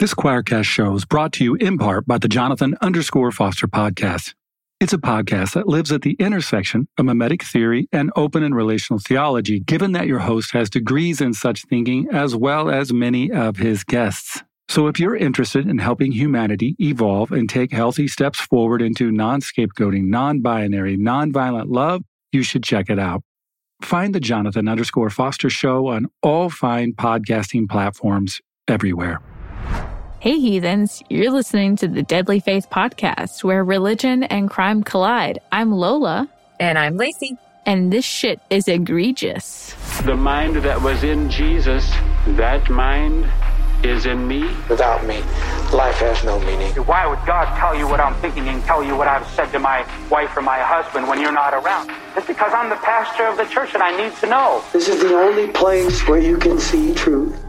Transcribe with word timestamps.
This 0.00 0.14
Choircast 0.14 0.64
show 0.64 0.94
is 0.94 1.04
brought 1.04 1.30
to 1.34 1.44
you 1.44 1.56
in 1.56 1.76
part 1.76 2.06
by 2.06 2.16
the 2.16 2.26
Jonathan 2.26 2.74
underscore 2.80 3.30
Foster 3.32 3.68
podcast. 3.68 4.32
It's 4.80 4.94
a 4.94 4.98
podcast 4.98 5.52
that 5.52 5.68
lives 5.68 5.92
at 5.92 6.00
the 6.00 6.16
intersection 6.18 6.88
of 6.96 7.04
mimetic 7.04 7.42
theory 7.42 7.86
and 7.92 8.10
open 8.16 8.42
and 8.42 8.54
relational 8.54 8.98
theology, 8.98 9.60
given 9.60 9.92
that 9.92 10.06
your 10.06 10.20
host 10.20 10.52
has 10.52 10.70
degrees 10.70 11.20
in 11.20 11.34
such 11.34 11.66
thinking 11.66 12.08
as 12.10 12.34
well 12.34 12.70
as 12.70 12.94
many 12.94 13.30
of 13.30 13.58
his 13.58 13.84
guests. 13.84 14.42
So 14.70 14.86
if 14.86 14.98
you're 14.98 15.18
interested 15.18 15.68
in 15.68 15.76
helping 15.76 16.12
humanity 16.12 16.76
evolve 16.80 17.30
and 17.30 17.46
take 17.46 17.70
healthy 17.70 18.08
steps 18.08 18.40
forward 18.40 18.80
into 18.80 19.12
non 19.12 19.42
scapegoating, 19.42 20.04
non 20.04 20.40
binary, 20.40 20.96
non 20.96 21.30
violent 21.30 21.68
love, 21.68 22.04
you 22.32 22.42
should 22.42 22.62
check 22.62 22.88
it 22.88 22.98
out. 22.98 23.22
Find 23.82 24.14
the 24.14 24.20
Jonathan 24.20 24.66
underscore 24.66 25.10
Foster 25.10 25.50
show 25.50 25.88
on 25.88 26.06
all 26.22 26.48
fine 26.48 26.94
podcasting 26.94 27.68
platforms 27.68 28.40
everywhere. 28.66 29.20
Hey, 30.20 30.38
heathens, 30.38 31.02
you're 31.08 31.30
listening 31.30 31.76
to 31.76 31.88
the 31.88 32.02
Deadly 32.02 32.40
Faith 32.40 32.68
podcast 32.68 33.42
where 33.42 33.64
religion 33.64 34.22
and 34.24 34.50
crime 34.50 34.82
collide. 34.82 35.40
I'm 35.50 35.72
Lola. 35.72 36.28
And 36.60 36.78
I'm 36.78 36.98
Laci. 36.98 37.38
And 37.64 37.90
this 37.90 38.04
shit 38.04 38.38
is 38.50 38.68
egregious. 38.68 39.74
The 40.04 40.14
mind 40.14 40.56
that 40.56 40.82
was 40.82 41.04
in 41.04 41.30
Jesus, 41.30 41.90
that 42.36 42.68
mind 42.68 43.30
is 43.82 44.04
in 44.04 44.28
me. 44.28 44.42
Without 44.68 45.06
me, 45.06 45.22
life 45.72 46.00
has 46.00 46.22
no 46.22 46.38
meaning. 46.40 46.74
Why 46.84 47.06
would 47.06 47.24
God 47.26 47.58
tell 47.58 47.74
you 47.74 47.88
what 47.88 47.98
I'm 47.98 48.14
thinking 48.16 48.46
and 48.48 48.62
tell 48.64 48.84
you 48.84 48.94
what 48.94 49.08
I've 49.08 49.26
said 49.28 49.50
to 49.52 49.58
my 49.58 49.86
wife 50.10 50.36
or 50.36 50.42
my 50.42 50.58
husband 50.58 51.08
when 51.08 51.18
you're 51.18 51.32
not 51.32 51.54
around? 51.54 51.90
It's 52.14 52.26
because 52.26 52.52
I'm 52.52 52.68
the 52.68 52.76
pastor 52.76 53.24
of 53.24 53.38
the 53.38 53.46
church 53.46 53.72
and 53.72 53.82
I 53.82 53.96
need 53.96 54.14
to 54.16 54.26
know. 54.26 54.62
This 54.74 54.86
is 54.86 55.00
the 55.00 55.14
only 55.14 55.48
place 55.48 56.06
where 56.06 56.20
you 56.20 56.36
can 56.36 56.58
see 56.58 56.92
truth. 56.92 57.42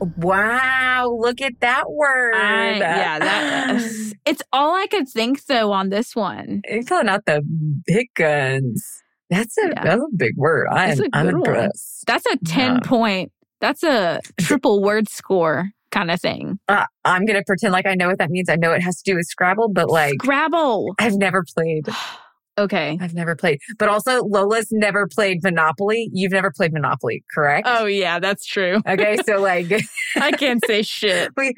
Wow, 0.00 1.16
look 1.18 1.40
at 1.40 1.60
that 1.60 1.90
word. 1.90 2.34
I, 2.34 2.76
yeah, 2.78 3.18
that, 3.18 4.12
it's 4.26 4.42
all 4.52 4.74
I 4.74 4.86
could 4.86 5.08
think 5.08 5.46
though 5.46 5.72
on 5.72 5.88
this 5.88 6.14
one. 6.14 6.62
You're 6.68 6.84
pulling 6.84 7.08
out 7.08 7.24
the 7.26 7.42
big 7.86 8.08
guns. 8.14 9.02
That's 9.30 9.58
a, 9.58 9.68
yeah. 9.68 9.82
that's 9.82 10.02
a 10.02 10.16
big 10.16 10.36
word. 10.36 10.68
I 10.70 10.92
am, 10.92 10.98
I'm 11.12 11.28
impressed. 11.28 12.04
One. 12.06 12.14
That's 12.14 12.26
a 12.26 12.36
10 12.44 12.74
yeah. 12.74 12.80
point, 12.84 13.32
that's 13.60 13.82
a 13.82 14.20
triple 14.38 14.82
word 14.82 15.08
score 15.08 15.70
kind 15.90 16.10
of 16.10 16.20
thing. 16.20 16.58
Uh, 16.68 16.84
I'm 17.04 17.24
going 17.24 17.38
to 17.38 17.44
pretend 17.44 17.72
like 17.72 17.86
I 17.86 17.94
know 17.94 18.08
what 18.08 18.18
that 18.18 18.30
means. 18.30 18.48
I 18.48 18.56
know 18.56 18.72
it 18.72 18.82
has 18.82 19.02
to 19.02 19.10
do 19.10 19.16
with 19.16 19.26
Scrabble, 19.26 19.70
but 19.72 19.88
like 19.88 20.14
Scrabble. 20.22 20.94
I've 20.98 21.16
never 21.16 21.44
played. 21.54 21.88
Okay. 22.58 22.96
I've 23.00 23.14
never 23.14 23.36
played. 23.36 23.60
But 23.78 23.88
also 23.88 24.22
Lola's 24.24 24.68
never 24.70 25.06
played 25.06 25.42
Monopoly. 25.42 26.08
You've 26.12 26.32
never 26.32 26.50
played 26.50 26.72
Monopoly, 26.72 27.22
correct? 27.34 27.66
Oh 27.70 27.84
yeah, 27.86 28.18
that's 28.18 28.46
true. 28.46 28.80
Okay, 28.86 29.18
so 29.26 29.40
like 29.42 29.72
I 30.16 30.32
can't 30.32 30.64
say 30.66 30.82
shit. 30.82 31.32
We 31.36 31.54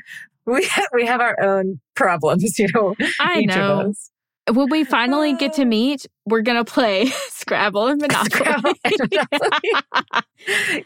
we 0.46 0.68
we 0.94 1.04
have 1.06 1.20
our 1.20 1.36
own 1.42 1.78
problems, 1.94 2.58
you 2.58 2.68
know. 2.74 2.94
I 3.20 3.42
know. 3.42 3.92
When 4.50 4.70
we 4.70 4.82
finally 4.82 5.34
get 5.34 5.52
to 5.54 5.64
meet, 5.66 6.06
we're 6.24 6.40
gonna 6.42 6.64
play 6.64 7.06
Scrabble 7.28 7.86
and 7.86 8.00
Monopoly. 8.00 8.72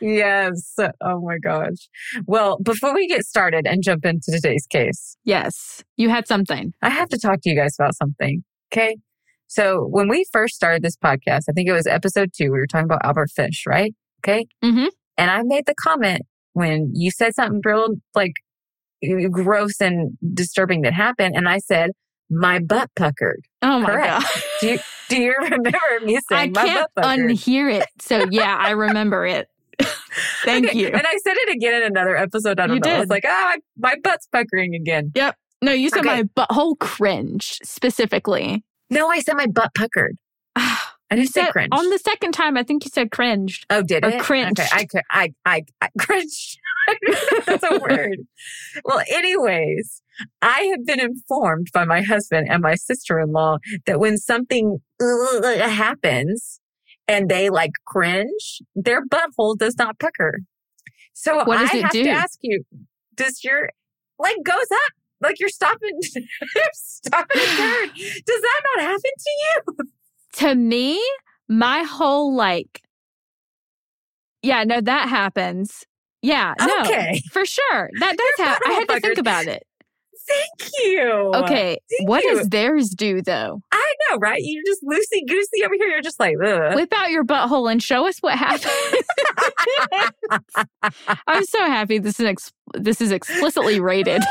yes. 0.01 0.77
Oh 1.01 1.21
my 1.21 1.39
gosh. 1.39 1.89
Well, 2.27 2.59
before 2.59 2.93
we 2.95 3.07
get 3.07 3.25
started 3.25 3.67
and 3.67 3.83
jump 3.83 4.05
into 4.05 4.33
today's 4.33 4.67
case. 4.67 5.17
Yes. 5.25 5.85
You 5.97 6.09
had 6.09 6.27
something. 6.27 6.73
I 6.83 6.89
have 6.91 7.09
to 7.11 7.19
talk 7.19 7.41
to 7.43 7.51
you 7.51 7.57
guys 7.57 7.77
about 7.79 7.95
something. 7.97 8.43
Okay. 8.73 8.97
So 9.53 9.87
when 9.91 10.09
we 10.09 10.25
first 10.33 10.55
started 10.55 10.83
this 10.83 10.97
podcast, 10.97 11.43
I 11.47 11.53
think 11.53 11.69
it 11.69 11.75
was 11.75 11.87
episode 11.87 12.31
two, 12.35 12.45
we 12.45 12.59
were 12.59 12.67
talking 12.67 12.87
about 12.87 13.05
Albert 13.05 13.31
Fish, 13.31 13.65
right? 13.67 13.95
Okay. 14.25 14.47
Mm-hmm. 14.65 14.87
And 15.19 15.31
I 15.31 15.43
made 15.43 15.67
the 15.67 15.75
comment 15.75 16.23
when 16.55 16.91
you 16.95 17.11
said 17.11 17.35
something 17.35 17.61
real 17.63 17.89
like 18.15 18.33
gross 19.31 19.79
and 19.79 20.17
disturbing 20.33 20.81
that 20.83 20.95
happened. 20.95 21.37
And 21.37 21.51
I 21.51 21.59
said, 21.59 21.91
my 22.31 22.61
butt 22.61 22.89
puckered. 22.97 23.45
Oh 23.61 23.81
my 23.81 23.91
Correct. 23.91 24.23
God. 24.23 24.43
Do 24.63 24.67
you, 24.69 24.79
do 25.11 25.21
you 25.21 25.35
remember 25.43 25.79
me 26.03 26.19
saying 26.31 26.57
I 26.57 26.65
can't 26.65 26.91
unhear 26.97 27.71
it. 27.71 27.89
So 28.01 28.27
yeah, 28.31 28.57
I 28.59 28.71
remember 28.71 29.27
it. 29.27 29.49
Thank 30.47 30.69
okay. 30.69 30.79
you. 30.79 30.87
And 30.87 31.03
I 31.07 31.19
said 31.23 31.35
it 31.37 31.55
again 31.55 31.75
in 31.75 31.83
another 31.83 32.17
episode. 32.17 32.59
I 32.59 32.69
don't 32.69 32.77
you 32.77 32.81
know. 32.81 32.89
Did. 32.89 32.97
I 32.97 33.01
was 33.01 33.11
like, 33.11 33.25
ah, 33.27 33.57
my 33.77 33.97
butt's 34.03 34.27
puckering 34.33 34.75
again. 34.75 35.13
Yep. 35.15 35.37
No, 35.61 35.73
you 35.73 35.91
said 35.91 36.07
okay. 36.07 36.23
my 36.23 36.23
butthole 36.23 36.79
cringe 36.79 37.59
specifically. 37.63 38.65
No, 38.93 39.09
I 39.09 39.21
said 39.21 39.37
my 39.37 39.47
butt 39.47 39.71
puckered. 39.75 40.19
I 40.57 41.17
didn't 41.17 41.31
say 41.31 41.51
cringe. 41.51 41.71
On 41.73 41.89
the 41.89 41.99
second 41.99 42.33
time, 42.33 42.57
I 42.59 42.63
think 42.63 42.85
you 42.85 42.91
said 42.93 43.11
cringed. 43.11 43.65
Oh, 43.71 43.83
did 43.83 44.05
or 44.05 44.11
it? 44.11 44.21
Cringed. 44.21 44.61
Okay, 44.61 44.69
I, 44.71 44.87
I, 45.11 45.33
I, 45.47 45.63
I 45.81 45.89
cringed. 45.99 46.59
That's 47.47 47.65
a 47.65 47.79
word. 47.79 48.19
well, 48.85 49.03
anyways, 49.11 50.03
I 50.43 50.73
have 50.73 50.85
been 50.85 51.01
informed 51.01 51.69
by 51.73 51.85
my 51.85 52.03
husband 52.03 52.49
and 52.51 52.63
my 52.63 52.75
sister-in-law 52.75 53.59
that 53.87 53.99
when 53.99 54.19
something 54.19 54.79
happens 55.01 56.61
and 57.09 57.31
they 57.31 57.49
like 57.49 57.73
cringe, 57.87 58.61
their 58.75 59.07
butthole 59.07 59.57
does 59.57 59.77
not 59.79 59.99
pucker. 59.99 60.41
So 61.15 61.45
what 61.45 61.59
does 61.59 61.71
I 61.73 61.79
it 61.79 61.83
have 61.83 61.93
do? 61.93 62.05
to 62.05 62.11
ask 62.11 62.39
you, 62.43 62.65
does 63.15 63.43
your 63.43 63.71
leg 64.19 64.37
goes 64.45 64.71
up? 64.71 64.93
Like 65.23 65.39
you're 65.41 65.49
stopping, 65.49 65.99
stopping 66.73 67.43
a 67.43 67.47
turn. 67.57 67.89
Does 67.95 68.41
that 68.43 68.61
not 68.77 68.85
happen 68.85 69.11
to 69.19 69.31
you? 69.45 69.77
To 70.35 70.55
me, 70.55 71.03
my 71.49 71.83
whole 71.83 72.35
like, 72.35 72.83
yeah, 74.43 74.65
no, 74.65 74.81
that 74.81 75.09
happens. 75.09 75.85
Yeah, 76.23 76.55
no, 76.61 76.81
okay. 76.83 77.21
for 77.33 77.45
sure. 77.45 77.91
That 77.99 78.17
does 78.17 78.47
happen. 78.47 78.71
I 78.71 78.75
had 78.75 78.89
to 78.89 79.01
think 79.01 79.19
about 79.19 79.47
it. 79.47 79.65
Thank 80.29 80.71
you. 80.85 81.11
Okay, 81.35 81.79
Thank 81.99 82.09
what 82.09 82.23
you. 82.23 82.37
does 82.37 82.49
theirs 82.49 82.91
do 82.91 83.23
though? 83.23 83.61
I 83.73 83.95
know, 84.11 84.19
right? 84.19 84.41
You're 84.41 84.63
just 84.65 84.83
loosey 84.85 85.27
goosey 85.29 85.65
over 85.65 85.75
here. 85.75 85.89
You're 85.89 86.01
just 86.01 86.21
like, 86.21 86.37
Ugh. 86.45 86.77
whip 86.77 86.93
out 86.95 87.11
your 87.11 87.25
butthole 87.25 87.71
and 87.71 87.83
show 87.83 88.07
us 88.07 88.19
what 88.21 88.39
happened. 88.39 88.73
I'm 91.27 91.45
so 91.45 91.59
happy 91.67 91.99
this 91.99 92.21
is 92.21 92.27
ex- 92.27 92.53
this 92.75 93.01
is 93.01 93.11
explicitly 93.11 93.81
rated. 93.81 94.23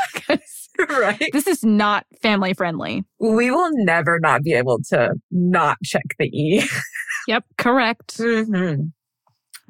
right. 0.89 1.29
This 1.33 1.47
is 1.47 1.63
not 1.63 2.05
family 2.21 2.53
friendly. 2.53 3.03
We 3.19 3.51
will 3.51 3.69
never 3.73 4.19
not 4.19 4.43
be 4.43 4.53
able 4.53 4.79
to 4.89 5.13
not 5.31 5.77
check 5.83 6.03
the 6.19 6.25
E. 6.25 6.63
yep, 7.27 7.43
correct. 7.57 8.17
Mm-hmm. 8.17 8.83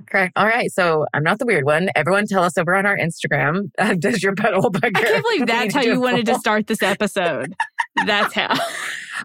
Correct. 0.10 0.34
All 0.36 0.48
right. 0.48 0.72
So 0.72 1.06
I'm 1.14 1.24
not 1.24 1.40
the 1.40 1.46
weird 1.46 1.66
one. 1.66 1.90
Everyone 1.96 2.26
tell 2.26 2.44
us 2.44 2.58
over 2.58 2.76
on 2.76 2.86
our 2.86 2.98
Instagram. 2.98 3.70
Uh, 3.82 3.96
does 3.96 4.22
your 4.22 4.36
butthole 4.36 4.72
bugger? 4.72 4.96
I 4.98 5.02
can't 5.02 5.24
believe 5.24 5.48
that's 5.48 5.74
how 5.74 5.82
you 5.82 6.00
wanted 6.00 6.26
to 6.28 6.36
start 6.36 6.68
this 6.68 6.84
episode. 6.84 7.56
that's 8.06 8.34
how. 8.34 8.54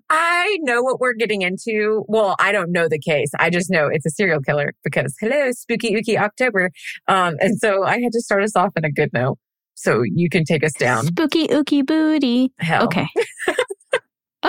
I 0.09 0.57
know 0.63 0.83
what 0.83 0.99
we're 0.99 1.15
getting 1.15 1.43
into. 1.43 2.05
Well, 2.09 2.37
I 2.39 2.53
don't 2.53 2.73
know 2.73 2.89
the 2.89 2.99
case. 2.99 3.31
I 3.39 3.51
just 3.51 3.71
know 3.71 3.89
it's 3.89 4.07
a 4.07 4.11
serial 4.11 4.41
killer 4.41 4.73
because 4.83 5.15
hello, 5.21 5.53
spooky 5.53 5.95
ooky 5.95 6.17
October. 6.19 6.71
Um, 7.07 7.37
and 7.41 7.59
so 7.59 7.85
I 7.85 8.01
had 8.01 8.13
to 8.13 8.21
start 8.21 8.45
us 8.45 8.57
off 8.57 8.73
in 8.77 8.85
a 8.85 8.91
good 8.91 9.11
note. 9.13 9.39
So 9.77 10.03
you 10.03 10.29
can 10.29 10.45
take 10.45 10.65
us 10.65 10.73
down. 10.73 11.07
Spooky 11.07 11.47
ooky 11.49 11.87
booty. 11.87 12.53
Hell. 12.59 12.85
Okay. 12.85 13.07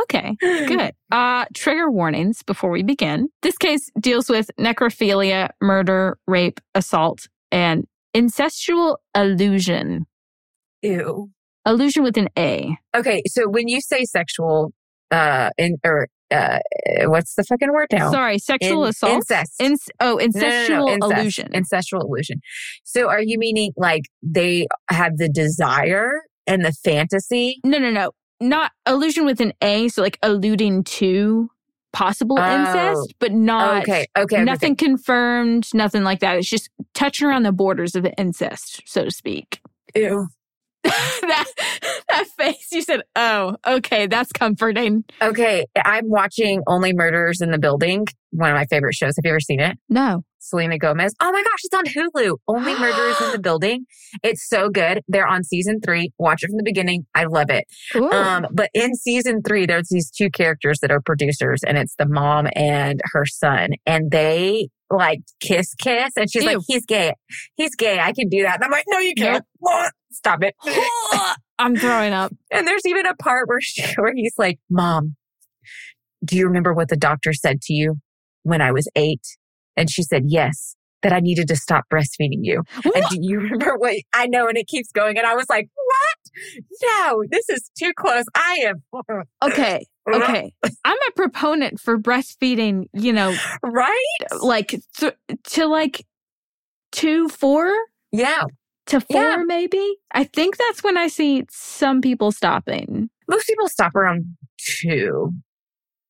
Okay, 0.03 0.35
good. 0.39 0.93
Uh, 1.11 1.45
trigger 1.55 1.89
warnings 1.89 2.43
before 2.43 2.69
we 2.69 2.83
begin. 2.83 3.29
This 3.41 3.57
case 3.57 3.89
deals 3.99 4.29
with 4.29 4.51
necrophilia, 4.59 5.49
murder, 5.59 6.19
rape, 6.27 6.59
assault, 6.75 7.27
and 7.51 7.85
incestual 8.15 8.97
illusion. 9.15 10.05
Ew. 10.83 11.31
Illusion 11.65 12.03
with 12.03 12.17
an 12.17 12.29
A. 12.37 12.77
Okay, 12.95 13.23
so 13.25 13.49
when 13.49 13.67
you 13.67 13.81
say 13.81 14.05
sexual, 14.05 14.71
uh, 15.09 15.49
in 15.57 15.77
or 15.83 16.09
uh, 16.31 16.59
what's 17.05 17.35
the 17.35 17.43
fucking 17.43 17.71
word 17.71 17.87
now? 17.91 18.11
Sorry, 18.11 18.39
sexual 18.39 18.83
In- 18.83 18.89
assault. 18.89 19.13
incest. 19.13 19.61
In- 19.61 19.77
oh, 19.99 20.17
incestual 20.21 20.69
No, 20.69 20.77
no, 20.77 20.85
no, 20.85 20.93
incest. 20.93 21.13
illusion. 21.19 21.51
Incestual 21.53 22.01
illusion. 22.03 22.41
So 22.83 23.09
are 23.09 23.21
you 23.21 23.37
meaning 23.39 23.71
like 23.77 24.03
they 24.21 24.67
have 24.89 25.17
the 25.17 25.29
desire 25.29 26.11
and 26.45 26.63
the 26.65 26.71
fantasy? 26.71 27.59
no, 27.63 27.77
no, 27.77 27.91
no. 27.91 28.11
Not 28.39 28.71
illusion 28.87 29.25
with 29.25 29.41
an 29.41 29.53
A. 29.63 29.87
So 29.87 30.01
like 30.03 30.19
alluding 30.21 30.83
to 30.83 31.49
possible 31.93 32.37
Oh. 32.39 32.55
incest, 32.59 33.15
but 33.19 33.31
not 33.31 33.81
okay, 33.81 34.05
okay, 34.15 34.35
okay. 34.35 34.43
nothing 34.43 34.75
confirmed, 34.75 35.67
nothing 35.73 36.03
like 36.03 36.19
that. 36.19 36.37
It's 36.37 36.47
just 36.49 36.69
touching 36.93 37.27
around 37.27 37.43
the 37.43 37.51
borders 37.51 37.95
of 37.95 38.03
the 38.03 38.13
incest, 38.13 38.83
so 38.85 39.03
to 39.05 39.09
speak. 39.11 39.59
Ew. 39.95 40.27
that 41.21 41.45
that 42.09 42.25
face 42.37 42.67
you 42.71 42.81
said, 42.81 43.01
"Oh, 43.15 43.55
okay, 43.65 44.07
that's 44.07 44.31
comforting." 44.31 45.03
Okay, 45.21 45.65
I'm 45.83 46.09
watching 46.09 46.61
Only 46.67 46.93
Murders 46.93 47.41
in 47.41 47.51
the 47.51 47.59
Building, 47.59 48.05
one 48.31 48.49
of 48.49 48.55
my 48.55 48.65
favorite 48.65 48.93
shows. 48.93 49.15
Have 49.17 49.25
you 49.25 49.31
ever 49.31 49.39
seen 49.39 49.59
it? 49.59 49.77
No. 49.89 50.23
Selena 50.39 50.77
Gomez. 50.77 51.13
Oh 51.21 51.31
my 51.31 51.43
gosh, 51.43 51.59
it's 51.63 51.73
on 51.73 51.85
Hulu. 51.85 52.37
Only 52.47 52.73
Murders 52.79 53.21
in 53.21 53.31
the 53.31 53.39
Building. 53.39 53.85
It's 54.23 54.47
so 54.47 54.69
good. 54.69 55.01
They're 55.07 55.27
on 55.27 55.43
season 55.43 55.79
three. 55.81 56.11
Watch 56.17 56.43
it 56.43 56.47
from 56.47 56.57
the 56.57 56.63
beginning. 56.63 57.05
I 57.13 57.25
love 57.25 57.49
it. 57.49 57.65
Ooh. 57.95 58.09
Um, 58.11 58.47
but 58.51 58.69
in 58.73 58.95
season 58.95 59.41
three, 59.45 59.65
there's 59.65 59.89
these 59.89 60.09
two 60.09 60.29
characters 60.29 60.79
that 60.79 60.91
are 60.91 61.01
producers, 61.01 61.61
and 61.65 61.77
it's 61.77 61.95
the 61.95 62.07
mom 62.07 62.47
and 62.55 63.01
her 63.13 63.25
son, 63.25 63.71
and 63.85 64.11
they 64.11 64.69
like 64.89 65.19
kiss 65.41 65.73
kiss, 65.75 66.13
and 66.15 66.31
she's 66.31 66.43
Ew. 66.43 66.49
like, 66.49 66.57
"He's 66.67 66.85
gay. 66.85 67.13
He's 67.55 67.75
gay. 67.75 67.99
I 67.99 68.13
can 68.13 68.29
do 68.29 68.43
that." 68.43 68.55
And 68.55 68.63
I'm 68.63 68.71
like, 68.71 68.85
"No, 68.87 68.99
you 68.99 69.13
can't." 69.15 69.43
What? 69.59 69.91
Stop 70.11 70.43
it. 70.43 70.55
I'm 71.59 71.75
throwing 71.75 72.13
up. 72.13 72.31
And 72.51 72.67
there's 72.67 72.85
even 72.85 73.05
a 73.05 73.15
part 73.15 73.47
where, 73.47 73.61
she, 73.61 73.83
where 73.97 74.13
he's 74.15 74.33
like, 74.37 74.59
Mom, 74.69 75.15
do 76.23 76.35
you 76.37 76.45
remember 76.47 76.73
what 76.73 76.89
the 76.89 76.95
doctor 76.97 77.33
said 77.33 77.61
to 77.63 77.73
you 77.73 77.95
when 78.43 78.61
I 78.61 78.71
was 78.71 78.87
eight? 78.95 79.21
And 79.75 79.89
she 79.89 80.01
said, 80.03 80.23
Yes, 80.25 80.75
that 81.03 81.13
I 81.13 81.19
needed 81.19 81.47
to 81.49 81.55
stop 81.55 81.85
breastfeeding 81.93 82.39
you. 82.41 82.63
And 82.83 83.03
do 83.09 83.17
you 83.19 83.39
remember 83.39 83.75
what 83.77 83.95
I 84.13 84.27
know? 84.27 84.47
And 84.47 84.57
it 84.57 84.67
keeps 84.67 84.91
going. 84.91 85.17
And 85.17 85.27
I 85.27 85.35
was 85.35 85.45
like, 85.49 85.69
What? 85.75 86.63
No, 86.83 87.23
this 87.29 87.49
is 87.49 87.69
too 87.77 87.91
close. 87.97 88.25
I 88.35 88.65
am. 88.67 88.83
Okay. 89.43 89.85
Okay. 90.11 90.53
I'm 90.85 90.97
a 90.97 91.11
proponent 91.15 91.79
for 91.79 91.97
breastfeeding, 91.97 92.85
you 92.93 93.11
know, 93.13 93.35
Right? 93.63 94.15
like 94.41 94.75
th- 94.97 95.15
to 95.49 95.65
like 95.67 96.05
two, 96.91 97.27
four 97.29 97.71
Yeah. 98.11 98.43
To 98.87 99.01
four, 99.01 99.21
Yeah. 99.21 99.43
maybe. 99.45 99.95
I 100.13 100.23
think 100.25 100.57
that's 100.57 100.83
when 100.83 100.97
I 100.97 101.07
see 101.07 101.43
some 101.49 102.01
people 102.01 102.31
stopping. 102.31 103.09
Most 103.29 103.45
people 103.47 103.67
stop 103.67 103.95
around 103.95 104.25
two. 104.79 105.31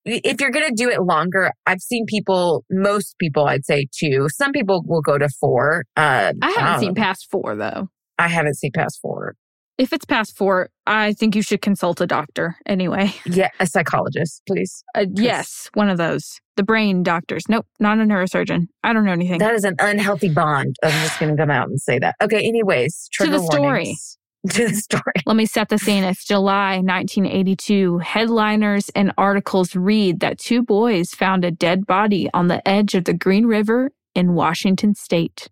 If 0.06 0.40
you're 0.40 0.52
going 0.52 0.68
to 0.70 0.74
do 0.74 0.90
it 0.90 1.02
longer, 1.02 1.52
I've 1.66 1.82
seen 1.82 2.06
people, 2.08 2.64
most 2.72 3.16
people, 3.20 3.46
I'd 3.46 3.66
say 3.66 3.88
two. 3.94 4.28
Some 4.30 4.54
people 4.54 4.84
will 4.88 5.02
go 5.02 5.18
to 5.18 5.28
four. 5.40 5.84
Uh, 5.98 6.32
I 6.42 6.50
haven't 6.52 6.64
don't 6.64 6.80
seen 6.80 6.96
past 6.96 7.28
four 7.30 7.56
though. 7.56 7.90
I 8.18 8.28
haven't 8.30 8.56
seen 8.56 8.72
past 8.74 9.00
four. 9.02 9.36
If 9.78 9.94
it's 9.94 10.06
past 10.06 10.36
four, 10.36 10.70
I 10.88 11.14
think 11.14 11.36
you 11.36 11.44
should 11.44 11.62
consult 11.62 12.02
a 12.02 12.08
doctor 12.08 12.56
anyway. 12.66 13.14
Yeah, 13.26 13.50
a 13.60 13.68
psychologist, 13.68 14.42
please. 14.48 14.84
Uh, 14.96 15.06
yes, 15.14 15.70
one 15.76 15.90
of 15.90 15.98
those. 15.98 16.40
The 16.56 16.64
brain 16.64 17.04
doctors. 17.04 17.44
Nope, 17.48 17.68
not 17.80 18.00
a 18.00 18.02
neurosurgeon. 18.02 18.68
I 18.84 18.94
don't 18.94 19.06
know 19.06 19.12
anything. 19.12 19.38
That 19.38 19.54
is 19.54 19.64
an 19.64 19.76
unhealthy 19.80 20.30
bond. 20.30 20.76
I'm 20.84 20.92
just 21.04 21.20
going 21.20 21.36
to 21.36 21.40
come 21.40 21.52
out 21.52 21.68
and 21.70 21.80
say 21.80 22.00
that. 22.00 22.16
Okay. 22.22 22.48
Anyways, 22.48 23.10
To 23.14 23.26
the 23.26 23.32
trigger 23.32 23.46
story. 23.46 23.62
warnings. 23.62 24.18
To 24.52 24.68
the 24.70 24.74
story. 24.76 25.14
Let 25.26 25.36
me 25.36 25.46
set 25.46 25.70
the 25.70 25.78
scene. 25.78 26.04
It's 26.04 26.26
July 26.26 26.78
1982. 26.78 27.98
Headliners 28.00 28.90
and 28.96 29.12
articles 29.18 29.76
read 29.76 30.22
that 30.22 30.40
two 30.40 30.64
boys 30.64 31.12
found 31.12 31.44
a 31.44 31.52
dead 31.52 31.86
body 31.86 32.30
on 32.34 32.48
the 32.48 32.66
edge 32.68 32.96
of 32.96 33.04
the 33.06 33.14
Green 33.14 33.46
River 33.46 33.92
in 34.16 34.34
Washington 34.34 34.96
state. 34.96 35.50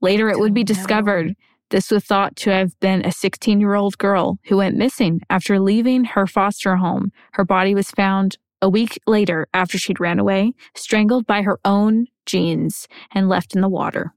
Later, 0.00 0.30
it 0.30 0.38
would 0.38 0.54
be 0.54 0.62
no. 0.62 0.66
discovered 0.66 1.34
this 1.74 1.90
was 1.90 2.04
thought 2.04 2.36
to 2.36 2.50
have 2.50 2.78
been 2.78 3.04
a 3.04 3.10
16 3.10 3.58
year 3.58 3.74
old 3.74 3.98
girl 3.98 4.38
who 4.44 4.58
went 4.58 4.76
missing 4.76 5.20
after 5.28 5.58
leaving 5.58 6.04
her 6.04 6.24
foster 6.24 6.76
home. 6.76 7.10
Her 7.32 7.44
body 7.44 7.74
was 7.74 7.90
found 7.90 8.38
a 8.62 8.68
week 8.68 9.00
later 9.08 9.48
after 9.52 9.76
she'd 9.76 9.98
ran 9.98 10.20
away, 10.20 10.52
strangled 10.76 11.26
by 11.26 11.42
her 11.42 11.58
own 11.64 12.06
jeans 12.26 12.86
and 13.12 13.28
left 13.28 13.56
in 13.56 13.60
the 13.60 13.68
water. 13.68 14.14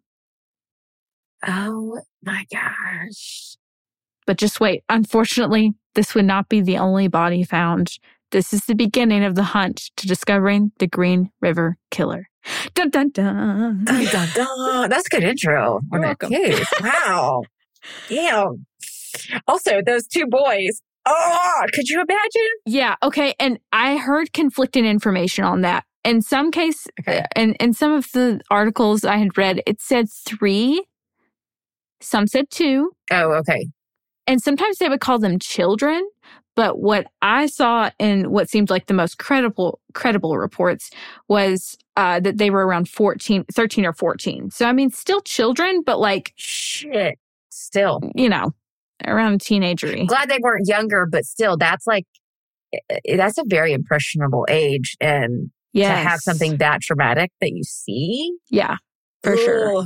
Oh 1.47 1.99
my 2.21 2.45
gosh. 2.51 3.57
But 4.27 4.37
just 4.37 4.59
wait. 4.59 4.83
Unfortunately, 4.87 5.73
this 5.95 6.13
would 6.13 6.25
not 6.25 6.49
be 6.49 6.61
the 6.61 6.77
only 6.77 7.07
body 7.07 7.43
found. 7.43 7.97
This 8.29 8.53
is 8.53 8.65
the 8.65 8.75
beginning 8.75 9.23
of 9.23 9.33
the 9.33 9.41
hunt 9.41 9.89
to 9.95 10.05
discovering 10.05 10.73
the 10.77 10.85
Green 10.85 11.31
River 11.41 11.77
Killer. 11.89 12.29
Dun 12.73 12.89
dun 12.89 13.09
dun. 13.09 13.83
Dun, 13.85 14.05
dun, 14.05 14.27
dun. 14.35 14.89
That's 14.89 15.07
a 15.07 15.09
good 15.09 15.23
intro. 15.23 15.79
You're 15.91 16.01
welcome. 16.01 16.31
Wow. 16.81 17.43
Damn. 18.09 18.65
Also, 19.47 19.81
those 19.85 20.07
two 20.07 20.25
boys. 20.27 20.81
Oh, 21.05 21.63
could 21.73 21.87
you 21.89 22.01
imagine? 22.01 22.51
Yeah. 22.65 22.95
Okay. 23.01 23.33
And 23.39 23.59
I 23.71 23.97
heard 23.97 24.33
conflicting 24.33 24.85
information 24.85 25.43
on 25.43 25.61
that. 25.61 25.83
In 26.03 26.21
some 26.21 26.51
case, 26.51 26.87
Okay. 27.01 27.19
Uh, 27.19 27.23
in, 27.35 27.53
in 27.55 27.73
some 27.73 27.93
of 27.93 28.11
the 28.13 28.39
articles 28.51 29.03
I 29.03 29.17
had 29.17 29.37
read, 29.37 29.61
it 29.65 29.81
said 29.81 30.07
three. 30.09 30.83
Some 32.01 32.27
said 32.27 32.49
two. 32.49 32.91
Oh, 33.11 33.31
okay. 33.39 33.67
and 34.27 34.41
sometimes 34.41 34.77
they 34.77 34.89
would 34.89 34.99
call 34.99 35.19
them 35.19 35.39
children 35.39 36.07
but 36.57 36.79
what 36.79 37.07
i 37.21 37.45
saw 37.45 37.89
in 37.99 38.29
what 38.29 38.49
seemed 38.49 38.69
like 38.69 38.87
the 38.87 38.93
most 38.93 39.17
credible 39.17 39.79
credible 39.93 40.37
reports 40.37 40.89
was 41.29 41.77
uh, 41.95 42.19
that 42.19 42.37
they 42.37 42.49
were 42.49 42.67
around 42.67 42.89
14 42.89 43.45
13 43.53 43.85
or 43.85 43.93
14 43.93 44.51
so 44.51 44.65
i 44.65 44.73
mean 44.73 44.91
still 44.91 45.21
children 45.21 45.81
but 45.85 45.99
like 45.99 46.33
Shit. 46.35 47.17
Still. 47.49 48.01
you 48.15 48.27
know 48.27 48.51
around 49.05 49.39
teenagery 49.39 50.07
Glad 50.07 50.29
they 50.29 50.39
weren't 50.41 50.67
younger, 50.67 51.05
but 51.05 51.23
still, 51.23 51.55
that's 51.55 51.85
like, 51.85 52.05
that's 53.05 53.37
a 53.37 53.43
very 53.45 53.73
impressionable 53.73 54.45
age. 54.49 54.95
And 54.99 55.51
yeah 55.73 56.01
to 56.01 56.09
have 56.09 56.19
something 56.19 56.57
that 56.57 56.81
traumatic 56.81 57.31
that 57.41 57.51
you 57.51 57.63
see. 57.63 58.35
yeah 58.49 58.77
for 59.21 59.37
sure 59.37 59.77
Ugh. 59.77 59.85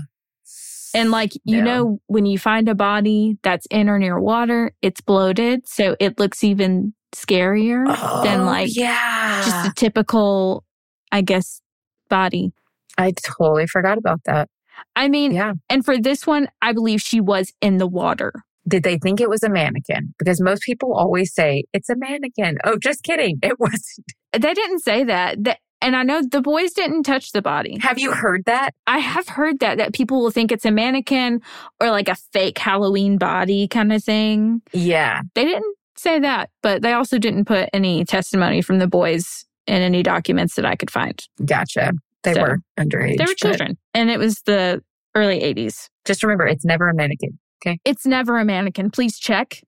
And 0.93 1.11
like 1.11 1.33
you 1.43 1.57
Yeah. 1.57 1.63
know 1.63 1.99
when 2.07 2.25
you 2.25 2.37
find 2.37 2.67
a 2.69 2.75
body 2.75 3.37
that's 3.43 3.65
in 3.71 3.89
or 3.89 3.97
near 3.99 4.19
water 4.19 4.71
it's 4.81 5.01
bloated 5.01 5.67
so 5.67 5.95
it 5.99 6.19
looks 6.19 6.43
even 6.43 6.93
scarier 7.15 7.85
than 8.23 8.41
Oh, 8.41 8.45
like 8.45 8.75
yeah. 8.75 9.43
just 9.45 9.67
a 9.69 9.73
typical 9.75 10.63
i 11.11 11.21
guess 11.21 11.61
body 12.09 12.51
I 12.97 13.13
totally 13.37 13.67
forgot 13.67 13.97
about 13.97 14.19
that. 14.25 14.49
I 14.97 15.07
mean, 15.07 15.31
Yeah. 15.31 15.53
and 15.69 15.83
for 15.85 15.97
this 15.97 16.27
one, 16.27 16.49
I 16.61 16.73
believe 16.73 17.01
she 17.01 17.21
was 17.21 17.53
in 17.61 17.77
the 17.77 17.87
water. 17.87 18.33
Did 18.67 18.83
they 18.83 18.97
think 18.97 19.21
it 19.21 19.29
was 19.29 19.43
a 19.43 19.49
mannequin? 19.49 20.13
Because 20.19 20.41
most 20.41 20.63
people 20.63 20.93
always 20.93 21.33
say 21.33 21.63
it's 21.71 21.89
a 21.89 21.95
mannequin. 21.95 22.57
Oh, 22.65 22.77
just 22.77 23.03
kidding. 23.03 23.39
It 23.43 23.57
wasn't. 23.61 24.05
They 24.33 24.53
didn't 24.53 24.79
say 24.79 25.05
that. 25.05 25.41
that 25.45 25.59
and 25.81 25.95
I 25.95 26.03
know 26.03 26.21
the 26.21 26.41
boys 26.41 26.73
didn't 26.73 27.03
touch 27.03 27.31
the 27.31 27.41
body. 27.41 27.77
Have 27.81 27.99
you 27.99 28.11
heard 28.11 28.43
that? 28.45 28.73
I 28.87 28.99
have 28.99 29.27
heard 29.27 29.59
that 29.59 29.77
that 29.77 29.93
people 29.93 30.21
will 30.21 30.31
think 30.31 30.51
it's 30.51 30.65
a 30.65 30.71
mannequin 30.71 31.41
or 31.79 31.89
like 31.91 32.07
a 32.09 32.15
fake 32.15 32.57
Halloween 32.57 33.17
body 33.17 33.67
kind 33.67 33.91
of 33.93 34.03
thing. 34.03 34.61
Yeah. 34.73 35.21
They 35.35 35.45
didn't 35.45 35.75
say 35.97 36.19
that, 36.19 36.49
but 36.61 36.81
they 36.81 36.93
also 36.93 37.17
didn't 37.17 37.45
put 37.45 37.69
any 37.73 38.05
testimony 38.05 38.61
from 38.61 38.79
the 38.79 38.87
boys 38.87 39.45
in 39.67 39.81
any 39.81 40.03
documents 40.03 40.55
that 40.55 40.65
I 40.65 40.75
could 40.75 40.89
find. 40.91 41.21
Gotcha. 41.45 41.93
They 42.23 42.33
So, 42.33 42.41
were 42.41 42.57
underage. 42.79 43.17
They 43.17 43.25
were 43.25 43.33
children, 43.35 43.77
and 43.93 44.09
it 44.09 44.19
was 44.19 44.41
the 44.45 44.81
early 45.15 45.39
80s. 45.41 45.89
Just 46.05 46.23
remember, 46.23 46.45
it's 46.47 46.63
never 46.65 46.87
a 46.89 46.93
mannequin. 46.93 47.37
Okay. 47.65 47.79
It's 47.85 48.05
never 48.05 48.37
a 48.39 48.45
mannequin. 48.45 48.89
Please 48.91 49.17
check. 49.19 49.61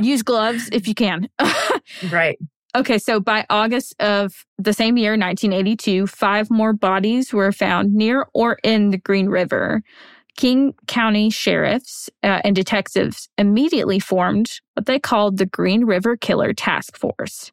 Use 0.00 0.22
gloves 0.22 0.68
if 0.72 0.88
you 0.88 0.94
can. 0.94 1.28
Right. 2.10 2.38
Okay, 2.74 2.98
so 2.98 3.20
by 3.20 3.44
August 3.50 3.94
of 4.00 4.46
the 4.56 4.72
same 4.72 4.96
year, 4.96 5.12
1982, 5.12 6.06
five 6.06 6.50
more 6.50 6.72
bodies 6.72 7.32
were 7.32 7.52
found 7.52 7.92
near 7.92 8.26
or 8.32 8.58
in 8.64 8.90
the 8.90 8.96
Green 8.96 9.28
River. 9.28 9.82
King 10.38 10.72
County 10.86 11.28
sheriffs 11.28 12.08
uh, 12.22 12.40
and 12.44 12.56
detectives 12.56 13.28
immediately 13.36 13.98
formed 13.98 14.50
what 14.72 14.86
they 14.86 14.98
called 14.98 15.36
the 15.36 15.44
Green 15.44 15.84
River 15.84 16.16
Killer 16.16 16.54
Task 16.54 16.96
Force. 16.96 17.52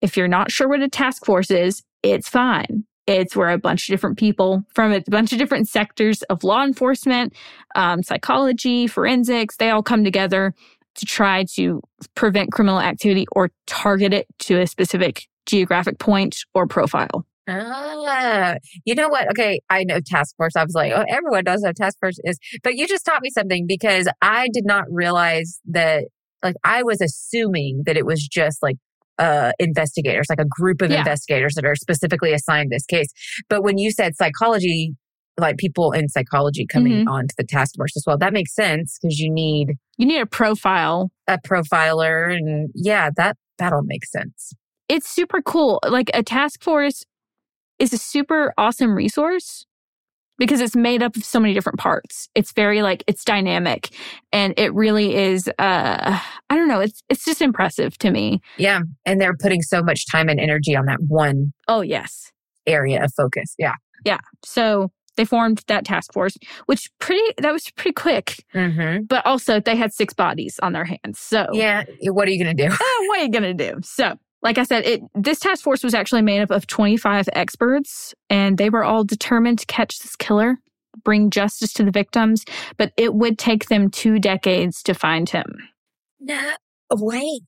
If 0.00 0.16
you're 0.16 0.26
not 0.26 0.50
sure 0.50 0.68
what 0.68 0.80
a 0.80 0.88
task 0.88 1.26
force 1.26 1.50
is, 1.50 1.82
it's 2.02 2.28
fine. 2.28 2.84
It's 3.06 3.36
where 3.36 3.50
a 3.50 3.58
bunch 3.58 3.86
of 3.88 3.92
different 3.92 4.16
people 4.16 4.64
from 4.74 4.92
a 4.92 5.02
bunch 5.06 5.32
of 5.32 5.38
different 5.38 5.68
sectors 5.68 6.22
of 6.24 6.42
law 6.42 6.64
enforcement, 6.64 7.34
um, 7.74 8.02
psychology, 8.02 8.86
forensics, 8.86 9.58
they 9.58 9.68
all 9.68 9.82
come 9.82 10.04
together 10.04 10.54
to 10.96 11.06
try 11.06 11.44
to 11.54 11.80
prevent 12.14 12.52
criminal 12.52 12.80
activity 12.80 13.26
or 13.32 13.50
target 13.66 14.12
it 14.12 14.26
to 14.40 14.60
a 14.60 14.66
specific 14.66 15.26
geographic 15.46 15.98
point 15.98 16.38
or 16.54 16.66
profile. 16.66 17.26
Ah, 17.46 18.56
you 18.86 18.94
know 18.94 19.08
what? 19.08 19.28
Okay, 19.30 19.60
I 19.68 19.84
know 19.84 20.00
task 20.04 20.34
force. 20.36 20.56
I 20.56 20.64
was 20.64 20.74
like, 20.74 20.92
oh, 20.94 21.04
everyone 21.08 21.44
knows 21.44 21.60
what 21.62 21.76
task 21.76 21.98
force 22.00 22.18
is. 22.24 22.38
But 22.62 22.76
you 22.76 22.86
just 22.88 23.04
taught 23.04 23.20
me 23.22 23.28
something 23.30 23.66
because 23.66 24.08
I 24.22 24.48
did 24.52 24.64
not 24.64 24.84
realize 24.90 25.60
that, 25.66 26.04
like, 26.42 26.56
I 26.64 26.82
was 26.82 27.02
assuming 27.02 27.82
that 27.84 27.96
it 27.98 28.06
was 28.06 28.26
just 28.26 28.62
like 28.62 28.76
uh 29.18 29.52
investigators, 29.58 30.26
like 30.28 30.40
a 30.40 30.46
group 30.48 30.80
of 30.82 30.90
Yeah. 30.90 30.98
investigators 30.98 31.54
that 31.54 31.64
are 31.64 31.76
specifically 31.76 32.32
assigned 32.32 32.70
this 32.72 32.86
case. 32.86 33.08
But 33.48 33.62
when 33.62 33.78
you 33.78 33.90
said 33.92 34.16
psychology, 34.16 34.94
like 35.38 35.56
people 35.56 35.92
in 35.92 36.08
psychology 36.08 36.66
coming 36.66 37.08
onto 37.08 37.34
the 37.36 37.44
task 37.44 37.74
force 37.76 37.96
as 37.96 38.04
well, 38.06 38.16
that 38.18 38.32
makes 38.32 38.54
sense 38.54 38.98
because 39.00 39.18
you 39.18 39.30
need 39.30 39.72
You 39.98 40.06
need 40.06 40.20
a 40.20 40.26
profile. 40.26 41.10
a 41.26 41.38
profiler 41.38 42.32
and 42.34 42.70
yeah, 42.74 43.10
that 43.16 43.36
that'll 43.58 43.82
make 43.82 44.04
sense. 44.04 44.52
It's 44.88 45.08
super 45.08 45.40
cool. 45.42 45.80
Like 45.88 46.10
a 46.14 46.22
task 46.22 46.62
force 46.62 47.04
is 47.78 47.92
a 47.92 47.98
super 47.98 48.52
awesome 48.58 48.94
resource 48.94 49.66
because 50.38 50.60
it's 50.60 50.76
made 50.76 51.02
up 51.02 51.16
of 51.16 51.24
so 51.24 51.38
many 51.40 51.54
different 51.54 51.78
parts. 51.78 52.28
It's 52.34 52.52
very 52.52 52.82
like 52.82 53.02
it's 53.06 53.24
dynamic 53.24 53.90
and 54.32 54.54
it 54.56 54.72
really 54.74 55.14
is 55.16 55.48
uh 55.58 56.20
I 56.50 56.56
don't 56.56 56.68
know, 56.68 56.80
it's 56.80 57.02
it's 57.08 57.24
just 57.24 57.40
impressive 57.42 57.96
to 57.98 58.10
me. 58.10 58.40
Yeah. 58.58 58.80
And 59.06 59.20
they're 59.20 59.36
putting 59.36 59.62
so 59.62 59.82
much 59.82 60.06
time 60.10 60.28
and 60.28 60.38
energy 60.38 60.76
on 60.76 60.86
that 60.86 60.98
one 61.08 61.52
Oh 61.66 61.80
yes. 61.80 62.30
area 62.66 63.02
of 63.04 63.12
focus. 63.16 63.54
Yeah. 63.58 63.74
Yeah. 64.04 64.18
So 64.44 64.90
they 65.16 65.24
formed 65.24 65.62
that 65.66 65.84
task 65.84 66.12
force, 66.12 66.36
which 66.66 66.90
pretty 66.98 67.22
that 67.38 67.52
was 67.52 67.70
pretty 67.70 67.92
quick. 67.92 68.44
Mm-hmm. 68.54 69.04
But 69.04 69.24
also 69.26 69.60
they 69.60 69.76
had 69.76 69.92
six 69.92 70.14
bodies 70.14 70.58
on 70.62 70.72
their 70.72 70.84
hands. 70.84 71.18
So 71.18 71.46
Yeah. 71.52 71.84
What 72.02 72.28
are 72.28 72.30
you 72.30 72.42
going 72.42 72.56
to 72.56 72.68
do? 72.68 72.74
oh, 72.78 73.04
what 73.08 73.20
are 73.20 73.24
you 73.24 73.30
gonna 73.30 73.54
do? 73.54 73.80
So, 73.82 74.16
like 74.42 74.58
I 74.58 74.64
said, 74.64 74.84
it 74.84 75.02
this 75.14 75.40
task 75.40 75.62
force 75.62 75.82
was 75.82 75.94
actually 75.94 76.22
made 76.22 76.40
up 76.40 76.50
of 76.50 76.66
25 76.66 77.28
experts, 77.32 78.14
and 78.28 78.58
they 78.58 78.70
were 78.70 78.84
all 78.84 79.04
determined 79.04 79.58
to 79.60 79.66
catch 79.66 80.00
this 80.00 80.16
killer 80.16 80.58
bring 81.02 81.30
justice 81.30 81.72
to 81.74 81.84
the 81.84 81.90
victims, 81.90 82.44
but 82.76 82.92
it 82.96 83.14
would 83.14 83.38
take 83.38 83.66
them 83.66 83.90
two 83.90 84.18
decades 84.18 84.82
to 84.84 84.94
find 84.94 85.28
him. 85.28 85.46
No, 86.20 86.52
wait. 86.92 87.42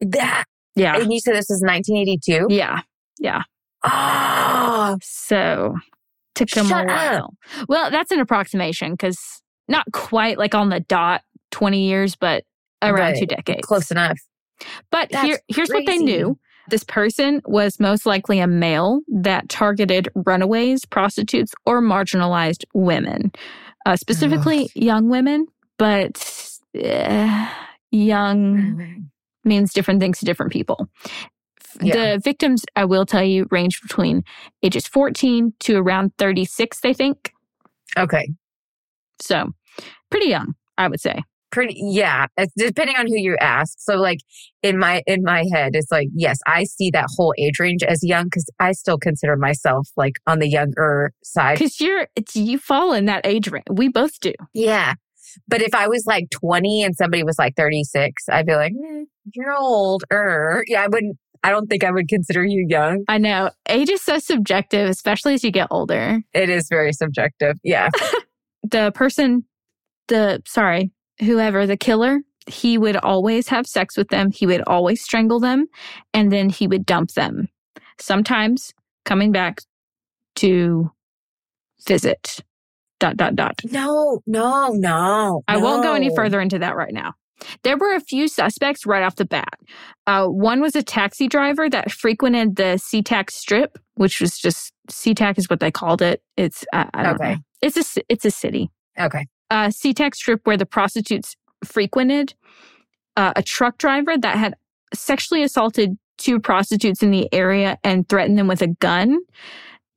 That. 0.00 0.44
Yeah. 0.74 0.96
And 0.96 1.12
you 1.12 1.20
said 1.20 1.34
this 1.34 1.46
was 1.48 1.62
1982? 1.62 2.48
Yeah. 2.50 2.80
Yeah. 3.18 3.42
Oh, 3.84 4.96
So 5.02 5.76
took 6.34 6.50
them 6.50 6.66
Shut 6.66 6.84
a 6.84 6.86
while. 6.86 7.34
Well, 7.68 7.90
that's 7.90 8.10
an 8.10 8.20
approximation 8.20 8.92
because 8.92 9.18
not 9.68 9.86
quite 9.92 10.38
like 10.38 10.54
on 10.54 10.68
the 10.68 10.80
dot 10.80 11.22
20 11.50 11.84
years, 11.86 12.16
but 12.16 12.44
around 12.82 13.12
But 13.12 13.18
two 13.20 13.26
decades. 13.26 13.66
close 13.66 13.90
enough. 13.90 14.18
But 14.90 15.10
That's 15.10 15.24
here, 15.24 15.38
here's 15.48 15.70
what 15.70 15.86
they 15.86 15.98
knew. 15.98 16.38
This 16.68 16.84
person 16.84 17.42
was 17.44 17.80
most 17.80 18.06
likely 18.06 18.38
a 18.38 18.46
male 18.46 19.00
that 19.08 19.48
targeted 19.48 20.08
runaways, 20.14 20.84
prostitutes, 20.84 21.52
or 21.66 21.82
marginalized 21.82 22.64
women, 22.72 23.32
uh, 23.84 23.96
specifically 23.96 24.70
young 24.74 25.08
women. 25.08 25.46
But 25.76 26.50
uh, 26.82 27.48
young 27.90 29.10
means 29.44 29.72
different 29.72 30.00
things 30.00 30.20
to 30.20 30.24
different 30.24 30.52
people. 30.52 30.88
Yeah. 31.80 32.14
The 32.14 32.20
victims, 32.20 32.64
I 32.76 32.84
will 32.84 33.06
tell 33.06 33.22
you, 33.22 33.46
range 33.50 33.80
between 33.80 34.24
ages 34.62 34.86
14 34.86 35.52
to 35.60 35.76
around 35.76 36.12
36, 36.18 36.80
they 36.80 36.92
think. 36.92 37.32
Okay. 37.96 38.28
So 39.20 39.50
pretty 40.10 40.28
young, 40.28 40.54
I 40.78 40.88
would 40.88 41.00
say. 41.00 41.22
Pretty, 41.50 41.74
yeah. 41.78 42.26
It's 42.38 42.52
depending 42.56 42.96
on 42.96 43.06
who 43.06 43.16
you 43.16 43.36
ask. 43.38 43.74
So, 43.78 43.96
like 43.96 44.20
in 44.62 44.78
my 44.78 45.02
in 45.06 45.22
my 45.22 45.44
head, 45.52 45.72
it's 45.74 45.92
like 45.92 46.08
yes, 46.14 46.38
I 46.46 46.64
see 46.64 46.90
that 46.92 47.08
whole 47.14 47.34
age 47.38 47.60
range 47.60 47.82
as 47.82 48.02
young 48.02 48.24
because 48.24 48.46
I 48.58 48.72
still 48.72 48.96
consider 48.96 49.36
myself 49.36 49.86
like 49.94 50.14
on 50.26 50.38
the 50.38 50.48
younger 50.48 51.12
side. 51.22 51.58
Because 51.58 51.78
you're, 51.78 52.08
it's, 52.16 52.34
you 52.34 52.56
fall 52.56 52.94
in 52.94 53.04
that 53.04 53.26
age 53.26 53.50
range. 53.50 53.66
We 53.70 53.88
both 53.88 54.18
do. 54.20 54.32
Yeah. 54.54 54.94
But 55.46 55.62
if 55.62 55.74
I 55.74 55.88
was 55.88 56.04
like 56.06 56.30
20 56.30 56.82
and 56.82 56.96
somebody 56.96 57.22
was 57.22 57.38
like 57.38 57.54
36, 57.56 58.24
I'd 58.30 58.46
be 58.46 58.54
like, 58.54 58.72
"Eh, 58.72 59.04
you're 59.34 59.54
older. 59.54 60.64
Yeah, 60.66 60.84
I 60.84 60.88
wouldn't, 60.88 61.16
I 61.44 61.50
don't 61.50 61.66
think 61.66 61.84
I 61.84 61.90
would 61.90 62.08
consider 62.08 62.44
you 62.44 62.66
young. 62.68 63.04
I 63.08 63.18
know 63.18 63.50
age 63.68 63.90
is 63.90 64.02
so 64.02 64.18
subjective, 64.18 64.88
especially 64.88 65.34
as 65.34 65.42
you 65.42 65.50
get 65.50 65.68
older. 65.70 66.22
It 66.32 66.48
is 66.48 66.68
very 66.68 66.92
subjective. 66.92 67.56
Yeah. 67.62 67.90
The 68.70 68.92
person, 68.92 69.44
the, 70.06 70.40
sorry, 70.46 70.92
whoever, 71.18 71.66
the 71.66 71.76
killer, 71.76 72.20
he 72.46 72.78
would 72.78 72.96
always 72.96 73.48
have 73.48 73.66
sex 73.66 73.96
with 73.96 74.08
them. 74.08 74.30
He 74.30 74.46
would 74.46 74.62
always 74.68 75.02
strangle 75.02 75.40
them 75.40 75.66
and 76.14 76.32
then 76.32 76.48
he 76.48 76.68
would 76.68 76.86
dump 76.86 77.10
them. 77.12 77.48
Sometimes 78.00 78.72
coming 79.04 79.32
back 79.32 79.62
to 80.36 80.90
visit. 81.86 82.38
Dot, 83.00 83.16
dot, 83.16 83.34
dot. 83.34 83.60
No, 83.64 84.20
no, 84.26 84.68
no. 84.68 85.42
I 85.48 85.56
won't 85.56 85.82
go 85.82 85.94
any 85.94 86.14
further 86.14 86.40
into 86.40 86.60
that 86.60 86.76
right 86.76 86.94
now. 86.94 87.14
There 87.62 87.76
were 87.76 87.94
a 87.94 88.00
few 88.00 88.28
suspects 88.28 88.86
right 88.86 89.02
off 89.02 89.16
the 89.16 89.24
bat. 89.24 89.58
Uh, 90.06 90.26
one 90.26 90.60
was 90.60 90.74
a 90.76 90.82
taxi 90.82 91.28
driver 91.28 91.68
that 91.70 91.90
frequented 91.92 92.56
the 92.56 92.74
SeaTac 92.78 93.30
Strip, 93.30 93.78
which 93.94 94.20
was 94.20 94.38
just 94.38 94.72
SeaTac 94.90 95.38
is 95.38 95.48
what 95.48 95.60
they 95.60 95.70
called 95.70 96.02
it. 96.02 96.22
It's 96.36 96.64
I, 96.72 96.88
I 96.94 97.02
don't 97.02 97.14
Okay. 97.20 97.34
know. 97.34 97.38
It's 97.62 97.76
a 97.96 98.02
it's 98.08 98.24
a 98.24 98.30
city. 98.30 98.70
Okay. 98.98 99.26
Uh, 99.50 99.68
SeaTac 99.68 100.14
Strip 100.14 100.40
where 100.46 100.56
the 100.56 100.66
prostitutes 100.66 101.36
frequented. 101.64 102.34
Uh, 103.16 103.32
a 103.36 103.42
truck 103.42 103.76
driver 103.78 104.16
that 104.16 104.38
had 104.38 104.54
sexually 104.94 105.42
assaulted 105.42 105.98
two 106.16 106.40
prostitutes 106.40 107.02
in 107.02 107.10
the 107.10 107.28
area 107.32 107.76
and 107.84 108.08
threatened 108.08 108.38
them 108.38 108.46
with 108.48 108.62
a 108.62 108.68
gun. 108.68 109.18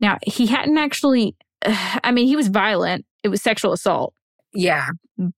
Now 0.02 0.18
he 0.26 0.48
hadn't 0.48 0.78
actually. 0.78 1.36
I 2.04 2.12
mean, 2.12 2.28
he 2.28 2.36
was 2.36 2.50
violent. 2.50 3.06
It 3.24 3.30
was 3.30 3.42
sexual 3.42 3.72
assault 3.74 4.14
Yeah. 4.56 4.90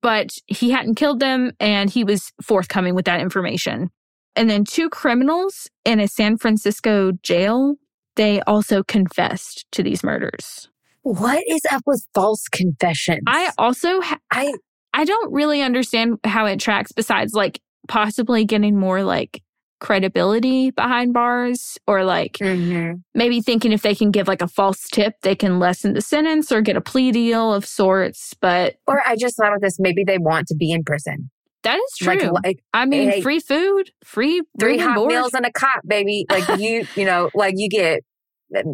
but 0.02 0.30
he 0.48 0.72
hadn't 0.72 0.96
killed 0.96 1.20
them 1.20 1.52
and 1.60 1.90
he 1.90 2.04
was 2.04 2.32
forthcoming 2.42 2.96
with 2.96 3.06
that 3.06 3.20
information. 3.22 3.90
And 4.36 4.50
then 4.50 4.64
two 4.64 4.90
criminals 4.90 5.68
in 5.84 6.00
a 6.00 6.08
San 6.08 6.38
Francisco 6.38 7.12
jail, 7.24 7.76
they 8.16 8.42
also 8.42 8.84
confessed 8.84 9.66
to 9.72 9.84
these 9.84 10.04
murders. 10.04 10.70
What 11.02 11.44
is 11.48 11.62
up 11.72 11.82
with 11.86 12.06
false 12.14 12.48
confessions? 12.52 13.24
I 13.28 13.52
also 13.58 14.02
ha- 14.02 14.20
I, 14.32 14.54
I 14.94 15.06
don't 15.06 15.34
really 15.34 15.62
understand 15.62 16.18
how 16.24 16.46
it 16.46 16.60
tracks 16.60 16.92
besides 16.92 17.34
like 17.34 17.60
possibly 17.88 18.46
getting 18.46 18.78
more 18.80 19.04
like 19.04 19.42
credibility 19.80 20.72
behind 20.72 21.14
bars 21.14 21.78
or 21.88 22.04
like 22.04 22.38
Mhm. 22.38 23.02
maybe 23.16 23.42
thinking 23.42 23.72
if 23.72 23.82
they 23.82 23.96
can 23.96 24.12
give 24.12 24.28
like 24.28 24.42
a 24.42 24.48
false 24.48 24.88
tip 24.90 25.16
they 25.22 25.36
can 25.36 25.60
lessen 25.60 25.94
the 25.94 26.02
sentence 26.02 26.52
or 26.52 26.62
get 26.62 26.76
a 26.76 26.82
plea 26.82 27.12
deal 27.12 27.54
of 27.54 27.66
sorts 27.66 28.34
but 28.42 28.76
or 28.88 29.02
I 29.06 29.16
just 29.16 29.38
thought 29.38 29.54
of 29.54 29.62
this. 29.62 29.78
Maybe 29.80 30.04
they 30.04 30.18
want 30.18 30.48
to 30.48 30.56
be 30.56 30.72
in 30.72 30.84
prison. 30.84 31.30
that 31.64 31.78
is 31.78 31.98
true 31.98 32.16
Like, 32.32 32.44
like 32.46 32.60
I 32.74 32.86
mean, 32.86 33.10
Hey. 33.10 33.22
free 33.22 33.40
food, 33.40 33.92
free 34.04 34.42
three 34.60 34.78
hot 34.78 34.96
board. 34.96 35.10
meals 35.10 35.34
and 35.34 35.46
a 35.46 35.52
cot, 35.52 35.82
baby. 35.88 36.26
Like 36.30 36.44
you, 36.58 36.86
you 36.96 37.06
know, 37.06 37.30
like 37.34 37.56
you 37.58 37.70
get 37.70 38.02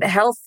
health 0.03 0.37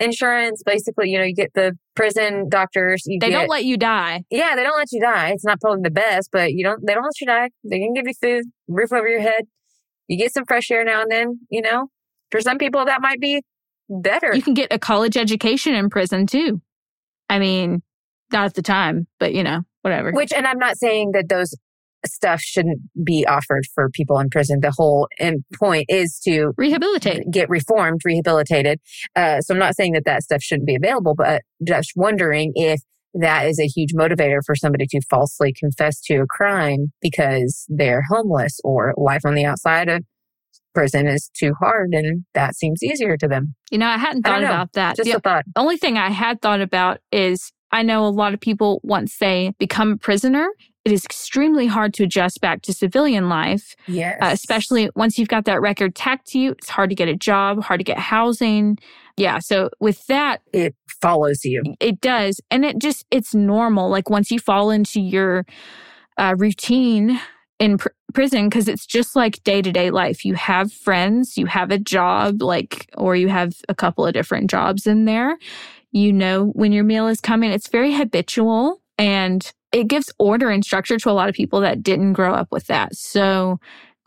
insurance. 0.00 0.62
Basically, 0.64 1.10
you 1.10 1.18
know, 1.18 1.24
you 1.24 1.34
get 1.34 1.52
the 1.54 1.72
prison 1.94 2.48
doctors. 2.48 3.02
You 3.06 3.18
They 3.20 3.30
get, 3.30 3.38
don't 3.40 3.48
let 3.48 3.64
you 3.64 3.76
die. 3.76 4.24
yeah, 4.30 4.56
they 4.56 4.64
don't 4.64 4.76
let 4.76 4.90
you 4.92 5.00
die. 5.00 5.30
It's 5.30 5.44
not 5.44 5.60
probably 5.60 5.82
the 5.82 5.90
best, 5.90 6.30
but 6.32 6.52
you 6.52 6.64
don't. 6.64 6.84
They 6.86 6.94
don't 6.94 7.04
let 7.04 7.20
you 7.20 7.26
die. 7.26 7.50
They 7.62 7.78
can 7.78 7.92
give 7.94 8.04
you 8.06 8.14
food, 8.20 8.44
roof 8.68 8.92
over 8.92 9.08
your 9.08 9.20
head. 9.20 9.44
You 10.08 10.18
get 10.18 10.32
some 10.32 10.44
fresh 10.46 10.70
air 10.70 10.84
now 10.84 11.02
and 11.02 11.10
then. 11.10 11.40
You 11.50 11.62
know, 11.62 11.88
for 12.30 12.40
some 12.40 12.58
people 12.58 12.84
that 12.84 13.00
might 13.00 13.20
be 13.20 13.42
better. 13.88 14.34
You 14.34 14.42
can 14.42 14.54
get 14.54 14.72
a 14.72 14.78
college 14.78 15.16
education 15.16 15.74
in 15.74 15.90
prison 15.90 16.26
too. 16.26 16.60
I 17.28 17.38
mean, 17.38 17.82
not 18.32 18.46
at 18.46 18.54
the 18.54 18.62
time, 18.62 19.06
but 19.18 19.34
you 19.34 19.42
know, 19.42 19.62
whatever. 19.82 20.12
Which, 20.12 20.32
and 20.32 20.46
I'm 20.46 20.58
not 20.58 20.76
saying 20.78 21.12
that 21.12 21.28
those 21.28 21.54
stuff 22.06 22.40
shouldn't 22.40 22.80
be 23.02 23.26
offered 23.26 23.64
for 23.74 23.88
people 23.90 24.18
in 24.18 24.28
prison. 24.28 24.60
The 24.60 24.74
whole 24.76 25.08
point 25.58 25.86
is 25.88 26.18
to 26.24 26.52
Rehabilitate. 26.56 27.30
get 27.30 27.48
reformed, 27.48 28.02
rehabilitated. 28.04 28.80
Uh, 29.16 29.40
so 29.40 29.54
I'm 29.54 29.60
not 29.60 29.74
saying 29.74 29.92
that 29.92 30.04
that 30.04 30.22
stuff 30.22 30.42
shouldn't 30.42 30.66
be 30.66 30.74
available, 30.74 31.14
but 31.14 31.42
just 31.66 31.92
wondering 31.96 32.52
if 32.54 32.80
that 33.14 33.46
is 33.46 33.58
a 33.58 33.66
huge 33.66 33.92
motivator 33.94 34.40
for 34.44 34.54
somebody 34.54 34.86
to 34.88 35.00
falsely 35.08 35.52
confess 35.52 36.00
to 36.02 36.16
a 36.16 36.26
crime 36.26 36.92
because 37.00 37.64
they're 37.68 38.02
homeless 38.10 38.58
or 38.64 38.94
life 38.96 39.22
on 39.24 39.34
the 39.34 39.44
outside 39.44 39.88
of 39.88 40.02
prison 40.74 41.06
is 41.06 41.30
too 41.38 41.54
hard 41.60 41.94
and 41.94 42.24
that 42.34 42.56
seems 42.56 42.82
easier 42.82 43.16
to 43.16 43.28
them. 43.28 43.54
You 43.70 43.78
know, 43.78 43.86
I 43.86 43.96
hadn't 43.96 44.22
thought 44.22 44.40
don't 44.40 44.44
about 44.50 44.72
that. 44.72 44.96
Just 44.96 45.08
The 45.08 45.16
a 45.16 45.20
thought. 45.20 45.44
only 45.56 45.76
thing 45.76 45.96
I 45.96 46.10
had 46.10 46.42
thought 46.42 46.60
about 46.60 46.98
is 47.12 47.52
I 47.70 47.82
know 47.82 48.04
a 48.06 48.08
lot 48.08 48.34
of 48.34 48.40
people 48.40 48.80
once 48.82 49.16
they 49.18 49.52
become 49.58 49.92
a 49.92 49.96
prisoner, 49.96 50.48
it 50.84 50.92
is 50.92 51.04
extremely 51.04 51.66
hard 51.66 51.94
to 51.94 52.04
adjust 52.04 52.40
back 52.40 52.62
to 52.62 52.72
civilian 52.72 53.28
life, 53.28 53.74
Yes. 53.86 54.18
uh, 54.20 54.28
especially 54.32 54.90
once 54.94 55.18
you've 55.18 55.28
got 55.28 55.44
that 55.46 55.60
record 55.60 55.94
tacked 55.94 56.26
to 56.28 56.38
you. 56.38 56.52
It's 56.52 56.68
hard 56.68 56.90
to 56.90 56.96
get 56.96 57.08
a 57.08 57.16
job, 57.16 57.62
hard 57.62 57.80
to 57.80 57.84
get 57.84 57.98
housing. 57.98 58.78
Yeah. 59.16 59.38
So 59.38 59.70
with 59.80 60.06
that, 60.08 60.42
it 60.52 60.74
follows 61.00 61.44
you. 61.44 61.62
it 61.80 62.00
does. 62.00 62.40
And 62.50 62.64
it 62.64 62.78
just, 62.78 63.06
it's 63.10 63.34
normal. 63.34 63.88
Like 63.88 64.10
once 64.10 64.30
you 64.30 64.38
fall 64.38 64.70
into 64.70 65.00
your 65.00 65.46
uh, 66.18 66.34
routine 66.36 67.18
in 67.58 67.78
pr- 67.78 67.88
prison, 68.12 68.48
because 68.48 68.68
it's 68.68 68.84
just 68.86 69.16
like 69.16 69.42
day 69.44 69.62
to 69.62 69.72
day 69.72 69.90
life. 69.90 70.24
You 70.24 70.34
have 70.34 70.72
friends, 70.72 71.36
you 71.38 71.46
have 71.46 71.70
a 71.70 71.78
job, 71.78 72.42
like, 72.42 72.90
or 72.96 73.16
you 73.16 73.28
have 73.28 73.54
a 73.68 73.74
couple 73.74 74.04
of 74.06 74.12
different 74.12 74.50
jobs 74.50 74.86
in 74.86 75.04
there. 75.04 75.38
You 75.92 76.12
know 76.12 76.46
when 76.54 76.72
your 76.72 76.84
meal 76.84 77.06
is 77.06 77.20
coming. 77.20 77.52
It's 77.52 77.68
very 77.68 77.94
habitual 77.94 78.80
and 78.98 79.50
it 79.74 79.88
gives 79.88 80.10
order 80.18 80.48
and 80.50 80.64
structure 80.64 80.96
to 80.98 81.10
a 81.10 81.12
lot 81.12 81.28
of 81.28 81.34
people 81.34 81.60
that 81.60 81.82
didn't 81.82 82.12
grow 82.14 82.32
up 82.32 82.48
with 82.50 82.66
that. 82.68 82.94
So 82.94 83.58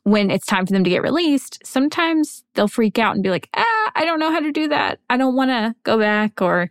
when 0.03 0.31
it's 0.31 0.45
time 0.45 0.65
for 0.65 0.71
them 0.71 0.83
to 0.86 0.89
get 0.89 1.01
released, 1.01 1.59
sometimes 1.65 2.45
they'll 2.53 2.69
freak 2.69 2.97
out 2.97 3.13
and 3.15 3.21
be 3.24 3.29
like, 3.29 3.50
ah, 3.55 3.91
I 3.95 4.05
don't 4.05 4.19
know 4.19 4.31
how 4.31 4.39
to 4.39 4.51
do 4.53 4.69
that. 4.69 5.00
I 5.09 5.17
don't 5.17 5.36
want 5.36 5.50
to 5.51 5.75
go 5.83 6.00
back 6.00 6.41
or 6.41 6.69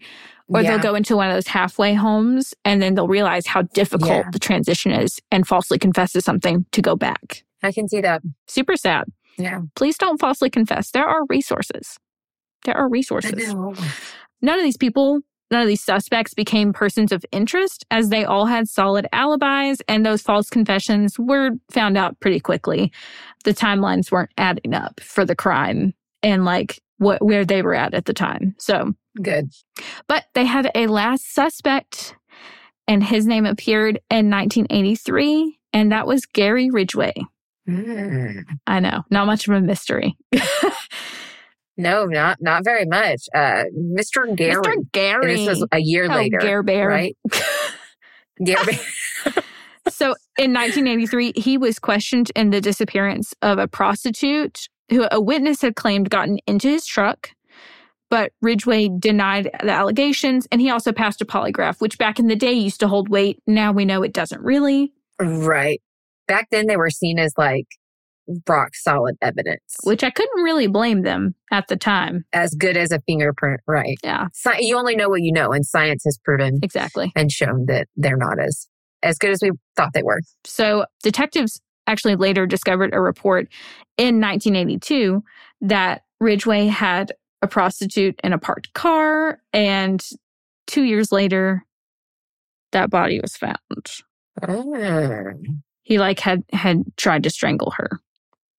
or 0.49 0.63
Yeah. 0.63 0.71
they'll 0.71 0.93
go 0.93 0.95
into 0.95 1.17
one 1.17 1.29
of 1.29 1.35
those 1.35 1.49
halfway 1.49 1.93
homes 1.93 2.55
and 2.65 2.81
then 2.81 2.95
they'll 2.95 3.09
realize 3.09 3.47
how 3.49 3.63
difficult 3.63 4.11
Yeah. 4.11 4.31
the 4.33 4.39
transition 4.39 4.93
is 4.93 5.19
and 5.33 5.47
falsely 5.47 5.77
confess 5.77 6.13
to 6.13 6.21
something 6.21 6.65
to 6.71 6.81
go 6.81 6.95
back. 6.95 7.43
I 7.65 7.73
can 7.73 7.89
see 7.89 8.01
that. 8.01 8.23
Super 8.47 8.77
sad. 8.77 9.05
Yeah. 9.39 9.63
Please 9.75 9.99
don't 9.99 10.19
falsely 10.21 10.49
confess. 10.49 10.93
There 10.93 11.05
are 11.07 11.23
resources. 11.29 11.99
There 12.65 12.77
are 12.77 12.89
resources. 12.89 13.53
None 14.41 14.59
of 14.59 14.65
these 14.65 14.77
people, 14.77 15.21
none 15.51 15.63
of 15.63 15.69
these 15.69 15.85
suspects 15.85 16.35
became 16.35 16.73
persons 16.73 17.13
of 17.13 17.25
interest 17.33 17.85
as 17.91 18.09
they 18.09 18.25
all 18.25 18.47
had 18.47 18.69
solid 18.69 19.07
alibis 19.13 19.79
and 19.89 20.05
those 20.05 20.23
false 20.23 20.49
confessions 20.49 21.19
were 21.19 21.51
found 21.71 21.97
out 21.97 22.19
pretty 22.21 22.41
quickly. 22.41 22.93
The 23.45 23.55
timelines 23.55 24.11
weren't 24.11 24.33
adding 24.37 24.75
up 24.75 25.01
for 25.01 25.25
the 25.25 25.37
crime 25.37 25.95
and 26.23 26.45
like 26.45 26.81
what 26.99 27.25
where 27.25 27.45
they 27.45 27.63
were 27.63 27.75
at 27.75 27.95
at 27.95 28.07
the 28.07 28.15
time. 28.15 28.55
So 28.59 28.93
Good. 29.23 29.51
but 30.09 30.25
they 30.35 30.45
had 30.45 30.71
a 30.75 30.87
last 30.87 31.33
suspect, 31.35 32.15
and 32.89 33.03
his 33.03 33.27
name 33.27 33.47
appeared 33.47 34.01
in 34.11 34.31
1983, 34.31 35.59
and 35.73 35.93
that 35.93 36.07
was 36.07 36.27
Gary 36.27 36.71
Ridgway. 36.71 37.15
Mm. 37.69 38.45
I 38.67 38.81
know, 38.81 39.03
not 39.11 39.27
much 39.27 39.49
of 39.49 39.55
a 39.55 39.61
mystery. 39.61 40.17
No, 41.77 42.05
not 42.07 42.39
not 42.41 42.65
very 42.65 42.87
much. 42.87 43.23
Uh, 43.35 43.65
Mr. 43.77 44.35
Gary. 44.35 44.55
Mr. 44.63 44.73
And 44.73 44.93
Gary. 44.93 45.37
this 45.37 45.49
was 45.49 45.67
a 45.73 45.79
year 45.81 46.07
Oh, 46.11 46.15
later. 46.15 46.39
Gare 46.39 46.63
Bear. 46.63 46.89
Right? 46.89 47.17
Gary. 48.45 48.79
so 49.89 50.15
in 50.39 50.53
1983, 50.53 51.33
he 51.37 51.59
was 51.59 51.79
questioned 51.79 52.31
in 52.35 52.51
the 52.51 52.61
disappearance 52.61 53.35
of 53.43 53.59
a 53.59 53.69
prostitute 53.69 54.69
who 54.91 55.07
a 55.11 55.21
witness 55.21 55.63
had 55.63 55.77
claimed 55.77 56.11
gotten 56.11 56.39
into 56.47 56.69
his 56.69 56.87
truck. 56.87 57.31
But 58.09 58.33
Ridgway 58.41 58.89
denied 59.01 59.51
the 59.65 59.73
allegations, 59.73 60.47
and 60.53 60.61
he 60.61 60.71
also 60.71 60.93
passed 60.93 61.21
a 61.21 61.25
polygraph, 61.27 61.81
which 61.81 61.99
back 61.99 62.21
in 62.21 62.29
the 62.29 62.37
day 62.37 62.53
used 62.53 62.79
to 62.81 62.89
hold 62.89 63.09
weight. 63.09 63.43
Now 63.49 63.73
we 63.73 63.85
know 63.85 64.03
it 64.05 64.13
doesn't 64.13 64.41
really, 64.43 64.93
right. 65.19 65.83
Back 66.29 66.49
then, 66.51 66.67
they 66.69 66.77
were 66.77 66.91
seen 66.91 67.19
as 67.19 67.33
like 67.37 67.67
rock 68.49 68.75
solid 68.75 69.17
evidence, 69.23 69.77
which 69.85 70.03
I 70.05 70.11
couldn't 70.11 70.43
really 70.43 70.67
blame 70.67 71.03
them 71.03 71.35
at 71.53 71.69
the 71.69 71.77
time. 71.77 72.25
as 72.33 72.55
good 72.55 72.77
as 72.77 72.91
a 72.93 73.01
fingerprint. 73.07 73.61
Right. 73.67 73.99
Yeah, 74.03 74.29
Sci- 74.35 74.59
you 74.61 74.77
only 74.77 74.97
know 74.97 75.09
what 75.09 75.23
you 75.23 75.33
know, 75.33 75.53
and 75.53 75.65
science 75.67 76.03
has 76.05 76.19
proven 76.25 76.59
exactly. 76.63 77.13
and 77.17 77.31
shown 77.31 77.67
that 77.67 77.89
they're 77.97 78.17
not 78.17 78.39
as 78.39 78.67
as 79.03 79.19
good 79.19 79.31
as 79.31 79.41
we 79.43 79.51
thought 79.77 79.93
they 79.95 80.03
were. 80.03 80.21
So 80.45 80.87
detectives 81.03 81.61
actually 81.87 82.17
later 82.17 82.47
discovered 82.47 82.93
a 82.93 83.01
report 83.01 83.49
in 83.97 84.21
1982 84.21 85.23
that 85.61 86.03
Ridgway 86.21 86.67
had 86.67 87.13
a 87.43 87.47
prostitute 87.47 88.19
in 88.25 88.33
a 88.33 88.39
parked 88.39 88.73
car, 88.73 89.39
and 89.53 90.05
two 90.67 90.83
years 90.83 91.13
later, 91.13 91.65
that 92.73 92.91
body 92.91 93.21
was 93.21 93.37
found. 93.37 93.57
Ah. 94.43 95.33
He 95.83 95.99
like 95.99 96.19
had 96.19 96.43
had 96.53 96.83
tried 96.97 97.23
to 97.23 97.31
strangle 97.31 97.73
her, 97.77 98.01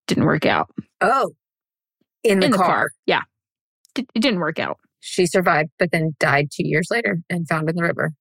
didn't 0.08 0.26
work 0.26 0.46
out 0.46 0.70
Oh, 1.02 1.32
in 2.24 2.40
the, 2.40 2.48
in 2.48 2.52
the 2.52 2.58
car. 2.58 2.66
car. 2.68 2.90
Yeah, 3.06 3.22
D- 3.96 4.08
it 4.16 4.20
didn't 4.22 4.40
work 4.40 4.60
out. 4.60 4.78
She 5.00 5.26
survived, 5.28 5.70
but 5.80 5.92
then 5.92 6.16
died 6.20 6.48
two 6.52 6.68
years 6.68 6.88
later 6.90 7.20
and 7.30 7.48
found 7.48 7.70
in 7.70 7.76
the 7.76 7.84
river. 7.84 8.12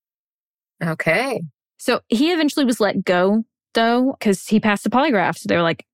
Okay. 0.84 1.40
So 1.78 2.00
he 2.08 2.32
eventually 2.32 2.64
was 2.64 2.80
let 2.80 3.04
go 3.04 3.44
though 3.74 4.16
because 4.18 4.46
he 4.46 4.60
passed 4.60 4.84
the 4.84 4.90
polygraph. 4.90 5.36
So 5.38 5.46
they 5.48 5.56
were 5.56 5.62
like, 5.62 5.84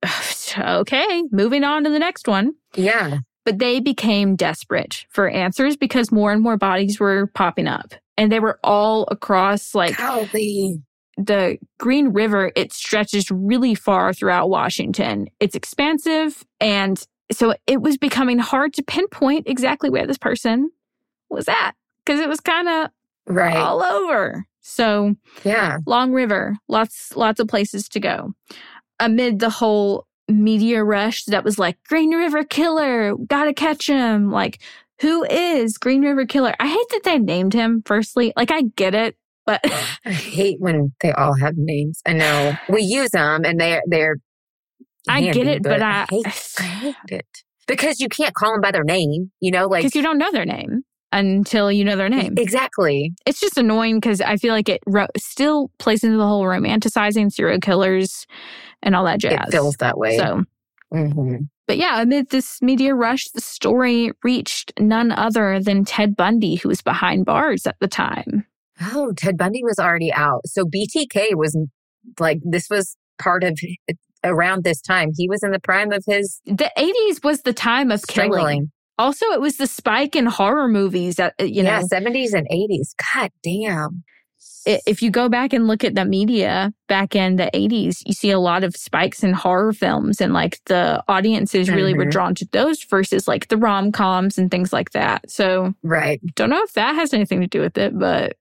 okay, 0.59 1.23
moving 1.33 1.65
on 1.65 1.85
to 1.85 1.91
the 1.91 1.99
next 1.99 2.29
one. 2.29 2.53
Yeah. 2.75 3.19
But 3.45 3.59
they 3.59 3.81
became 3.81 4.37
desperate 4.37 5.05
for 5.11 5.29
answers 5.29 5.77
because 5.77 6.13
more 6.13 6.31
and 6.33 6.41
more 6.43 6.57
bodies 6.57 7.01
were 7.01 7.27
popping 7.35 7.67
up. 7.67 7.95
And 8.17 8.31
they 8.31 8.39
were 8.39 8.61
all 8.63 9.09
across 9.11 9.75
like 9.75 9.97
Golly. 9.97 10.81
The 11.27 11.59
Green 11.79 12.09
River. 12.09 12.53
It 12.57 12.73
stretches 12.73 13.31
really 13.31 13.75
far 13.75 14.13
throughout 14.13 14.49
Washington. 14.51 15.29
It's 15.41 15.55
expansive. 15.55 16.45
And 16.61 17.05
so 17.31 17.55
it 17.67 17.81
was 17.81 17.97
becoming 17.97 18.39
hard 18.39 18.75
to 18.75 18.83
pinpoint 18.83 19.49
exactly 19.49 19.89
where 19.91 20.07
this 20.07 20.19
person 20.19 20.71
was 21.31 21.49
at 21.49 21.73
because 22.05 22.21
it 22.21 22.29
was 22.29 22.41
kind 22.41 22.69
of 22.69 22.91
Right. 23.27 23.57
all 23.57 23.83
over. 23.83 24.45
So 24.61 25.15
Yeah. 25.45 25.79
Long 25.87 26.13
River, 26.13 26.57
lots 26.69 27.17
lots 27.17 27.41
of 27.41 27.49
places 27.49 27.89
to 27.91 28.01
go. 28.01 28.33
Amid 29.01 29.39
the 29.39 29.51
whole 29.51 30.07
media 30.29 30.85
rush 30.85 31.25
that 31.25 31.45
was 31.45 31.59
like 31.59 31.79
Green 31.89 32.15
River 32.15 32.45
Killer, 32.45 33.15
gotta 33.27 33.53
catch 33.55 33.87
him. 33.89 34.31
Like, 34.31 34.61
who 35.01 35.25
is 35.25 35.79
Green 35.79 36.03
River 36.03 36.25
Killer? 36.27 36.55
I 36.61 36.69
hate 36.69 36.87
that 36.91 37.03
they 37.05 37.19
named 37.19 37.55
him. 37.55 37.83
Firstly, 37.85 38.33
like 38.37 38.51
I 38.53 38.63
get 38.77 38.95
it, 38.95 39.17
but 39.47 39.61
I 40.05 40.13
hate 40.13 40.57
when 40.61 40.93
they 41.01 41.13
all 41.13 41.35
have 41.39 41.55
names. 41.57 42.01
I 42.07 42.13
know 42.15 42.53
we 42.69 42.83
use 42.83 43.11
them 43.11 43.45
and 43.45 43.61
they're 43.61 43.83
they're. 43.87 44.17
I 45.09 45.21
get 45.33 45.47
it, 45.49 45.63
but 45.63 45.83
I- 45.83 46.07
hate, 46.11 46.27
I 46.59 46.63
hate 46.63 46.95
it 47.09 47.27
because 47.67 48.01
you 48.01 48.09
can't 48.09 48.35
call 48.35 48.53
them 48.53 48.61
by 48.61 48.71
their 48.71 48.85
name. 48.85 49.31
You 49.41 49.51
know, 49.51 49.67
like 49.67 49.81
because 49.83 49.95
you 49.97 50.03
don't 50.03 50.19
know 50.19 50.31
their 50.33 50.45
name 50.45 50.83
until 51.15 51.71
you 51.71 51.85
know 51.85 51.97
their 51.97 52.09
name. 52.09 52.35
exactly. 52.39 53.13
It's 53.27 53.39
just 53.41 53.59
annoying 53.59 53.97
because 54.01 54.21
I 54.23 54.37
feel 54.37 54.55
like 54.55 54.69
it 54.71 54.81
ro- 54.87 55.09
still 55.19 55.71
plays 55.79 56.03
into 56.05 56.17
the 56.17 56.27
whole 56.27 56.45
romanticizing 56.45 57.31
serial 57.31 57.59
killers 57.61 58.27
and 58.83 58.97
all 58.97 59.05
that 59.05 59.21
jazz. 59.21 59.49
It 59.49 59.51
feels 59.53 59.77
that 59.77 59.99
way. 59.99 60.17
so. 60.17 60.45
Mhm. 60.95 61.49
But 61.67 61.79
yeah, 61.79 62.01
amid 62.03 62.31
this 62.31 62.61
media 62.63 62.95
rush, 62.95 63.29
the 63.31 63.41
story 63.41 64.13
reached 64.25 64.73
none 64.79 65.11
other 65.13 65.61
than 65.61 65.85
Ted 65.85 66.17
Bundy, 66.17 66.57
who 66.57 66.69
was 66.69 66.83
behind 66.83 67.25
bars 67.25 67.67
at 67.67 67.77
the 67.81 67.89
time. 67.89 68.45
Oh, 68.83 69.13
Ted 69.17 69.37
Bundy 69.37 69.63
was 69.65 69.79
already 69.79 70.13
out. 70.13 70.41
So 70.47 70.65
BTK 70.65 71.35
was 71.35 71.57
like 72.19 72.39
this 72.45 72.69
was 72.71 72.97
part 73.21 73.45
of 73.45 73.59
around 74.25 74.65
this 74.65 74.81
time. 74.81 75.11
He 75.17 75.29
was 75.29 75.43
in 75.43 75.51
the 75.51 75.61
prime 75.61 75.93
of 75.93 76.05
his 76.07 76.41
The 76.47 76.71
80s 76.79 77.23
was 77.25 77.43
the 77.43 77.53
time 77.53 77.91
of 77.91 78.03
killing. 78.07 78.33
strangling. 78.33 78.73
Also, 78.99 79.27
it 79.33 79.41
was 79.41 79.57
the 79.57 79.67
spike 79.67 80.15
in 80.15 80.27
horror 80.27 80.69
movies 80.69 81.17
that, 81.17 81.35
uh, 81.41 81.45
you 81.45 81.63
yeah, 81.65 81.81
know, 81.81 81.87
seventies 81.89 82.33
and 82.35 82.47
eighties. 82.51 82.95
God 83.15 83.31
damn. 83.43 84.05
if 84.65 85.03
you 85.03 85.11
go 85.11 85.29
back 85.29 85.53
and 85.53 85.67
look 85.67 85.83
at 85.83 85.97
the 85.97 86.05
media 86.05 86.73
back 86.89 87.17
in 87.17 87.35
the 87.35 87.51
80s, 87.53 88.01
you 88.07 88.13
see 88.13 88.31
a 88.31 88.39
lot 88.39 88.63
of 88.63 88.77
spikes 88.77 89.25
in 89.25 89.33
horror 89.33 89.73
films 89.73 90.21
and 90.21 90.33
like 90.33 90.61
the 90.67 91.03
audiences 91.09 91.69
really 91.69 91.95
were 91.95 92.07
Mhm. 92.07 92.11
drawn 92.13 92.35
to 92.37 92.47
those 92.53 92.85
versus 92.85 93.27
like 93.27 93.49
the 93.49 93.57
rom 93.57 93.91
coms 93.91 94.39
and 94.39 94.53
things 94.53 94.73
like 94.73 94.91
that. 94.93 95.29
So, 95.29 95.75
Right. 95.83 96.21
don't 96.37 96.51
know 96.51 96.63
if 96.63 96.75
that 96.75 96.95
has 96.95 97.13
anything 97.13 97.41
to 97.41 97.49
do 97.49 97.61
with 97.61 97.77
it, 97.77 97.99
but 97.99 98.37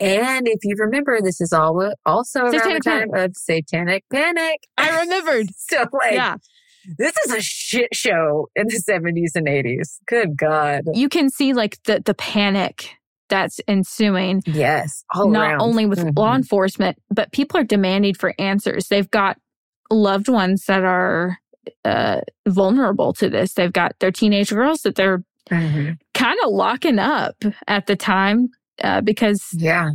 And 0.00 0.46
if 0.48 0.58
you 0.62 0.74
remember, 0.78 1.20
this 1.22 1.40
is 1.40 1.52
all 1.52 1.92
also 2.04 2.40
around 2.42 2.52
the 2.52 2.80
time 2.84 3.08
of 3.14 3.36
Satanic 3.36 4.04
Panic. 4.12 4.66
I 4.78 5.00
remembered. 5.00 5.46
So 5.56 5.84
like 5.92 6.12
yeah. 6.12 6.36
this 6.98 7.14
is 7.26 7.32
a 7.32 7.40
shit 7.40 7.94
show 7.94 8.48
in 8.54 8.66
the 8.68 8.76
seventies 8.78 9.32
and 9.34 9.48
eighties. 9.48 9.98
Good 10.06 10.36
God. 10.36 10.82
you 10.94 11.08
can 11.08 11.30
see 11.30 11.52
like 11.54 11.82
the 11.84 12.02
the 12.04 12.14
panic 12.14 12.90
that's 13.28 13.58
ensuing 13.66 14.42
Yes. 14.46 15.02
All 15.14 15.28
not 15.30 15.50
around. 15.52 15.60
only 15.62 15.86
with 15.86 15.98
Mhm. 15.98 16.16
law 16.16 16.36
enforcement 16.36 16.96
but 17.10 17.32
people 17.32 17.58
are 17.58 17.64
demanding 17.64 18.14
for 18.14 18.34
answers 18.38 18.86
they've 18.86 19.10
got 19.10 19.36
loved 19.90 20.28
ones 20.28 20.66
that 20.66 20.84
are 20.84 21.36
uh, 21.84 22.20
vulnerable 22.46 23.12
to 23.14 23.28
this 23.28 23.54
they've 23.54 23.72
got 23.72 23.98
their 23.98 24.12
teenage 24.12 24.50
girls 24.50 24.82
that 24.82 24.94
they're 24.94 25.24
Mhm. 25.50 25.98
kind 26.14 26.36
of 26.44 26.50
locking 26.52 27.00
up 27.00 27.34
at 27.66 27.86
the 27.86 27.96
time 27.96 28.50
uh, 28.82 29.00
because 29.00 29.48
Yeah. 29.52 29.90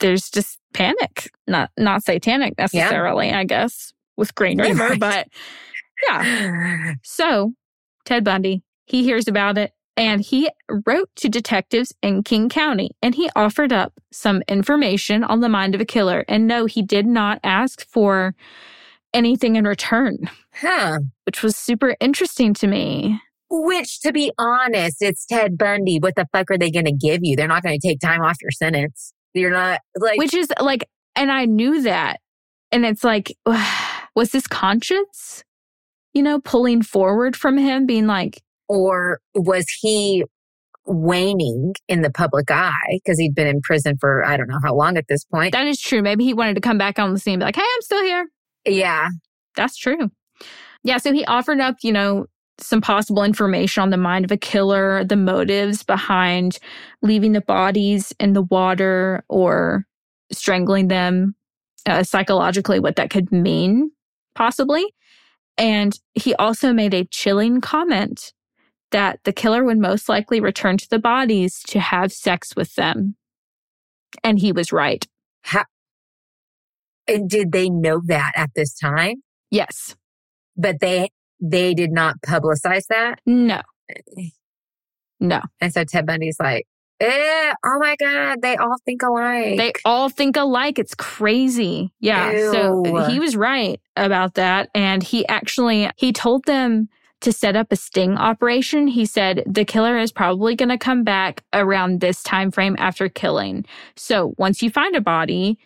there's 0.00 0.30
just 0.30 0.58
panic 0.72 1.30
not 1.48 1.70
not 1.76 2.02
satanic 2.04 2.56
necessarily 2.58 3.30
i 3.32 3.44
guess 3.44 3.92
with 4.16 4.34
green 4.34 4.60
river 4.60 4.88
right. 4.90 5.00
but 5.00 5.28
yeah 6.08 6.94
So, 7.02 7.52
Ted 8.04 8.24
Bundy, 8.24 8.62
he 8.86 9.02
hears 9.04 9.28
about 9.28 9.58
it 9.58 9.72
and 9.96 10.20
he 10.22 10.48
wrote 10.86 11.10
to 11.16 11.28
detectives 11.28 11.92
in 12.02 12.22
King 12.22 12.48
County 12.48 12.90
and 13.02 13.14
he 13.14 13.28
offered 13.36 13.72
up 13.72 13.92
some 14.12 14.42
information 14.48 15.22
on 15.24 15.40
the 15.40 15.48
mind 15.48 15.74
of 15.74 15.80
a 15.80 15.84
killer. 15.84 16.24
And 16.28 16.46
no, 16.46 16.64
he 16.66 16.80
did 16.82 17.06
not 17.06 17.38
ask 17.44 17.86
for 17.86 18.34
anything 19.12 19.56
in 19.56 19.64
return, 19.64 20.30
Huh. 20.54 21.00
which 21.26 21.42
was 21.42 21.56
super 21.56 21.96
interesting 22.00 22.54
to 22.54 22.66
me. 22.66 23.20
Which, 23.50 24.00
to 24.00 24.12
be 24.12 24.32
honest, 24.38 24.98
it's 25.00 25.26
Ted 25.26 25.58
Bundy. 25.58 25.98
What 25.98 26.14
the 26.14 26.26
fuck 26.32 26.50
are 26.50 26.58
they 26.58 26.70
going 26.70 26.84
to 26.84 26.92
give 26.92 27.20
you? 27.22 27.34
They're 27.34 27.48
not 27.48 27.62
going 27.62 27.78
to 27.78 27.88
take 27.88 28.00
time 28.00 28.22
off 28.22 28.36
your 28.40 28.52
sentence. 28.52 29.12
You're 29.34 29.50
not 29.50 29.80
like, 29.96 30.18
Which 30.18 30.34
is 30.34 30.48
like, 30.60 30.88
and 31.16 31.30
I 31.32 31.46
knew 31.46 31.82
that. 31.82 32.20
And 32.72 32.86
it's 32.86 33.04
like, 33.04 33.36
was 34.16 34.30
this 34.30 34.46
conscience? 34.46 35.44
You 36.14 36.22
know, 36.22 36.40
pulling 36.40 36.82
forward 36.82 37.36
from 37.36 37.58
him, 37.58 37.86
being 37.86 38.06
like, 38.06 38.42
or 38.68 39.20
was 39.34 39.66
he 39.80 40.24
waning 40.86 41.74
in 41.88 42.02
the 42.02 42.10
public 42.10 42.50
eye 42.50 42.72
because 43.04 43.18
he'd 43.18 43.34
been 43.34 43.46
in 43.46 43.60
prison 43.60 43.96
for 44.00 44.24
I 44.24 44.36
don't 44.36 44.48
know 44.48 44.58
how 44.62 44.74
long 44.74 44.96
at 44.96 45.06
this 45.08 45.24
point? 45.24 45.52
that 45.52 45.66
is 45.66 45.80
true. 45.80 46.02
Maybe 46.02 46.24
he 46.24 46.34
wanted 46.34 46.54
to 46.54 46.60
come 46.60 46.78
back 46.78 46.98
on 46.98 47.12
the 47.12 47.18
scene 47.18 47.34
and 47.34 47.40
be 47.40 47.44
like, 47.44 47.56
hey, 47.56 47.62
I'm 47.62 47.82
still 47.82 48.02
here. 48.02 48.26
yeah. 48.64 49.08
That's 49.56 49.76
true. 49.76 50.10
Yeah, 50.82 50.98
so 50.98 51.12
he 51.12 51.24
offered 51.26 51.60
up, 51.60 51.76
you 51.82 51.92
know, 51.92 52.26
some 52.62 52.80
possible 52.80 53.24
information 53.24 53.82
on 53.82 53.90
the 53.90 53.96
mind 53.96 54.24
of 54.24 54.30
a 54.30 54.36
killer, 54.36 55.04
the 55.04 55.16
motives 55.16 55.82
behind 55.82 56.58
leaving 57.02 57.32
the 57.32 57.40
bodies 57.40 58.12
in 58.20 58.32
the 58.32 58.42
water 58.42 59.24
or 59.28 59.86
strangling 60.32 60.88
them, 60.88 61.34
uh, 61.86 62.02
psychologically, 62.02 62.80
what 62.80 62.96
that 62.96 63.10
could 63.10 63.32
mean, 63.32 63.90
possibly. 64.34 64.84
And 65.58 65.98
he 66.14 66.34
also 66.34 66.72
made 66.72 66.94
a 66.94 67.04
chilling 67.04 67.60
comment 67.60 68.32
that 68.92 69.20
the 69.24 69.32
killer 69.32 69.64
would 69.64 69.78
most 69.78 70.08
likely 70.08 70.40
return 70.40 70.76
to 70.76 70.88
the 70.88 70.98
bodies 70.98 71.62
to 71.68 71.80
have 71.80 72.12
sex 72.12 72.56
with 72.56 72.74
them. 72.74 73.16
And 74.24 74.38
he 74.38 74.52
was 74.52 74.72
right. 74.72 75.06
And 77.06 77.28
did 77.28 77.52
they 77.52 77.68
know 77.68 78.00
that 78.06 78.32
at 78.36 78.50
this 78.54 78.74
time? 78.74 79.22
Yes. 79.50 79.96
But 80.56 80.80
they 80.80 81.10
they 81.40 81.74
did 81.74 81.92
not 81.92 82.20
publicize 82.22 82.86
that. 82.88 83.20
No. 83.26 83.60
No. 85.18 85.40
And 85.60 85.72
so 85.72 85.84
Ted 85.84 86.06
Bundy's 86.06 86.38
like, 86.40 86.66
eh, 87.00 87.54
oh 87.64 87.78
my 87.78 87.96
God, 87.96 88.42
they 88.42 88.56
all 88.56 88.76
think 88.84 89.02
alike. 89.02 89.58
They 89.58 89.72
all 89.84 90.08
think 90.08 90.36
alike. 90.36 90.78
It's 90.78 90.94
crazy. 90.94 91.92
Yeah. 92.00 92.52
So 92.52 93.06
he 93.08 93.18
was 93.18 93.36
right 93.36 93.80
about 93.96 94.34
that. 94.34 94.70
And 94.74 95.02
he 95.02 95.26
actually, 95.28 95.90
he 95.96 96.12
told 96.12 96.44
them 96.44 96.88
to 97.20 97.32
set 97.32 97.56
up 97.56 97.70
a 97.70 97.76
sting 97.76 98.16
operation. 98.16 98.86
He 98.86 99.04
said 99.04 99.42
the 99.46 99.64
killer 99.64 99.98
is 99.98 100.12
probably 100.12 100.56
going 100.56 100.70
to 100.70 100.78
come 100.78 101.04
back 101.04 101.44
around 101.52 102.00
this 102.00 102.22
time 102.22 102.50
frame 102.50 102.76
after 102.78 103.08
killing. 103.08 103.66
So 103.96 104.34
once 104.38 104.62
you 104.62 104.70
find 104.70 104.96
a 104.96 105.00
body, 105.00 105.58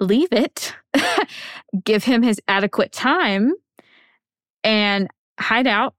leave 0.00 0.32
it, 0.32 0.74
give 1.84 2.04
him 2.04 2.22
his 2.22 2.40
adequate 2.48 2.92
time, 2.92 3.52
and 4.64 5.08
hide 5.38 5.66
out 5.66 5.94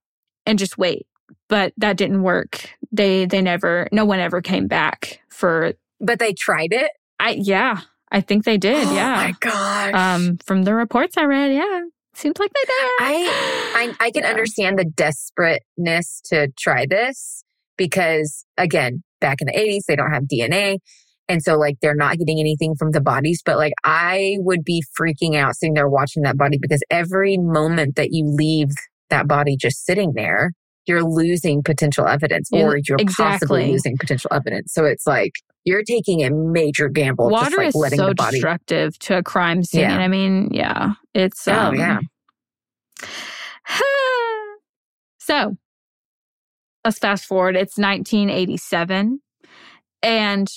and 0.45 0.59
just 0.59 0.77
wait. 0.77 1.07
But 1.49 1.73
that 1.77 1.97
didn't 1.97 2.23
work. 2.23 2.69
They 2.91 3.25
they 3.25 3.41
never 3.41 3.87
no 3.91 4.05
one 4.05 4.19
ever 4.19 4.41
came 4.41 4.67
back 4.67 5.19
for 5.29 5.73
But 5.99 6.19
they 6.19 6.33
tried 6.33 6.73
it. 6.73 6.91
I 7.19 7.31
yeah, 7.31 7.81
I 8.11 8.21
think 8.21 8.43
they 8.45 8.57
did. 8.57 8.87
Oh 8.87 8.95
yeah. 8.95 9.15
my 9.15 9.33
gosh. 9.39 9.93
Um 9.93 10.37
from 10.45 10.63
the 10.63 10.73
reports 10.73 11.17
I 11.17 11.23
read, 11.23 11.53
yeah. 11.53 11.81
Seems 12.13 12.37
like 12.39 12.51
they 12.53 12.65
did. 12.65 12.91
I 12.99 13.93
I, 13.99 14.05
I 14.05 14.11
can 14.11 14.23
Yeah. 14.23 14.29
understand 14.29 14.79
the 14.79 14.85
desperateness 14.85 16.21
to 16.25 16.49
try 16.57 16.85
this 16.89 17.43
because 17.77 18.45
again, 18.57 19.03
back 19.19 19.41
in 19.41 19.47
the 19.47 19.53
80s, 19.53 19.85
they 19.87 19.95
don't 19.95 20.11
have 20.11 20.23
DNA. 20.23 20.77
And 21.31 21.43
so 21.43 21.57
like 21.57 21.77
they're 21.81 21.95
not 21.95 22.17
getting 22.17 22.39
anything 22.39 22.75
from 22.75 22.91
the 22.91 23.01
bodies, 23.01 23.41
but 23.45 23.57
like 23.57 23.73
I 23.83 24.37
would 24.39 24.63
be 24.63 24.83
freaking 24.99 25.35
out 25.35 25.55
sitting 25.55 25.73
there 25.73 25.87
watching 25.87 26.23
that 26.23 26.37
body 26.37 26.57
because 26.59 26.81
every 26.89 27.37
moment 27.37 27.95
that 27.95 28.09
you 28.11 28.25
leave 28.25 28.69
that 29.09 29.27
body 29.27 29.55
just 29.55 29.85
sitting 29.85 30.13
there, 30.15 30.51
you're 30.87 31.03
losing 31.03 31.63
potential 31.63 32.07
evidence 32.07 32.49
or 32.51 32.77
you're 32.87 32.97
possibly 32.97 33.61
exactly. 33.63 33.71
losing 33.71 33.97
potential 33.97 34.29
evidence. 34.33 34.73
So 34.73 34.85
it's 34.85 35.07
like 35.07 35.33
you're 35.63 35.83
taking 35.83 36.23
a 36.23 36.31
major 36.31 36.89
gamble 36.89 37.29
just 37.29 37.43
Water 37.43 37.57
like 37.57 37.67
is 37.67 37.75
letting 37.75 37.99
so 37.99 38.07
the 38.09 38.15
body. 38.15 38.31
destructive 38.37 38.97
to 38.99 39.17
a 39.17 39.23
crime 39.23 39.63
scene. 39.63 39.81
Yeah. 39.81 39.97
I 39.97 40.07
mean, 40.07 40.49
yeah. 40.51 40.93
It's 41.13 41.47
Oh, 41.47 41.53
um, 41.53 41.75
yeah. 41.75 41.99
so 45.19 45.55
let's 46.83 46.97
fast 46.99 47.25
forward. 47.25 47.55
It's 47.55 47.77
1987, 47.77 49.21
and 50.01 50.51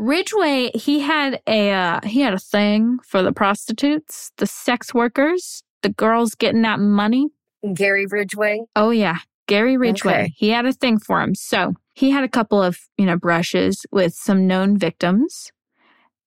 Ridgway 0.00 0.70
he 0.74 1.00
had 1.00 1.40
a 1.46 1.70
uh, 1.72 2.00
he 2.04 2.22
had 2.22 2.32
a 2.32 2.38
thing 2.38 2.98
for 3.06 3.22
the 3.22 3.32
prostitutes, 3.32 4.32
the 4.38 4.46
sex 4.46 4.94
workers, 4.94 5.62
the 5.82 5.90
girls 5.90 6.34
getting 6.34 6.62
that 6.62 6.80
money. 6.80 7.28
Gary 7.74 8.06
Ridgway. 8.06 8.60
Oh 8.74 8.90
yeah, 8.90 9.18
Gary 9.46 9.76
Ridgway. 9.76 10.12
Okay. 10.12 10.32
He 10.36 10.48
had 10.48 10.64
a 10.64 10.72
thing 10.72 10.98
for 10.98 11.20
him. 11.20 11.34
So 11.34 11.74
he 11.94 12.10
had 12.10 12.24
a 12.24 12.28
couple 12.28 12.62
of 12.62 12.78
you 12.96 13.04
know 13.04 13.16
brushes 13.18 13.84
with 13.92 14.14
some 14.14 14.46
known 14.46 14.78
victims, 14.78 15.52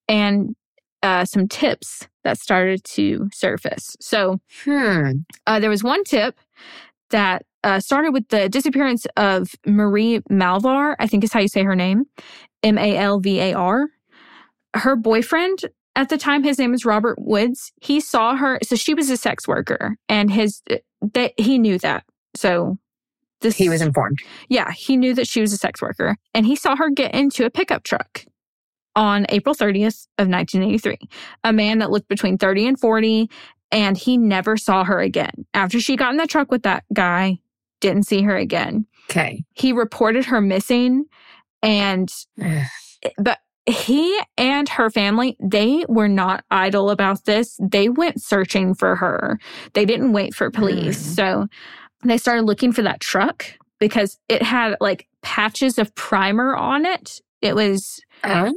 and 0.08 0.56
uh, 1.02 1.26
some 1.26 1.48
tips 1.48 2.08
that 2.24 2.38
started 2.38 2.84
to 2.84 3.28
surface. 3.34 3.96
So 4.00 4.40
Hmm. 4.64 5.12
uh, 5.48 5.60
there 5.60 5.72
was 5.72 5.84
one 5.84 6.04
tip 6.04 6.38
that 7.10 7.44
uh, 7.64 7.80
started 7.80 8.14
with 8.14 8.28
the 8.28 8.50
disappearance 8.50 9.08
of 9.18 9.56
Marie 9.66 10.20
Malvar. 10.30 10.96
I 11.00 11.08
think 11.08 11.24
is 11.24 11.34
how 11.34 11.40
you 11.40 11.48
say 11.48 11.64
her 11.64 11.76
name, 11.76 12.04
M 12.64 12.78
A 12.78 12.98
L 12.98 13.20
V 13.20 13.40
A 13.40 13.54
R. 13.54 13.88
Her 14.76 14.96
boyfriend 14.96 15.66
at 15.96 16.10
the 16.10 16.18
time, 16.18 16.44
his 16.44 16.58
name 16.58 16.74
is 16.74 16.86
Robert 16.86 17.18
Woods. 17.20 17.72
He 17.82 18.00
saw 18.00 18.36
her, 18.36 18.58
so 18.64 18.76
she 18.76 18.94
was 18.96 19.10
a 19.10 19.18
sex 19.18 19.48
worker, 19.48 19.98
and 20.10 20.32
his 20.32 20.62
that 21.14 21.34
he 21.38 21.60
knew 21.60 21.78
that. 21.80 22.04
So 22.36 22.78
this 23.42 23.58
He 23.58 23.70
was 23.70 23.82
informed. 23.82 24.18
yeah, 24.50 24.72
he 24.72 24.98
knew 24.98 25.14
that 25.14 25.28
she 25.28 25.42
was 25.42 25.54
a 25.54 25.58
sex 25.58 25.82
worker, 25.82 26.16
and 26.34 26.46
he 26.46 26.56
saw 26.56 26.76
her 26.76 26.90
get 26.90 27.14
into 27.14 27.46
a 27.46 27.52
pickup 27.52 27.84
truck 27.84 28.26
on 28.96 29.26
April 29.30 29.54
30th 29.54 30.08
of 30.18 30.28
1983. 30.28 30.98
A 31.44 31.54
man 31.54 31.80
that 31.80 31.92
looked 31.92 32.08
between 32.08 32.38
30 32.38 32.68
and 32.68 32.80
40, 32.80 33.30
and 33.72 33.98
he 33.98 34.18
never 34.18 34.56
saw 34.58 34.84
her 34.84 35.00
again. 35.00 35.46
After 35.54 35.80
she 35.80 35.96
got 35.96 36.12
in 36.12 36.18
the 36.18 36.28
truck 36.28 36.52
with 36.52 36.64
that 36.64 36.86
guy, 36.94 37.40
didn't 37.82 38.04
see 38.04 38.22
her 38.22 38.38
again. 38.38 38.86
Okay. 39.10 39.44
He 39.54 39.74
reported 39.74 40.26
her 40.26 40.42
missing, 40.42 41.06
and 41.64 42.14
but 43.18 43.40
he 43.66 44.20
and 44.38 44.68
her 44.70 44.90
family, 44.90 45.38
they 45.42 45.86
were 45.88 46.10
not 46.10 46.44
idle 46.52 46.90
about 46.90 47.24
this. 47.26 47.58
They 47.62 47.88
went 47.90 48.22
searching 48.22 48.76
for 48.76 48.96
her. 48.98 49.40
They 49.74 49.86
didn't 49.86 50.12
wait 50.14 50.36
for 50.36 50.52
police. 50.52 51.04
Hmm. 51.06 51.14
So 51.14 51.48
they 52.04 52.18
started 52.18 52.44
looking 52.44 52.74
for 52.74 52.82
that 52.82 53.00
truck 53.00 53.46
because 53.80 54.20
it 54.28 54.42
had 54.44 54.76
like 54.82 55.08
patches 55.22 55.78
of 55.80 55.96
primer 55.96 56.56
on 56.56 56.86
it. 56.86 57.22
It 57.42 57.56
was 57.56 58.02
Oh. 58.26 58.52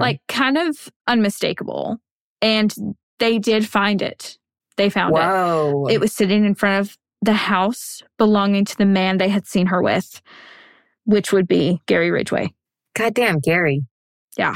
like 0.00 0.20
kind 0.28 0.56
of 0.58 0.88
unmistakable. 1.08 1.98
And 2.42 2.74
they 3.18 3.38
did 3.38 3.68
find 3.68 4.02
it. 4.02 4.38
They 4.76 4.90
found 4.90 5.16
it. 5.16 5.20
Whoa. 5.20 5.86
It 5.90 5.98
was 6.00 6.12
sitting 6.12 6.44
in 6.44 6.54
front 6.54 6.80
of 6.86 6.96
the 7.22 7.32
house 7.32 8.02
belonging 8.18 8.64
to 8.66 8.76
the 8.76 8.84
man 8.84 9.18
they 9.18 9.28
had 9.28 9.46
seen 9.46 9.66
her 9.66 9.82
with, 9.82 10.20
which 11.06 11.32
would 11.32 11.48
be 11.48 11.80
Gary 11.86 12.10
Ridgway. 12.10 12.52
Goddamn, 12.94 13.38
Gary. 13.40 13.82
Yeah. 14.36 14.54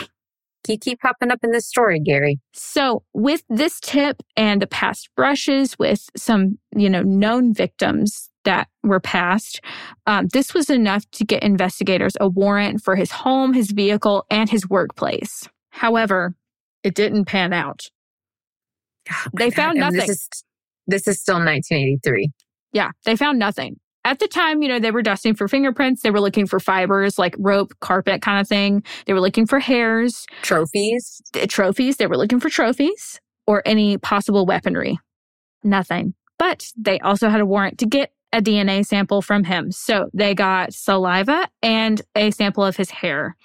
You 0.68 0.78
keep 0.78 1.00
popping 1.00 1.30
up 1.30 1.40
in 1.42 1.52
this 1.52 1.66
story, 1.66 2.00
Gary. 2.00 2.38
So, 2.52 3.02
with 3.14 3.42
this 3.48 3.80
tip 3.80 4.22
and 4.36 4.60
the 4.60 4.66
past 4.66 5.08
brushes 5.16 5.78
with 5.78 6.10
some, 6.16 6.58
you 6.76 6.90
know, 6.90 7.02
known 7.02 7.54
victims 7.54 8.28
that 8.44 8.68
were 8.82 9.00
passed, 9.00 9.60
um, 10.06 10.28
this 10.32 10.54
was 10.54 10.70
enough 10.70 11.10
to 11.12 11.24
get 11.24 11.42
investigators 11.42 12.12
a 12.20 12.28
warrant 12.28 12.82
for 12.82 12.94
his 12.94 13.10
home, 13.10 13.54
his 13.54 13.70
vehicle, 13.70 14.26
and 14.30 14.50
his 14.50 14.68
workplace. 14.68 15.48
However, 15.70 16.34
it 16.84 16.94
didn't 16.94 17.24
pan 17.24 17.52
out. 17.52 17.86
They 19.36 19.50
found 19.50 19.78
And 19.78 19.80
nothing. 19.80 20.00
This 20.00 20.10
is, 20.10 20.28
this 20.86 21.08
is 21.08 21.20
still 21.20 21.36
1983. 21.36 22.30
Yeah, 22.72 22.90
they 23.04 23.16
found 23.16 23.38
nothing. 23.38 23.80
At 24.04 24.18
the 24.18 24.28
time, 24.28 24.62
you 24.62 24.68
know, 24.68 24.78
they 24.78 24.90
were 24.90 25.02
dusting 25.02 25.34
for 25.34 25.46
fingerprints. 25.46 26.02
They 26.02 26.10
were 26.10 26.20
looking 26.20 26.46
for 26.46 26.58
fibers 26.58 27.18
like 27.18 27.34
rope, 27.38 27.74
carpet 27.80 28.22
kind 28.22 28.40
of 28.40 28.48
thing. 28.48 28.82
They 29.06 29.12
were 29.12 29.20
looking 29.20 29.46
for 29.46 29.58
hairs, 29.58 30.24
Trophies. 30.42 31.20
th- 31.32 31.50
trophies. 31.52 31.98
They 31.98 32.06
were 32.06 32.16
looking 32.16 32.40
for 32.40 32.48
trophies 32.48 33.20
or 33.46 33.62
any 33.66 33.98
possible 33.98 34.46
weaponry. 34.46 34.98
Nothing. 35.62 36.14
But 36.38 36.66
they 36.78 36.98
also 37.00 37.28
had 37.28 37.40
a 37.42 37.46
warrant 37.46 37.78
to 37.78 37.86
get 37.86 38.12
a 38.32 38.40
DNA 38.40 38.86
sample 38.86 39.20
from 39.20 39.44
him. 39.44 39.70
So 39.72 40.08
they 40.14 40.34
got 40.34 40.72
saliva 40.72 41.48
and 41.62 42.00
a 42.16 42.30
sample 42.30 42.64
of 42.64 42.76
his 42.76 42.88
hair. 42.90 43.36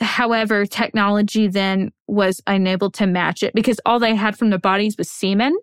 However, 0.00 0.64
technology 0.66 1.48
then 1.48 1.90
was 2.06 2.40
unable 2.46 2.90
to 2.92 3.06
match 3.06 3.42
it 3.42 3.52
because 3.54 3.80
all 3.84 3.98
they 3.98 4.14
had 4.14 4.38
from 4.38 4.50
the 4.50 4.58
bodies 4.58 4.96
was 4.96 5.10
semen. 5.10 5.56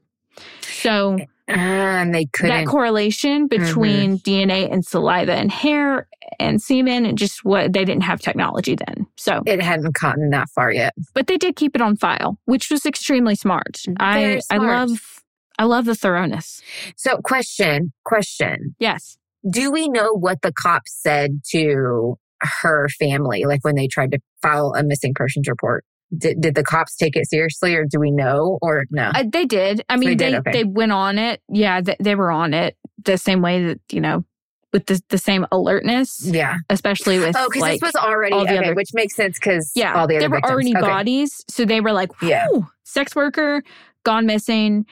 So 0.62 1.20
Ah, 1.50 1.54
and 2.02 2.14
they 2.14 2.26
couldn't. 2.26 2.66
That 2.66 2.68
correlation 2.68 3.48
mm-hmm. 3.48 3.64
between 3.64 4.20
DNA 4.20 4.72
and 4.72 4.86
saliva 4.86 5.34
and 5.34 5.52
hair 5.52 6.08
and 6.40 6.62
semen 6.62 7.06
and 7.06 7.18
just 7.18 7.46
what 7.46 7.74
they 7.74 7.86
didn't 7.86 8.04
have 8.04 8.20
technology 8.20 8.76
then. 8.76 9.06
So, 9.16 9.44
it 9.46 9.62
hadn't 9.62 9.96
gotten 10.00 10.32
that 10.32 10.50
far 10.50 10.72
yet. 10.72 10.94
but 11.14 11.28
they 11.28 11.38
did 11.38 11.56
keep 11.56 11.76
it 11.76 11.82
on 11.82 11.98
file, 11.98 12.40
which 12.46 12.72
was 12.72 12.86
extremely 12.86 13.36
smart. 13.36 13.82
I 14.00 14.22
Very 14.22 14.36
I 14.38 14.58
smart. 14.58 14.90
love 14.90 15.22
I 15.58 15.64
love 15.64 15.86
the 15.86 15.96
thoroughness. 15.96 16.62
So, 16.98 17.18
question, 17.18 17.94
question. 18.04 18.76
Yes. 18.80 19.18
Do 19.50 19.72
we 19.72 19.88
know 19.88 20.12
what 20.12 20.42
the 20.42 20.52
cops 20.52 20.94
said 21.02 21.42
to 21.52 22.18
her 22.42 22.90
family, 23.00 23.46
like 23.46 23.64
when 23.64 23.76
they 23.76 23.88
tried 23.88 24.12
to 24.12 24.20
file 24.42 24.74
a 24.76 24.84
missing 24.84 25.14
persons 25.14 25.48
report? 25.48 25.86
Did, 26.18 26.40
did 26.42 26.56
the 26.56 26.64
cops 26.64 26.96
take 26.96 27.16
it 27.16 27.28
seriously 27.30 27.76
or 27.76 27.84
do 27.86 28.00
we 28.00 28.12
know 28.12 28.58
or 28.62 28.86
no? 28.92 29.12
Uh, 29.16 29.24
they 29.28 29.46
did. 29.46 29.84
I 29.90 29.98
mean, 29.98 30.10
They 30.10 30.16
they 30.16 30.32
did, 30.32 30.44
they, 30.46 30.50
okay. 30.50 30.64
went 30.64 30.92
on 30.92 31.18
it. 31.18 31.42
Yeah, 31.50 31.82
they, 31.82 31.96
they 32.00 32.16
were 32.16 32.32
on 32.32 32.54
it 32.54 32.78
the 33.04 33.18
same 33.18 33.42
way 33.42 33.64
that, 33.66 33.80
you 33.92 34.00
know, 34.02 34.24
with 34.72 34.86
the, 34.86 35.02
the 35.10 35.18
same 35.18 35.46
alertness, 35.52 36.22
yeah. 36.26 36.58
especially 36.70 37.18
with 37.20 37.36
Oh, 37.38 37.48
because 37.48 37.62
like 37.62 37.80
this 37.80 37.94
was 37.94 37.96
already, 37.96 38.34
all 38.34 38.46
the 38.46 38.52
okay, 38.58 38.66
other- 38.68 38.76
which 38.76 38.90
makes 38.94 39.16
sense 39.16 39.40
because 39.40 39.72
Yeah, 39.76 39.94
all 40.00 40.08
the 40.08 40.16
other 40.16 40.22
there 40.22 40.30
were 40.30 40.36
victims. 40.38 40.52
already 40.52 40.72
Okay. 40.78 40.82
bodies, 40.82 41.44
so 41.50 41.66
they 41.66 41.82
were 41.82 41.94
like, 41.94 42.10
Yeah. 42.22 42.46
Sex 42.84 43.16
worker 43.16 43.64
gone 44.04 44.26
missing." 44.26 44.86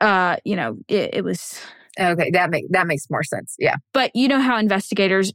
Uh, 0.00 0.36
you 0.44 0.54
know, 0.56 0.76
it, 0.88 1.10
it 1.14 1.24
was. 1.24 1.60
Okay, 2.00 2.30
that 2.30 2.50
make 2.50 2.64
that 2.70 2.86
makes 2.86 3.08
more 3.10 3.22
sense. 3.22 3.54
Yeah. 3.58 3.76
But 3.92 4.10
you 4.14 4.26
know 4.28 4.40
how 4.40 4.56
investigators 4.58 5.32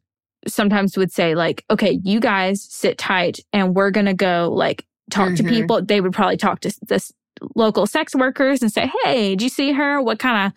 sometimes 0.48 0.98
would 0.98 1.12
say, 1.12 1.36
like, 1.36 1.64
"Okay, 1.70 2.00
you 2.04 2.20
guys 2.20 2.62
sit 2.70 2.98
tight, 2.98 3.40
and 3.54 3.76
we're 3.76 3.92
gonna 3.92 4.14
go 4.14 4.52
like 4.54 4.86
talk 5.12 5.36
to 5.36 5.44
Mhm. 5.44 5.50
people." 5.50 5.82
They 5.82 6.02
would 6.02 6.14
probably 6.14 6.38
talk 6.38 6.60
to 6.62 6.74
this 6.88 7.12
local 7.56 7.86
sex 7.86 8.16
workers 8.16 8.62
and 8.62 8.72
say, 8.72 8.92
"Hey, 9.04 9.30
did 9.32 9.42
you 9.44 9.50
see 9.50 9.72
her? 9.74 10.02
What 10.02 10.20
kind 10.20 10.48
of 10.48 10.54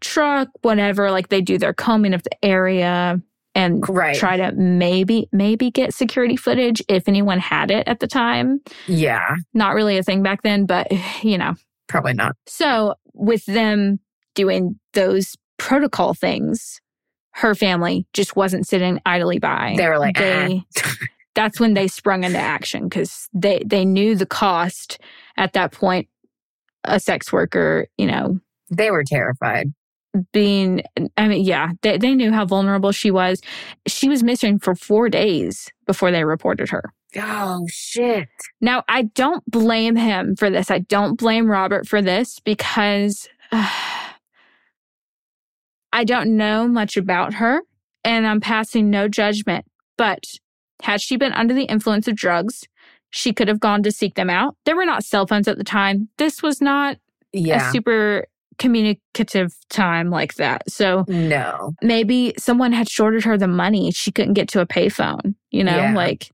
truck? 0.00 0.48
Whatever." 0.62 1.10
Like 1.10 1.28
they 1.28 1.40
do 1.40 1.58
their 1.58 1.72
combing 1.74 2.14
of 2.14 2.22
the 2.22 2.44
area. 2.44 3.20
And 3.54 3.82
Right. 3.88 4.14
try 4.14 4.36
to 4.36 4.52
maybe 4.52 5.28
maybe 5.32 5.70
get 5.72 5.92
security 5.92 6.36
footage 6.36 6.80
if 6.88 7.08
anyone 7.08 7.40
had 7.40 7.72
it 7.72 7.88
at 7.88 7.98
the 7.98 8.06
time 8.06 8.60
Yeah. 8.86 9.34
not 9.52 9.74
really 9.74 9.98
a 9.98 10.02
thing 10.04 10.22
back 10.22 10.42
then, 10.42 10.64
but 10.64 10.86
you 11.24 11.38
know. 11.38 11.54
Probably 11.88 12.12
not. 12.12 12.36
So 12.46 12.94
with 13.14 13.44
them 13.46 13.98
doing 14.36 14.78
those 14.92 15.34
protocol 15.56 16.14
things, 16.14 16.80
her 17.32 17.54
family 17.56 18.06
just 18.12 18.36
wasn't 18.36 18.68
sitting 18.68 19.00
idly 19.04 19.40
by. 19.40 19.74
They 19.76 19.88
were 19.88 19.98
like, 19.98 20.16
they 20.18 20.62
that's 21.38 21.60
when 21.60 21.74
they 21.74 21.86
sprung 21.86 22.24
into 22.24 22.36
action 22.36 22.88
because 22.88 23.28
they 23.32 23.62
they 23.64 23.84
knew 23.84 24.16
the 24.16 24.26
cost 24.26 25.00
at 25.36 25.52
that 25.52 25.70
point. 25.70 26.08
A 26.82 26.98
sex 26.98 27.32
worker, 27.32 27.86
you 27.96 28.06
know, 28.06 28.40
They 28.70 28.90
were 28.90 29.04
terrified. 29.04 29.72
being, 30.32 30.82
I 31.16 31.28
mean, 31.28 31.44
yeah, 31.44 31.70
they, 31.82 31.96
they 31.96 32.16
knew 32.16 32.32
how 32.32 32.44
vulnerable 32.44 32.90
she 32.90 33.12
was. 33.12 33.40
She 33.86 34.08
was 34.08 34.24
missing 34.24 34.58
for 34.58 34.74
four 34.74 35.08
days 35.08 35.70
before 35.86 36.10
they 36.10 36.24
reported 36.24 36.70
her. 36.70 36.82
Oh, 37.16 37.64
shit. 37.68 38.28
Now, 38.60 38.82
I 38.88 39.02
don't 39.02 39.48
blame 39.48 39.94
him 39.96 40.34
for 40.34 40.50
this. 40.50 40.72
I 40.72 40.80
don't 40.80 41.16
blame 41.16 41.48
Robert 41.48 41.86
for 41.86 42.02
this 42.02 42.40
because 42.40 43.28
uh, 43.52 43.70
I 45.92 46.04
don't 46.04 46.36
know 46.36 46.66
much 46.66 46.96
about 46.96 47.34
her 47.34 47.62
and 48.04 48.26
I'm 48.26 48.40
passing 48.40 48.90
no 48.90 49.08
judgment. 49.08 49.64
But 49.96 50.24
had 50.82 51.00
she 51.00 51.16
been 51.16 51.32
under 51.32 51.54
the 51.54 51.64
influence 51.64 52.06
of 52.08 52.16
drugs, 52.16 52.64
she 53.10 53.32
could 53.32 53.48
have 53.48 53.60
gone 53.60 53.82
to 53.82 53.90
seek 53.92 54.14
them 54.14 54.30
out. 54.30 54.56
There 54.64 54.76
were 54.76 54.84
not 54.84 55.04
cell 55.04 55.26
phones 55.26 55.48
at 55.48 55.58
the 55.58 55.64
time. 55.64 56.08
This 56.18 56.42
was 56.42 56.60
not 56.60 56.98
Yeah. 57.32 57.68
a 57.68 57.72
super 57.72 58.26
communicative 58.58 59.54
time 59.70 60.10
like 60.10 60.34
that. 60.34 60.68
So 60.70 61.04
no. 61.08 61.72
maybe 61.82 62.34
someone 62.38 62.72
had 62.72 62.88
shorted 62.88 63.24
her 63.24 63.38
the 63.38 63.48
money. 63.48 63.90
She 63.92 64.10
couldn't 64.12 64.34
get 64.34 64.48
to 64.48 64.60
a 64.60 64.66
payphone, 64.66 65.34
you 65.50 65.64
know, 65.64 65.76
Yeah. 65.76 65.94
like 65.94 66.30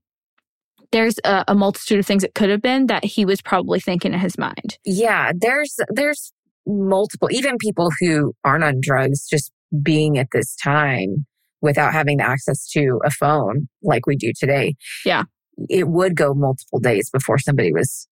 there's 0.90 1.16
a, 1.24 1.44
a 1.48 1.54
multitude 1.54 1.98
of 1.98 2.06
things 2.06 2.24
it 2.24 2.34
could 2.34 2.50
have 2.50 2.62
been 2.62 2.86
that 2.86 3.04
he 3.04 3.24
was 3.24 3.42
probably 3.42 3.80
thinking 3.80 4.12
in 4.14 4.20
his 4.20 4.38
mind. 4.38 4.78
Yeah. 4.84 5.32
There's, 5.36 5.76
there's 5.90 6.32
multiple, 6.66 7.28
even 7.30 7.56
people 7.58 7.90
who 8.00 8.32
aren't 8.44 8.64
on 8.64 8.80
drugs, 8.80 9.26
just 9.28 9.52
being 9.82 10.18
at 10.18 10.28
this 10.32 10.54
time 10.56 11.26
without 11.64 11.92
having 11.92 12.18
the 12.18 12.24
access 12.24 12.68
to 12.68 13.00
a 13.04 13.10
phone 13.10 13.68
like 13.82 14.06
we 14.06 14.14
do 14.16 14.32
today. 14.38 14.74
Yeah. 15.04 15.24
It 15.68 15.88
would 15.88 16.14
go 16.16 16.34
multiple 16.34 16.78
days 16.78 17.10
before 17.10 17.38
somebody 17.38 17.72
was 17.72 18.06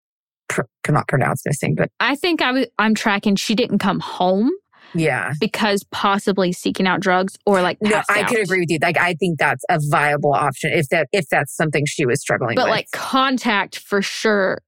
pr- 0.48 0.62
not 0.88 1.08
pronounced 1.08 1.44
missing, 1.46 1.74
but 1.74 1.90
I 1.98 2.14
think 2.14 2.42
I 2.42 2.52
was, 2.52 2.66
I'm 2.78 2.94
tracking 2.94 3.36
she 3.36 3.54
didn't 3.54 3.78
come 3.78 4.00
home 4.00 4.50
yeah. 4.94 5.32
because 5.40 5.84
possibly 5.90 6.52
seeking 6.52 6.86
out 6.86 7.00
drugs 7.00 7.36
or 7.46 7.62
like 7.62 7.78
No, 7.80 8.02
I 8.10 8.20
out. 8.22 8.28
could 8.28 8.40
agree 8.40 8.60
with 8.60 8.70
you. 8.70 8.78
Like, 8.82 8.98
I 8.98 9.14
think 9.14 9.38
that's 9.38 9.64
a 9.70 9.78
viable 9.90 10.32
option 10.34 10.70
if 10.72 10.88
that 10.90 11.08
if 11.12 11.26
that's 11.30 11.54
something 11.56 11.84
she 11.86 12.04
was 12.06 12.20
struggling 12.20 12.54
But 12.56 12.64
with. 12.64 12.70
But 12.70 12.70
like 12.70 12.90
contact 12.92 13.78
for 13.78 14.02
sure, 14.02 14.58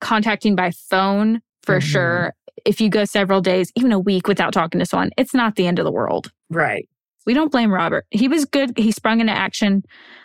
contacting 0.00 0.54
by 0.56 0.70
phone 0.90 1.40
for 1.62 1.78
Mhm. 1.78 1.82
sure. 1.82 2.34
If 2.64 2.80
you 2.80 2.88
go 2.88 3.04
several 3.04 3.40
days, 3.40 3.72
even 3.74 3.90
a 3.92 3.98
week 3.98 4.28
without 4.28 4.52
talking 4.52 4.78
to 4.78 4.86
someone, 4.86 5.10
it's 5.18 5.34
not 5.34 5.56
the 5.56 5.66
end 5.66 5.78
of 5.78 5.84
the 5.84 5.92
world. 5.92 6.30
right, 6.50 6.88
We 7.26 7.34
don't 7.34 7.52
blame 7.52 7.72
Robert. 7.72 8.06
He 8.10 8.28
was 8.28 8.44
good. 8.44 8.76
He 8.76 8.92
sprung 8.92 9.20
into 9.20 9.32
action 9.32 9.82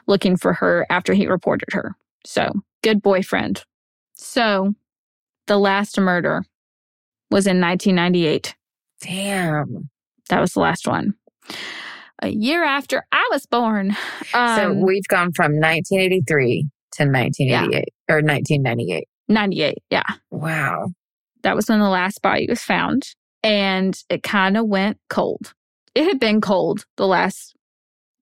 looking 0.07 0.35
for 0.37 0.53
her 0.53 0.85
after 0.89 1.13
he 1.13 1.27
reported 1.27 1.69
her. 1.71 1.95
So, 2.25 2.51
good 2.83 3.01
boyfriend. 3.01 3.63
So, 4.15 4.73
the 5.47 5.57
last 5.57 5.99
murder 5.99 6.43
was 7.31 7.47
in 7.47 7.61
1998. 7.61 8.55
damn. 9.01 9.89
That 10.29 10.41
was 10.41 10.53
the 10.53 10.59
last 10.59 10.87
one. 10.87 11.15
A 12.21 12.29
year 12.29 12.63
after 12.63 13.03
I 13.11 13.27
was 13.31 13.45
born. 13.45 13.95
Um, 14.33 14.55
so 14.55 14.73
we've 14.73 15.07
gone 15.07 15.31
from 15.33 15.53
1983 15.53 16.67
to 16.93 17.03
1988 17.05 17.85
or 18.09 18.17
1998. 18.17 19.07
98. 19.27 19.77
Yeah. 19.89 20.03
Wow. 20.29 20.89
That 21.43 21.55
was 21.55 21.67
when 21.67 21.79
the 21.79 21.89
last 21.89 22.21
body 22.21 22.45
was 22.47 22.61
found. 22.61 23.03
And 23.41 23.97
it 24.09 24.21
kind 24.21 24.57
of 24.57 24.67
went 24.67 24.97
cold. 25.09 25.53
It 25.99 26.05
had 26.05 26.17
been 26.19 26.39
cold 26.39 26.85
the 26.95 27.05
last 27.05 27.55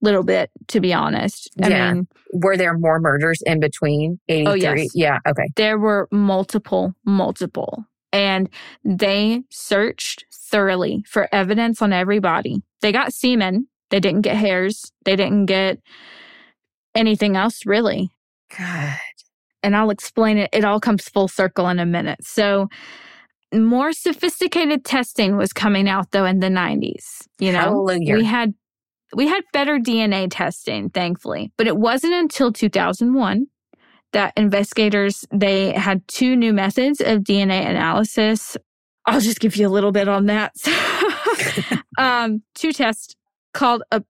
little 0.01 0.23
bit, 0.23 0.49
to 0.69 0.79
be 0.79 0.93
honest. 0.93 1.47
I 1.63 1.67
Yeah. 1.69 1.93
mean, 1.93 2.07
Were 2.33 2.57
there 2.57 2.75
more 2.75 2.99
murders 2.99 3.39
in 3.45 3.59
between 3.59 4.19
83? 4.29 4.51
Oh, 4.51 4.55
yes. 4.55 4.89
Yeah. 4.95 5.19
Okay. 5.27 5.47
there 5.55 5.77
were 5.77 6.07
multiple, 6.11 6.93
multiple. 7.05 7.85
And 8.11 8.49
they 8.83 9.43
searched 9.51 10.25
thoroughly 10.33 11.03
for 11.07 11.27
evidence 11.31 11.83
on 11.83 11.93
every 11.93 12.17
body. 12.19 12.63
They 12.81 12.91
got 12.91 13.13
semen. 13.13 13.67
They 13.91 13.99
didn't 13.99 14.21
get 14.21 14.37
hairs. 14.37 14.91
They 15.05 15.15
didn't 15.15 15.45
get 15.45 15.77
anything 16.95 17.35
else, 17.35 17.63
really. 17.65 18.09
God. 18.57 18.97
And 19.61 19.75
I'll 19.75 19.91
explain 19.91 20.39
it. 20.39 20.49
It 20.51 20.65
all 20.65 20.79
comes 20.79 21.07
full 21.09 21.27
circle 21.27 21.69
in 21.69 21.77
a 21.79 21.85
minute. 21.85 22.23
So, 22.23 22.69
more 23.53 23.93
sophisticated 23.93 24.83
testing 24.83 25.37
was 25.37 25.53
coming 25.53 25.87
out 25.87 26.11
though 26.11 26.25
in 26.25 26.39
the 26.39 26.47
90s. 26.47 27.27
You 27.39 27.51
know, 27.51 27.59
Hallelujah. 27.59 28.15
we 28.15 28.23
had 28.23 28.53
we 29.15 29.27
had 29.27 29.43
better 29.53 29.77
DNA 29.79 30.27
testing, 30.29 30.89
thankfully, 30.89 31.51
but 31.57 31.67
it 31.67 31.77
wasn't 31.77 32.13
until 32.13 32.51
2001 32.51 33.47
that 34.13 34.33
investigators 34.35 35.25
they 35.33 35.71
had 35.73 36.05
two 36.07 36.35
new 36.35 36.53
methods 36.53 37.01
of 37.01 37.21
DNA 37.21 37.67
analysis. 37.67 38.57
I'll 39.05 39.21
just 39.21 39.39
give 39.39 39.55
you 39.55 39.67
a 39.67 39.69
little 39.69 39.91
bit 39.91 40.07
on 40.07 40.25
that. 40.25 40.53
um, 41.97 42.43
two 42.55 42.73
tests 42.73 43.15
called 43.53 43.83
a 43.91 44.03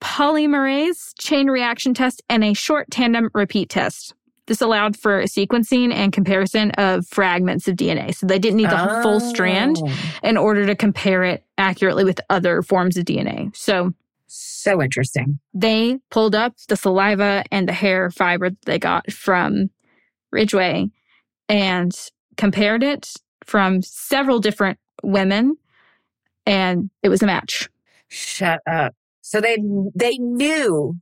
polymerase 0.00 1.12
chain 1.18 1.48
reaction 1.48 1.94
test 1.94 2.22
and 2.28 2.44
a 2.44 2.54
short 2.54 2.90
tandem 2.90 3.30
repeat 3.34 3.70
test. 3.70 4.14
This 4.48 4.60
allowed 4.60 4.96
for 4.96 5.22
sequencing 5.24 5.92
and 5.92 6.12
comparison 6.12 6.72
of 6.72 7.06
fragments 7.06 7.68
of 7.68 7.76
DNA. 7.76 8.14
So 8.14 8.26
they 8.26 8.38
didn't 8.38 8.56
need 8.56 8.70
the 8.70 9.00
full 9.02 9.20
strand 9.20 9.76
Oh, 9.80 9.92
in 10.24 10.36
order 10.36 10.66
to 10.66 10.74
compare 10.74 11.22
it 11.22 11.44
accurately 11.58 12.02
with 12.04 12.20
other 12.30 12.62
forms 12.62 12.96
of 12.96 13.04
DNA. 13.04 13.54
So 13.54 13.92
So 14.26 14.82
interesting. 14.82 15.38
they 15.54 15.98
pulled 16.10 16.34
up 16.34 16.54
the 16.68 16.76
saliva 16.76 17.44
and 17.52 17.68
the 17.68 17.72
hair 17.72 18.10
fiber 18.10 18.50
that 18.50 18.62
they 18.64 18.78
got 18.78 19.12
from 19.12 19.70
Ridgway 20.32 20.88
and 21.48 21.92
compared 22.36 22.82
it 22.82 23.12
from 23.44 23.80
several 23.82 24.40
different 24.40 24.78
women, 25.02 25.56
and 26.46 26.90
it 27.02 27.08
was 27.08 27.22
a 27.22 27.26
match. 27.26 27.68
Shut 28.08 28.60
up. 28.66 28.94
So 29.20 29.40
they 29.40 29.58
they 29.94 30.16
knew 30.18 30.94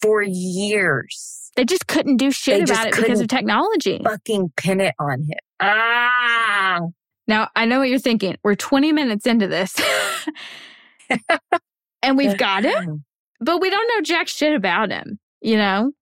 for 0.00 0.22
years. 0.22 1.50
They 1.56 1.64
just 1.64 1.86
couldn't 1.86 2.16
do 2.16 2.30
shit 2.30 2.66
They 2.66 2.72
about 2.72 2.86
it 2.86 2.96
because 2.96 3.20
of 3.20 3.28
technology. 3.28 4.00
Fucking 4.04 4.52
pin 4.56 4.80
it 4.80 4.94
on 4.98 5.24
him. 5.24 5.38
Ah. 5.60 6.80
Now, 7.26 7.48
I 7.54 7.64
know 7.64 7.78
what 7.80 7.88
you're 7.88 7.98
thinking. 7.98 8.36
We're 8.42 8.56
20 8.56 8.92
minutes 8.92 9.26
into 9.26 9.46
this, 9.46 9.76
and 12.02 12.16
we've 12.16 12.36
got 12.36 12.64
him, 12.64 13.04
but 13.40 13.60
we 13.60 13.70
don't 13.70 13.88
know 13.88 14.02
jack 14.02 14.26
shit 14.26 14.54
about 14.54 14.90
him, 14.90 15.18
you 15.40 15.56
know? 15.56 15.92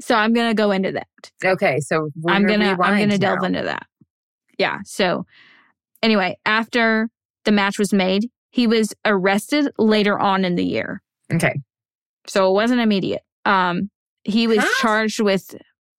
So 0.00 0.14
I'm 0.14 0.32
going 0.32 0.48
to 0.48 0.54
go 0.54 0.70
into 0.70 0.92
that. 0.92 1.06
Okay, 1.44 1.78
so 1.80 2.10
we're 2.20 2.32
I'm 2.32 2.46
gonna 2.46 2.76
I'm 2.80 2.98
gonna 2.98 3.18
delve 3.18 3.44
into 3.44 3.62
that. 3.62 3.86
Yeah. 4.58 4.78
So 4.84 5.26
anyway, 6.02 6.36
after 6.46 7.08
the 7.44 7.52
match 7.52 7.78
was 7.78 7.92
made, 7.92 8.30
he 8.50 8.66
was 8.66 8.94
arrested 9.04 9.70
later 9.78 10.18
on 10.18 10.44
in 10.44 10.56
the 10.56 10.64
year. 10.64 11.02
Okay. 11.32 11.60
So 12.26 12.50
it 12.50 12.54
wasn't 12.54 12.80
immediate. 12.80 13.22
Um 13.44 13.90
he 14.24 14.46
was 14.46 14.58
Huh? 14.60 14.68
charged 14.80 15.20
with 15.20 15.56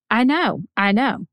I 0.09 0.23
know, 0.23 0.61
I 0.77 0.91
know. 0.91 1.25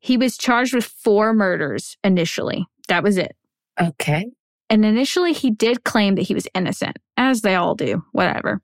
He 0.00 0.16
was 0.16 0.36
charged 0.38 0.74
with 0.74 0.84
four 0.84 1.32
murders 1.34 1.96
initially. 2.02 2.66
That 2.88 3.02
was 3.02 3.18
it. 3.18 3.36
Okay. 3.80 4.26
And 4.70 4.84
initially 4.84 5.32
he 5.32 5.50
did 5.50 5.84
claim 5.84 6.14
that 6.14 6.22
he 6.22 6.34
was 6.34 6.46
innocent, 6.54 6.98
as 7.16 7.40
they 7.42 7.54
all 7.54 7.74
do, 7.74 8.02
whatever. 8.12 8.60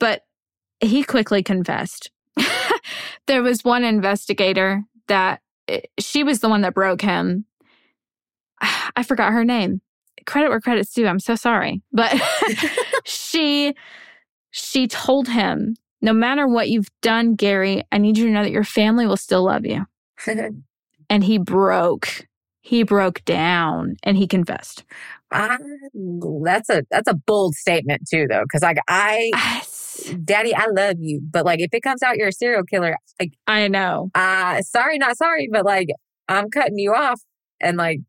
But 0.00 0.22
he 0.80 1.02
quickly 1.04 1.42
confessed. 1.42 2.10
there 3.26 3.42
was 3.42 3.64
one 3.64 3.84
investigator 3.84 4.82
that 5.08 5.40
eh, 5.68 5.80
she 5.98 6.24
was 6.24 6.40
the 6.40 6.48
one 6.48 6.62
that 6.62 6.74
broke 6.74 7.00
him. 7.02 7.46
I 8.60 9.02
forgot 9.02 9.32
her 9.32 9.44
name. 9.44 9.80
Credit 10.26 10.48
where 10.48 10.60
credit's 10.60 10.92
due. 10.94 11.06
I'm 11.06 11.20
so 11.20 11.34
sorry. 11.36 11.82
But 11.92 12.14
she 13.04 13.74
she 14.50 14.86
told 14.86 15.28
him, 15.28 15.74
no 16.04 16.12
matter 16.12 16.46
what 16.46 16.68
you've 16.68 16.90
done, 17.00 17.34
Gary, 17.34 17.82
I 17.90 17.96
need 17.96 18.18
you 18.18 18.26
to 18.26 18.30
know 18.30 18.42
that 18.42 18.52
your 18.52 18.62
family 18.62 19.06
will 19.06 19.16
still 19.16 19.42
love 19.42 19.64
you. 19.66 19.86
And 21.10 21.22
he 21.22 21.36
broke. 21.36 22.26
He 22.62 22.82
broke 22.82 23.22
down 23.26 23.96
and 24.04 24.16
he 24.16 24.26
confessed. 24.26 24.84
Ah, 25.30 25.58
that's 26.42 26.70
a 26.70 26.82
that's 26.90 27.06
a 27.06 27.14
bold 27.14 27.54
statement 27.54 28.08
too, 28.10 28.26
though, 28.26 28.42
because 28.42 28.62
like 28.62 28.78
I, 28.88 29.30
Daddy, 30.24 30.54
I 30.54 30.66
love 30.68 30.96
you, 30.98 31.20
but 31.30 31.44
like 31.44 31.60
if 31.60 31.68
it 31.74 31.82
comes 31.82 32.02
out 32.02 32.16
you're 32.16 32.28
a 32.28 32.32
serial 32.32 32.62
killer, 32.62 32.96
like 33.20 33.34
I 33.46 33.68
know. 33.68 34.10
uh 34.14 34.62
sorry, 34.62 34.96
not 34.96 35.18
sorry, 35.18 35.46
but 35.52 35.66
like 35.66 35.88
I'm 36.26 36.48
cutting 36.48 36.78
you 36.78 36.94
off, 36.94 37.20
and 37.60 37.76
like 37.76 38.00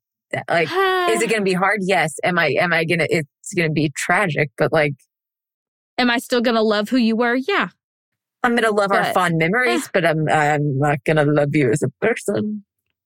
like 0.50 0.70
is 1.10 1.22
it 1.22 1.30
gonna 1.30 1.42
be 1.42 1.54
hard? 1.54 1.82
Yes. 1.84 2.16
Am 2.24 2.40
I 2.40 2.56
am 2.58 2.72
I 2.72 2.86
gonna? 2.86 3.08
It's 3.10 3.54
gonna 3.58 3.72
be 3.72 3.92
tragic, 3.94 4.52
but 4.58 4.72
like 4.72 4.94
Am 5.98 6.10
I 6.10 6.18
still 6.18 6.42
gonna 6.42 6.62
love 6.62 6.90
who 6.90 6.98
you 6.98 7.16
were? 7.16 7.36
Yeah. 7.36 7.70
I'm 8.46 8.56
gonna 8.56 8.72
love 8.72 8.92
our 8.92 9.02
But- 9.04 9.14
fond 9.14 9.38
memories, 9.38 9.90
but 9.94 10.06
I'm 10.06 10.28
I'm 10.30 10.78
not 10.80 11.00
gonna 11.06 11.26
love 11.26 11.50
you 11.56 11.72
as 11.72 11.82
a 11.84 11.90
person. 12.02 12.64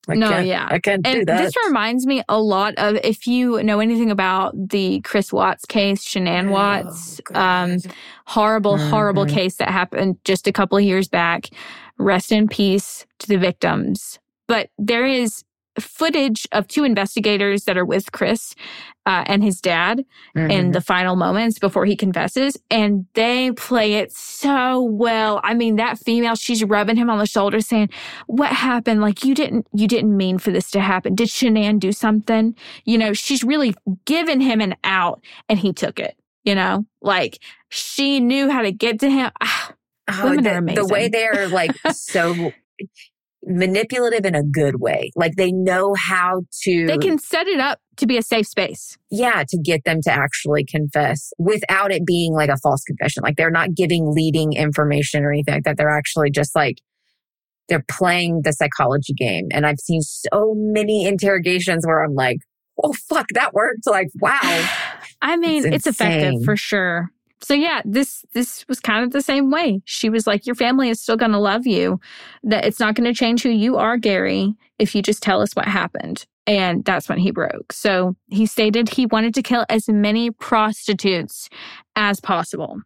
I 0.08 0.16
No, 0.16 0.30
can't, 0.30 0.48
yeah. 0.48 0.68
I 0.72 0.80
can't 0.80 1.04
do 1.04 1.10
And 1.12 1.28
that. 1.28 1.44
this 1.44 1.54
reminds 1.68 2.08
me 2.08 2.24
a 2.30 2.40
lot 2.42 2.74
of 2.78 2.96
if 3.04 3.28
you 3.28 3.62
know 3.62 3.80
anything 3.80 4.10
about 4.10 4.54
the 4.70 5.02
Chris 5.02 5.32
Watts 5.32 5.66
case, 5.66 6.04
Shanann 6.04 6.48
Oh, 6.50 6.52
Watts, 6.54 7.22
um, 7.36 7.78
horrible, 8.26 8.78
horrible 8.78 9.26
Mhm. 9.26 9.30
case 9.34 9.56
that 9.58 9.70
happened 9.70 10.18
just 10.26 10.48
a 10.48 10.52
couple 10.52 10.78
of 10.80 10.84
years 10.84 11.08
back. 11.08 11.50
Rest 12.00 12.32
in 12.32 12.48
peace 12.48 13.06
to 13.20 13.28
the 13.28 13.38
victims. 13.38 14.18
But 14.48 14.70
there 14.80 15.06
is 15.06 15.44
footage 15.80 16.48
of 16.52 16.68
two 16.68 16.84
investigators 16.84 17.64
that 17.66 17.78
are 17.78 17.86
with 17.86 18.12
Chris 18.12 18.56
uh, 19.06 19.24
and 19.28 19.44
his 19.44 19.62
dad 19.62 20.06
Mm-hmm. 20.38 20.52
in 20.52 20.72
the 20.72 20.82
final 20.82 21.16
moments 21.16 21.58
before 21.58 21.86
he 21.86 21.96
confesses, 21.96 22.56
and 22.70 23.06
they 23.14 23.52
play 23.52 23.96
it 23.96 24.12
so 24.12 24.82
well. 24.84 25.42
I 25.44 25.54
mean, 25.56 25.76
that 25.78 25.98
female, 25.98 26.36
she's 26.36 26.64
rubbing 26.64 26.96
him 26.98 27.10
on 27.10 27.18
the 27.18 27.26
shoulder, 27.26 27.60
saying, 27.62 27.90
"What 28.28 28.52
happened? 28.52 29.02
Like 29.02 29.24
you 29.24 29.34
didn't, 29.34 29.66
you 29.74 29.88
didn't 29.88 30.16
mean 30.16 30.38
for 30.38 30.52
this 30.52 30.70
to 30.72 30.80
happen. 30.82 31.16
Did 31.16 31.30
Shanann 31.30 31.80
do 31.80 31.92
something? 31.92 32.56
You 32.86 32.98
know, 33.00 33.14
she's 33.14 33.44
really 33.44 33.74
given 34.06 34.40
him 34.40 34.62
an 34.62 34.76
out, 34.84 35.24
and 35.50 35.58
he 35.58 35.74
took 35.74 36.00
it. 36.00 36.16
You 36.44 36.56
know, 36.56 36.86
like 37.02 37.40
she 37.70 38.20
knew 38.20 38.50
how 38.50 38.62
to 38.62 38.72
get 38.72 39.00
to 39.00 39.10
him. 39.10 39.32
Oh, 40.12 40.30
Women 40.30 40.44
the, 40.44 40.52
are 40.52 40.76
the 40.76 40.88
way 40.88 41.08
they're 41.08 41.48
like 41.50 41.72
so 41.92 42.52
manipulative 43.50 44.26
in 44.26 44.36
a 44.36 44.44
good 44.44 44.80
way. 44.80 45.12
Like 45.16 45.36
they 45.36 45.52
know 45.52 45.94
how 45.96 46.44
to 46.64 46.86
they 46.86 46.98
can 46.98 47.18
set 47.18 47.48
it 47.48 47.60
up 47.60 47.80
to 47.98 48.08
be 48.08 48.18
a 48.18 48.22
safe 48.22 48.48
space. 48.48 48.98
yeah, 49.12 49.44
to 49.50 49.58
get 49.58 49.84
them 49.84 50.00
to 50.04 50.12
actually 50.12 50.64
confess 50.64 51.34
without 51.38 51.92
it 51.92 52.06
being 52.06 52.34
like 52.34 52.50
a 52.50 52.58
false 52.58 52.84
confession. 52.84 53.24
Like 53.24 53.36
they're 53.36 53.52
not 53.52 53.74
giving 53.74 54.14
leading 54.14 54.54
information 54.54 55.24
or 55.24 55.32
anything 55.32 55.56
like 55.56 55.64
that. 55.64 55.78
They're 55.78 55.90
actually 55.90 56.32
just 56.32 56.56
like 56.56 56.78
they're 57.68 57.86
playing 57.90 58.42
the 58.44 58.54
psychology 58.54 59.14
game. 59.14 59.48
And 59.52 59.66
I've 59.66 59.80
seen 59.80 60.02
so 60.02 60.54
many 60.56 61.06
interrogations 61.06 61.86
where 61.86 62.04
I'm 62.04 62.16
like, 62.16 62.38
oh 62.84 62.94
fuck, 63.08 63.28
that 63.34 63.54
worked. 63.54 63.86
Like, 63.86 64.08
wow. 64.20 64.40
I 65.22 65.38
mean, 65.38 65.66
It's 65.66 65.76
it's, 65.76 65.88
effective 65.88 66.44
for 66.46 66.56
sure. 66.56 67.10
So 67.42 67.54
yeah, 67.54 67.82
this 67.86 68.26
this 68.34 68.66
was 68.68 68.80
kind 68.80 69.04
of 69.04 69.12
the 69.12 69.22
same 69.22 69.50
way. 69.50 69.82
She 69.86 70.10
was 70.10 70.28
like, 70.28 70.46
"Your 70.46 70.56
family 70.56 70.90
is 70.90 71.02
still 71.02 71.18
going 71.18 71.32
to 71.32 71.40
love 71.40 71.66
you. 71.66 72.00
That 72.44 72.66
it's 72.66 72.80
not 72.80 72.96
going 72.96 73.12
to 73.12 73.18
change 73.18 73.44
who 73.44 73.50
you 73.50 73.78
are, 73.78 73.98
Gary, 73.98 74.54
if 74.78 74.94
you 74.94 75.02
just 75.02 75.24
tell 75.24 75.42
us 75.42 75.54
what 75.54 75.66
happened." 75.66 76.26
And 76.46 76.84
that's 76.84 77.08
when 77.08 77.20
he 77.20 77.32
broke. 77.32 77.72
So 77.72 78.16
he 78.28 78.46
stated 78.46 78.90
he 78.90 79.06
wanted 79.06 79.36
to 79.36 79.44
kill 79.44 79.66
as 79.70 79.88
many 79.88 80.32
prostitutes 80.32 81.48
as 81.96 82.20
possible, 82.20 82.82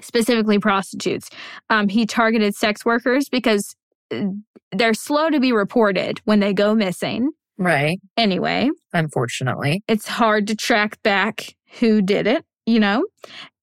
specifically 0.00 0.58
prostitutes. 0.58 1.28
Um, 1.68 1.88
he 1.88 2.06
targeted 2.06 2.54
sex 2.54 2.84
workers 2.84 3.28
because 3.28 3.76
uh, 4.10 4.24
they're 4.72 4.94
slow 4.94 5.30
to 5.30 5.38
be 5.40 5.52
reported 5.52 6.20
when 6.24 6.40
they 6.40 6.54
go 6.54 6.74
missing. 6.74 7.30
Right. 7.58 8.00
Anyway, 8.16 8.70
Unfortunately. 8.94 9.82
it's 9.86 10.08
hard 10.08 10.46
to 10.46 10.56
track 10.56 11.02
back 11.02 11.54
who 11.80 12.00
did 12.00 12.26
it, 12.26 12.44
you 12.64 12.80
know? 12.80 13.04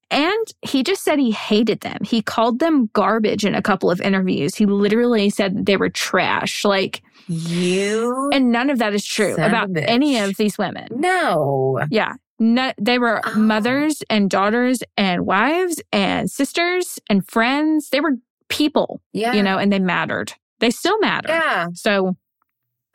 And 0.10 0.48
he 0.62 0.84
just 0.84 1.04
said 1.04 1.20
he 1.20 1.32
hated 1.32 1.82
them. 1.82 1.98
He 2.04 2.22
called 2.22 2.60
them 2.60 2.90
garbage 2.94 3.44
in 3.46 3.56
a 3.56 3.62
couple 3.62 3.92
of 3.92 4.00
interviews. 4.00 4.56
He 4.56 4.66
literally 4.66 5.30
said 5.30 5.66
they 5.66 5.76
were 5.78 5.90
trash. 5.90 6.64
Like, 6.64 7.02
You 7.28 8.30
and 8.34 8.52
none 8.52 8.70
of 8.70 8.80
that 8.80 8.94
is 8.94 9.06
true 9.06 9.34
of 9.34 9.40
about 9.40 9.70
any 9.76 10.18
of 10.18 10.38
these 10.38 10.58
women. 10.58 10.88
no. 10.96 11.82
Yeah. 11.92 12.14
No, 12.40 12.72
they 12.80 13.00
were 13.00 13.20
Oh. 13.26 13.36
mothers 13.36 14.04
and 14.12 14.30
daughters 14.30 14.84
and 14.96 15.26
wives 15.26 15.82
and 15.92 16.30
sisters 16.30 17.00
and 17.10 17.28
friends. 17.28 17.90
They 17.90 18.00
were 18.00 18.14
people, 18.48 19.02
Yeah. 19.12 19.34
you 19.34 19.42
know, 19.42 19.58
and 19.58 19.74
they 19.74 19.80
mattered. 19.80 20.34
They 20.60 20.70
still 20.70 21.00
matter. 21.00 21.30
Yeah. 21.30 21.68
So, 21.74 22.16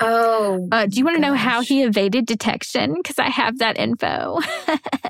Oh. 0.02 0.68
uh, 0.72 0.86
do 0.86 0.98
you 0.98 1.04
want 1.04 1.16
to 1.16 1.22
know 1.22 1.34
how 1.34 1.60
he 1.62 1.82
evaded 1.82 2.26
detection? 2.26 2.94
Because 2.94 3.18
I 3.18 3.28
have 3.30 3.58
that 3.58 3.78
info. 3.78 4.38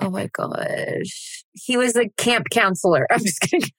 Oh 0.01 0.11
my 0.11 0.27
gosh. 0.33 1.45
He 1.55 1.77
was 1.77 1.97
a 1.97 2.09
camp 2.17 2.47
counselor. 2.51 3.07
I'm 3.13 3.21
just 3.21 3.41
kidding. 3.41 3.71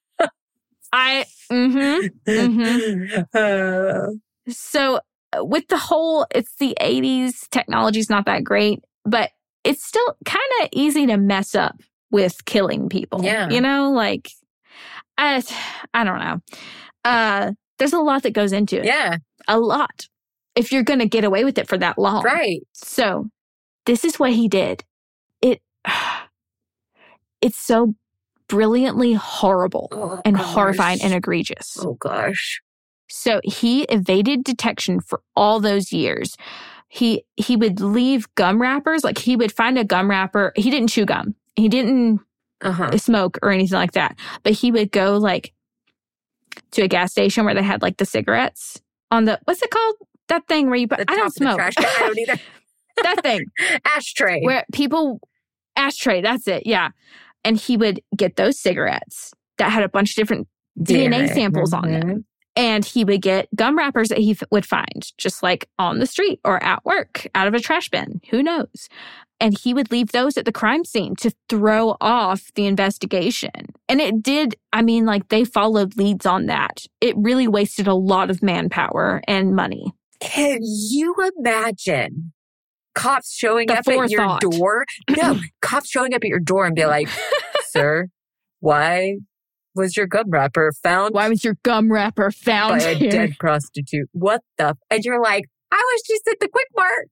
I, 0.91 1.25
mm-hmm. 1.51 3.21
Uh, 3.37 4.11
So 4.47 4.99
uh, 5.35 5.43
with 5.43 5.67
the 5.67 5.77
whole, 5.77 6.25
it's 6.33 6.55
the 6.59 6.75
80s, 6.79 7.49
technology's 7.51 8.09
not 8.09 8.25
that 8.25 8.43
great, 8.43 8.79
but 9.05 9.31
it's 9.63 9.83
still 9.83 10.15
kind 10.25 10.43
of 10.61 10.69
easy 10.71 11.07
to 11.07 11.17
mess 11.17 11.55
up 11.55 11.75
with 12.11 12.45
killing 12.45 12.89
people. 12.89 13.23
Yeah. 13.23 13.49
You 13.49 13.61
know, 13.61 13.91
like, 13.91 14.29
I, 15.17 15.41
I 15.93 16.03
don't 16.03 16.19
know. 16.19 16.39
Uh, 17.05 17.51
there's 17.79 17.93
a 17.93 17.99
lot 17.99 18.23
that 18.23 18.31
goes 18.31 18.51
into 18.51 18.77
it. 18.79 18.85
yeah. 18.85 19.17
A 19.47 19.59
lot. 19.59 20.07
If 20.55 20.71
you're 20.71 20.83
going 20.83 20.99
to 20.99 21.07
get 21.07 21.23
away 21.23 21.43
with 21.43 21.57
it 21.57 21.67
for 21.67 21.77
that 21.77 21.97
long. 21.97 22.23
Right. 22.23 22.61
So 22.73 23.29
this 23.85 24.05
is 24.05 24.19
what 24.19 24.33
he 24.33 24.47
did. 24.47 24.83
It, 25.41 25.61
it's 27.41 27.57
so 27.57 27.95
brilliantly 28.47 29.13
horrible 29.13 29.89
Oh, 29.91 30.21
and 30.25 30.35
gosh. 30.37 30.45
horrifying 30.53 31.01
and 31.01 31.13
egregious. 31.13 31.77
Oh 31.81 31.93
gosh. 31.93 32.61
So 33.09 33.41
he 33.43 33.83
evaded 33.83 34.43
detection 34.43 34.99
for 34.99 35.21
all 35.35 35.59
those 35.59 35.91
years. 35.91 36.35
He 36.87 37.23
he 37.35 37.55
would 37.55 37.79
leave 37.81 38.27
gum 38.35 38.61
wrappers, 38.61 39.03
like 39.03 39.17
he 39.17 39.35
would 39.35 39.51
find 39.51 39.77
a 39.79 39.83
gum 39.83 40.09
wrapper. 40.09 40.53
He 40.55 40.69
didn't 40.69 40.89
chew 40.89 41.05
gum. 41.05 41.35
He 41.55 41.67
didn't 41.69 42.19
Uh 42.61 42.71
huh. 42.71 42.97
smoke 42.97 43.39
or 43.41 43.49
anything 43.51 43.77
like 43.77 43.93
that. 43.93 44.15
But 44.43 44.53
he 44.53 44.71
would 44.71 44.91
go 44.91 45.17
like 45.17 45.53
to 46.71 46.83
a 46.83 46.87
gas 46.87 47.11
station 47.11 47.45
where 47.45 47.55
they 47.55 47.63
had 47.63 47.81
like 47.81 47.97
the 47.97 48.05
cigarettes 48.05 48.79
on 49.09 49.25
the 49.25 49.39
what's 49.45 49.61
it 49.63 49.71
called? 49.71 49.95
That 50.33 50.47
thing 50.47 50.67
where 50.67 50.77
you 50.77 50.87
put 50.87 50.97
The 50.99 51.05
I 51.11 51.15
don't 51.15 51.33
smoke. 51.33 51.57
trash. 51.57 51.73
I 51.77 51.95
don't 51.99 52.17
either. 52.17 52.39
that 53.03 53.21
thing 53.23 53.45
Ashtray. 53.85 54.41
where 54.43 54.65
people 54.73 55.19
ashtray, 55.77 56.21
that's 56.21 56.47
it. 56.47 56.65
Yeah. 56.65 56.89
And 57.43 57.57
he 57.57 57.77
would 57.77 58.01
get 58.15 58.35
those 58.35 58.59
cigarettes 58.59 59.31
that 59.57 59.71
had 59.71 59.83
a 59.83 59.89
bunch 59.89 60.11
of 60.11 60.15
different 60.15 60.47
DNA 60.81 61.31
samples 61.33 61.73
on 61.73 61.83
Mhm. 61.83 62.01
them. 62.01 62.25
And 62.55 62.85
he 62.85 63.03
would 63.03 63.21
get 63.23 63.47
gum 63.55 63.75
wrappers 63.77 64.09
that 64.09 64.19
he 64.19 64.31
f- 64.31 64.43
would 64.51 64.65
find 64.65 65.11
just 65.17 65.41
like 65.43 65.67
on 65.79 65.97
the 65.99 66.05
street 66.05 66.39
or 66.45 66.61
at 66.63 66.85
work, 66.85 67.27
out 67.33 67.47
of 67.47 67.53
a 67.55 67.59
trash 67.59 67.89
bin. 67.89 68.21
Who 68.29 68.43
knows? 68.43 68.87
And 69.39 69.57
he 69.57 69.73
would 69.73 69.91
leave 69.91 70.11
those 70.11 70.37
at 70.37 70.45
the 70.45 70.51
crime 70.51 70.85
scene 70.85 71.15
to 71.17 71.31
throw 71.49 71.97
off 71.99 72.51
the 72.55 72.67
investigation. 72.67 73.51
And 73.89 73.99
it 73.99 74.21
did, 74.21 74.55
I 74.71 74.83
mean, 74.83 75.05
like 75.07 75.29
they 75.29 75.43
followed 75.45 75.97
leads 75.97 76.25
on 76.27 76.45
that. 76.45 76.85
It 77.01 77.15
really 77.17 77.47
wasted 77.47 77.87
a 77.87 77.95
lot 77.95 78.29
of 78.29 78.43
manpower 78.43 79.21
and 79.27 79.55
money. 79.55 79.91
Can 80.23 80.59
you 80.61 81.15
imagine 81.37 82.33
cops 82.95 83.33
showing 83.33 83.67
The 83.67 83.79
up 83.79 83.87
at 83.87 84.09
your 84.09 84.39
door? 84.39 84.85
No, 85.09 85.39
cops 85.61 85.89
showing 85.89 86.13
up 86.13 86.23
at 86.23 86.27
your 86.29 86.39
door 86.39 86.65
and 86.65 86.75
be 86.75 86.85
like, 86.85 87.09
"Sir, 87.67 88.07
why 88.59 89.17
was 89.75 89.97
your 89.97 90.07
gum 90.07 90.29
wrapper 90.29 90.71
found 90.81 91.13
Why 91.13 91.27
was 91.27 91.43
your 91.43 91.57
gum 91.63 91.91
wrapper 91.91 92.31
found 92.31 92.79
by 92.79 92.89
a 92.89 93.09
dead 93.09 93.35
prostitute? 93.39 94.09
What 94.13 94.41
the?" 94.57 94.69
F-? 94.69 94.77
And 94.89 95.03
you're 95.03 95.21
like, 95.21 95.45
"I 95.71 95.75
was 95.93 96.01
just 96.07 96.27
at 96.27 96.39
the 96.39 96.47
Quick 96.47 96.67
Mart. 96.75 97.09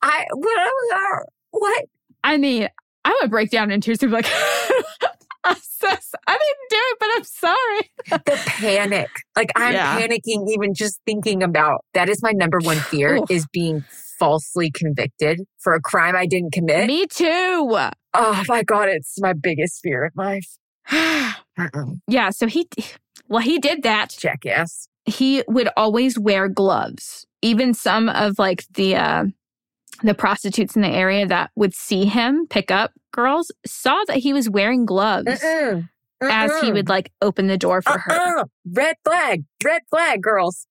I 0.00 0.26
what? 0.34 1.26
What? 1.50 1.84
I 2.24 2.38
mean, 2.38 2.68
I 3.04 3.18
would 3.20 3.30
break 3.30 3.50
down 3.50 3.70
in 3.70 3.80
tears 3.80 4.02
and 4.02 4.10
be 4.10 4.16
like, 4.16 4.26
I'm 5.44 5.56
so, 5.60 5.88
s- 5.88 6.14
I 6.26 6.32
didn't 6.32 6.70
do 6.70 6.76
it, 6.78 6.96
but 7.00 7.08
I'm 7.14 7.24
sorry. 7.24 7.90
The 8.26 8.42
panic. 8.46 9.08
Like 9.36 9.50
I'm 9.56 9.74
Yeah. 9.74 9.98
panicking 10.00 10.48
even 10.50 10.74
just 10.74 11.00
thinking 11.06 11.42
about 11.42 11.84
that. 11.94 12.08
Is 12.08 12.22
my 12.22 12.32
number 12.32 12.58
one 12.62 12.76
fear 12.78 13.20
is 13.30 13.46
being 13.52 13.82
falsely 14.18 14.70
convicted 14.70 15.40
for 15.58 15.74
a 15.74 15.80
crime 15.80 16.14
I 16.14 16.26
didn't 16.26 16.52
commit. 16.52 16.86
Me 16.86 17.06
too. 17.06 17.76
Oh 18.14 18.42
my 18.48 18.62
god, 18.62 18.88
it's 18.88 19.20
my 19.20 19.32
biggest 19.32 19.80
fear 19.82 20.04
in 20.04 20.10
life. 20.16 20.46
Yeah. 22.08 22.30
So 22.30 22.46
he, 22.46 22.68
well, 23.28 23.42
he 23.42 23.58
did 23.58 23.82
that. 23.82 24.14
Jackass. 24.18 24.88
He 25.04 25.42
would 25.48 25.68
always 25.76 26.18
wear 26.18 26.48
gloves. 26.48 27.26
Even 27.42 27.74
some 27.74 28.08
of 28.08 28.38
like 28.38 28.64
the, 28.74 28.96
uh, 28.96 29.24
the 30.02 30.14
prostitutes 30.14 30.76
in 30.76 30.82
the 30.82 30.88
area 30.88 31.26
that 31.26 31.50
would 31.56 31.74
see 31.74 32.04
him 32.06 32.46
pick 32.48 32.70
up 32.70 32.92
girls 33.12 33.50
saw 33.66 34.02
that 34.08 34.18
he 34.18 34.32
was 34.32 34.48
wearing 34.50 34.84
gloves 34.86 35.26
Mm-mm. 35.28 35.88
as 36.22 36.50
he 36.60 36.68
uh-uh. 36.68 36.72
would 36.74 36.88
like 36.88 37.12
open 37.20 37.46
the 37.46 37.58
door 37.58 37.82
for 37.82 37.98
her. 37.98 38.12
Uh-uh. 38.38 38.44
Red 38.72 38.96
flag. 39.04 39.44
Red 39.64 39.82
flag, 39.90 40.22
girls. 40.22 40.66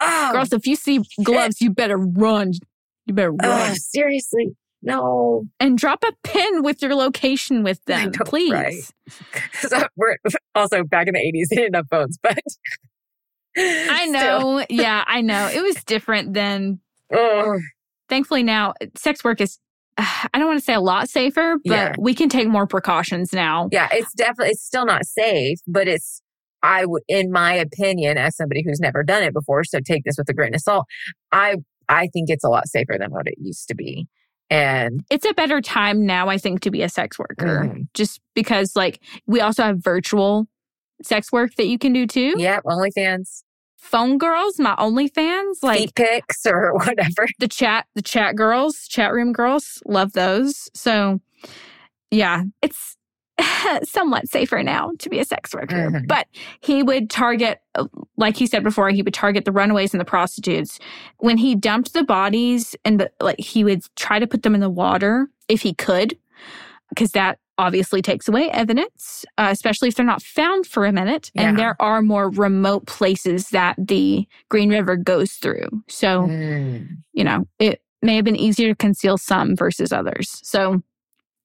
Oh, 0.00 0.30
Girls, 0.32 0.52
if 0.52 0.64
you 0.66 0.76
see 0.76 1.00
gloves, 1.24 1.60
you 1.60 1.70
better 1.70 1.96
run. 1.98 2.52
You 3.06 3.14
better 3.14 3.32
run 3.32 3.74
seriously. 3.74 4.56
No. 4.80 5.42
and 5.58 5.76
drop 5.76 6.04
a 6.04 6.12
pin 6.22 6.62
with 6.62 6.80
your 6.80 6.94
location 6.94 7.64
with 7.64 7.84
them, 7.86 8.12
please. 8.24 8.52
right. 8.52 8.74
So 9.54 9.82
we're 9.96 10.16
also 10.54 10.84
back 10.84 11.08
in 11.08 11.14
the 11.14 11.18
80s, 11.20 11.46
they 11.50 11.56
didn't 11.56 11.74
have 11.74 11.88
phones, 11.90 12.16
but 12.22 12.38
I 13.56 14.06
know. 14.06 14.64
Yeah, 14.70 15.02
I 15.06 15.20
know. 15.20 15.48
It 15.52 15.62
was 15.62 15.82
different 15.84 16.32
then. 16.34 16.78
Ugh. 17.12 17.58
Thankfully 18.08 18.42
now 18.44 18.74
sex 18.94 19.24
work 19.24 19.40
is 19.40 19.58
I 20.32 20.38
don't 20.38 20.46
want 20.46 20.58
to 20.58 20.64
say 20.64 20.74
a 20.74 20.80
lot 20.80 21.08
safer, 21.08 21.56
but 21.64 21.72
Yeah. 21.74 21.94
we 21.98 22.14
can 22.14 22.28
take 22.28 22.48
more 22.48 22.66
precautions 22.66 23.32
now. 23.32 23.68
Yeah, 23.72 23.88
it's 23.92 24.12
definitely 24.14 24.50
it's 24.52 24.62
still 24.64 24.86
not 24.86 25.04
safe, 25.04 25.58
but 25.66 25.88
it's 25.88 26.22
I 26.62 26.86
would 26.86 27.02
in 27.08 27.30
my 27.30 27.52
opinion 27.54 28.18
as 28.18 28.36
somebody 28.36 28.62
who's 28.64 28.80
never 28.80 29.02
done 29.02 29.22
it 29.22 29.32
before, 29.34 29.64
so 29.64 29.80
take 29.80 30.04
this 30.04 30.16
with 30.18 30.28
a 30.28 30.34
grain 30.34 30.54
of 30.54 30.60
salt. 30.60 30.86
I 31.32 31.56
I 31.88 32.08
think 32.12 32.30
it's 32.30 32.44
a 32.44 32.48
lot 32.48 32.68
safer 32.68 32.96
than 32.98 33.10
what 33.10 33.26
it 33.26 33.34
used 33.38 33.68
to 33.68 33.74
be. 33.74 34.06
And 34.50 35.04
It's 35.10 35.26
a 35.26 35.34
better 35.34 35.60
time 35.60 36.06
now, 36.06 36.28
I 36.28 36.38
think, 36.38 36.60
to 36.60 36.70
be 36.70 36.82
a 36.82 36.88
sex 36.88 37.18
worker. 37.18 37.64
Mhm. 37.66 37.82
Just 37.94 38.20
because 38.34 38.74
like 38.76 39.00
we 39.26 39.40
also 39.40 39.62
have 39.62 39.78
virtual 39.84 40.46
sex 41.02 41.30
work 41.32 41.54
that 41.56 41.66
you 41.66 41.78
can 41.78 41.92
do 41.92 42.06
too. 42.06 42.34
yeah, 42.38 42.60
OnlyFans. 42.64 43.42
Phone 43.78 44.18
girls, 44.18 44.58
my 44.58 44.74
OnlyFans, 44.76 45.62
like 45.62 45.78
Feet 45.78 45.94
pics 45.94 46.44
or 46.46 46.74
whatever. 46.74 47.26
the 47.38 47.48
chat, 47.48 47.86
the 47.94 48.02
chat 48.02 48.36
girls, 48.36 48.86
chat 48.88 49.12
room 49.12 49.32
girls, 49.32 49.82
love 49.86 50.12
those. 50.12 50.68
So, 50.74 51.20
yeah, 52.10 52.42
it's 52.60 52.96
somewhat 53.84 54.28
safer 54.28 54.62
now 54.62 54.90
to 54.98 55.08
be 55.08 55.20
a 55.20 55.24
sex 55.24 55.54
worker. 55.54 55.90
Mhm. 55.90 56.08
But 56.08 56.26
he 56.60 56.82
would 56.82 57.08
target, 57.08 57.60
like 58.16 58.36
he 58.36 58.46
said 58.46 58.62
before, 58.64 58.90
he 58.90 59.02
would 59.02 59.14
target 59.14 59.44
the 59.44 59.52
runaways 59.52 59.94
and 59.94 60.00
the 60.00 60.04
prostitutes. 60.04 60.78
When 61.18 61.38
he 61.38 61.54
dumped 61.54 61.92
the 61.92 62.02
bodies 62.04 62.74
and 62.84 62.98
the, 63.00 63.10
like, 63.20 63.38
he 63.40 63.62
would 63.64 63.82
try 63.96 64.18
to 64.18 64.26
put 64.26 64.42
them 64.42 64.54
in 64.54 64.60
the 64.60 64.68
water 64.70 65.28
if 65.48 65.62
he 65.62 65.72
could, 65.72 66.18
because 66.88 67.12
that 67.12 67.38
obviously 67.58 68.00
takes 68.00 68.28
away 68.28 68.48
evidence, 68.50 69.24
uh, 69.36 69.48
especially 69.50 69.88
if 69.88 69.96
they're 69.96 70.06
not 70.06 70.22
found 70.22 70.66
for 70.66 70.86
a 70.86 70.92
minute. 70.92 71.30
And 71.34 71.58
there 71.58 71.76
are 71.80 72.00
more 72.00 72.30
remote 72.30 72.86
places 72.86 73.48
that 73.50 73.74
the 73.78 74.26
Green 74.48 74.70
River 74.70 74.96
goes 74.96 75.32
through. 75.32 75.68
So, 75.88 76.22
Mm. 76.28 76.98
you 77.12 77.24
know, 77.24 77.46
it 77.58 77.82
may 78.00 78.16
have 78.16 78.24
been 78.24 78.36
easier 78.36 78.68
to 78.68 78.76
conceal 78.76 79.18
some 79.18 79.56
versus 79.56 79.92
others. 79.92 80.40
So 80.44 80.82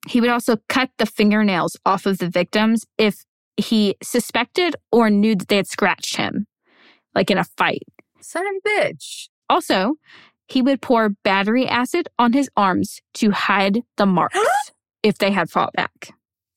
he 0.07 0.22
would 0.22 0.30
also 0.30 0.57
cut 0.70 0.91
the 0.97 1.05
fingernails 1.05 1.76
off 1.86 2.05
of 2.05 2.20
the 2.20 2.30
victims 2.30 2.86
if 2.97 3.26
he 3.57 3.95
suspected 4.03 4.76
or 4.91 5.09
knew 5.09 5.36
that 5.36 5.47
they 5.47 5.57
had 5.57 5.68
scratched 5.68 6.16
him, 6.18 6.45
like 7.16 7.32
in 7.32 7.38
a 7.38 7.43
fight. 7.43 7.84
Son 8.22 8.45
of 8.45 8.53
a 8.66 8.70
bitch. 8.70 9.30
Also, 9.49 9.95
he 10.47 10.61
would 10.61 10.82
pour 10.82 11.09
battery 11.09 11.68
acid 11.68 12.07
on 12.20 12.34
his 12.34 12.49
arms 12.55 13.01
to 13.16 13.32
hide 13.32 13.80
the 13.97 14.05
marks 14.05 14.38
if 15.03 15.17
they 15.17 15.31
had 15.31 15.49
fought 15.49 15.73
back. 15.73 16.11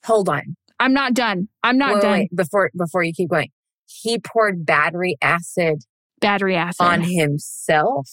Hold 0.05 0.29
on. 0.29 0.57
I'm 0.79 0.93
not 0.93 1.15
done. 1.15 1.49
I'm 1.63 1.79
not 1.79 1.95
Wait, 1.97 2.03
done. 2.03 2.13
wait, 2.21 2.37
before 2.37 2.71
before 2.77 3.03
you 3.03 3.13
keep 3.13 3.31
going. 3.31 3.51
He 3.87 4.19
poured 4.19 4.65
battery 4.67 5.17
acid 5.23 5.85
Battery 6.21 6.57
acid 6.57 6.85
on 6.87 7.03
himself. 7.03 8.09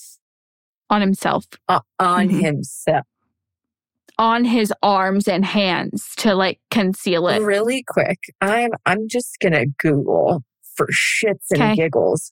on 0.89 1.01
himself, 1.01 1.45
Uh, 1.67 1.79
on 1.99 2.29
Mhm. 2.29 2.41
himself. 2.41 3.05
on 4.19 4.45
his 4.45 4.71
arms 4.83 5.27
and 5.27 5.43
hands 5.43 6.13
to 6.17 6.35
like 6.35 6.59
conceal 6.69 7.27
it. 7.27 7.41
Really 7.41 7.83
quick. 7.87 8.19
I'm 8.41 8.69
I'm 8.85 9.07
just 9.09 9.37
gonna 9.41 9.65
Google 9.65 10.43
for 10.75 10.87
shits 10.87 11.49
and 11.51 11.61
Okay. 11.63 11.75
giggles 11.75 12.31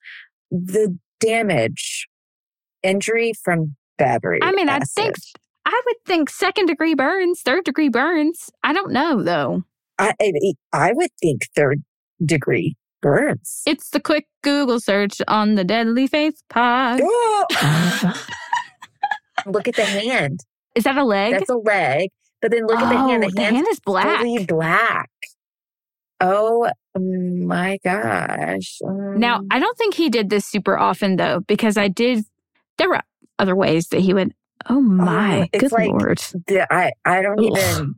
the 0.52 0.98
damage 1.20 2.08
injury 2.84 3.34
from 3.44 3.76
battery. 3.98 4.40
I 4.44 4.52
mean, 4.52 4.70
I 4.70 4.78
acid. 4.78 4.90
think 4.96 5.16
I 5.66 5.82
would 5.86 5.96
think 6.06 6.30
second 6.30 6.66
degree 6.68 6.96
burns, 6.96 7.42
third 7.42 7.64
degree 7.66 7.90
burns. 7.90 8.50
I 8.64 8.74
don't 8.74 8.92
know 8.92 9.22
though. 9.24 9.64
I, 10.00 10.14
I 10.74 10.94
would 10.94 11.12
think 11.22 11.48
third 11.56 11.84
degree 12.26 12.76
burns. 13.02 13.62
It's 13.68 13.90
the 13.92 14.00
quick 14.00 14.28
Google 14.44 14.80
search 14.80 15.22
on 15.28 15.56
the 15.56 15.64
Deadly 15.64 16.08
Faith 16.08 16.42
pod. 16.50 17.02
Oh! 17.04 17.46
look 19.46 19.68
at 19.68 19.76
the 19.76 19.86
hand. 19.86 20.40
Is 20.76 20.84
that 20.86 20.98
a 20.98 21.04
leg? 21.04 21.34
That's 21.34 21.50
a 21.50 21.56
leg. 21.58 22.10
But 22.42 22.52
then 22.52 22.66
look 22.66 22.80
at 22.80 22.90
the 22.90 22.98
hand. 22.98 23.24
Oh, 23.24 23.28
The, 23.30 23.36
the 23.36 23.42
hand 23.44 23.68
is 23.70 23.80
black. 23.80 24.20
fully 24.22 24.46
black. 24.46 25.10
Oh 26.20 26.70
my 26.96 27.80
gosh. 27.84 28.78
Now, 28.82 29.38
Um, 29.38 29.48
I 29.52 29.60
don't 29.60 29.78
think 29.78 29.96
he 29.96 30.10
did 30.10 30.30
this 30.30 30.46
super 30.46 30.78
often 30.78 31.16
though, 31.18 31.42
because 31.42 31.78
I 31.78 31.88
did. 31.88 32.24
There 32.78 32.90
were 32.90 33.02
other 33.40 33.56
ways 33.56 33.88
that 33.90 34.02
he 34.02 34.14
would. 34.14 34.34
Oh 34.70 34.82
my, 34.82 35.50
it's 35.54 35.62
good 35.64 35.72
like- 35.72 35.90
lord! 35.90 36.22
I 36.70 36.92
I 37.06 37.22
don't 37.22 37.40
Ugh. 37.40 37.58
even 37.58 37.96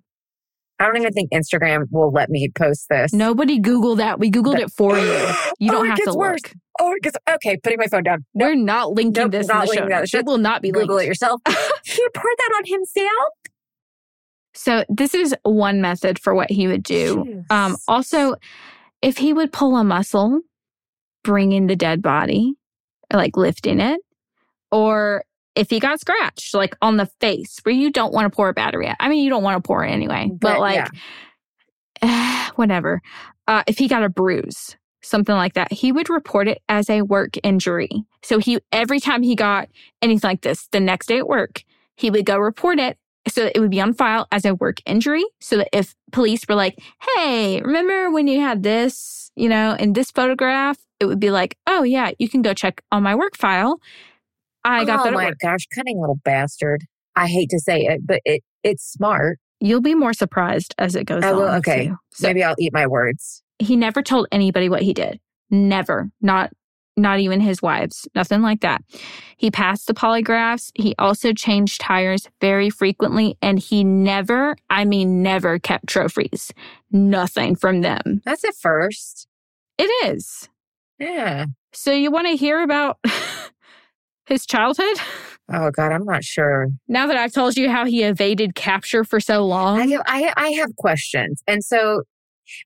I 0.80 0.86
don't 0.88 0.98
even 0.98 1.14
think 1.14 1.32
Instagram 1.32 1.86
will 1.92 2.12
let 2.12 2.30
me 2.30 2.50
post 2.56 2.88
this. 2.90 3.14
Nobody 3.14 3.60
Google 3.60 3.96
that. 3.98 4.20
We 4.20 4.30
Googled 4.32 4.60
it 4.60 4.72
for 4.72 4.98
you. 4.98 5.04
You 5.60 5.72
Oh, 5.72 5.76
don't 5.76 5.86
it 5.86 5.90
have 5.90 5.98
to 6.00 6.04
gets 6.06 6.18
worse. 6.18 6.40
look. 6.44 6.54
Oh, 6.82 6.92
it 6.94 7.04
gets 7.04 7.16
okay. 7.30 7.58
Putting 7.64 7.78
my 7.80 7.88
phone 7.88 8.04
down. 8.04 8.26
We're 8.34 8.56
not 8.56 8.92
linking 8.94 9.24
Nope, 9.24 9.32
this 9.32 9.48
not 9.48 9.64
in 9.64 9.68
the 9.70 9.74
show. 9.76 9.88
that. 9.88 10.14
It 10.14 10.26
will 10.26 10.40
not 10.40 10.62
be 10.62 10.72
Google 10.72 10.96
linked. 10.96 11.06
it 11.06 11.08
yourself. 11.10 11.40
he 11.86 12.06
poured 12.14 12.36
that 12.38 12.54
on 12.58 12.64
himself. 12.66 13.30
So 14.56 14.84
this 14.90 15.14
is 15.14 15.36
one 15.44 15.80
method 15.82 16.20
for 16.20 16.34
what 16.36 16.50
he 16.52 16.68
would 16.68 16.84
do. 16.84 17.44
Um, 17.50 17.78
also, 17.88 18.36
if 19.02 19.18
he 19.18 19.32
would 19.34 19.54
pull 19.54 19.78
a 19.78 19.84
muscle, 19.84 20.42
bringing 21.24 21.58
in 21.64 21.68
the 21.68 21.76
dead 21.76 22.02
body, 22.02 22.56
like 23.14 23.38
lifting 23.38 23.80
it, 23.80 24.02
or 24.72 25.24
if 25.56 25.70
he 25.70 25.80
got 25.80 26.00
scratched, 26.00 26.54
like 26.54 26.76
on 26.82 26.98
the 26.98 27.06
face, 27.20 27.60
where 27.64 27.76
you 27.76 27.92
don't 27.92 28.14
want 28.14 28.32
to 28.32 28.36
pour 28.36 28.50
a 28.50 28.54
battery 28.54 28.88
at. 28.88 28.98
I 29.00 29.10
mean, 29.10 29.24
you 29.24 29.30
don't 29.30 29.44
want 29.44 29.62
to 29.62 29.68
pour 29.68 29.84
it 29.84 29.92
anyway, 29.92 30.30
but, 30.32 30.54
But, 30.54 30.60
like, 30.60 30.90
whatever. 32.56 33.02
Uh, 33.48 33.64
if 33.68 33.78
he 33.78 33.88
got 33.88 34.04
a 34.04 34.10
bruise, 34.10 34.76
something 35.02 35.36
like 35.36 35.54
that, 35.54 35.72
he 35.72 35.92
would 35.92 36.10
report 36.10 36.48
it 36.48 36.62
as 36.70 36.90
a 36.90 37.02
work 37.02 37.36
injury. 37.44 37.90
So 38.24 38.40
he, 38.40 38.60
every 38.72 39.00
time 39.00 39.22
he 39.22 39.36
got 39.36 39.70
anything 40.02 40.28
like 40.28 40.42
this, 40.42 40.68
the 40.72 40.80
next 40.80 41.08
day 41.08 41.18
at 41.18 41.28
work, 41.28 41.64
he 41.96 42.10
would 42.10 42.26
go 42.26 42.38
report 42.38 42.80
it 42.80 42.98
so 43.28 43.42
that 43.44 43.56
it 43.56 43.60
would 43.60 43.72
be 43.72 43.82
on 43.82 43.94
file 43.94 44.28
as 44.32 44.46
a 44.46 44.56
work 44.56 44.78
injury. 44.86 45.24
So 45.40 45.58
that 45.58 45.70
if 45.72 45.96
police 46.12 46.42
were 46.48 46.56
like, 46.56 46.80
hey, 47.16 47.62
remember 47.62 48.12
when 48.12 48.28
you 48.28 48.40
had 48.42 48.64
this, 48.64 49.32
you 49.36 49.50
know, 49.50 49.76
in 49.80 49.94
this 49.94 50.12
photograph, 50.12 50.78
it 51.00 51.06
would 51.06 51.20
be 51.20 51.32
like, 51.32 51.58
oh, 51.68 51.84
yeah, 51.84 52.12
you 52.20 52.30
can 52.30 52.42
go 52.42 52.54
check 52.54 52.82
on 52.92 53.04
my 53.04 53.16
work 53.16 53.38
file. 53.38 53.80
I 54.66 54.86
got 54.86 55.02
oh 55.02 55.04
that 55.04 55.10
at 55.10 55.16
my 55.16 55.26
work. 55.28 55.38
gosh, 55.42 55.66
cunning 55.74 56.00
little 56.00 56.20
bastard. 56.24 56.86
I 57.16 57.28
hate 57.28 57.50
to 57.52 57.60
say 57.60 57.82
it, 57.82 58.02
but 58.06 58.22
it 58.26 58.42
it's 58.64 58.84
smart. 58.84 59.40
You'll 59.60 59.82
be 59.82 59.96
more 59.96 60.14
surprised 60.14 60.74
as 60.78 60.96
it 60.96 61.06
goes 61.06 61.24
I 61.24 61.32
on. 61.32 61.56
okay. 61.60 61.92
So 62.12 62.28
Maybe 62.28 62.44
I'll 62.44 62.56
eat 62.60 62.74
my 62.74 62.88
words. 62.88 63.44
he 63.60 63.76
never 63.76 64.02
told 64.02 64.28
anybody 64.32 64.68
what 64.70 64.82
he 64.82 64.94
did. 64.94 65.20
Never. 65.50 66.10
Not 66.22 66.52
not 66.96 67.20
even 67.20 67.40
his 67.42 67.60
wives. 67.62 68.08
Nothing 68.14 68.42
like 68.44 68.62
that. 68.62 68.82
He 69.38 69.50
passed 69.50 69.88
the 69.88 69.94
polygraphs. 69.96 70.72
He 70.76 70.94
also 71.00 71.34
changed 71.34 71.82
tires 71.82 72.30
very 72.40 72.70
frequently 72.70 73.36
and 73.42 73.58
he 73.58 73.84
never, 73.84 74.56
I 74.70 74.86
mean 74.86 75.24
never 75.24 75.58
kept 75.60 75.88
trophies. 75.88 76.52
Nothing 76.92 77.56
from 77.56 77.82
them. 77.82 78.22
That's 78.26 78.44
a 78.44 78.52
first. 78.52 79.28
It 79.80 79.90
is. 80.06 80.50
Yeah. 81.00 81.46
So 81.74 81.92
you 81.92 82.12
want 82.12 82.28
to 82.28 82.36
hear 82.36 82.62
about 82.62 83.00
his 84.26 84.46
childhood? 84.46 84.98
Oh 85.52 85.72
God, 85.72 85.92
I'm 85.92 86.06
not 86.06 86.24
sure. 86.24 86.68
Now 86.88 87.06
that 87.06 87.18
I've 87.18 87.34
told 87.34 87.58
you 87.58 87.70
how 87.70 87.84
he 87.86 88.04
evaded 88.04 88.56
capture 88.56 89.04
for 89.04 89.20
so 89.20 89.46
long. 89.46 89.78
I 89.78 89.88
have, 89.88 90.02
I, 90.08 90.34
I 90.38 90.50
have 90.52 90.74
questions. 90.78 91.44
And 91.48 91.62
so 91.66 92.04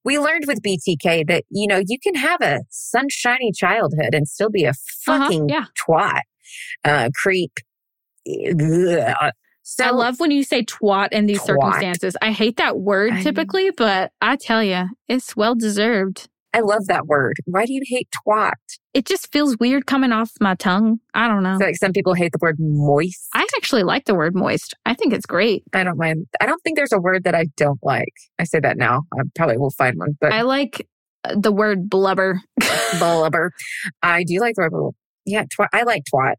we 0.06 0.20
learned 0.20 0.44
with 0.46 0.62
BTK 0.62 1.28
that, 1.28 1.44
you 1.50 1.66
know, 1.66 1.82
you 1.86 1.98
can 2.00 2.14
have 2.14 2.40
a 2.42 2.60
sunshiny 2.70 3.52
childhood 3.52 4.14
and 4.14 4.28
still 4.28 4.52
be 4.52 4.64
a 4.64 4.74
fucking 5.06 5.52
Uh-huh, 5.52 5.66
yeah. 5.66 5.66
twat, 5.88 6.22
uh, 6.86 7.10
creep. 7.16 7.54
Ugh. 8.30 9.32
So 9.64 9.84
I 9.84 9.90
love 9.90 10.20
when 10.20 10.32
you 10.32 10.44
say 10.44 10.64
twat 10.64 11.10
in 11.12 11.26
these 11.26 11.40
Twat. 11.42 11.46
circumstances. 11.48 12.16
I 12.22 12.32
hate 12.32 12.58
that 12.58 12.78
word 12.80 13.14
I- 13.14 13.24
typically, 13.24 13.72
but 13.72 14.12
I 14.22 14.36
tell 14.36 14.64
you, 14.64 14.86
it's 15.08 15.36
well 15.36 15.56
deserved. 15.56 16.30
I 16.58 16.62
love 16.62 16.88
that 16.88 17.06
word. 17.06 17.38
Why 17.46 17.68
do 17.68 17.74
you 17.74 17.84
hate 17.86 18.08
twat? 18.26 18.54
It 18.96 19.06
just 19.06 19.32
feels 19.32 19.56
weird 19.60 19.86
coming 19.86 20.12
off 20.12 20.32
my 20.42 20.56
tongue. 20.56 21.00
I 21.14 21.28
don't 21.28 21.44
know. 21.44 21.54
It's 21.54 21.62
like 21.62 21.76
some 21.76 21.94
people 21.94 22.16
hate 22.16 22.32
the 22.32 22.40
word 22.42 22.56
moist. 22.58 23.28
I 23.36 23.46
actually 23.58 23.84
like 23.84 24.06
the 24.06 24.16
word 24.16 24.34
moist. 24.34 24.74
I 24.84 24.96
think 24.96 25.14
it's 25.14 25.28
great. 25.28 25.64
I 25.74 25.84
don't 25.84 26.00
mind. 26.00 26.26
I 26.42 26.48
don't 26.48 26.60
think 26.64 26.76
there's 26.76 26.92
a 26.92 26.98
word 27.00 27.26
that 27.26 27.36
I 27.36 27.46
don't 27.58 27.80
like. 27.84 28.12
I 28.40 28.46
say 28.46 28.60
that 28.60 28.76
now. 28.76 29.04
I 29.14 29.22
probably 29.36 29.58
will 29.58 29.70
find 29.70 30.00
one, 30.00 30.18
but 30.20 30.34
I 30.34 30.42
like 30.42 30.88
uh, 31.26 31.36
the 31.38 31.52
word 31.52 31.92
blubber. 31.92 32.42
blubber. 32.98 33.52
I 34.02 34.24
do 34.24 34.40
like 34.40 34.56
the 34.56 34.64
word. 34.64 34.72
blubber. 34.72 34.96
Yeah, 35.28 35.44
twat. 35.44 35.68
I 35.74 35.84
like 35.84 36.06
twat. 36.12 36.34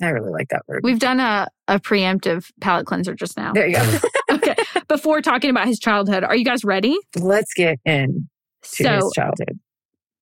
I 0.00 0.08
really 0.08 0.30
like 0.30 0.48
that 0.48 0.62
word. 0.66 0.80
We've 0.84 0.98
done 0.98 1.20
a, 1.20 1.48
a 1.66 1.78
preemptive 1.78 2.46
palate 2.62 2.86
cleanser 2.86 3.14
just 3.14 3.36
now. 3.36 3.52
there 3.52 3.66
you 3.66 3.74
go. 3.74 3.98
okay. 4.30 4.54
Before 4.88 5.20
talking 5.20 5.50
about 5.50 5.66
his 5.66 5.78
childhood, 5.78 6.24
are 6.24 6.36
you 6.36 6.44
guys 6.44 6.64
ready? 6.64 6.96
Let's 7.16 7.52
get 7.52 7.80
in 7.84 8.30
to 8.62 8.84
So, 8.84 8.94
his 8.96 9.12
childhood. 9.14 9.58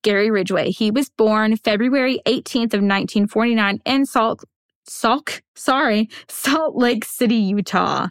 Gary 0.02 0.30
Ridgway, 0.30 0.70
he 0.70 0.90
was 0.90 1.10
born 1.10 1.56
February 1.56 2.20
18th 2.26 2.74
of 2.74 2.82
1949 2.82 3.80
in 3.84 4.06
Salt, 4.06 4.44
Salt, 4.88 5.40
sorry, 5.56 6.08
Salt 6.28 6.76
Lake 6.76 7.04
City, 7.04 7.34
Utah. 7.34 8.08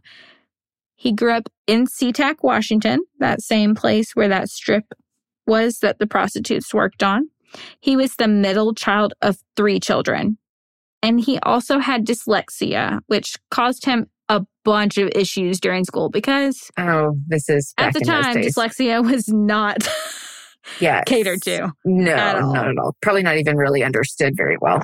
He 0.95 1.13
grew 1.13 1.33
up 1.33 1.49
in 1.67 1.85
SeaTac, 1.85 2.37
Washington, 2.41 2.99
that 3.19 3.41
same 3.41 3.75
place 3.75 4.11
where 4.13 4.27
that 4.27 4.49
strip 4.49 4.85
was 5.47 5.79
that 5.79 5.99
the 5.99 6.07
prostitutes 6.07 6.73
worked 6.73 7.03
on. 7.03 7.29
He 7.79 7.95
was 7.95 8.15
the 8.15 8.27
middle 8.27 8.73
child 8.73 9.13
of 9.21 9.37
three 9.55 9.79
children. 9.79 10.37
And 11.01 11.19
he 11.19 11.37
also 11.39 11.79
had 11.79 12.05
dyslexia, 12.05 12.99
which 13.07 13.35
caused 13.51 13.85
him 13.85 14.07
bunch 14.65 14.97
of 14.97 15.09
issues 15.15 15.59
during 15.59 15.85
school 15.85 16.09
because 16.09 16.69
Oh, 16.77 17.15
this 17.27 17.47
is 17.47 17.73
at 17.77 17.93
the 17.93 18.01
time, 18.01 18.35
dyslexia 18.35 19.03
was 19.05 19.29
not 19.29 19.87
yeah, 20.79 21.03
catered 21.03 21.41
to. 21.43 21.71
No, 21.85 22.11
at 22.11 22.41
not 22.41 22.67
at 22.67 22.77
all. 22.77 22.95
Probably 23.01 23.23
not 23.23 23.37
even 23.37 23.55
really 23.55 23.83
understood 23.83 24.33
very 24.35 24.57
well. 24.59 24.83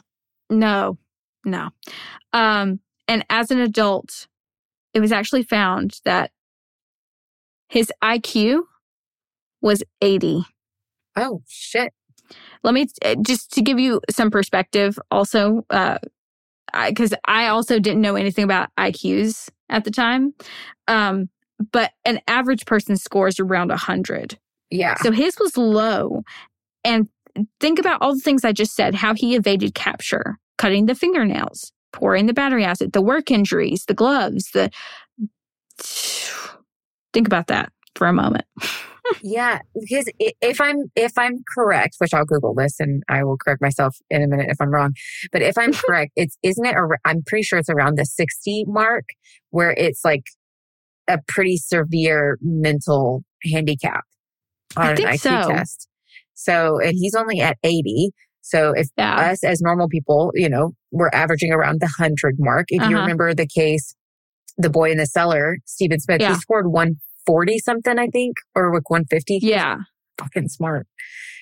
No, 0.49 0.97
no. 1.43 1.69
Um, 2.32 2.79
and 3.07 3.25
as 3.29 3.51
an 3.51 3.59
adult, 3.59 4.27
it 4.93 5.01
was 5.01 5.11
actually 5.11 5.43
found 5.43 5.99
that 6.05 6.32
his 7.67 7.91
IQ 8.01 8.61
was 9.61 9.84
80. 10.01 10.43
Oh 11.17 11.41
shit! 11.47 11.91
let 12.63 12.73
me 12.73 12.88
uh, 13.03 13.15
just 13.25 13.51
to 13.53 13.61
give 13.61 13.79
you 13.79 14.01
some 14.09 14.32
perspective 14.32 14.97
also 15.09 15.65
uh 15.69 15.97
because 16.88 17.13
I, 17.26 17.45
I 17.45 17.47
also 17.47 17.80
didn't 17.80 18.01
know 18.01 18.15
anything 18.15 18.43
about 18.43 18.69
iqs 18.80 19.49
at 19.69 19.84
the 19.84 19.91
time. 19.91 20.34
Um 20.88 21.30
but 21.72 21.91
an 22.05 22.19
average 22.28 22.65
person 22.65 22.97
scores 22.97 23.39
around 23.39 23.69
100 23.69 24.38
Yeah. 24.72 24.95
so 24.95 25.11
his 25.11 25.38
was 25.39 25.57
low. 25.57 26.24
And 26.84 27.07
think 27.59 27.80
about 27.80 28.01
all 28.01 28.13
the 28.13 28.19
things 28.22 28.43
i 28.43 28.51
just 28.51 28.76
said 28.76 28.93
how 28.95 29.13
he 29.13 29.36
evaded 29.36 29.74
capture 29.74 30.38
cutting 30.57 30.86
the 30.86 30.95
fingernails 30.95 31.72
pouring 31.93 32.26
the 32.26 32.34
battery 32.34 32.65
acid 32.65 32.91
the 32.91 33.01
work 33.01 33.32
injuries 33.32 33.86
the 33.88 33.93
gloves 33.93 34.51
the 34.53 34.69
think 37.13 37.28
about 37.28 37.47
that 37.47 37.72
for 37.95 38.07
a 38.07 38.13
moment 38.13 38.45
Yeah, 39.22 39.59
because 39.80 40.09
if 40.20 40.59
I'm 40.62 40.91
if 40.95 41.12
I'm 41.18 41.43
correct, 41.55 41.95
which 41.99 42.14
I'll 42.14 42.26
Google 42.26 42.53
this 42.55 42.80
and 42.80 43.03
I 43.09 43.24
will 43.24 43.38
correct 43.38 43.62
myself 43.62 43.95
in 44.09 44.22
a 44.24 44.28
minute 44.28 44.47
if 44.49 44.57
I'm 44.62 44.70
wrong. 44.72 44.93
But 45.32 45.41
if 45.41 45.57
I'm 45.57 45.74
correct, 45.86 46.12
it's 46.16 46.38
isn't 46.43 46.66
it? 46.66 46.76
ar- 46.76 46.99
I'm 47.05 47.24
pretty 47.26 47.43
sure 47.43 47.59
it's 47.59 47.70
around 47.70 47.97
the 47.97 48.05
sixty 48.05 48.66
mark 48.68 49.05
where 49.49 49.72
it's 49.72 50.03
like 50.05 50.24
a 51.07 51.20
pretty 51.28 51.57
severe 51.57 52.38
mental 52.41 53.24
handicap 53.51 54.03
on 54.78 54.86
I 54.88 54.91
an 54.91 54.97
IQ 54.97 55.20
so. 55.20 55.49
test. 55.49 55.88
So 56.34 56.80
and 56.80 56.93
he's 56.95 57.16
only 57.16 57.41
at 57.41 57.57
eighty. 57.64 58.12
So 58.41 58.74
if 58.76 58.88
yeah 58.97 59.32
us 59.32 59.43
as 59.43 59.62
normal 59.62 59.88
people, 59.88 60.32
you 60.36 60.49
know, 60.49 60.72
we're 60.91 61.12
averaging 61.14 61.51
around 61.51 61.80
the 61.82 61.91
hundred 61.97 62.36
mark. 62.39 62.66
If 62.70 62.82
you 62.89 62.95
Uh-huh. 62.95 63.01
remember 63.01 63.34
the 63.34 63.47
case, 63.47 63.95
the 64.57 64.70
boy 64.70 64.91
in 64.91 64.97
the 64.97 65.05
cellar, 65.05 65.57
Stephen 65.66 65.99
Smith, 65.99 66.22
Yeah. 66.22 66.34
he 66.34 66.39
scored 66.39 66.68
one 66.72 66.95
forty 67.26 67.59
something, 67.59 67.97
I 67.99 68.07
think, 68.07 68.38
or 68.55 68.74
like 68.74 68.89
one 68.89 69.05
fifty 69.05 69.39
yeah 69.41 69.78
fucking 70.19 70.49
smart. 70.49 70.88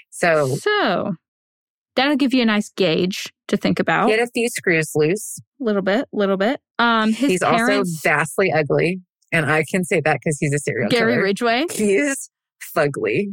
So 0.09 0.55
So 0.55 1.13
that'll 1.95 2.15
give 2.15 2.33
you 2.33 2.41
a 2.43 2.45
nice 2.45 2.69
gauge 2.69 3.31
to 3.47 3.57
think 3.57 3.79
about. 3.79 4.07
Get 4.07 4.19
a 4.19 4.27
few 4.33 4.47
screws 4.49 4.91
loose. 4.95 5.39
A 5.59 5.63
little 5.63 5.81
bit, 5.81 6.05
little 6.13 6.37
bit. 6.37 6.61
Um, 6.77 7.11
his 7.13 7.31
he's 7.31 7.41
also 7.41 7.83
vastly 8.03 8.51
ugly. 8.51 9.01
And 9.31 9.45
I 9.45 9.63
can 9.69 9.83
say 9.83 10.01
that 10.05 10.17
because 10.23 10.37
he's 10.39 10.53
a 10.53 10.59
serial 10.59 10.89
killer. 10.89 11.07
Gary. 11.09 11.21
Ridgway. 11.23 11.65
He's 11.71 11.89
is 12.11 12.29
fugly. 12.75 13.25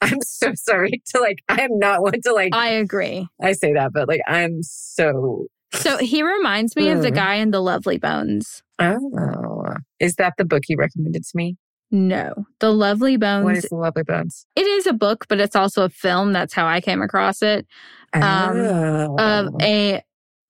I'm 0.00 0.20
so 0.22 0.52
sorry 0.54 1.02
to 1.14 1.20
like, 1.20 1.38
I 1.48 1.62
am 1.62 1.78
not 1.78 2.02
one 2.02 2.20
to 2.24 2.32
like, 2.32 2.54
I 2.54 2.68
agree. 2.68 3.28
I 3.42 3.52
say 3.52 3.72
that, 3.74 3.92
but 3.92 4.08
like, 4.08 4.20
I'm 4.26 4.62
so, 4.62 5.46
So 5.74 5.98
he 5.98 6.22
reminds 6.22 6.76
me 6.76 6.90
of 6.90 7.02
the 7.02 7.08
Hmm. 7.08 7.14
guy 7.14 7.34
in 7.36 7.50
the 7.50 7.60
Lovely 7.60 7.98
Bones. 7.98 8.62
oh, 8.78 9.74
is 10.00 10.14
that 10.16 10.34
the 10.38 10.44
book 10.44 10.62
you 10.68 10.76
recommended 10.78 11.22
to 11.24 11.30
me? 11.36 11.56
No, 11.94 12.44
the 12.58 12.72
Lovely 12.72 13.16
Bones. 13.16 13.44
What 13.44 13.56
is 13.56 13.68
the 13.70 13.76
Lovely 13.76 14.02
Bones? 14.02 14.46
it 14.56 14.66
is 14.66 14.88
a 14.88 14.92
book, 14.92 15.26
but 15.28 15.38
it's 15.38 15.54
also 15.54 15.84
a 15.84 15.88
film. 15.88 16.32
That's 16.32 16.52
how 16.52 16.66
I 16.66 16.80
came 16.80 17.00
across 17.00 17.40
it. 17.40 17.68
Um, 18.12 18.56
oh. 18.56 19.16
Of 19.16 19.54
a 19.62 20.02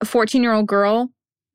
14 0.03 0.41
year 0.41 0.53
old 0.53 0.65
girl 0.65 1.11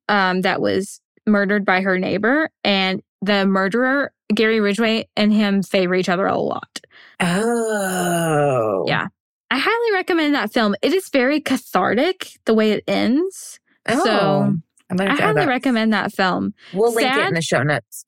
um, 0.08 0.42
that 0.42 0.60
was 0.60 1.00
murdered 1.26 1.64
by 1.64 1.80
her 1.80 1.98
neighbor, 1.98 2.50
and 2.62 3.02
the 3.20 3.46
murderer, 3.46 4.12
Gary 4.32 4.60
Ridgway, 4.60 5.08
and 5.16 5.32
him 5.32 5.60
favor 5.64 5.96
each 5.96 6.08
other 6.08 6.26
a 6.26 6.38
lot. 6.38 6.80
oh. 7.18 8.84
Yeah. 8.86 9.08
I 9.50 9.58
highly 9.58 9.92
recommend 9.92 10.36
that 10.36 10.52
film. 10.52 10.76
It 10.82 10.92
is 10.92 11.08
very 11.08 11.40
cathartic 11.40 12.38
the 12.44 12.54
way 12.54 12.70
it 12.70 12.84
ends. 12.86 13.58
Oh. 13.88 14.04
So 14.04 14.56
I 14.96 15.16
highly 15.16 15.40
that. 15.40 15.48
recommend 15.48 15.92
that 15.92 16.12
film. 16.12 16.54
We'll 16.72 16.94
link 16.94 17.12
it 17.12 17.26
in 17.26 17.34
the 17.34 17.42
show 17.42 17.64
notes. 17.64 18.04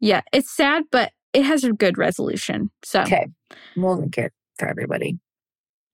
Yeah, 0.00 0.20
it's 0.32 0.50
sad, 0.50 0.84
but 0.92 1.12
it 1.32 1.42
has 1.44 1.64
a 1.64 1.72
good 1.72 1.98
resolution. 1.98 2.70
So 2.84 3.02
Okay. 3.02 3.26
We'll 3.76 3.96
link 3.98 4.16
it 4.18 4.32
for 4.58 4.68
everybody. 4.68 5.18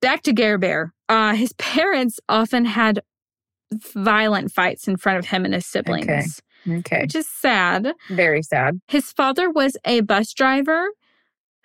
back 0.01 0.23
to 0.23 0.33
Gare 0.33 0.59
Bear. 0.59 0.93
Uh, 1.09 1.35
his 1.35 1.53
parents 1.55 2.19
often 2.29 2.65
had 2.67 3.01
violent 3.95 4.53
fights 4.53 4.87
in 4.87 4.97
front 4.97 5.19
of 5.19 5.27
him 5.27 5.45
and 5.45 5.55
his 5.55 5.67
siblings, 5.67 6.41
Okay. 6.69 7.03
which 7.03 7.15
is 7.15 7.29
sad. 7.29 7.93
Very 8.11 8.43
sad. 8.43 8.81
His 8.89 9.13
father 9.13 9.51
was 9.51 9.77
a 9.85 10.01
bus 10.01 10.33
driver 10.33 10.89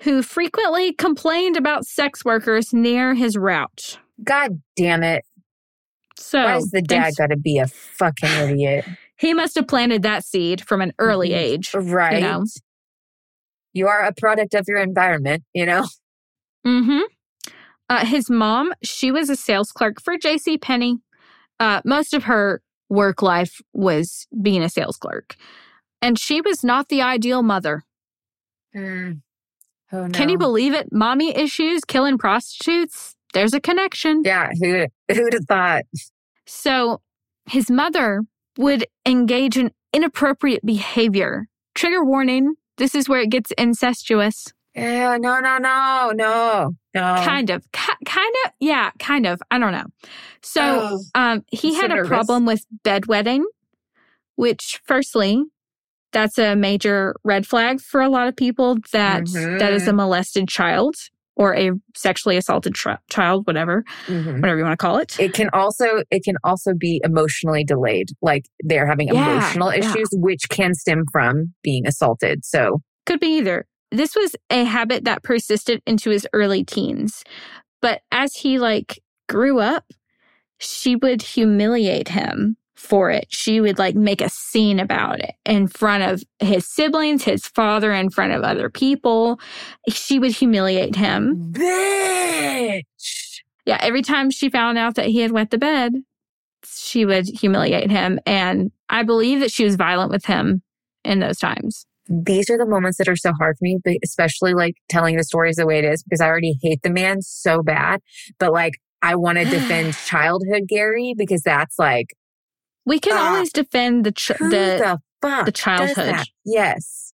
who 0.04 0.22
frequently 0.22 0.94
complained 0.94 1.58
about 1.58 1.86
sex 1.86 2.24
workers 2.24 2.74
near 2.74 3.14
his 3.14 3.36
route. 3.38 4.00
God 4.24 4.62
damn 4.78 5.04
it. 5.04 5.26
So 6.18 6.44
Why 6.44 6.58
is 6.58 6.72
the 6.72 6.82
dad 6.82 7.14
got 7.18 7.28
to 7.28 7.38
be 7.38 7.58
a 7.60 7.68
fucking 7.68 8.30
idiot? 8.50 8.86
He 9.20 9.34
must 9.34 9.56
have 9.56 9.68
planted 9.68 10.02
that 10.04 10.24
seed 10.26 10.62
from 10.66 10.82
an 10.82 10.94
early 11.00 11.30
Mhm. 11.30 11.36
age. 11.38 11.74
Right. 11.76 12.22
know. 12.22 12.46
You 13.74 13.88
are 13.88 14.02
a 14.04 14.14
product 14.14 14.54
of 14.56 14.66
your 14.68 14.78
environment, 14.80 15.44
you 15.54 15.66
know? 15.66 15.86
Mm-hmm. 16.68 17.00
Uh, 17.90 18.06
his 18.06 18.30
mom, 18.30 18.74
she 18.84 19.12
was 19.12 19.30
a 19.30 19.36
sales 19.38 19.72
clerk 19.72 20.02
for 20.02 20.18
J.C. 20.18 20.58
Penney. 20.58 20.98
Uh, 21.60 21.82
most 21.86 22.14
of 22.14 22.24
her 22.26 22.62
work 22.90 23.22
life 23.22 23.62
was 23.74 24.28
being 24.42 24.62
a 24.62 24.68
sales 24.70 24.98
clerk, 24.98 25.36
and 26.02 26.20
she 26.20 26.42
was 26.42 26.62
not 26.64 26.90
the 26.90 27.02
ideal 27.02 27.42
mother. 27.44 27.84
Oh, 28.76 29.14
no. 29.92 30.10
Can 30.10 30.28
you 30.30 30.38
believe 30.38 30.74
it? 30.74 30.92
Mommy 30.92 31.36
issues, 31.36 31.84
killing 31.86 32.18
prostitutes. 32.18 33.16
There's 33.34 33.54
a 33.54 33.60
connection. 33.62 34.22
Yeah, 34.26 34.50
who 34.62 34.86
who'd 35.14 35.34
have 35.34 35.46
thought? 35.48 35.84
So 36.46 37.02
his 37.48 37.72
mother 37.72 38.22
would 38.58 38.86
engage 39.06 39.58
in 39.58 39.72
inappropriate 39.94 40.66
behavior. 40.66 41.48
Trigger 41.76 42.04
warning. 42.04 42.56
This 42.78 42.96
is 42.96 43.08
where 43.10 43.22
it 43.22 43.30
gets 43.30 43.52
incestuous. 43.58 44.54
Yeah, 44.76 45.18
no, 45.18 45.40
no, 45.40 45.58
no, 45.58 46.12
no, 46.14 46.76
no. 46.94 47.02
Kind 47.26 47.50
of. 47.50 47.64
Ki- 47.72 48.06
kind 48.06 48.36
of. 48.46 48.52
Yeah, 48.60 48.92
kind 49.00 49.26
of. 49.26 49.42
I 49.52 49.60
don't 49.60 49.72
know. 49.74 49.86
So 50.42 50.62
Oh, 50.64 51.00
Um, 51.16 51.44
he 51.52 51.74
so 51.74 51.82
had 51.82 51.92
a 51.98 52.04
problem 52.06 52.46
with 52.46 52.66
bedwetting, 52.84 53.44
which, 54.36 54.80
firstly, 54.86 55.44
that's 56.12 56.38
a 56.38 56.56
major 56.56 57.16
red 57.24 57.46
flag 57.46 57.82
for 57.82 58.02
a 58.02 58.10
lot 58.10 58.28
of 58.28 58.36
people 58.36 58.76
that 58.94 59.26
that 59.60 59.74
is 59.74 59.88
a 59.88 59.92
Mhm. 59.92 59.96
molested 59.98 60.48
child 60.48 60.96
or 61.40 61.56
a 61.56 61.72
sexually 61.96 62.36
assaulted 62.38 62.76
tri- 62.76 62.98
child, 63.10 63.48
whatever, 63.48 63.84
mhm. 64.08 64.42
whatever 64.42 64.58
you 64.58 64.64
want 64.64 64.78
to 64.78 64.86
call 64.86 64.98
it. 64.98 65.18
It 65.20 65.34
can 65.34 65.50
also 65.54 66.04
it 66.12 66.24
can 66.24 66.36
also 66.44 66.74
be 66.78 67.02
emotionally 67.04 67.64
delayed, 67.64 68.10
like 68.22 68.46
they're 68.60 68.86
having 68.86 69.08
Yeah, 69.08 69.38
emotional 69.38 69.74
yeah. 69.74 69.80
issues, 69.80 70.10
which 70.12 70.50
can 70.50 70.76
stem 70.76 71.06
from 71.12 71.54
being 71.64 71.88
assaulted. 71.88 72.46
So, 72.46 72.82
Could 73.08 73.22
be 73.22 73.38
either. 73.38 73.66
This 73.92 74.16
was 74.16 74.36
a 74.52 74.66
habit 74.66 75.06
that 75.06 75.24
persisted 75.24 75.82
into 75.88 76.12
his 76.12 76.28
early 76.34 76.64
teens, 76.64 77.24
but 77.82 78.02
as 78.12 78.36
he 78.36 78.60
like 78.60 79.00
grew 79.28 79.60
up, 79.60 79.86
she 80.60 80.96
would 80.98 81.22
humiliate 81.22 82.10
him 82.10 82.58
for 82.80 83.12
it. 83.12 83.28
She 83.30 83.60
would 83.60 83.78
like 83.78 83.96
make 83.96 84.22
a 84.22 84.30
scene 84.30 84.80
about 84.80 85.20
it 85.20 85.36
in 85.46 85.68
front 85.68 86.04
of 86.04 86.24
his 86.40 86.66
siblings, 86.68 87.24
his 87.24 87.46
father, 87.46 87.92
in 87.92 88.10
front 88.10 88.34
of 88.34 88.42
other 88.42 88.70
people. 88.70 89.40
She 89.90 90.18
would 90.18 90.32
humiliate 90.32 90.96
him. 90.96 91.52
bitch. 91.52 93.42
Yeah, 93.66 93.78
every 93.82 94.02
time 94.02 94.32
she 94.32 94.50
found 94.50 94.78
out 94.78 94.96
that 94.96 95.08
he 95.08 95.20
had 95.20 95.32
wet 95.32 95.52
the 95.52 95.58
bed, 95.58 95.94
she 96.66 97.06
would 97.06 97.28
humiliate 97.28 97.92
him. 97.92 98.20
And 98.26 98.72
I 98.90 99.04
believe 99.04 99.42
that 99.42 99.52
she 99.52 99.66
was 99.66 99.76
violent 99.76 100.12
with 100.12 100.26
him 100.26 100.62
in 101.04 101.20
those 101.20 101.38
times. 101.38 101.86
these 102.08 102.50
are 102.50 102.58
the 102.58 102.66
moments 102.66 102.98
that 102.98 103.08
are 103.08 103.16
so 103.16 103.32
hard 103.34 103.56
for 103.58 103.64
me, 103.64 103.78
but 103.84 103.98
especially 104.04 104.54
like 104.56 104.74
telling 104.90 105.16
the 105.16 105.24
stories 105.24 105.58
the 105.58 105.68
way 105.68 105.78
it 105.78 105.86
is 105.86 106.02
because 106.02 106.22
I 106.22 106.28
already 106.28 106.58
hate 106.64 106.82
the 106.82 106.90
man 106.90 107.22
so 107.22 107.62
bad. 107.62 108.00
But 108.40 108.52
like, 108.52 108.74
I 109.02 109.16
want 109.16 109.38
to 109.38 109.46
defend 109.58 109.94
childhood 109.94 110.64
Gary 110.68 111.14
because 111.16 111.44
that's 111.44 111.78
like 111.78 112.08
We 112.86 113.00
can 113.00 113.14
Ah, 113.14 113.34
always 113.34 113.52
defend 113.52 114.06
the 114.06 114.36
who 114.38 114.50
the, 114.50 114.56
the, 114.56 115.00
fuck 115.22 115.46
the 115.46 115.52
childhood. 115.52 116.16
Yes, 116.46 117.14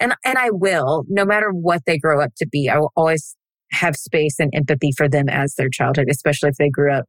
and 0.00 0.14
and 0.24 0.38
I 0.38 0.50
will, 0.50 1.04
no 1.08 1.24
matter 1.24 1.50
what 1.50 1.82
they 1.86 1.98
grow 1.98 2.22
up 2.22 2.32
to 2.38 2.46
be. 2.46 2.68
I 2.68 2.78
will 2.78 2.92
always 2.96 3.36
have 3.72 3.96
space 3.96 4.38
and 4.38 4.50
empathy 4.54 4.90
for 4.96 5.08
them 5.08 5.28
as 5.28 5.54
their 5.54 5.68
childhood, 5.68 6.06
especially 6.10 6.48
if 6.48 6.56
they 6.56 6.70
grew 6.70 6.92
up, 6.92 7.04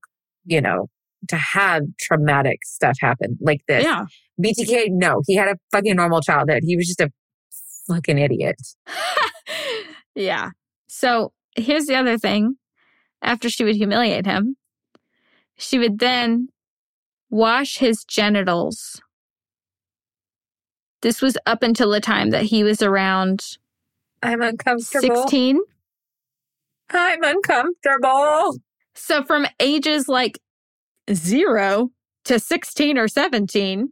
you 0.46 0.62
know, 0.62 0.88
to 1.30 1.36
have 1.36 1.84
traumatic 2.00 2.60
stuff 2.66 2.98
happen 3.00 3.38
like 3.42 3.62
this. 3.68 3.84
Yeah. 3.84 4.06
BTK, 4.44 4.88
no, 4.90 5.22
he 5.26 5.36
had 5.36 5.48
a 5.48 5.56
fucking 5.72 5.96
normal 5.96 6.22
childhood. 6.22 6.62
He 6.64 6.76
was 6.76 6.88
just 6.88 7.02
a 7.02 7.12
fucking 7.88 8.18
idiot. 8.18 8.56
yeah. 10.16 10.50
So 10.88 11.34
here's 11.56 11.86
the 11.86 11.96
other 11.96 12.18
thing. 12.18 12.56
After 13.22 13.50
she 13.50 13.66
would 13.66 13.76
humiliate 13.76 14.26
him, 14.26 14.56
she 15.58 15.78
would 15.78 16.00
then 16.00 16.48
wash 17.30 17.78
his 17.78 18.04
genitals. 18.04 19.02
This 21.02 21.22
was 21.22 21.38
up 21.46 21.64
until 21.64 21.92
the 21.92 22.02
time 22.02 22.32
that 22.32 22.44
he 22.44 22.64
was 22.64 22.82
around 22.82 23.58
I'm 24.22 24.42
uncomfortable. 24.42 25.16
16. 25.16 25.60
I'm 26.90 27.24
uncomfortable. 27.24 28.58
So 28.96 29.24
from 29.24 29.46
ages 29.60 30.10
like 30.10 30.40
zero 31.14 31.92
to 32.26 32.40
16 32.40 32.98
or 32.98 33.08
17, 33.08 33.90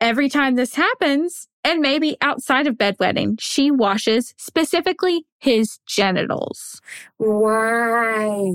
every 0.00 0.28
time 0.28 0.54
this 0.54 0.74
happens, 0.74 1.48
and 1.64 1.80
maybe 1.80 2.16
outside 2.20 2.66
of 2.66 2.76
bedwetting, 2.76 3.36
she 3.40 3.70
washes 3.70 4.34
specifically 4.38 5.26
his 5.38 5.78
genitals. 5.86 6.80
Why? 7.18 8.52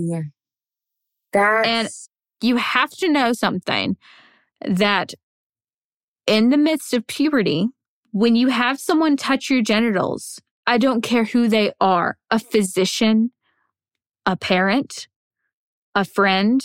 That's 1.31 2.09
You 2.41 2.57
have 2.57 2.91
to 2.91 3.09
know 3.09 3.33
something 3.33 3.97
that 4.65 5.13
in 6.27 6.49
the 6.49 6.57
midst 6.57 6.93
of 6.93 7.07
puberty, 7.07 7.67
when 8.11 8.35
you 8.35 8.47
have 8.49 8.79
someone 8.79 9.17
touch 9.17 9.49
your 9.49 9.61
genitals, 9.61 10.39
I 10.67 10.77
don't 10.77 11.01
care 11.01 11.25
who 11.25 11.47
they 11.47 11.73
are 11.81 12.17
a 12.29 12.39
physician, 12.39 13.31
a 14.25 14.35
parent, 14.37 15.07
a 15.95 16.05
friend, 16.05 16.63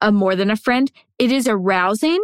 a 0.00 0.12
more 0.12 0.36
than 0.36 0.50
a 0.50 0.56
friend 0.56 0.92
it 1.18 1.32
is 1.32 1.48
arousing. 1.48 2.22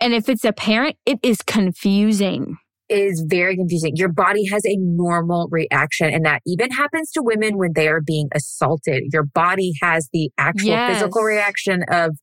And 0.00 0.14
if 0.14 0.28
it's 0.28 0.44
a 0.44 0.52
parent, 0.52 0.96
it 1.06 1.18
is 1.22 1.38
confusing. 1.42 2.56
is 2.90 3.22
very 3.28 3.54
confusing. 3.54 3.92
Your 3.96 4.08
body 4.10 4.46
has 4.46 4.64
a 4.64 4.76
normal 4.78 5.46
reaction, 5.50 6.08
and 6.08 6.24
that 6.24 6.40
even 6.46 6.70
happens 6.70 7.10
to 7.12 7.22
women 7.22 7.58
when 7.58 7.74
they 7.74 7.86
are 7.86 8.00
being 8.00 8.28
assaulted. 8.34 9.02
Your 9.12 9.24
body 9.24 9.72
has 9.82 10.08
the 10.14 10.30
actual 10.38 10.70
Yes. 10.70 10.98
physical 10.98 11.22
reaction 11.22 11.84
of 11.90 12.16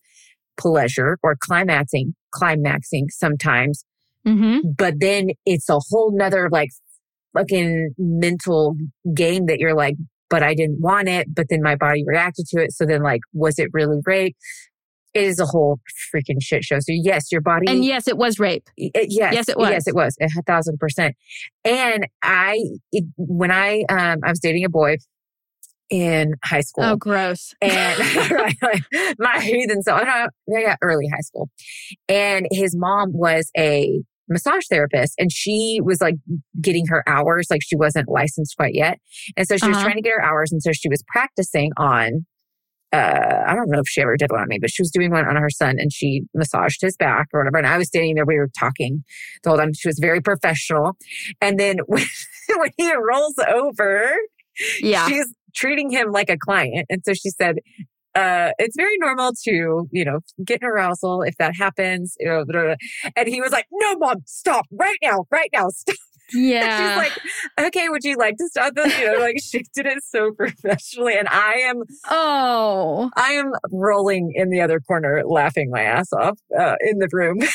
pleasure 0.57 1.17
or 1.23 1.35
climaxing, 1.39 2.15
climaxing 2.31 3.07
sometimes, 3.09 3.83
Mm-hmm. 4.27 4.69
but 4.75 4.95
then 4.99 5.29
it's 5.45 5.69
a 5.69 5.77
whole 5.91 6.11
nother 6.11 6.49
like 6.51 6.69
fucking 7.37 7.93
mental 7.99 8.75
game 9.13 9.45
that 9.45 9.59
you're 9.59 9.75
like, 9.75 9.95
but 10.31 10.41
I 10.41 10.55
didn't 10.55 10.81
want 10.81 11.07
it, 11.07 11.27
but 11.35 11.45
then 11.49 11.61
my 11.61 11.75
body 11.75 12.03
reacted 12.07 12.47
to 12.47 12.63
it. 12.63 12.71
So 12.71 12.85
then 12.85 13.03
like, 13.03 13.21
was 13.33 13.59
it 13.59 13.69
really 13.71 13.99
rape? 14.03 14.35
It 15.13 15.23
is 15.25 15.39
a 15.39 15.45
whole 15.45 15.79
freaking 16.13 16.41
shit 16.41 16.63
show. 16.63 16.79
So 16.79 16.91
yes, 16.91 17.31
your 17.31 17.41
body 17.41 17.67
And 17.69 17.85
yes, 17.85 18.07
it 18.07 18.17
was 18.17 18.39
rape. 18.39 18.67
it- 18.77 19.07
yes, 19.11 19.33
Yes, 19.33 19.47
it 19.47 19.57
was. 19.57 19.69
Yes, 19.69 19.87
it 19.87 19.93
was 19.95 20.17
a 20.19 20.41
thousand 20.41 20.79
percent. 20.79 21.15
And 21.63 22.07
I, 22.23 22.59
it, 22.91 23.05
when 23.17 23.51
I, 23.51 23.83
um, 23.89 24.19
I 24.23 24.29
was 24.31 24.39
dating 24.39 24.65
a 24.65 24.69
boy 24.69 24.97
in 25.89 26.33
high 26.43 26.61
school. 26.61 26.83
Oh, 26.83 26.95
gross. 26.95 27.53
And 27.61 27.99
right, 28.31 28.55
like, 28.61 28.83
my 29.19 29.39
heathen 29.41 29.81
so 29.83 29.93
I 29.93 30.03
don't 30.03 30.07
know, 30.47 30.59
yeah, 30.59 30.75
early 30.81 31.07
high 31.07 31.21
school. 31.21 31.49
And 32.09 32.47
his 32.51 32.75
mom 32.75 33.11
was 33.13 33.51
a 33.57 34.01
massage 34.27 34.63
therapist 34.69 35.13
and 35.19 35.31
she 35.31 35.79
was 35.83 36.01
like 36.01 36.15
getting 36.59 36.87
her 36.87 37.03
hours, 37.07 37.47
like 37.51 37.61
she 37.63 37.75
wasn't 37.75 38.09
licensed 38.09 38.55
quite 38.57 38.73
yet. 38.73 38.99
And 39.37 39.47
so 39.47 39.57
she 39.57 39.67
was 39.67 39.75
Uh-huh. 39.77 39.83
trying 39.85 39.95
to 39.97 40.01
get 40.01 40.13
her 40.13 40.23
hours. 40.23 40.51
And 40.51 40.61
so 40.63 40.71
she 40.73 40.89
was 40.89 41.03
practicing 41.07 41.71
on 41.77 42.25
uh, 42.93 43.43
I 43.45 43.53
don't 43.55 43.69
know 43.69 43.79
if 43.79 43.87
she 43.89 44.01
ever 44.01 44.15
did 44.15 44.31
one 44.31 44.39
on 44.41 44.47
me, 44.47 44.57
but 44.59 44.69
she 44.69 44.81
was 44.81 44.89
doing 44.89 45.11
one 45.11 45.27
on 45.27 45.35
her 45.35 45.49
son 45.49 45.75
and 45.79 45.91
she 45.91 46.21
massaged 46.33 46.81
his 46.81 46.95
back 46.95 47.27
or 47.33 47.41
whatever. 47.41 47.57
And 47.57 47.67
I 47.67 47.77
was 47.77 47.87
standing 47.89 48.15
there, 48.15 48.25
we 48.25 48.37
were 48.37 48.49
talking 48.57 49.03
the 49.43 49.49
whole 49.49 49.57
time. 49.59 49.73
She 49.73 49.89
was 49.89 49.99
very 49.99 50.21
professional. 50.21 50.95
And 51.41 51.59
then 51.59 51.79
when, 51.87 52.05
when 52.55 52.69
he 52.77 52.93
rolls 52.95 53.35
over, 53.49 54.15
Yeah. 54.81 55.07
she's 55.09 55.27
treating 55.55 55.89
him 55.89 56.11
like 56.11 56.29
a 56.29 56.37
client. 56.37 56.85
And 56.89 57.01
so 57.05 57.13
she 57.13 57.29
said, 57.29 57.57
uh, 58.15 58.51
it's 58.59 58.75
very 58.77 58.97
normal 58.99 59.33
to, 59.43 59.87
you 59.91 60.05
know, 60.05 60.19
get 60.45 60.61
an 60.61 60.67
arousal 60.69 61.21
if 61.21 61.35
that 61.37 61.53
happens. 61.57 62.15
You 62.19 62.27
know, 62.27 62.45
blah, 62.45 62.61
blah, 62.61 62.75
blah. 63.03 63.09
and 63.15 63.27
he 63.27 63.41
was 63.41 63.51
like, 63.51 63.65
no, 63.71 63.97
mom, 63.97 64.17
stop 64.25 64.65
right 64.71 64.97
now, 65.03 65.25
right 65.31 65.49
now, 65.53 65.67
stop. 65.73 65.95
Yeah. 66.33 66.97
She's 67.03 67.11
like, 67.57 67.67
okay, 67.67 67.87
would 67.89 68.03
you 68.03 68.15
like 68.17 68.37
to 68.37 68.47
stop 68.47 68.73
this? 68.73 68.97
You 68.97 69.11
know, 69.13 69.19
like 69.19 69.35
she 69.43 69.59
did 69.75 69.85
it 69.85 69.99
so 70.03 70.31
professionally. 70.31 71.15
And 71.17 71.27
I 71.27 71.53
am, 71.69 71.83
oh. 72.09 73.11
I 73.15 73.33
am 73.33 73.51
rolling 73.71 74.31
in 74.33 74.49
the 74.49 74.61
other 74.61 74.79
corner, 74.79 75.21
laughing 75.25 75.69
my 75.69 75.81
ass 75.83 76.11
off, 76.13 76.39
uh, 76.59 76.75
in 76.81 76.97
the 76.99 77.09
room. 77.11 77.37
it 77.41 77.49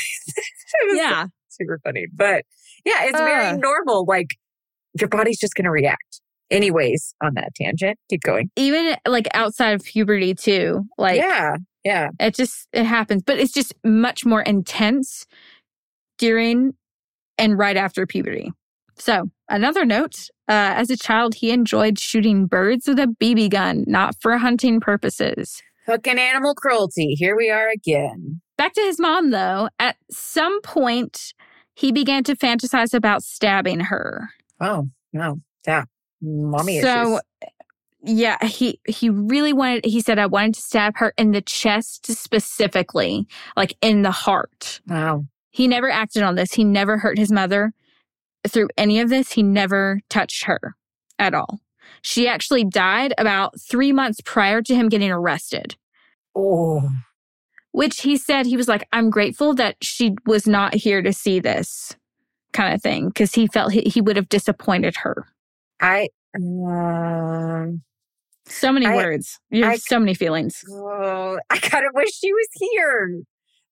was 0.89 0.97
Yeah. 0.99 1.27
super 1.49 1.81
funny. 1.83 2.07
But 2.15 2.45
yeah, 2.85 3.05
it's 3.07 3.19
Uh. 3.19 3.25
very 3.25 3.57
normal. 3.59 4.05
Like 4.07 4.29
your 5.01 5.09
body's 5.09 5.39
just 5.41 5.55
going 5.55 5.65
to 5.65 5.71
react. 5.71 6.20
Anyways, 6.51 7.15
on 7.23 7.35
that 7.35 7.55
tangent, 7.55 7.99
keep 8.09 8.23
going. 8.23 8.51
Even 8.57 8.97
like 9.07 9.29
outside 9.35 9.73
of 9.73 9.85
puberty 9.85 10.35
too. 10.35 10.85
Like 10.99 11.17
yeah, 11.21 11.57
yeah. 11.85 12.09
it 12.19 12.35
just 12.35 12.69
it 12.73 12.85
happens. 12.85 13.23
But 13.23 13.39
it's 13.39 13.53
just 13.53 13.75
much 13.85 14.25
more 14.25 14.43
intense 14.43 15.27
during 16.19 16.75
and 17.39 17.59
right 17.59 17.77
after 17.77 18.07
puberty. 18.07 18.53
So 18.97 19.31
another 19.49 19.85
note, 19.87 20.29
uh, 20.49 20.77
as 20.77 20.91
a 20.91 20.97
child, 20.97 21.37
he 21.37 21.51
enjoyed 21.51 21.99
shooting 21.99 22.47
birds 22.47 22.87
with 22.87 22.99
a 22.99 23.15
BB 23.21 23.51
gun, 23.51 23.85
not 23.87 24.15
for 24.21 24.37
hunting 24.37 24.81
purposes. 24.81 25.63
Fucking 25.87 26.19
animal 26.19 26.55
cruelty. 26.55 27.15
Here 27.19 27.35
we 27.37 27.51
are 27.51 27.71
again. 27.71 28.43
Back 28.59 28.75
to 28.75 28.83
his 28.83 29.01
mom, 29.01 29.31
though. 29.31 29.71
At 29.79 29.97
some 30.11 30.61
point, 30.61 31.33
he 31.75 31.93
began 31.93 32.23
to 32.25 32.37
fantasize 32.37 32.93
about 32.93 33.23
stabbing 33.23 33.81
her. 33.81 34.29
Oh, 34.61 34.91
no. 35.15 35.41
Yeah. 35.67 35.85
Mommy 36.21 36.81
so, 36.81 37.03
issues. 37.03 37.21
yeah, 38.03 38.45
he 38.45 38.81
he 38.87 39.11
really 39.11 39.53
wanted. 39.53 39.85
He 39.85 40.01
said, 40.01 40.19
"I 40.19 40.27
wanted 40.27 40.55
to 40.55 40.61
stab 40.61 40.97
her 40.99 41.13
in 41.17 41.33
the 41.33 41.41
chest 41.41 42.07
specifically, 42.07 43.27
like 43.57 43.77
in 43.81 44.03
the 44.03 44.11
heart." 44.11 44.81
Wow. 44.87 45.25
He 45.51 45.67
never 45.67 45.91
acted 45.91 46.23
on 46.23 46.37
this. 46.37 46.55
He 46.55 46.65
never 46.65 46.99
hurt 46.99 47.19
his 47.19 47.33
mother 47.33 47.73
through 48.47 48.69
any 48.77 49.01
of 49.01 49.09
this. 49.09 49.33
He 49.33 49.43
never 49.43 50.01
touched 50.09 50.45
her 50.45 50.77
at 51.19 51.35
all. 51.35 51.61
She 52.03 52.29
actually 52.29 52.65
died 52.65 53.13
about 53.19 53.61
three 53.61 53.93
months 53.93 54.21
prior 54.25 54.63
to 54.63 54.75
him 54.75 54.89
getting 54.89 55.11
arrested. 55.11 55.77
Oh, 56.35 56.89
which 57.73 58.03
he 58.03 58.17
said 58.17 58.47
he 58.47 58.57
was 58.57 58.69
like, 58.69 58.89
I'm 58.93 59.11
grateful 59.11 59.55
that 59.55 59.77
she 59.83 60.15
was 60.27 60.47
not 60.47 60.75
here 60.75 61.03
to 61.03 61.13
see 61.13 61.41
this 61.41 61.97
kind 62.53 62.75
of 62.75 62.83
thing 62.83 63.09
because 63.09 63.35
he 63.35 63.47
felt 63.47 63.73
he, 63.73 63.83
he 63.83 64.01
would 64.01 64.17
have 64.17 64.29
disappointed 64.29 64.97
her. 64.99 65.27
I, 65.81 66.09
um, 66.37 67.83
So 68.47 68.73
many 68.73 68.87
I- 68.87 68.97
words. 68.97 69.39
You 69.51 69.65
have 69.65 69.75
I- 69.75 69.77
so 69.77 69.99
many 69.99 70.15
feelings. 70.15 70.63
oh, 70.71 71.39
I 71.51 71.59
kind 71.59 71.85
of 71.87 71.93
wish 71.95 72.11
she 72.13 72.33
was 72.33 72.49
here. 72.59 73.21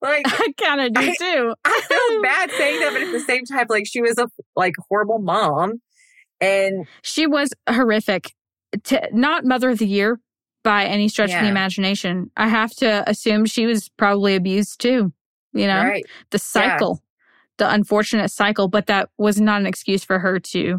Like, 0.00 0.22
I 0.26 0.52
kind 0.62 0.80
of 0.80 0.92
do 0.94 1.00
I- 1.00 1.14
too. 1.18 1.54
I 1.64 1.80
feel 1.88 2.22
bad 2.22 2.50
saying 2.52 2.80
that, 2.80 2.92
but 2.92 3.02
at 3.02 3.12
the 3.12 3.20
same 3.20 3.44
time, 3.44 3.66
like, 3.68 3.86
she 3.86 4.00
was 4.00 4.16
a, 4.18 4.28
like, 4.56 4.74
horrible 4.88 5.18
mom. 5.18 5.80
And 6.40 6.86
She 7.02 7.26
was 7.26 7.50
horrific. 7.68 8.32
To, 8.84 9.08
not 9.12 9.44
mother 9.44 9.70
of 9.70 9.78
the 9.78 9.86
year 9.86 10.20
by 10.62 10.84
any 10.84 11.08
stretch 11.08 11.32
of 11.32 11.40
the 11.40 11.48
imagination. 11.48 12.30
I 12.36 12.48
have 12.48 12.70
to 12.76 13.02
assume 13.08 13.46
she 13.46 13.64
was 13.66 13.88
probably 13.96 14.36
abused 14.36 14.80
too. 14.80 15.12
You 15.54 15.66
know, 15.66 15.82
right. 15.82 16.04
the 16.30 16.38
cycle, 16.38 17.00
the 17.56 17.68
unfortunate 17.72 18.30
cycle, 18.30 18.68
but 18.68 18.86
that 18.86 19.08
was 19.16 19.40
not 19.40 19.60
an 19.62 19.66
excuse 19.66 20.04
for 20.04 20.18
her 20.18 20.38
to 20.38 20.78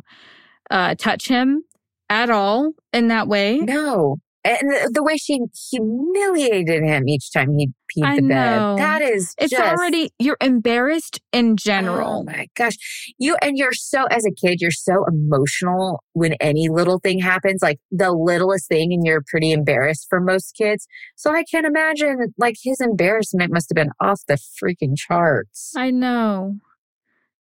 uh, 0.70 0.96
touch 0.96 1.28
him 1.28 1.64
at 2.10 2.30
all 2.30 2.72
in 2.94 3.08
that 3.10 3.28
way. 3.28 3.58
No. 3.58 4.18
And 4.46 4.58
the, 4.62 4.92
the 4.94 5.04
way 5.04 5.18
she 5.18 5.38
humiliated 5.70 6.82
him 6.82 7.10
each 7.10 7.32
time 7.34 7.56
he 7.58 7.68
peed 7.68 8.06
I 8.06 8.16
the 8.16 8.22
bed. 8.22 8.28
know. 8.56 8.76
That 8.78 9.02
is 9.02 9.36
It's 9.38 9.52
just, 9.52 9.62
already, 9.62 10.12
you're 10.18 10.38
embarrassed 10.40 11.20
in 11.34 11.58
general. 11.58 12.20
Oh 12.20 12.24
my 12.24 12.48
gosh. 12.56 12.78
You 13.18 13.36
and 13.42 13.58
you're 13.58 13.74
so 13.74 14.06
as 14.06 14.26
a 14.26 14.32
kid, 14.32 14.62
you're 14.62 14.72
so 14.72 15.04
emotional 15.06 16.02
when 16.14 16.34
any 16.40 16.70
little 16.70 17.00
thing 17.00 17.20
happens, 17.20 17.62
like 17.62 17.80
the 17.92 18.12
littlest 18.14 18.70
thing, 18.70 18.94
and 18.94 19.06
you're 19.06 19.24
pretty 19.28 19.52
embarrassed 19.52 20.08
for 20.10 20.22
most 20.22 20.54
kids. 20.56 20.88
So 21.18 21.34
I 21.34 21.44
can't 21.44 21.66
imagine 21.66 22.34
like 22.38 22.56
his 22.64 22.80
embarrassment 22.80 23.52
must 23.52 23.70
have 23.70 23.76
been 23.76 23.92
off 24.00 24.22
the 24.26 24.36
freaking 24.64 24.96
charts. 24.96 25.74
I 25.76 25.92
know. 25.92 26.56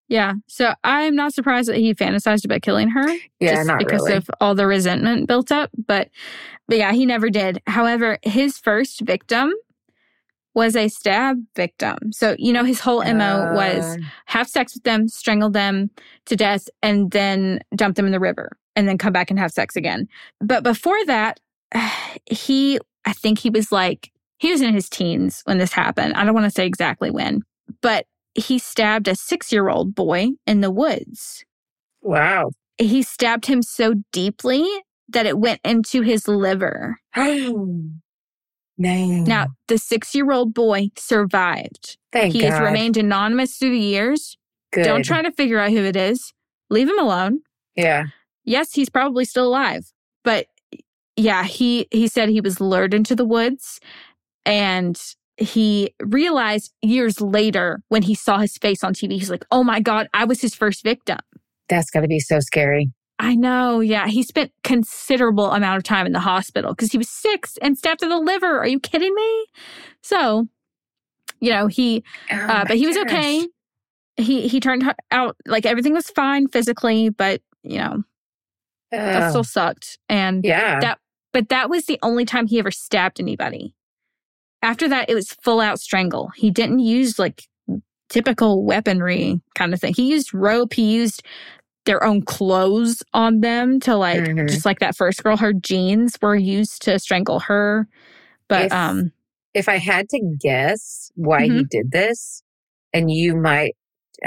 Yeah. 0.07 0.33
So 0.47 0.73
I'm 0.83 1.15
not 1.15 1.33
surprised 1.33 1.69
that 1.69 1.77
he 1.77 1.93
fantasized 1.93 2.45
about 2.45 2.61
killing 2.61 2.89
her. 2.89 3.07
Yeah, 3.39 3.55
just 3.55 3.67
not 3.67 3.79
because 3.79 4.03
really. 4.03 4.17
of 4.17 4.29
all 4.39 4.55
the 4.55 4.67
resentment 4.67 5.27
built 5.27 5.51
up. 5.51 5.69
But 5.85 6.09
but 6.67 6.77
yeah, 6.77 6.93
he 6.93 7.05
never 7.05 7.29
did. 7.29 7.61
However, 7.67 8.17
his 8.23 8.57
first 8.57 9.01
victim 9.01 9.53
was 10.53 10.75
a 10.75 10.87
stab 10.87 11.37
victim. 11.55 11.97
So, 12.11 12.35
you 12.39 12.51
know, 12.51 12.63
his 12.63 12.79
whole 12.79 13.03
MO 13.03 13.53
was 13.53 13.85
Uh, 13.85 13.97
have 14.25 14.47
sex 14.47 14.73
with 14.73 14.83
them, 14.83 15.07
strangle 15.07 15.51
them 15.51 15.91
to 16.25 16.35
death, 16.35 16.67
and 16.81 17.11
then 17.11 17.59
dump 17.75 17.95
them 17.95 18.07
in 18.07 18.11
the 18.11 18.19
river 18.19 18.57
and 18.75 18.87
then 18.87 18.97
come 18.97 19.13
back 19.13 19.29
and 19.29 19.37
have 19.39 19.51
sex 19.51 19.75
again. 19.75 20.07
But 20.39 20.63
before 20.63 20.97
that, 21.05 21.39
he, 22.25 22.79
I 23.05 23.13
think 23.13 23.39
he 23.39 23.51
was 23.51 23.71
like, 23.71 24.11
he 24.39 24.51
was 24.51 24.61
in 24.61 24.73
his 24.73 24.89
teens 24.89 25.41
when 25.45 25.59
this 25.59 25.73
happened. 25.73 26.15
I 26.15 26.23
don't 26.25 26.33
want 26.33 26.45
to 26.45 26.51
say 26.51 26.65
exactly 26.65 27.11
when, 27.11 27.41
but 27.81 28.07
he 28.37 28.59
stabbed 28.59 29.07
a 29.07 29.15
six 29.15 29.51
year 29.51 29.67
old 29.67 29.95
boy 29.95 30.29
in 30.45 30.61
the 30.61 30.71
woods. 30.71 31.43
wow. 32.01 32.51
He 32.79 33.01
stabbed 33.01 33.47
him 33.47 33.63
so 33.63 33.95
deeply 34.11 34.63
that 35.09 35.25
it 35.25 35.39
went 35.39 35.59
into 35.65 36.03
his 36.03 36.27
liver. 36.27 36.99
Name. 37.15 39.23
Now, 39.23 39.47
the 39.67 39.79
six 39.79 40.13
year 40.13 40.31
old 40.31 40.53
boy 40.53 40.89
survived. 40.95 41.97
thank 42.11 42.33
he 42.33 42.41
God. 42.41 42.51
has 42.51 42.61
remained 42.61 42.95
anonymous 42.95 43.57
through 43.57 43.71
the 43.71 43.79
years. 43.79 44.37
Good. 44.71 44.83
Don't 44.83 45.03
try 45.03 45.23
to 45.23 45.31
figure 45.31 45.57
out 45.57 45.71
who 45.71 45.83
it 45.83 45.95
is. 45.95 46.33
Leave 46.69 46.87
him 46.87 46.99
alone. 46.99 47.39
Yeah. 47.75 48.05
Yes, 48.43 48.73
he's 48.73 48.89
probably 48.89 49.25
still 49.25 49.47
alive. 49.47 49.91
But 50.23 50.45
yeah, 51.15 51.45
he 51.45 51.87
he 51.89 52.07
said 52.07 52.29
he 52.29 52.41
was 52.41 52.61
lured 52.61 52.93
into 52.93 53.15
the 53.15 53.25
woods 53.25 53.79
and 54.45 55.01
he 55.37 55.93
realized 56.01 56.73
years 56.81 57.21
later 57.21 57.81
when 57.89 58.01
he 58.01 58.15
saw 58.15 58.39
his 58.39 58.57
face 58.57 58.83
on 58.83 58.93
TV, 58.93 59.13
he's 59.13 59.29
like, 59.29 59.45
oh 59.51 59.63
my 59.63 59.79
God, 59.79 60.07
I 60.13 60.25
was 60.25 60.41
his 60.41 60.55
first 60.55 60.83
victim. 60.83 61.19
That's 61.69 61.89
got 61.91 62.01
to 62.01 62.07
be 62.07 62.19
so 62.19 62.39
scary. 62.39 62.91
I 63.19 63.35
know. 63.35 63.79
Yeah. 63.79 64.07
He 64.07 64.23
spent 64.23 64.51
considerable 64.63 65.51
amount 65.51 65.77
of 65.77 65.83
time 65.83 66.05
in 66.05 66.11
the 66.11 66.19
hospital 66.19 66.71
because 66.73 66.91
he 66.91 66.97
was 66.97 67.09
sick 67.09 67.47
and 67.61 67.77
stabbed 67.77 68.03
in 68.03 68.09
the 68.09 68.19
liver. 68.19 68.59
Are 68.59 68.67
you 68.67 68.79
kidding 68.79 69.13
me? 69.13 69.45
So, 70.01 70.47
you 71.39 71.49
know, 71.49 71.67
he, 71.67 72.03
Oh 72.31 72.35
uh, 72.35 72.65
but 72.67 72.77
he 72.77 72.87
was 72.87 72.95
gosh. 72.95 73.05
okay. 73.07 73.47
He, 74.17 74.47
he 74.47 74.59
turned 74.59 74.83
out 75.11 75.35
like 75.45 75.65
everything 75.65 75.93
was 75.93 76.09
fine 76.09 76.47
physically, 76.47 77.09
but, 77.09 77.41
you 77.63 77.77
know, 77.77 78.03
that 78.91 79.23
Oh, 79.23 79.29
still 79.29 79.43
sucked. 79.43 79.99
And 80.09 80.43
yeah. 80.45 80.79
that, 80.79 80.99
but 81.33 81.49
that 81.49 81.69
was 81.69 81.85
the 81.85 81.99
only 82.01 82.25
time 82.25 82.47
he 82.47 82.57
ever 82.59 82.71
stabbed 82.71 83.19
anybody. 83.19 83.75
After 84.61 84.87
that, 84.89 85.09
it 85.09 85.15
was 85.15 85.31
full 85.43 85.59
out 85.59 85.79
strangle. 85.79 86.29
He 86.35 86.49
didn't 86.51 86.79
use 86.79 87.19
like 87.19 87.43
typical 88.09 88.63
weaponry 88.63 89.39
kind 89.55 89.73
of 89.73 89.79
thing. 89.79 89.93
He 89.93 90.09
used 90.09 90.33
rope. 90.33 90.73
He 90.73 90.95
used 90.95 91.23
their 91.85 92.03
own 92.03 92.21
clothes 92.23 93.01
on 93.13 93.41
them 93.41 93.79
to 93.81 93.95
like, 93.95 94.23
Mhm. 94.23 94.49
just 94.49 94.65
like 94.65 94.79
that 94.79 94.95
first 94.95 95.23
girl, 95.23 95.37
her 95.37 95.53
jeans 95.53 96.17
were 96.21 96.35
used 96.35 96.81
to 96.83 96.99
strangle 96.99 97.39
her. 97.39 97.87
But, 98.49 98.65
If- 98.67 98.73
um, 98.73 99.11
if 99.53 99.69
I 99.69 99.77
had 99.77 100.09
to 100.09 100.35
guess 100.39 101.11
why 101.15 101.43
he 101.43 101.49
Mm-hmm. 101.49 101.61
did 101.69 101.91
this, 101.91 102.43
and 102.93 103.09
you 103.11 103.35
might 103.35 103.75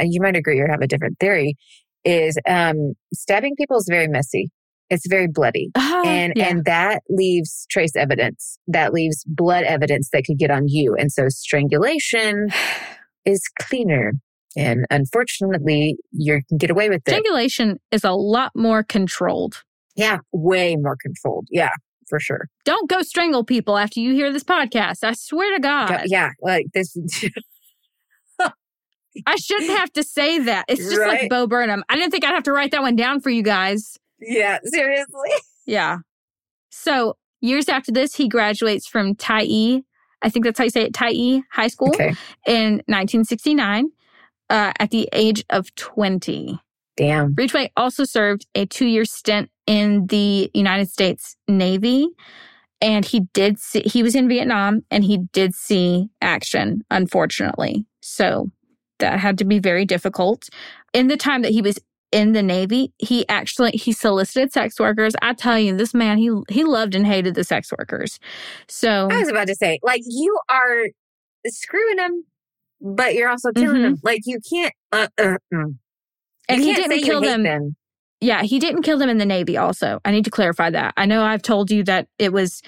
you 0.01 0.21
might 0.21 0.37
agree 0.37 0.61
or 0.61 0.69
have 0.69 0.81
a 0.83 0.87
different 0.87 1.19
theory, 1.19 1.57
is 2.05 2.39
um, 2.47 2.95
stabbing 3.13 3.57
people 3.57 3.77
is 3.77 3.87
very 3.91 4.07
messy. 4.09 4.49
It's 4.91 5.07
very 5.09 5.29
bloody. 5.29 5.71
Uh-huh. 5.77 6.03
and 6.05 6.33
yeah. 6.37 6.49
and 6.49 6.65
that 6.65 7.03
leaves 7.09 7.67
trace 7.71 7.95
evidence. 7.97 8.59
That 8.67 8.93
leaves 8.93 9.25
blood 9.27 9.65
evidence 9.65 10.09
that 10.13 10.25
could 10.25 10.39
get 10.39 10.51
on 10.51 10.65
you. 10.67 10.95
And 10.97 11.11
so 11.13 11.29
strangulation 11.29 12.49
is 13.25 13.43
cleaner. 13.61 14.13
And 14.57 14.85
unfortunately, 14.91 15.97
you 16.11 16.41
can 16.49 16.59
get 16.59 16.71
away 16.71 16.89
with 16.89 17.03
it. 17.07 17.11
strangulation 17.11 17.79
is 17.93 18.03
a 18.03 18.11
lot 18.13 18.51
more 18.57 18.83
controlled. 18.83 19.63
yeah, 19.95 20.19
way 20.33 20.75
more 20.77 20.97
controlled. 21.01 21.47
Yeah, 21.53 21.71
for 22.09 22.19
sure. 22.19 22.49
Don't 22.65 22.91
go 22.91 23.03
strangle 23.03 23.45
people 23.45 23.79
after 23.79 24.01
you 24.01 24.13
hear 24.13 24.33
this 24.33 24.43
podcast. 24.43 25.05
I 25.05 25.13
swear 25.13 25.55
to 25.55 25.61
God. 25.61 26.03
yeah, 26.07 26.31
like 26.43 26.67
this. 26.75 26.97
I 29.27 29.37
shouldn't 29.37 29.71
have 29.71 29.93
to 29.95 30.03
say 30.05 30.39
that. 30.41 30.65
It's 30.69 30.81
just 30.83 30.99
Right. 30.99 31.23
like 31.23 31.31
Bo 31.31 31.47
Burnham. 31.47 31.83
I 31.89 31.97
didn't 31.97 32.11
think 32.13 32.25
I'd 32.25 32.35
have 32.35 32.45
to 32.45 32.53
write 32.53 32.71
that 32.71 32.83
one 32.83 32.95
down 32.97 33.21
for 33.21 33.31
you 33.31 33.43
guys. 33.43 33.97
Yeah, 34.21 34.59
seriously. 34.65 35.31
Yeah. 35.67 35.99
So 36.71 37.17
years 37.41 37.69
after 37.69 37.93
this, 37.93 38.15
he 38.17 38.29
graduates 38.29 38.89
from 38.89 39.15
Tai. 39.15 39.83
I 40.23 40.29
think 40.29 40.45
that's 40.45 40.59
how 40.59 40.65
you 40.65 40.71
say 40.71 40.83
it, 40.83 40.95
Tai 40.95 41.43
High 41.53 41.69
School 41.69 41.91
Okay. 41.91 42.15
in 42.47 42.83
1969 42.87 43.91
uh, 44.49 44.73
at 44.81 44.91
the 44.91 45.09
age 45.13 45.45
of 45.51 45.73
20. 45.77 46.59
Damn. 46.97 47.35
Ridgway 47.35 47.71
also 47.77 48.03
served 48.05 48.47
a 48.57 48.67
two 48.67 48.87
year 48.87 49.05
stint 49.05 49.49
in 49.67 50.07
the 50.09 50.51
United 50.55 50.91
States 50.91 51.37
Navy. 51.47 52.09
And 52.81 53.05
he 53.05 53.21
did 53.33 53.59
see, 53.61 53.83
he 53.83 54.03
was 54.03 54.15
in 54.17 54.29
Vietnam 54.29 54.81
and 54.91 55.05
he 55.05 55.19
did 55.33 55.55
see 55.55 56.09
action, 56.21 56.83
unfortunately. 56.91 57.87
So 58.01 58.51
that 58.99 59.21
had 59.21 59.39
to 59.39 59.45
be 59.45 59.59
very 59.61 59.85
difficult. 59.85 60.49
In 60.93 61.07
the 61.07 61.17
time 61.17 61.43
that 61.43 61.53
he 61.53 61.63
was 61.63 61.79
in 62.13 62.33
the 62.33 62.43
Navy, 62.43 62.93
he 62.99 63.29
actually, 63.29 63.73
he 63.73 63.93
solicited 63.93 64.53
sex 64.53 64.79
workers. 64.81 65.15
I 65.23 65.33
tell 65.35 65.59
you, 65.59 65.77
this 65.77 65.95
man, 65.95 66.19
he, 66.19 66.31
he 66.49 66.65
loved 66.65 66.95
and 66.95 67.07
hated 67.07 67.35
the 67.35 67.45
sex 67.45 67.71
workers. 67.77 68.19
So 68.69 69.09
I 69.11 69.19
was 69.19 69.29
about 69.29 69.47
to 69.49 69.55
say, 69.55 69.79
like, 69.83 70.03
you 70.05 70.39
are 70.51 70.87
screwing 71.47 71.97
them, 71.97 72.25
but 72.81 73.15
you're 73.15 73.29
also 73.31 73.53
killing 73.53 73.77
Mhm. 73.77 73.83
them. 73.83 74.01
Like, 74.03 74.23
you 74.25 74.41
can't. 74.49 74.73
Uh, 74.93 75.07
uh, 75.19 75.37
mm. 75.55 75.77
and 76.49 76.61
he 76.63 76.75
didn't 76.75 77.03
kill 77.03 77.21
hate 77.23 77.43
them 77.43 77.77
Yeah, 78.21 78.43
he 78.43 78.59
didn't 78.59 78.83
kill 78.83 78.99
them 78.99 79.09
in 79.09 79.19
the 79.19 79.27
Navy, 79.27 79.57
also. 79.57 80.01
I 80.05 80.11
need 80.11 80.25
to 80.25 80.31
clarify 80.31 80.71
that. 80.71 80.93
I 80.97 81.07
know 81.07 81.23
I've 81.23 81.43
told 81.43 81.71
you 81.71 81.85
that 81.85 82.09
it 82.19 82.33
was 82.33 82.61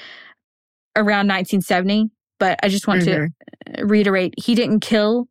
around 0.97 1.27
1970, 1.27 2.11
but 2.39 2.59
I 2.63 2.69
just 2.69 2.87
want 2.87 3.03
Mhm. 3.03 3.29
to 3.77 3.85
reiterate 3.85 4.35
he 4.39 4.55
didn't 4.55 4.81
kill 4.81 5.27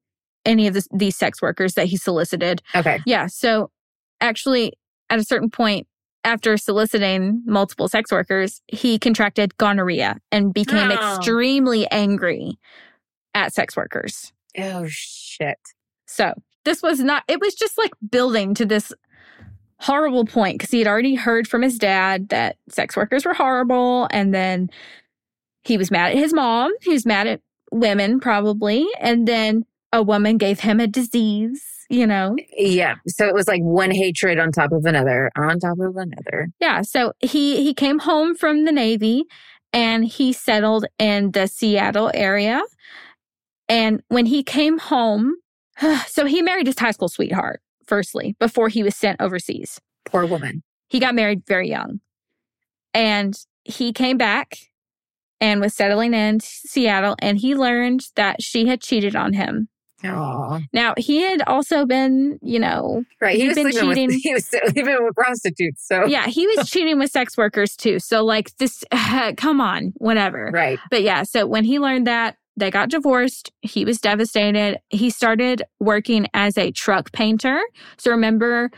any 0.46 0.68
of 0.68 0.74
this, 0.74 0.88
these 0.94 1.16
sex 1.16 1.42
workers 1.42 1.76
that 1.76 1.86
he 1.88 1.98
solicited. 1.98 2.62
Okay. 2.76 3.00
Yeah, 3.06 3.28
so 3.28 3.70
actually, 4.22 4.74
at 5.10 5.20
a 5.20 5.24
certain 5.24 5.50
point, 5.50 5.88
after 6.24 6.56
soliciting 6.56 7.42
multiple 7.46 7.88
sex 7.88 8.12
workers, 8.12 8.62
he 8.68 9.00
contracted 9.00 9.58
gonorrhea 9.58 10.18
and 10.32 10.54
became 10.54 10.92
Oh. 10.92 11.16
extremely 11.18 11.90
angry 11.90 12.60
at 13.34 13.54
sex 13.54 13.76
workers. 13.76 14.32
Oh, 14.58 14.86
shit. 14.88 15.58
So 16.06 16.34
this 16.64 16.84
was 16.84 17.00
not, 17.00 17.24
it 17.28 17.40
was 17.42 17.56
just 17.56 17.78
like 17.78 17.92
building 18.10 18.54
to 18.56 18.66
this 18.66 18.94
horrible 19.80 20.26
point 20.26 20.60
because 20.60 20.70
he 20.70 20.78
had 20.80 20.88
already 20.88 21.16
heard 21.16 21.48
from 21.48 21.64
his 21.64 21.80
dad 21.80 22.30
that 22.30 22.58
sex 22.70 22.96
workers 22.96 23.26
were 23.26 23.34
horrible. 23.34 24.08
And 24.12 24.32
then 24.34 24.70
he 25.64 25.78
was 25.78 25.90
mad 25.90 26.12
at 26.12 26.18
his 26.18 26.34
mom. 26.34 26.72
He 26.82 26.92
was 26.92 27.06
mad 27.06 27.26
at 27.26 27.42
women, 27.72 28.20
probably. 28.20 28.86
And 29.00 29.28
then 29.28 29.66
a 29.92 30.04
woman 30.04 30.38
gave 30.38 30.60
him 30.60 30.80
a 30.80 30.86
disease, 30.88 31.64
you 31.92 32.08
know? 32.08 32.36
Yeah. 32.58 32.96
So 33.08 33.28
it 33.28 33.34
was 33.34 33.48
like 33.48 33.62
one 33.62 33.92
hatred 33.92 34.40
on 34.40 34.52
top 34.52 34.72
of 34.72 34.86
another, 34.86 35.30
on 35.38 35.60
top 35.60 35.78
of 35.80 35.96
another. 35.98 36.48
Yeah. 36.60 36.82
So 36.82 37.12
he, 37.20 37.64
he 37.64 37.74
came 37.74 38.00
home 38.00 38.34
from 38.34 38.64
the 38.64 38.72
Navy 38.72 39.26
and 39.74 40.06
he 40.06 40.32
settled 40.32 40.86
in 40.98 41.32
the 41.32 41.48
Seattle 41.48 42.10
area. 42.14 42.62
And 43.68 44.02
when 44.08 44.26
he 44.26 44.42
came 44.42 44.80
home, 44.80 45.36
so 46.08 46.26
he 46.26 46.42
married 46.42 46.68
his 46.68 46.80
high 46.80 46.92
school 46.92 47.10
sweetheart, 47.10 47.62
firstly, 47.86 48.36
before 48.40 48.70
he 48.70 48.84
was 48.84 48.96
sent 48.96 49.20
overseas. 49.22 49.80
Poor 50.06 50.26
woman. 50.26 50.64
He 50.88 51.00
got 51.00 51.14
married 51.14 51.44
very 51.46 51.70
young. 51.70 52.00
And 52.94 53.36
he 53.64 53.92
came 53.92 54.18
back 54.18 54.58
and 55.42 55.60
was 55.60 55.74
settling 55.74 56.14
in 56.14 56.40
Seattle 56.40 57.16
and 57.20 57.38
he 57.38 57.56
learned 57.56 58.06
that 58.16 58.42
she 58.42 58.68
had 58.68 58.82
cheated 58.82 59.16
on 59.16 59.34
him. 59.34 59.68
Oh, 60.04 60.60
Now, 60.74 60.94
he 60.98 61.22
had 61.22 61.42
also 61.48 61.86
been, 61.86 62.40
you 62.42 62.60
know, 62.60 63.04
right. 63.20 63.36
He 63.36 63.42
He'd 63.42 63.48
was 63.50 63.56
been 63.56 63.72
cheating. 63.72 64.08
with 64.08 64.16
he 64.24 64.34
was 64.34 64.46
sleeping 64.48 64.98
with 65.04 65.16
prostitutes. 65.16 65.86
So 65.88 66.06
yeah, 66.06 66.28
he 66.28 66.48
was 66.48 66.70
cheating 66.72 66.98
with 67.00 67.12
sex 67.12 67.38
workers 67.38 67.76
too. 67.76 68.00
So, 68.00 68.24
like, 68.24 68.56
this, 68.58 68.84
come 69.38 69.62
on, 69.62 69.94
whatever. 69.98 70.50
right. 70.54 70.80
But 70.90 71.04
yeah, 71.04 71.24
so 71.24 71.46
when 71.46 71.64
he 71.64 71.80
learned 71.80 72.08
that, 72.08 72.38
they 72.58 72.70
got 72.72 72.90
divorced. 72.90 73.52
He 73.62 73.86
was 73.86 74.00
devastated. 74.00 74.78
He 74.90 75.10
started 75.10 75.64
working 75.80 76.28
as 76.34 76.58
a 76.58 76.72
truck 76.72 77.12
painter. 77.14 77.60
So 77.98 78.12
remember 78.12 78.70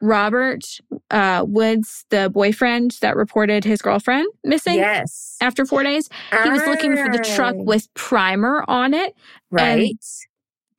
Robert 0.00 0.64
uh, 1.10 1.44
Woods, 1.46 2.04
the 2.10 2.30
boyfriend 2.30 2.96
that 3.00 3.16
reported 3.16 3.64
his 3.64 3.82
girlfriend 3.82 4.26
missing 4.44 4.74
Yes. 4.76 5.36
after 5.40 5.66
four 5.66 5.82
days? 5.82 6.08
He 6.44 6.50
was 6.50 6.64
looking 6.66 6.96
for 6.96 7.10
the 7.10 7.18
truck 7.18 7.54
Oh, 7.58 7.62
with 7.64 7.92
primer 7.94 8.64
on 8.68 8.94
it. 8.94 9.14
right. 9.50 9.94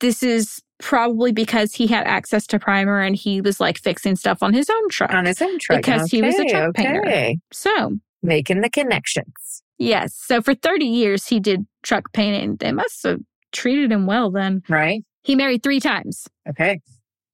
This 0.00 0.22
is 0.22 0.60
probably 0.78 1.30
because 1.32 1.74
he 1.74 1.86
had 1.86 2.06
access 2.06 2.46
to 2.48 2.58
primer 2.58 3.00
and 3.00 3.14
he 3.14 3.40
was 3.40 3.60
like 3.60 3.78
fixing 3.78 4.16
stuff 4.16 4.42
on 4.42 4.54
his 4.54 4.70
own 4.70 4.88
truck. 4.88 5.12
on 5.12 5.26
his 5.26 5.40
own 5.42 5.58
truck 5.58 5.78
Because 5.82 6.10
he 6.10 6.22
was 6.22 6.34
a 6.38 6.42
Okay, 6.42 6.50
truck 6.50 6.74
painter. 6.74 7.32
So, 7.52 7.98
Making 8.22 8.60
the 8.62 8.70
connections. 8.70 9.62
yes. 9.78 10.14
So 10.14 10.40
for 10.42 10.54
30 10.54 10.84
years, 10.86 11.26
he 11.26 11.38
did 11.40 11.66
truck 11.82 12.12
painting. 12.12 12.56
They 12.56 12.72
must 12.72 13.02
have 13.04 13.20
treated 13.52 13.92
him 13.92 14.06
well 14.06 14.30
then. 14.30 14.62
Right. 14.68 15.02
He 15.22 15.34
married 15.34 15.62
three 15.62 15.80
times. 15.80 16.26
Okay. 16.48 16.80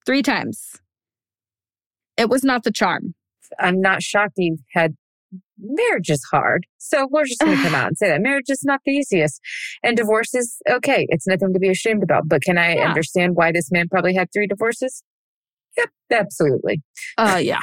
Three 0.04 0.22
times. 0.22 0.80
It 2.16 2.28
was 2.28 2.42
not 2.44 2.64
the 2.64 2.72
charm. 2.72 3.14
I'm 3.60 3.80
not 3.80 4.02
shocked 4.02 4.34
you've 4.36 4.60
had 4.72 4.94
marriage 5.58 6.10
is 6.10 6.22
hard. 6.30 6.66
So 6.78 7.08
we're 7.10 7.24
just 7.24 7.40
going 7.40 7.56
to 7.56 7.62
come 7.62 7.74
out 7.80 7.88
and 7.88 7.98
say 7.98 8.08
that 8.08 8.20
marriage 8.22 8.48
is 8.48 8.62
not 8.64 8.80
the 8.84 8.92
easiest. 8.92 9.40
And 9.82 9.96
divorce 9.96 10.34
is 10.34 10.56
okay. 10.68 11.06
It's 11.08 11.26
nothing 11.26 11.52
to 11.52 11.58
be 11.58 11.68
ashamed 11.68 12.02
about. 12.02 12.28
But 12.28 12.42
can 12.42 12.58
I 12.58 12.76
Yeah. 12.76 12.88
understand 12.88 13.36
why 13.36 13.52
this 13.52 13.70
man 13.72 13.88
probably 13.88 14.14
had 14.14 14.28
three 14.32 14.46
divorces? 14.46 15.02
Yep, 15.76 15.88
absolutely. 16.12 16.82
Uh, 17.18 17.40
yeah. 17.42 17.60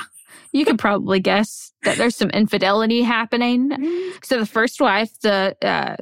You 0.51 0.65
could 0.65 0.77
probably 0.79 1.19
guess 1.19 1.73
that 1.83 1.97
there's 1.97 2.15
some 2.15 2.29
infidelity 2.29 3.01
happening. 3.01 3.71
So 4.23 4.39
the 4.39 4.45
first 4.45 4.79
wife, 4.81 5.11
the 5.21 5.55
uh, 5.61 5.95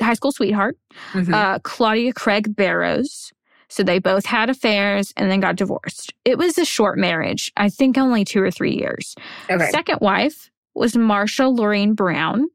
high 0.00 0.14
school 0.14 0.32
sweetheart, 0.32 0.78
Mhm. 1.12 1.32
uh, 1.34 1.58
Claudia 1.60 2.12
Kraig 2.12 2.54
Barrows. 2.54 3.32
So 3.68 3.84
they 3.84 4.00
both 4.00 4.26
had 4.26 4.50
affairs 4.50 5.12
and 5.16 5.30
then 5.30 5.38
got 5.38 5.54
divorced. 5.54 6.12
It 6.24 6.38
was 6.38 6.58
a 6.58 6.64
short 6.64 6.98
marriage. 6.98 7.52
I 7.56 7.68
think 7.68 7.96
only 7.96 8.24
two 8.24 8.42
or 8.42 8.50
three 8.50 8.74
years. 8.76 9.14
okay. 9.48 9.70
Second 9.70 9.98
wife 10.00 10.49
was 10.74 10.96
Marcia 10.96 11.48
Lorraine 11.48 11.94
Brown. 11.94 12.46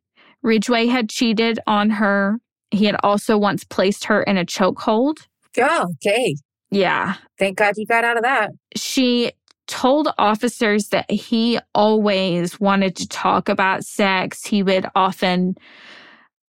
Ridgway 0.44 0.88
had 0.88 1.10
cheated 1.10 1.60
on 1.68 1.90
her. 1.90 2.40
He 2.72 2.86
had 2.86 2.96
also 3.04 3.38
once 3.38 3.64
placed 3.64 4.06
her 4.06 4.22
in 4.24 4.38
a 4.38 4.46
chokehold. 4.46 5.18
Oh, 5.60 5.88
okay. 6.06 6.36
Yeah. 6.72 7.16
Thank 7.40 7.58
God 7.58 7.74
you 7.78 7.86
got 7.86 8.04
out 8.04 8.18
of 8.18 8.24
that. 8.24 8.52
She 8.76 9.32
told 9.68 10.10
officers 10.18 10.90
that 10.90 11.10
he 11.10 11.60
always 11.74 12.60
wanted 12.60 12.96
to 12.98 13.08
talk 13.08 13.50
about 13.50 13.84
sex. 13.84 14.46
He 14.46 14.62
would 14.62 14.86
often 14.96 15.56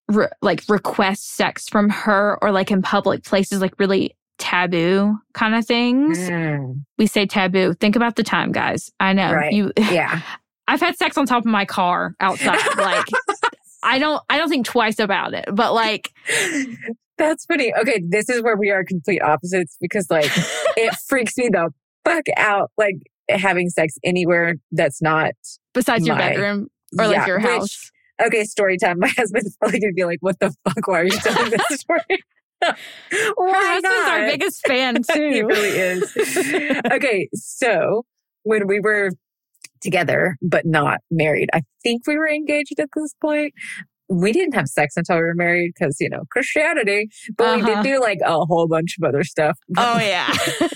re- 0.07 0.28
like 0.41 0.64
request 0.70 1.32
sex 1.36 1.68
from 1.70 1.89
her 1.89 2.38
or 2.41 2.51
like 2.51 2.72
in 2.72 2.82
public 2.82 3.24
places, 3.24 3.61
like 3.61 3.78
really 3.80 4.16
taboo 4.39 5.16
kind 5.34 5.55
of 5.55 5.66
things. 5.66 6.18
Mm, 6.18 6.84
We 6.97 7.05
say 7.07 7.26
taboo. 7.26 7.74
Think 7.76 7.95
about 7.95 8.16
the 8.16 8.24
time, 8.24 8.51
guys. 8.51 8.91
I 8.99 9.14
know 9.14 9.32
Right. 9.34 9.53
you. 9.53 9.72
yeah. 9.78 10.22
I've 10.68 10.80
had 10.80 10.95
sex 10.97 11.18
on 11.18 11.26
top 11.26 11.39
of 11.39 11.45
my 11.51 11.66
car 11.66 12.16
outside. 12.20 12.59
Like 12.78 13.05
I 13.86 13.99
don't. 13.99 14.22
I 14.30 14.38
don't 14.38 14.47
think 14.49 14.66
twice 14.66 14.97
about 14.99 15.34
it. 15.34 15.45
But 15.53 15.74
like, 15.74 16.11
That's 17.18 17.45
funny. 17.45 17.74
Okay, 17.82 18.01
this 18.07 18.30
is 18.30 18.41
where 18.41 18.55
we 18.55 18.70
are 18.72 18.84
complete 18.84 19.22
opposites 19.22 19.78
because 19.82 20.07
like 20.09 20.32
it 20.78 20.95
freaks 21.07 21.38
me 21.38 21.49
the 21.49 21.70
fuck 22.05 22.24
out 22.38 22.72
like 22.78 22.95
having 23.30 23.70
sex 23.70 23.95
anywhere 24.03 24.55
that's 24.72 25.01
not 25.01 25.32
besides 25.74 26.07
your 26.07 26.16
bedroom 26.18 26.68
or 26.97 27.07
like 27.07 27.16
Yeah, 27.18 27.28
your 27.28 27.39
which- 27.39 27.45
house. 27.47 27.91
okay, 28.26 28.43
story 28.45 28.78
time. 28.78 28.99
My 28.99 29.09
husband's 29.09 29.55
probably 29.57 29.80
gonna 29.80 29.93
be 29.93 30.05
like, 30.05 30.20
What 30.22 30.39
the 30.39 30.53
fuck? 30.68 30.88
Why 30.88 31.01
are 31.01 31.05
you 31.05 31.11
telling 31.20 31.51
this 31.51 31.80
story? 31.82 32.24
Her 32.64 32.76
husband's 33.38 34.09
our 34.09 34.26
biggest 34.32 34.66
fan 34.66 34.95
too. 35.11 35.30
he 35.30 35.41
really 35.43 35.70
is. 35.70 36.84
okay, 36.91 37.28
so 37.34 38.05
when 38.43 38.68
we 38.68 38.80
were 38.80 39.09
together 39.84 40.38
but 40.42 40.66
not 40.66 41.00
married, 41.12 41.50
I 41.54 41.62
think 41.84 42.08
we 42.08 42.18
were 42.18 42.30
engaged 42.30 42.80
at 42.80 42.90
this 42.96 43.14
point. 43.22 43.54
We 44.10 44.32
didn't 44.32 44.54
have 44.56 44.68
sex 44.68 44.96
until 44.98 45.16
we 45.18 45.22
were 45.24 45.36
married 45.36 45.72
because 45.78 45.98
you 46.00 46.10
know 46.10 46.24
Christianity, 46.32 47.08
but 47.38 47.56
we 47.58 47.62
Uh-huh. 47.64 47.82
did 47.84 47.90
do 47.94 48.02
like 48.02 48.20
a 48.26 48.34
whole 48.46 48.68
bunch 48.68 48.96
of 49.02 49.08
other 49.08 49.24
stuff. 49.24 49.58
Oh 49.78 50.00
yeah. 50.00 50.28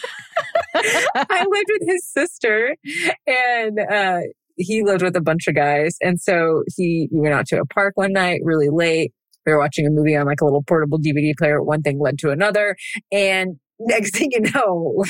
I 0.75 1.45
lived 1.49 1.65
with 1.79 1.89
his 1.89 2.07
sister, 2.07 2.75
and 3.25 3.79
uh, 3.79 4.19
he 4.55 4.83
lived 4.83 5.01
with 5.01 5.15
a 5.15 5.21
bunch 5.21 5.47
of 5.47 5.55
guys. 5.55 5.97
And 6.01 6.19
so 6.21 6.63
he 6.75 7.09
we 7.11 7.21
went 7.21 7.33
out 7.33 7.47
to 7.47 7.59
a 7.61 7.65
park 7.65 7.93
one 7.95 8.13
night, 8.13 8.41
really 8.43 8.69
late. 8.69 9.11
We 9.45 9.53
were 9.53 9.59
watching 9.59 9.85
a 9.87 9.89
movie 9.89 10.15
on 10.15 10.25
like 10.25 10.41
a 10.41 10.45
little 10.45 10.63
portable 10.63 10.99
DVD 10.99 11.33
player. 11.37 11.61
One 11.63 11.81
thing 11.81 11.99
led 11.99 12.17
to 12.19 12.29
another, 12.31 12.75
and 13.11 13.57
next 13.79 14.15
thing 14.15 14.29
you 14.31 14.41
know, 14.53 15.03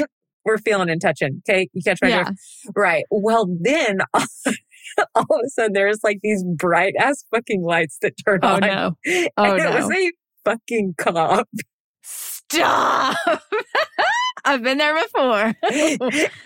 we're 0.47 0.57
feeling 0.57 0.89
and 0.89 1.01
touching. 1.01 1.41
Okay, 1.47 1.69
you 1.73 1.81
catch 1.83 1.99
my 2.01 2.09
yeah. 2.09 2.23
drift, 2.23 2.39
right? 2.75 3.03
Well, 3.11 3.47
then. 3.61 3.99
All 5.15 5.23
of 5.23 5.41
a 5.45 5.49
sudden, 5.49 5.73
there's 5.73 5.99
like 6.03 6.19
these 6.23 6.43
bright 6.43 6.93
ass 6.97 7.25
fucking 7.29 7.61
lights 7.61 7.97
that 8.01 8.13
turn 8.25 8.39
on. 8.41 8.63
Oh 8.63 8.67
on. 8.67 8.73
no. 8.73 8.97
and 9.05 9.29
Oh 9.37 9.55
it 9.55 9.63
no. 9.63 9.75
was 9.75 9.91
a 9.91 10.11
fucking 10.45 10.95
cop. 10.97 11.47
Stop. 12.01 13.17
I've 14.45 14.63
been 14.63 14.77
there 14.77 14.95
before. 14.95 15.53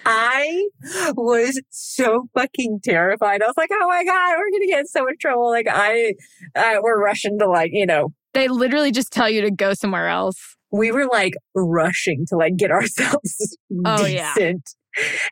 I 0.05 0.67
was 1.15 1.61
so 1.69 2.27
fucking 2.33 2.79
terrified. 2.83 3.43
I 3.43 3.45
was 3.45 3.53
like, 3.57 3.69
"Oh 3.71 3.87
my 3.87 4.03
god, 4.03 4.37
we're 4.37 4.49
gonna 4.51 4.65
get 4.65 4.79
in 4.79 4.87
so 4.87 5.03
much 5.03 5.19
trouble!" 5.19 5.51
Like, 5.51 5.67
I, 5.69 6.15
uh, 6.55 6.79
we're 6.81 6.99
rushing 6.99 7.37
to 7.37 7.47
like, 7.47 7.69
you 7.71 7.85
know, 7.85 8.11
they 8.33 8.47
literally 8.47 8.91
just 8.91 9.11
tell 9.11 9.29
you 9.29 9.41
to 9.41 9.51
go 9.51 9.75
somewhere 9.75 10.07
else. 10.07 10.57
We 10.71 10.91
were 10.91 11.05
like 11.07 11.33
rushing 11.55 12.25
to 12.29 12.35
like 12.37 12.55
get 12.57 12.71
ourselves 12.71 13.57
Oh, 13.85 14.05
yeah. 14.05 14.33
decent. 14.35 14.69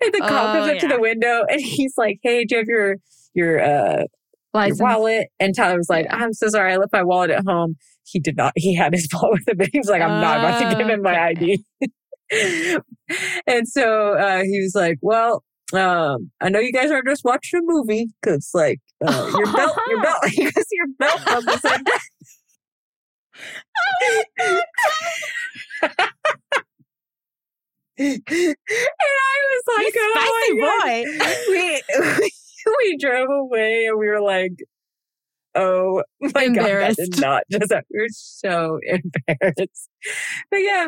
And 0.01 0.13
the 0.13 0.23
cop 0.27 0.49
Oh, 0.49 0.51
comes 0.51 0.67
up 0.67 0.77
to 0.79 0.87
the 0.87 0.99
window 0.99 1.43
and 1.49 1.59
he's 1.61 1.93
like, 1.97 2.19
"Hey, 2.23 2.45
do 2.45 2.55
you 2.55 2.59
have 2.59 2.67
your 2.67 2.95
your 3.33 3.61
uh 3.61 4.03
your 4.65 4.75
wallet?" 4.77 5.27
And 5.39 5.55
Tyler 5.55 5.77
was 5.77 5.89
like, 5.89 6.07
"I'm 6.09 6.33
so 6.33 6.47
sorry, 6.49 6.73
I 6.73 6.77
left 6.77 6.93
my 6.93 7.03
wallet 7.03 7.31
at 7.31 7.43
home." 7.45 7.75
He 8.05 8.19
did 8.19 8.37
not. 8.37 8.53
He 8.55 8.75
had 8.75 8.93
his 8.93 9.07
wallet 9.13 9.41
with 9.47 9.59
him, 9.61 9.67
he 9.71 9.79
was 9.79 9.89
like, 9.89 10.01
"I'm 10.01 10.19
not 10.19 10.37
about 10.37 10.57
to 10.57 10.65
give 10.65 10.87
him 10.89 11.01
my 11.01 11.11
Okay. 11.11 11.19
ID." 11.19 11.63
and 13.47 13.67
so 13.67 14.13
uh, 14.13 14.43
he 14.43 14.59
was 14.61 14.73
like, 14.75 14.97
"Well." 15.01 15.43
Um, 15.71 16.31
I 16.41 16.49
know 16.49 16.57
you 16.57 16.71
guys 16.73 16.89
are 16.89 17.03
just 17.03 17.23
watching 17.23 17.59
a 17.59 17.63
movie 17.63 18.07
because, 18.23 18.49
like, 18.55 18.79
uh, 19.05 19.25
your 19.35 19.45
belt, 19.45 19.77
your 19.85 19.99
belt, 19.99 20.17
because 20.35 20.65
your 20.71 20.87
belt 20.97 21.21
like 21.63 21.81
and 27.99 28.21
I 28.31 29.37
was 29.51 29.63
like, 29.77 29.93
oh 29.97 30.11
my 30.15 30.23
spicy 30.25 30.59
God. 30.59 31.43
we, 31.49 31.81
we 32.79 32.97
drove 32.97 33.29
away 33.29 33.85
and 33.87 33.99
we 33.99 34.07
were 34.07 34.21
like, 34.21 34.53
oh 35.55 36.03
my 36.21 36.47
god, 36.47 36.65
that 36.65 36.95
did 36.95 37.19
not 37.19 37.43
just 37.51 37.71
we 37.93 37.99
were 37.99 38.07
so 38.09 38.79
embarrassed. 38.83 39.89
But 40.49 40.57
yeah, 40.57 40.87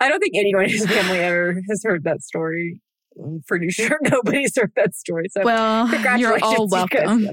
I 0.00 0.08
don't 0.08 0.20
think 0.20 0.36
anyone 0.36 0.64
in 0.64 0.70
his 0.70 0.86
family 0.86 1.18
ever 1.18 1.60
has 1.68 1.82
heard 1.84 2.04
that 2.04 2.22
story. 2.22 2.80
I'm 3.22 3.42
pretty 3.46 3.70
sure 3.70 3.98
nobody's 4.02 4.56
heard 4.56 4.72
that 4.76 4.94
story. 4.94 5.26
So 5.30 5.42
Well, 5.42 5.88
congratulations, 5.88 6.42
you're 6.42 6.58
all 6.58 6.68
welcome. 6.68 7.30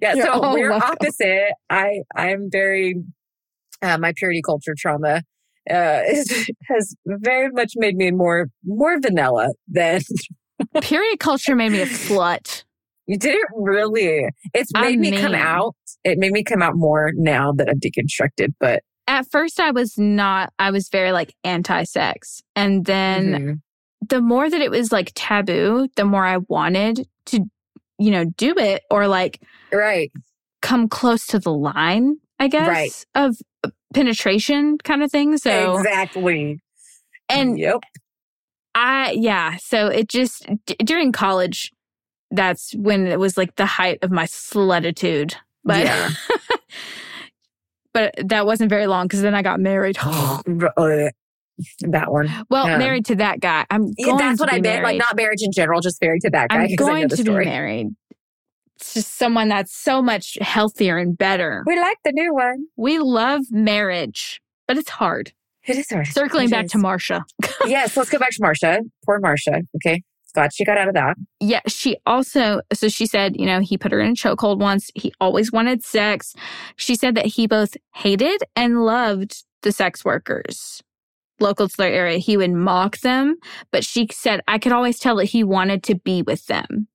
Yeah, 0.00 0.14
You're 0.14 0.26
so 0.26 0.52
we're 0.52 0.70
welcome. 0.70 0.88
opposite. 1.00 1.52
I 1.68 2.02
I'm 2.14 2.48
very 2.50 3.02
uh, 3.82 3.98
my 3.98 4.12
purity 4.16 4.42
culture 4.42 4.74
trauma 4.76 5.22
uh, 5.70 6.00
is, 6.08 6.48
has 6.68 6.94
very 7.06 7.50
much 7.50 7.72
made 7.76 7.96
me 7.96 8.10
more 8.10 8.48
more 8.64 8.98
vanilla 9.00 9.50
than 9.68 10.00
Period 10.82 11.18
culture 11.18 11.56
made 11.56 11.70
me 11.70 11.80
a 11.80 11.86
slut. 11.86 12.64
you 13.06 13.16
didn't 13.18 13.48
really. 13.54 14.26
It's 14.54 14.70
made 14.74 14.98
me 15.00 15.10
come 15.12 15.34
out. 15.34 15.74
It 16.04 16.18
made 16.18 16.32
me 16.32 16.44
come 16.44 16.62
out 16.62 16.74
more 16.76 17.12
now 17.14 17.52
that 17.52 17.68
I'm 17.68 17.80
deconstructed. 17.80 18.54
But 18.60 18.82
At 19.08 19.30
first, 19.30 19.58
I 19.58 19.70
was 19.70 19.96
not, 19.98 20.52
I 20.58 20.70
was 20.70 20.88
very 20.90 21.12
like 21.12 21.34
anti 21.44 21.82
sex. 21.84 22.42
And 22.54 22.84
then 22.84 23.32
Mhm. 24.02 24.08
the 24.08 24.20
more 24.20 24.48
that 24.50 24.60
it 24.60 24.70
was 24.70 24.92
like 24.92 25.12
taboo, 25.14 25.88
the 25.96 26.04
more 26.04 26.24
I 26.26 26.38
wanted 26.48 27.08
to, 27.26 27.44
you 27.98 28.10
know, 28.10 28.24
do 28.36 28.54
it 28.56 28.82
or 28.90 29.08
like 29.08 29.40
right, 29.72 30.12
come 30.62 30.88
close 30.88 31.26
to 31.28 31.38
the 31.38 31.52
line, 31.52 32.16
I 32.40 32.48
guess, 32.48 32.66
Right. 32.68 33.06
of 33.14 33.36
penetration 33.94 34.78
kind 34.78 35.02
of 35.04 35.12
thing. 35.12 35.36
So, 35.36 35.76
exactly. 35.76 36.58
and 37.28 37.56
yep, 37.58 37.80
I, 38.74 39.12
yeah. 39.12 39.56
So 39.60 39.86
it 39.88 40.08
just, 40.08 40.46
d- 40.66 40.76
during 40.84 41.12
college, 41.12 41.70
that's 42.30 42.74
when 42.74 43.06
it 43.06 43.18
was 43.20 43.36
like 43.36 43.54
the 43.56 43.66
height 43.66 43.98
of 44.02 44.10
my 44.10 44.24
slutitude. 44.24 45.34
But, 45.64 45.84
Yeah. 45.84 46.10
but 47.92 48.14
that 48.24 48.46
wasn't 48.46 48.70
very 48.70 48.86
long 48.86 49.06
because 49.06 49.22
then 49.22 49.34
I 49.34 49.42
got 49.42 49.60
married. 49.60 49.98
Uh, 50.76 51.10
that 51.80 52.10
one. 52.10 52.30
well, 52.48 52.66
Yeah. 52.66 52.78
married 52.78 53.04
to 53.06 53.16
that 53.16 53.38
guy. 53.40 53.66
I'm 53.70 53.92
Yeah, 53.98 54.16
that's 54.16 54.40
what 54.40 54.50
I 54.50 54.60
meant. 54.62 54.82
Like 54.82 54.96
not 54.98 55.14
marriage 55.14 55.40
in 55.42 55.52
general, 55.52 55.82
just 55.82 56.00
married 56.00 56.22
to 56.22 56.30
that 56.30 56.48
guy. 56.48 56.56
I'm 56.62 56.74
going 56.74 57.08
to 57.10 57.16
story. 57.18 57.44
be 57.44 57.50
married. 57.50 57.88
Just 58.92 59.16
someone 59.16 59.48
that's 59.48 59.74
so 59.74 60.02
much 60.02 60.36
healthier 60.40 60.98
and 60.98 61.16
better. 61.16 61.62
We 61.66 61.78
like 61.78 61.98
the 62.04 62.12
new 62.12 62.34
one. 62.34 62.66
We 62.76 62.98
love 62.98 63.42
marriage, 63.50 64.40
but 64.66 64.76
it's 64.78 64.90
hard. 64.90 65.32
It 65.66 65.76
is 65.76 65.90
hard. 65.90 66.06
Circling 66.08 66.48
It 66.48 66.50
back 66.52 66.64
is. 66.66 66.72
to 66.72 66.78
Marcia. 66.78 67.24
yes, 67.66 67.96
let's 67.96 68.10
go 68.10 68.18
back 68.18 68.30
to 68.30 68.38
Marcia. 68.40 68.80
Poor 69.04 69.18
Marcia. 69.20 69.62
Okay. 69.76 70.02
Glad 70.32 70.52
she 70.54 70.64
got 70.64 70.78
out 70.78 70.88
of 70.88 70.94
that. 70.94 71.16
Yeah, 71.40 71.60
she 71.66 71.96
also, 72.06 72.60
so 72.72 72.88
she 72.88 73.04
said, 73.04 73.36
you 73.38 73.46
know, 73.46 73.58
he 73.60 73.76
put 73.76 73.90
her 73.92 74.00
in 74.00 74.12
a 74.12 74.14
chokehold 74.14 74.58
once. 74.60 74.88
He 74.94 75.12
always 75.20 75.50
wanted 75.50 75.84
sex. 75.84 76.34
She 76.76 76.94
said 76.94 77.16
that 77.16 77.26
he 77.26 77.46
both 77.48 77.76
hated 77.94 78.40
and 78.54 78.84
loved 78.84 79.42
the 79.62 79.72
sex 79.72 80.04
workers 80.04 80.82
local 81.40 81.68
to 81.68 81.76
their 81.76 81.92
area. 81.92 82.18
He 82.18 82.36
would 82.36 82.52
mock 82.52 82.98
them, 82.98 83.36
but 83.72 83.84
she 83.84 84.06
said, 84.12 84.40
I 84.46 84.58
could 84.58 84.72
always 84.72 84.98
tell 84.98 85.16
that 85.16 85.24
he 85.24 85.42
wanted 85.42 85.82
to 85.84 85.94
be 85.96 86.22
with 86.22 86.46
them, 86.46 86.86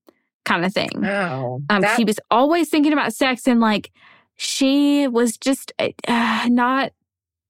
kind 0.46 0.64
of 0.66 0.74
thing. 0.74 0.90
Oh. 1.06 1.62
Um, 1.70 1.82
that- 1.82 1.98
he 1.98 2.04
was 2.06 2.20
always 2.32 2.70
thinking 2.70 2.94
about 2.94 3.14
sex 3.14 3.48
and 3.48 3.60
like 3.60 3.92
she 4.38 5.08
was 5.08 5.38
just 5.38 5.72
uh, 5.80 6.48
not 6.50 6.92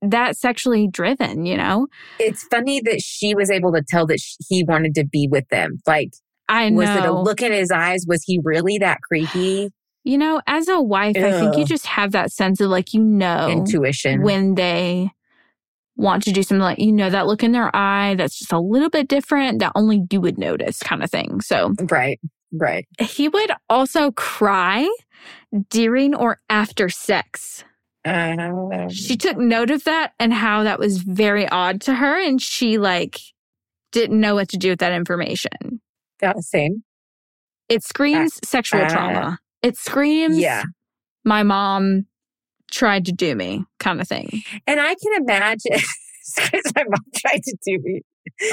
that 0.02 0.38
sexually 0.38 0.88
driven, 0.88 1.46
you 1.46 1.58
know? 1.58 1.88
it's 2.20 2.44
funny 2.44 2.80
that 2.82 3.02
she 3.02 3.34
was 3.34 3.50
able 3.50 3.72
to 3.74 3.82
tell 3.88 4.06
that 4.06 4.20
sh- 4.20 4.36
he 4.48 4.64
wanted 4.64 4.94
to 4.96 5.04
be 5.06 5.28
with 5.32 5.48
them. 5.50 5.80
Like, 5.88 6.12
I 6.48 6.70
know. 6.70 6.78
was 6.78 6.90
it 6.90 7.06
a 7.06 7.12
look 7.12 7.42
in 7.42 7.52
his 7.52 7.72
eyes? 7.72 8.06
Was 8.08 8.24
he 8.24 8.40
really 8.44 8.78
that 8.80 9.02
creepy? 9.02 9.72
You 10.08 10.20
know, 10.20 10.40
as 10.46 10.68
a 10.68 10.80
wife, 10.80 11.16
I 11.18 11.32
think 11.32 11.58
you 11.58 11.66
just 11.66 11.88
have 11.88 12.12
that 12.12 12.32
sense 12.32 12.62
of 12.62 12.70
like, 12.70 12.94
you 12.94 13.02
know, 13.02 13.50
Intuition. 13.50 14.22
when 14.22 14.54
they 14.54 15.10
want 15.96 16.22
to 16.26 16.32
do 16.32 16.44
something 16.44 16.62
like, 16.62 16.78
you 16.78 16.92
know, 16.92 17.10
that 17.10 17.26
look 17.26 17.42
in 17.42 17.54
their 17.54 17.76
eye 17.76 18.14
that's 18.16 18.38
just 18.38 18.54
a 18.54 18.60
little 18.60 18.92
bit 18.92 19.08
different 19.08 19.58
that 19.62 19.72
only 19.74 20.04
you 20.12 20.22
would 20.22 20.38
notice 20.38 20.78
kind 20.84 21.04
of 21.04 21.10
thing. 21.10 21.42
So 21.42 21.74
right. 21.90 22.20
Right. 22.58 22.86
he 23.00 23.28
would 23.30 23.52
also 23.70 24.12
cry 24.12 24.90
during 25.70 26.16
or 26.16 26.40
after 26.50 26.90
sex. 26.90 27.64
Um, 28.06 28.90
She 28.90 29.18
took 29.18 29.38
note 29.38 29.72
of 29.72 29.84
that 29.86 30.14
and 30.20 30.34
how 30.34 30.64
that 30.64 30.80
was 30.80 31.00
very 31.00 31.48
odd 31.50 31.82
to 31.82 31.96
her. 31.96 32.22
And 32.22 32.42
she 32.42 32.78
like 32.78 33.20
didn't 33.92 34.20
know 34.20 34.36
what 34.36 34.50
to 34.50 34.58
do 34.58 34.70
with 34.70 34.80
that 34.80 34.94
information. 34.94 35.82
yeah, 36.22 36.34
same. 36.40 36.84
It 37.70 37.84
screams 37.84 38.40
sexual 38.44 38.82
uh, 38.82 38.90
trauma. 38.90 39.40
It 39.64 39.76
screams, 39.78 40.38
Yeah. 40.38 40.64
my 41.24 41.42
mom 41.44 42.06
tried 42.72 43.06
to 43.06 43.12
do 43.12 43.36
me 43.36 43.64
kind 43.80 44.00
of 44.00 44.08
thing. 44.08 44.44
And 44.68 44.80
I 44.80 44.94
can 44.96 45.24
imagine, 45.24 45.72
because 46.36 46.62
my 46.76 46.84
mom 46.84 47.00
tried 47.16 47.42
to 47.44 47.58
do 47.66 47.80
me. 47.84 48.02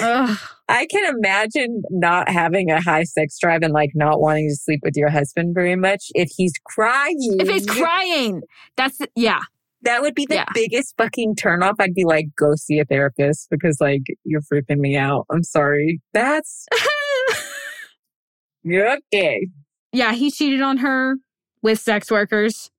Ugh. 0.01 0.39
I 0.69 0.87
can 0.87 1.15
imagine 1.17 1.83
not 1.91 2.29
having 2.29 2.71
a 2.71 2.81
high 2.81 3.05
sex 3.05 3.39
drive 3.39 3.63
and 3.63 3.73
like 3.73 3.91
not 3.95 4.21
wanting 4.21 4.49
to 4.49 4.55
sleep 4.57 4.81
with 4.83 4.95
your 4.97 5.11
husband 5.11 5.55
very 5.55 5.77
much 5.77 6.05
if 6.15 6.29
he's 6.37 6.53
crying. 6.65 7.37
If 7.41 7.49
he's 7.49 7.67
crying, 7.67 8.43
that's, 8.77 8.99
yeah. 9.17 9.41
That 9.85 10.01
would 10.03 10.15
be 10.15 10.27
the 10.27 10.37
Yeah. 10.37 10.45
biggest 10.55 10.95
fucking 10.97 11.35
turnoff. 11.35 11.75
I'd 11.81 11.93
be 11.95 12.05
like, 12.05 12.27
go 12.39 12.55
see 12.55 12.79
a 12.79 12.85
therapist 12.85 13.49
because 13.51 13.79
like 13.81 14.03
you're 14.25 14.41
freaking 14.43 14.79
me 14.79 14.97
out. 14.97 15.27
I'm 15.31 15.43
sorry. 15.43 16.01
That's 16.13 16.67
you're 18.63 18.97
okay. 19.13 19.49
yeah, 19.93 20.13
he 20.13 20.31
cheated 20.31 20.63
on 20.63 20.79
her 20.79 21.17
with 21.63 21.81
sex 21.81 22.11
workers. 22.11 22.71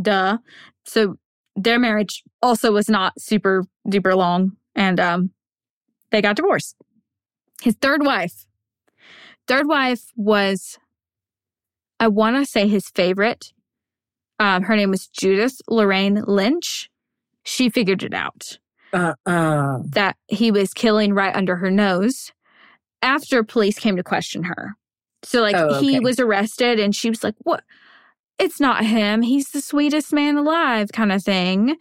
Duh. 0.00 0.38
So 0.86 1.16
their 1.56 1.78
marriage 1.78 2.22
also 2.40 2.72
was 2.72 2.88
not 2.88 3.12
super 3.18 3.64
duper 3.88 4.16
long 4.16 4.52
and 4.74 4.98
um 5.00 5.30
they 6.12 6.22
got 6.22 6.36
divorced. 6.36 6.76
His 7.62 7.74
third 7.80 8.04
wife. 8.04 8.46
Third 9.48 9.66
wife 9.66 10.12
was 10.16 10.78
I 11.98 12.08
want 12.08 12.36
to 12.36 12.44
say 12.46 12.68
his 12.68 12.88
favorite. 12.90 13.52
Um 14.38 14.62
her 14.64 14.76
name 14.76 14.90
was 14.90 15.08
Judith 15.08 15.60
Lorraine 15.68 16.22
Lynch. 16.26 16.88
She 17.44 17.68
figured 17.70 18.02
it 18.04 18.14
out 18.14 18.58
Uh 18.92 19.14
uh 19.26 19.78
that 19.90 20.16
he 20.28 20.50
was 20.52 20.72
killing 20.72 21.12
right 21.14 21.34
under 21.34 21.56
her 21.56 21.70
nose 21.70 22.32
after 23.02 23.42
police 23.42 23.78
came 23.78 23.96
to 23.96 24.04
question 24.04 24.44
her. 24.44 24.74
So, 25.24 25.40
like, 25.40 25.56
Oh, 25.56 25.80
he 25.80 26.00
was 26.00 26.18
arrested 26.18 26.80
and 26.80 26.94
she 26.94 27.08
was 27.08 27.22
like, 27.24 27.34
What? 27.40 27.64
It's 28.38 28.58
not 28.60 28.84
him. 28.84 29.22
He's 29.22 29.50
the 29.50 29.60
sweetest 29.60 30.12
man 30.12 30.36
alive, 30.36 30.90
kind 30.92 31.12
of 31.12 31.22
thing. 31.22 31.76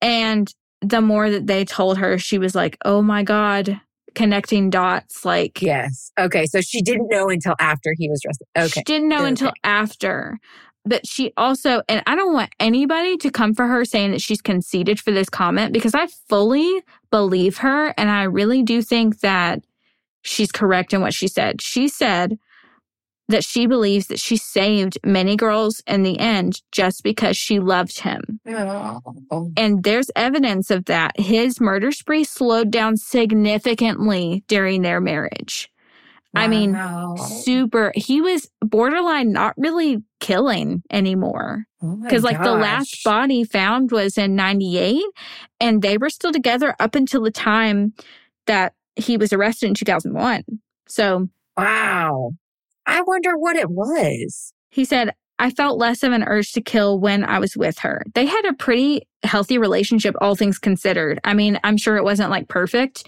And 0.00 0.52
the 0.80 1.00
more 1.00 1.30
that 1.30 1.46
they 1.46 1.64
told 1.64 1.98
her, 1.98 2.18
she 2.18 2.38
was 2.38 2.54
like, 2.54 2.76
Oh 2.84 3.02
my 3.02 3.22
God, 3.22 3.80
connecting 4.14 4.70
dots. 4.70 5.24
Like, 5.24 5.60
Yes. 5.62 6.12
Okay. 6.18 6.46
So 6.46 6.60
she 6.60 6.82
didn't 6.82 7.08
know 7.08 7.28
until 7.28 7.54
after 7.60 7.94
he 7.96 8.08
was 8.08 8.22
arrested. 8.24 8.46
Okay. 8.56 8.68
She 8.68 8.82
didn't 8.84 9.08
know 9.08 9.20
Okay. 9.22 9.28
until 9.28 9.52
after. 9.64 10.38
But 10.84 11.06
she 11.06 11.32
also, 11.36 11.82
and 11.88 12.02
I 12.06 12.14
don't 12.14 12.32
want 12.32 12.50
anybody 12.60 13.16
to 13.18 13.30
come 13.30 13.54
for 13.54 13.66
her 13.66 13.84
saying 13.84 14.12
that 14.12 14.22
she's 14.22 14.40
conceited 14.40 14.98
for 14.98 15.10
this 15.10 15.28
comment 15.28 15.72
because 15.72 15.94
I 15.94 16.06
fully 16.28 16.82
believe 17.10 17.58
her. 17.58 17.92
And 17.98 18.10
I 18.10 18.22
really 18.22 18.62
do 18.62 18.80
think 18.80 19.20
that 19.20 19.60
she's 20.22 20.50
correct 20.50 20.94
in 20.94 21.00
what 21.02 21.12
she 21.12 21.28
said. 21.28 21.60
She 21.60 21.88
said 21.88 22.38
that 23.28 23.44
she 23.44 23.66
believes 23.66 24.06
that 24.06 24.18
she 24.18 24.36
saved 24.36 24.98
many 25.04 25.36
girls 25.36 25.82
in 25.86 26.02
the 26.02 26.18
end 26.18 26.62
just 26.72 27.02
because 27.02 27.36
she 27.36 27.58
loved 27.58 28.00
him. 28.00 28.40
Oh. 28.46 29.52
And 29.56 29.84
there's 29.84 30.10
evidence 30.16 30.70
of 30.70 30.86
that. 30.86 31.18
His 31.20 31.60
murder 31.60 31.92
spree 31.92 32.24
slowed 32.24 32.70
down 32.70 32.96
significantly 32.96 34.44
during 34.48 34.82
their 34.82 35.00
marriage. 35.00 35.70
I 36.34 36.46
mean, 36.46 36.78
super 37.16 37.92
he 37.96 38.20
was 38.20 38.48
borderline 38.60 39.32
not 39.32 39.54
really 39.56 40.02
killing 40.20 40.82
anymore 40.90 41.64
Oh 41.82 41.96
because 41.96 42.22
like 42.22 42.42
the 42.42 42.52
last 42.52 43.02
body 43.04 43.44
found 43.44 43.90
was 43.90 44.18
in 44.18 44.36
98 44.36 45.02
and 45.58 45.80
they 45.80 45.96
were 45.96 46.10
still 46.10 46.30
together 46.32 46.76
up 46.78 46.94
until 46.94 47.22
the 47.22 47.30
time 47.30 47.94
that 48.46 48.74
he 48.96 49.16
was 49.16 49.32
arrested 49.32 49.68
in 49.68 49.74
2001 49.74 50.44
so 50.86 51.28
Wow. 51.56 52.32
I 52.88 53.02
wonder 53.02 53.36
what 53.38 53.56
it 53.56 53.70
was. 53.70 54.52
he 54.70 54.84
said 54.84 55.14
i 55.38 55.50
felt 55.50 55.78
less 55.78 56.02
of 56.02 56.12
an 56.12 56.24
urge 56.24 56.50
to 56.52 56.60
kill 56.60 56.98
when 56.98 57.22
i 57.24 57.38
was 57.38 57.56
with 57.56 57.78
her. 57.78 58.02
They 58.14 58.26
had 58.26 58.44
a 58.44 58.54
pretty 58.54 59.02
healthy 59.22 59.56
relationship 59.58 60.14
all 60.20 60.34
things 60.34 60.58
considered. 60.58 61.20
I 61.24 61.34
mean 61.34 61.58
i'm 61.64 61.76
sure 61.76 61.96
it 61.96 62.04
wasn't 62.04 62.30
like 62.30 62.48
perfect. 62.48 63.04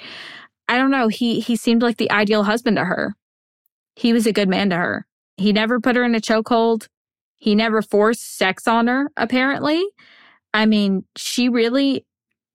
I 0.68 0.76
don't 0.76 0.92
know. 0.92 1.08
He 1.08 1.40
he 1.40 1.56
seemed 1.56 1.82
like 1.82 1.96
the 1.96 2.10
ideal 2.12 2.44
husband 2.44 2.76
to 2.76 2.84
her. 2.84 3.14
He 3.96 4.12
was 4.12 4.26
a 4.26 4.32
good 4.32 4.48
man 4.48 4.70
to 4.70 4.76
her. 4.76 5.06
He 5.36 5.52
never 5.52 5.80
put 5.80 5.96
her 5.96 6.04
in 6.04 6.14
a 6.14 6.20
chokehold. 6.20 6.86
He 7.36 7.54
never 7.56 7.82
forced 7.82 8.36
sex 8.38 8.68
on 8.68 8.86
her 8.86 9.10
apparently. 9.16 9.82
I 10.54 10.66
mean 10.66 11.04
she 11.16 11.48
really 11.48 12.06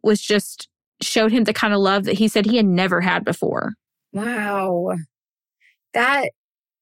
was 0.03 0.21
just 0.21 0.69
showed 1.01 1.31
him 1.33 1.43
the 1.43 1.53
kind 1.53 1.73
of 1.73 1.79
love 1.81 2.05
that 2.05 2.17
he 2.17 2.27
said 2.29 2.45
he 2.45 2.55
had 2.57 2.65
never 2.65 3.01
had 3.01 3.25
before. 3.25 3.73
Wow. 4.13 4.95
That 5.93 6.29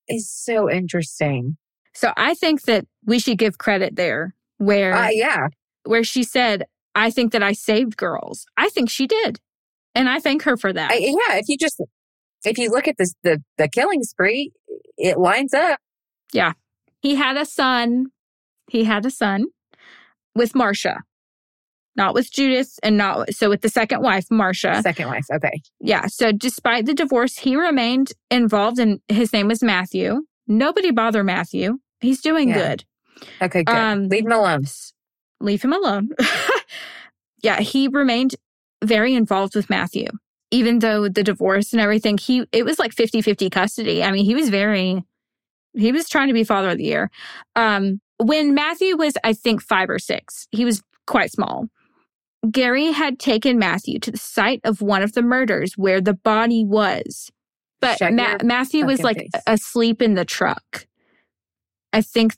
is 0.08 0.30
so 0.30 0.70
interesting. 0.70 1.58
so 1.93 2.12
i 2.18 2.34
think 2.34 2.64
that 2.64 2.86
we 3.06 3.20
should 3.20 3.38
give 3.38 3.58
credit 3.58 3.95
there 3.95 4.34
where 4.58 4.93
Uh, 4.93 5.10
yeah. 5.12 5.47
where 5.86 6.04
she 6.04 6.24
said, 6.24 6.64
I 6.95 7.10
think 7.10 7.32
that 7.34 7.43
I 7.43 7.54
saved 7.54 7.97
girls. 7.97 8.45
I 8.56 8.70
think 8.70 8.89
she 8.89 9.08
did. 9.08 9.39
And 9.95 10.08
I 10.08 10.20
thank 10.20 10.43
her 10.43 10.56
for 10.58 10.72
that. 10.72 10.91
I, 10.91 10.95
yeah. 10.95 11.36
If 11.38 11.49
you 11.49 11.58
just, 11.58 11.82
if 12.45 12.58
you 12.58 12.70
look 12.70 12.88
at 12.88 12.95
this, 12.97 13.14
the, 13.24 13.43
the 13.58 13.68
killing 13.68 14.04
spree, 14.04 14.51
it 14.97 15.18
lines 15.18 15.54
up. 15.54 15.80
Yeah. 16.32 16.54
He 17.01 17.16
had 17.16 17.36
a 17.36 17.45
son. 17.45 18.08
He 18.70 18.86
had 18.86 19.06
a 19.06 19.12
son 19.12 19.45
with 20.36 20.56
Marcia, 20.56 21.01
not 21.96 22.14
with 22.14 22.32
Judith 22.32 22.80
and 22.82 22.98
not 22.98 23.34
so 23.34 23.50
with 23.50 23.62
the 23.62 23.70
second 23.70 24.02
wife, 24.02 24.26
Marcia. 24.32 24.82
Second 24.82 25.08
wife. 25.08 25.26
Okay. 25.32 25.62
Yeah. 25.80 26.08
So 26.08 26.32
despite 26.32 26.86
the 26.86 26.94
divorce, 26.94 27.38
he 27.38 27.56
remained 27.56 28.14
involved 28.32 28.80
and 28.80 29.00
his 29.08 29.32
name 29.34 29.48
was 29.48 29.62
Matthew. 29.62 30.22
Nobody 30.48 30.91
bother 30.91 31.24
Matthew. 31.24 31.78
He's 32.02 32.22
doing 32.22 32.50
Yeah. 32.50 32.56
good. 32.56 32.86
Okay. 33.41 33.64
Good. 33.64 33.76
Um, 33.76 34.10
Leave 34.10 34.26
him 34.26 34.32
alone. 34.32 34.66
Leave 35.39 35.62
him 35.62 35.74
alone. 35.74 36.10
yeah, 37.41 37.60
he 37.60 37.88
remained 37.88 38.36
very 38.84 39.14
involved 39.14 39.56
with 39.56 39.70
Matthew. 39.70 40.08
Even 40.52 40.80
though 40.80 41.08
the 41.10 41.24
divorce 41.24 41.74
and 41.74 41.82
everything, 41.82 42.18
he 42.18 42.46
it 42.52 42.64
was 42.64 42.80
like 42.80 42.94
50-50 42.94 43.52
custody. 43.52 44.04
I 44.04 44.12
mean, 44.12 44.26
he 44.26 44.36
was 44.36 44.50
very 44.50 45.04
he 45.76 45.91
was 45.91 46.08
trying 46.08 46.28
to 46.28 46.34
be 46.34 46.44
father 46.44 46.70
of 46.70 46.78
the 46.78 46.84
year. 46.84 47.10
Um 47.56 48.02
when 48.18 48.54
Matthew 48.54 48.96
was 48.96 49.14
I 49.24 49.34
think 49.34 49.62
5 49.62 49.89
or 49.89 50.00
6, 50.00 50.48
he 50.52 50.66
was 50.66 50.82
quite 51.08 51.32
small. 51.32 51.68
Gary 52.50 52.91
had 52.91 53.20
taken 53.20 53.58
Matthew 53.58 54.00
to 54.00 54.12
the 54.12 54.18
site 54.18 54.62
of 54.64 54.82
one 54.82 55.02
of 55.02 55.14
the 55.14 55.22
murders 55.22 55.74
where 55.78 56.02
the 56.02 56.14
body 56.14 56.66
was. 56.66 57.32
But 57.80 58.00
Ma- 58.14 58.38
Matthew 58.44 58.86
was 58.86 59.02
like 59.02 59.18
face. 59.18 59.44
asleep 59.46 60.02
in 60.02 60.14
the 60.16 60.26
truck. 60.26 60.88
I 61.91 62.02
think 62.02 62.36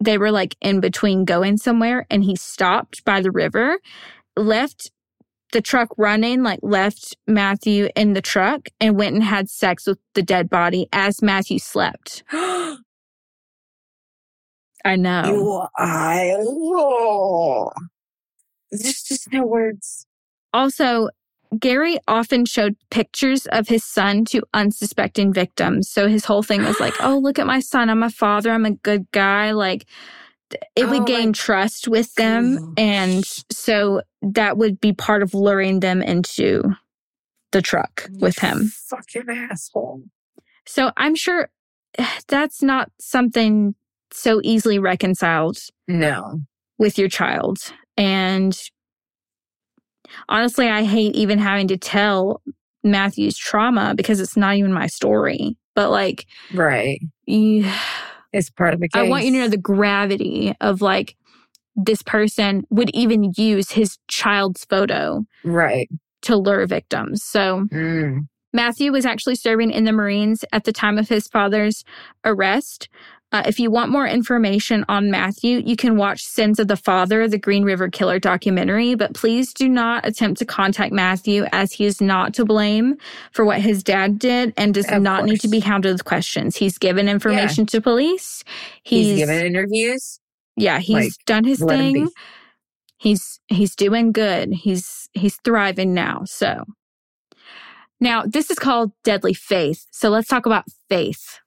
they 0.00 0.18
were 0.18 0.30
like 0.30 0.56
in 0.60 0.80
between 0.80 1.24
going 1.24 1.56
somewhere 1.56 2.06
and 2.10 2.24
he 2.24 2.36
stopped 2.36 3.04
by 3.04 3.20
the 3.20 3.30
river, 3.30 3.78
left 4.36 4.90
the 5.52 5.62
truck 5.62 5.88
running, 5.96 6.42
like 6.42 6.60
left 6.62 7.16
Matthew 7.26 7.88
in 7.96 8.12
the 8.12 8.20
truck 8.20 8.68
and 8.80 8.96
went 8.96 9.14
and 9.14 9.24
had 9.24 9.48
sex 9.48 9.86
with 9.86 9.98
the 10.14 10.22
dead 10.22 10.50
body 10.50 10.88
as 10.92 11.22
Matthew 11.22 11.58
slept. 11.58 12.22
I 14.86 14.96
know. 14.96 15.22
you, 15.24 15.66
oh. 15.78 17.70
There's 18.82 19.02
just 19.02 19.32
no 19.32 19.44
words. 19.46 20.06
Also, 20.52 21.08
Gary 21.58 21.98
often 22.08 22.44
showed 22.44 22.76
pictures 22.90 23.46
of 23.46 23.68
his 23.68 23.84
son 23.84 24.24
to 24.26 24.42
unsuspecting 24.54 25.32
victims. 25.32 25.88
So 25.88 26.08
his 26.08 26.24
whole 26.24 26.42
thing 26.42 26.62
was 26.64 26.80
like, 26.80 26.94
oh, 27.00 27.18
look 27.18 27.38
at 27.38 27.46
my 27.46 27.60
son. 27.60 27.90
I'm 27.90 28.02
a 28.02 28.10
father. 28.10 28.50
I'm 28.50 28.64
a 28.66 28.72
good 28.72 29.10
guy. 29.12 29.52
Like, 29.52 29.86
it 30.76 30.84
Oh 30.84 30.90
would 30.90 31.00
my 31.00 31.04
gain 31.04 31.32
trust 31.32 31.88
with 31.88 32.14
them. 32.14 32.56
gosh. 32.56 32.74
And 32.76 33.24
so 33.50 34.02
that 34.22 34.56
would 34.58 34.80
be 34.80 34.92
part 34.92 35.22
of 35.22 35.34
luring 35.34 35.80
them 35.80 36.02
into 36.02 36.62
the 37.52 37.62
truck 37.62 38.08
with 38.18 38.38
him. 38.38 38.72
Fucking 38.88 39.28
asshole. 39.28 40.02
So 40.66 40.90
I'm 40.96 41.14
sure 41.14 41.50
that's 42.28 42.62
not 42.62 42.90
something 43.00 43.74
so 44.12 44.40
easily 44.44 44.78
reconciled 44.78 45.58
No. 45.88 46.40
with 46.78 46.98
your 46.98 47.08
child. 47.08 47.58
And 47.96 48.58
honestly, 50.28 50.68
I 50.68 50.84
hate 50.84 51.14
even 51.14 51.38
having 51.38 51.68
to 51.68 51.76
tell 51.76 52.42
Matthew's 52.82 53.36
trauma 53.36 53.94
because 53.96 54.20
it's 54.20 54.36
not 54.36 54.56
even 54.56 54.72
my 54.72 54.86
story. 54.86 55.56
But 55.74 55.90
like, 55.90 56.26
Right. 56.52 57.00
you, 57.26 57.70
It's 58.32 58.50
part 58.50 58.74
of 58.74 58.80
the 58.80 58.88
case. 58.88 59.00
I 59.00 59.08
want 59.08 59.24
you 59.24 59.32
to 59.32 59.38
know 59.38 59.48
the 59.48 59.56
gravity 59.56 60.54
of 60.60 60.82
like 60.82 61.16
this 61.76 62.02
person 62.02 62.64
would 62.70 62.90
even 62.94 63.32
use 63.36 63.70
his 63.70 63.98
child's 64.08 64.64
photo 64.64 65.24
Right. 65.44 65.88
to 66.22 66.36
lure 66.36 66.66
victims. 66.66 67.22
So 67.24 67.66
Mm. 67.72 68.26
Matthew 68.52 68.92
was 68.92 69.04
actually 69.04 69.34
serving 69.34 69.72
in 69.72 69.84
the 69.84 69.92
Marines 69.92 70.44
at 70.52 70.62
the 70.64 70.72
time 70.72 70.96
of 70.98 71.08
his 71.08 71.26
father's 71.26 71.84
arrest. 72.24 72.88
Uh, 73.34 73.42
if 73.46 73.58
you 73.58 73.68
want 73.68 73.90
more 73.90 74.06
information 74.06 74.84
on 74.88 75.10
Matthew, 75.10 75.60
you 75.66 75.74
can 75.74 75.96
watch 75.96 76.24
Sins 76.24 76.60
of 76.60 76.68
the 76.68 76.76
Father, 76.76 77.26
the 77.26 77.36
Green 77.36 77.64
River 77.64 77.88
Killer 77.88 78.20
documentary, 78.20 78.94
but 78.94 79.12
please 79.12 79.52
do 79.52 79.68
not 79.68 80.06
attempt 80.06 80.38
to 80.38 80.44
contact 80.44 80.92
Matthew 80.92 81.44
as 81.50 81.72
he 81.72 81.84
is 81.84 82.00
not 82.00 82.32
to 82.34 82.44
blame 82.44 82.96
for 83.32 83.44
what 83.44 83.60
his 83.60 83.82
dad 83.82 84.20
did 84.20 84.54
and 84.56 84.72
does 84.72 84.88
Of 84.88 85.02
not 85.02 85.24
need 85.24 85.40
to 85.40 85.48
be 85.48 85.58
hounded 85.58 85.90
with 85.90 86.04
questions. 86.04 86.54
He's 86.54 86.78
given 86.78 87.08
information 87.08 87.66
to 87.66 87.80
police. 87.80 88.44
He's, 88.84 89.06
He's, 89.06 89.18
given 89.18 89.44
interviews. 89.44 90.20
yeah, 90.56 90.78
he's 90.78 90.94
like, 90.94 91.10
done 91.26 91.42
his 91.42 91.60
let 91.60 91.80
him 91.80 91.92
be. 91.92 92.00
thing. 92.04 92.10
He's 92.98 93.40
he's 93.48 93.74
doing 93.74 94.12
good. 94.12 94.52
He's 94.52 95.08
he's 95.12 95.38
thriving 95.44 95.92
now. 95.92 96.22
So 96.24 96.66
now 97.98 98.22
this 98.24 98.48
is 98.48 98.60
called 98.60 98.92
deadly 99.02 99.34
faith. 99.34 99.86
So 99.90 100.08
let's 100.08 100.28
talk 100.28 100.46
about 100.46 100.66
faith. 100.88 101.40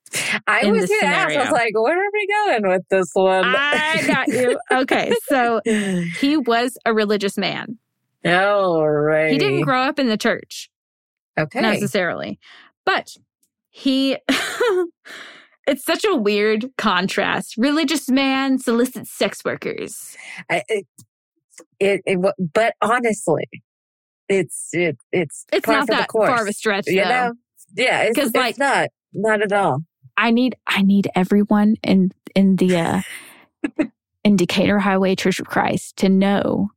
I 0.47 0.65
was 0.71 0.87
going 0.87 0.99
to 1.01 1.05
ask, 1.05 1.35
I 1.35 1.41
was 1.43 1.51
like, 1.51 1.73
where 1.73 1.97
are 1.97 2.09
we 2.13 2.27
going 2.27 2.71
with 2.71 2.83
this 2.89 3.09
one? 3.13 3.43
I 3.45 4.03
got 4.07 4.27
you. 4.27 4.59
Okay, 4.71 5.11
so 5.27 5.61
he 6.19 6.37
was 6.37 6.77
a 6.85 6.93
religious 6.93 7.37
man. 7.37 7.77
All 8.25 8.87
right. 8.89 9.31
He 9.31 9.37
didn't 9.37 9.61
grow 9.61 9.81
up 9.81 9.99
in 9.99 10.07
the 10.07 10.17
church 10.17 10.69
Okay. 11.39 11.61
necessarily, 11.61 12.39
but 12.85 13.09
he. 13.69 14.17
it's 15.67 15.83
such 15.83 16.03
a 16.05 16.15
weird 16.15 16.65
contrast. 16.77 17.55
Religious 17.57 18.09
man 18.09 18.57
solicits 18.59 19.11
sex 19.11 19.43
workers. 19.45 20.15
I, 20.49 20.63
it, 20.67 20.87
it, 21.79 22.01
it, 22.05 22.33
but 22.53 22.73
honestly, 22.81 23.47
it's, 24.29 24.69
it, 24.73 24.97
it's, 25.11 25.45
It's 25.51 25.67
not 25.67 25.87
that 25.87 26.07
course. 26.07 26.29
far 26.29 26.41
of 26.41 26.47
a 26.47 26.53
stretch, 26.53 26.87
You 26.87 27.03
though. 27.03 27.09
know? 27.09 27.33
Yeah. 27.75 28.01
It's, 28.03 28.15
'Cause, 28.17 28.27
it's 28.29 28.35
like- 28.35 28.57
not, 28.57 28.89
not 29.13 29.41
at 29.41 29.51
all. 29.53 29.79
I 30.17 30.31
need 30.31 30.55
I 30.65 30.81
need 30.81 31.09
everyone 31.15 31.75
in 31.83 32.11
in 32.35 32.55
the 32.55 32.77
uh, 32.77 33.01
in 34.23 34.35
Decatur 34.35 34.79
Highway 34.79 35.15
Church 35.15 35.39
of 35.39 35.47
Christ 35.47 35.97
to 35.97 36.09
know 36.09 36.69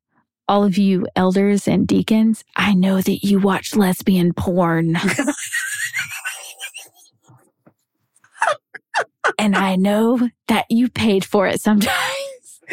all 0.46 0.64
of 0.64 0.76
you 0.76 1.06
elders 1.16 1.66
and 1.66 1.86
deacons. 1.86 2.44
I 2.56 2.74
know 2.74 3.00
that 3.00 3.24
you 3.24 3.38
watch 3.38 3.76
lesbian 3.76 4.34
porn. 4.34 4.96
and 9.38 9.56
I 9.56 9.76
know 9.76 10.28
that 10.48 10.66
you 10.68 10.88
paid 10.88 11.24
for 11.24 11.46
it 11.46 11.60
sometimes. 11.60 11.94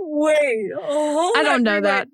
Wait, 0.00 0.70
I 0.76 1.42
don't 1.42 1.62
know 1.62 1.80
that. 1.80 2.08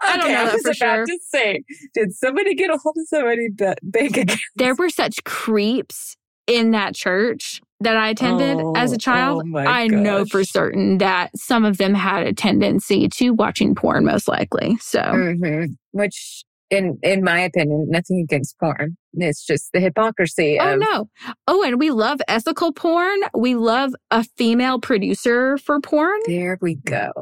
I 0.00 0.16
don't 0.16 0.28
know 0.32 0.44
that 0.44 0.52
was 0.54 0.62
for 0.62 0.70
about 0.70 0.76
sure. 0.76 1.06
to 1.06 1.18
say, 1.22 1.62
did 1.94 2.12
somebody 2.12 2.54
get 2.54 2.70
a 2.70 2.78
hold 2.78 2.96
of 2.98 3.06
somebody's 3.08 3.52
ba- 3.54 3.76
bank 3.82 4.16
account? 4.16 4.40
There 4.56 4.74
were 4.74 4.90
such 4.90 5.22
creeps 5.24 6.16
in 6.46 6.70
that 6.72 6.94
church 6.94 7.60
that 7.80 7.96
I 7.96 8.08
attended 8.08 8.58
as 8.76 8.92
Oh, 8.92 8.94
a 8.94 8.98
child. 8.98 9.44
oh 9.54 9.58
I 9.58 9.86
know 9.86 10.24
for 10.24 10.42
certain 10.44 10.98
that 10.98 11.30
some 11.36 11.64
of 11.64 11.76
them 11.78 11.94
had 11.94 12.26
a 12.26 12.32
tendency 12.32 13.08
to 13.10 13.30
watching 13.30 13.74
porn, 13.74 14.04
most 14.04 14.26
likely. 14.28 14.76
So, 14.80 15.00
Mhm. 15.00 15.76
Which, 15.92 16.42
in 16.70 16.98
in 17.02 17.22
my 17.22 17.40
opinion, 17.40 17.86
nothing 17.88 18.20
against 18.28 18.58
porn. 18.58 18.96
It's 19.14 19.44
just 19.46 19.70
the 19.72 19.80
hypocrisy 19.80 20.58
oh 20.60 20.74
of 20.74 20.80
no. 20.80 21.08
Oh, 21.46 21.62
and 21.62 21.78
we 21.78 21.90
love 21.90 22.20
ethical 22.28 22.72
porn. 22.72 23.18
We 23.34 23.54
love 23.54 23.94
a 24.10 24.24
female 24.36 24.80
producer 24.80 25.56
for 25.58 25.80
porn. 25.80 26.18
there 26.26 26.58
we 26.60 26.74
go. 26.76 27.12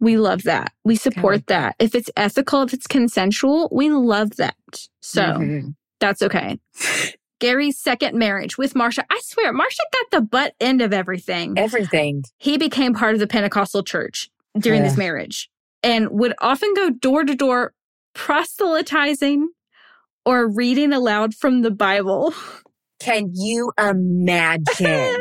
We 0.00 0.16
love 0.18 0.42
that. 0.44 0.72
We 0.84 0.96
support 0.96 1.46
that. 1.46 1.74
If 1.78 1.94
it's 1.94 2.10
ethical, 2.16 2.62
if 2.62 2.72
it's 2.74 2.86
consensual, 2.86 3.68
we 3.72 3.90
love 3.90 4.36
that. 4.36 4.56
So 5.00 5.22
Mhm. 5.22 5.74
that's 6.00 6.20
okay. 6.22 6.58
Gary's 7.38 7.78
second 7.78 8.16
marriage 8.18 8.56
with 8.58 8.74
Marcia. 8.74 9.04
I 9.10 9.20
swear, 9.22 9.52
Marcia 9.52 9.82
got 9.92 10.10
the 10.10 10.20
butt 10.26 10.54
end 10.60 10.80
of 10.82 10.92
everything. 10.92 11.58
everything. 11.58 12.24
he 12.38 12.56
became 12.58 12.94
part 12.94 13.14
of 13.14 13.20
the 13.20 13.26
Pentecostal 13.26 13.82
church 13.82 14.30
during 14.58 14.82
this 14.82 14.96
marriage 14.96 15.50
and 15.82 16.08
would 16.10 16.34
often 16.40 16.72
go 16.74 16.90
door 16.90 17.24
to 17.24 17.34
door 17.34 17.72
proselytizing 18.14 19.48
or 20.24 20.48
reading 20.48 20.92
aloud 20.92 21.34
from 21.34 21.62
the 21.62 21.70
Bible. 21.70 22.34
Can 22.98 23.30
you 23.34 23.72
imagine? 23.78 25.16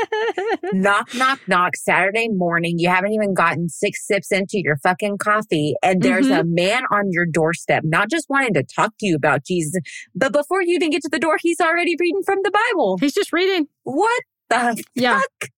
knock, 0.72 1.06
knock, 1.12 1.40
knock. 1.46 1.76
Saturday 1.76 2.28
morning, 2.28 2.78
you 2.78 2.88
haven't 2.88 3.12
even 3.12 3.32
gotten 3.34 3.68
six 3.68 4.06
sips 4.06 4.30
into 4.30 4.60
your 4.62 4.76
fucking 4.78 5.18
coffee, 5.18 5.74
and 5.82 6.02
there's 6.02 6.26
Mm-hmm. 6.26 6.40
a 6.40 6.44
man 6.44 6.82
on 6.90 7.10
your 7.10 7.24
doorstep, 7.26 7.82
not 7.84 8.10
just 8.10 8.26
wanting 8.28 8.54
to 8.54 8.62
talk 8.62 8.92
to 9.00 9.06
you 9.06 9.16
about 9.16 9.44
Jesus, 9.44 9.80
but 10.14 10.32
before 10.32 10.62
you 10.62 10.74
even 10.74 10.90
get 10.90 11.02
to 11.02 11.08
the 11.08 11.18
door, 11.18 11.38
he's 11.40 11.60
already 11.60 11.96
reading 11.98 12.22
from 12.24 12.38
the 12.42 12.50
Bible. 12.50 12.98
He's 13.00 13.14
just 13.14 13.32
reading. 13.32 13.66
What 13.84 14.22
the 14.50 14.82
Yeah. 14.94 15.20
fuck? 15.20 15.50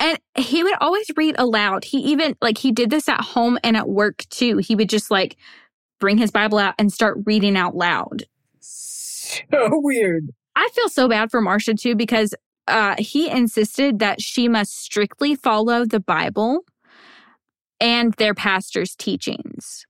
And 0.00 0.18
he 0.36 0.62
would 0.64 0.74
always 0.80 1.06
read 1.16 1.36
aloud. 1.38 1.84
He 1.84 1.98
even, 1.98 2.36
like, 2.42 2.58
he 2.58 2.72
did 2.72 2.90
this 2.90 3.08
at 3.08 3.20
home 3.20 3.58
and 3.62 3.76
at 3.76 3.88
work 3.88 4.24
too. 4.30 4.58
He 4.58 4.74
would 4.74 4.88
just, 4.88 5.10
like, 5.10 5.36
bring 6.00 6.18
his 6.18 6.30
Bible 6.32 6.58
out 6.58 6.74
and 6.78 6.92
start 6.92 7.18
reading 7.24 7.56
out 7.56 7.76
loud. 7.76 8.24
So 8.60 9.40
weird. 9.70 10.30
I 10.56 10.68
feel 10.74 10.88
so 10.88 11.08
bad 11.08 11.30
for 11.30 11.40
Marcia 11.40 11.74
too 11.74 11.94
because 11.94 12.34
uh, 12.68 12.94
he 12.98 13.28
insisted 13.30 13.98
that 13.98 14.20
she 14.20 14.48
must 14.48 14.78
strictly 14.78 15.34
follow 15.34 15.84
the 15.84 16.00
Bible 16.00 16.60
and 17.80 18.12
their 18.14 18.34
pastor's 18.34 18.94
teachings. 18.94 19.84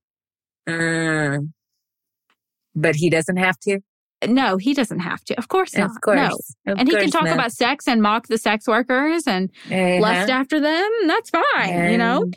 Mm. 0.69 1.51
But 2.75 2.95
he 2.97 3.11
doesn't 3.11 3.37
have 3.37 3.59
to. 3.61 3.81
No, 4.27 4.57
he 4.57 4.73
doesn't 4.73 5.01
have 5.01 5.23
to. 5.25 5.35
Of 5.37 5.49
course 5.49 5.77
not. 5.77 5.91
Of 5.91 6.01
course. 6.01 6.17
No. 6.65 6.73
Of 6.73 6.79
And 6.79 6.89
he 6.89 6.95
can 6.95 7.11
talk 7.11 7.25
not. 7.25 7.35
about 7.35 7.53
sex 7.53 7.89
and 7.89 8.01
mock 8.01 8.29
the 8.29 8.39
sex 8.39 8.69
workers 8.69 9.27
and 9.27 9.51
Uh-huh. 9.67 9.99
lust 10.01 10.31
after 10.31 10.61
them. 10.61 10.89
That's 11.09 11.31
fine, 11.31 11.91
you 11.91 11.99
know? 11.99 12.31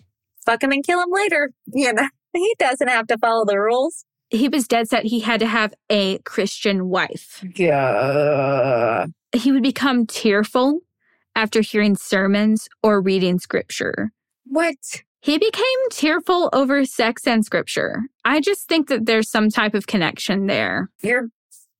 Fuck 0.45 0.63
him 0.63 0.71
and 0.71 0.84
kill 0.84 0.99
him 1.01 1.09
later. 1.11 1.51
You 1.67 1.93
know, 1.93 2.07
he 2.34 2.55
doesn't 2.57 2.88
have 2.88 3.05
to 3.07 3.17
follow 3.19 3.45
the 3.45 3.59
rules. 3.59 4.03
He 4.30 4.49
was 4.49 4.67
dead 4.67 4.89
set 4.89 5.05
he 5.05 5.19
had 5.19 5.39
to 5.39 5.47
have 5.47 5.73
a 5.89 6.17
Christian 6.19 6.89
wife. 6.89 7.43
Yeah. 7.55 9.05
He 9.34 9.51
would 9.51 9.63
become 9.63 10.05
tearful 10.05 10.82
after 11.36 11.61
hearing 11.61 11.95
sermons 11.95 12.67
or 12.82 13.01
reading 13.01 13.39
scripture. 13.39 14.11
What? 14.45 15.03
He 15.21 15.38
became 15.38 15.89
tearful 15.91 16.49
over 16.53 16.86
sex 16.86 17.26
and 17.26 17.43
scripture. 17.43 18.03
I 18.23 18.39
just 18.39 18.67
think 18.67 18.89
that 18.89 19.05
there's 19.05 19.30
some 19.30 19.49
type 19.49 19.73
of 19.73 19.88
connection 19.88 20.45
there. 20.45 20.89
Your 21.01 21.30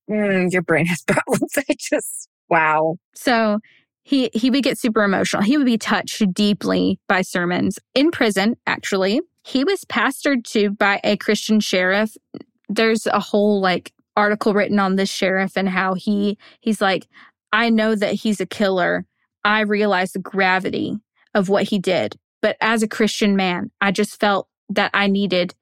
mm, 0.10 0.52
your 0.52 0.64
brain 0.64 0.88
has 0.88 1.04
problems. 1.08 1.54
I 1.58 1.76
just 1.80 2.28
wow. 2.50 2.96
So 3.14 3.60
he 4.04 4.30
he 4.34 4.50
would 4.50 4.64
get 4.64 4.80
super 4.80 5.04
emotional. 5.04 5.44
He 5.44 5.58
would 5.58 5.66
be 5.66 5.78
touched 5.78 6.34
deeply 6.34 7.00
by 7.08 7.22
sermons 7.22 7.78
in 7.94 8.10
prison. 8.12 8.56
Actually, 8.66 9.22
he 9.46 9.64
was 9.64 9.86
pastored 9.86 10.44
to 10.44 10.72
by 10.72 11.00
a 11.04 11.18
Christian 11.18 11.60
sheriff. 11.60 12.18
There's 12.68 13.06
a 13.06 13.20
whole 13.20 13.62
like 13.62 13.94
article 14.18 14.56
written 14.56 14.80
on 14.80 14.96
this 14.96 15.10
sheriff 15.10 15.56
and 15.56 15.70
how 15.70 15.94
he 15.94 16.40
he's 16.62 16.82
like, 16.82 17.08
I 17.54 17.70
know 17.70 17.94
that 17.94 18.16
he's 18.16 18.42
a 18.42 18.48
killer. 18.48 19.06
I 19.44 19.62
realize 19.62 20.14
the 20.14 20.20
gravity 20.20 20.98
of 21.36 21.48
what 21.48 21.66
he 21.66 21.78
did, 21.78 22.16
but 22.42 22.58
as 22.60 22.82
a 22.82 22.88
Christian 22.88 23.36
man, 23.36 23.70
I 23.80 23.92
just 23.92 24.20
felt 24.20 24.48
that 24.70 24.90
I 24.96 25.06
needed 25.06 25.54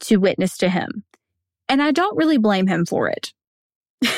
to 0.00 0.16
witness 0.16 0.56
to 0.58 0.70
him, 0.70 1.04
and 1.68 1.82
I 1.82 1.90
don't 1.90 2.16
really 2.16 2.38
blame 2.38 2.66
him 2.66 2.86
for 2.86 3.10
it. 3.10 3.34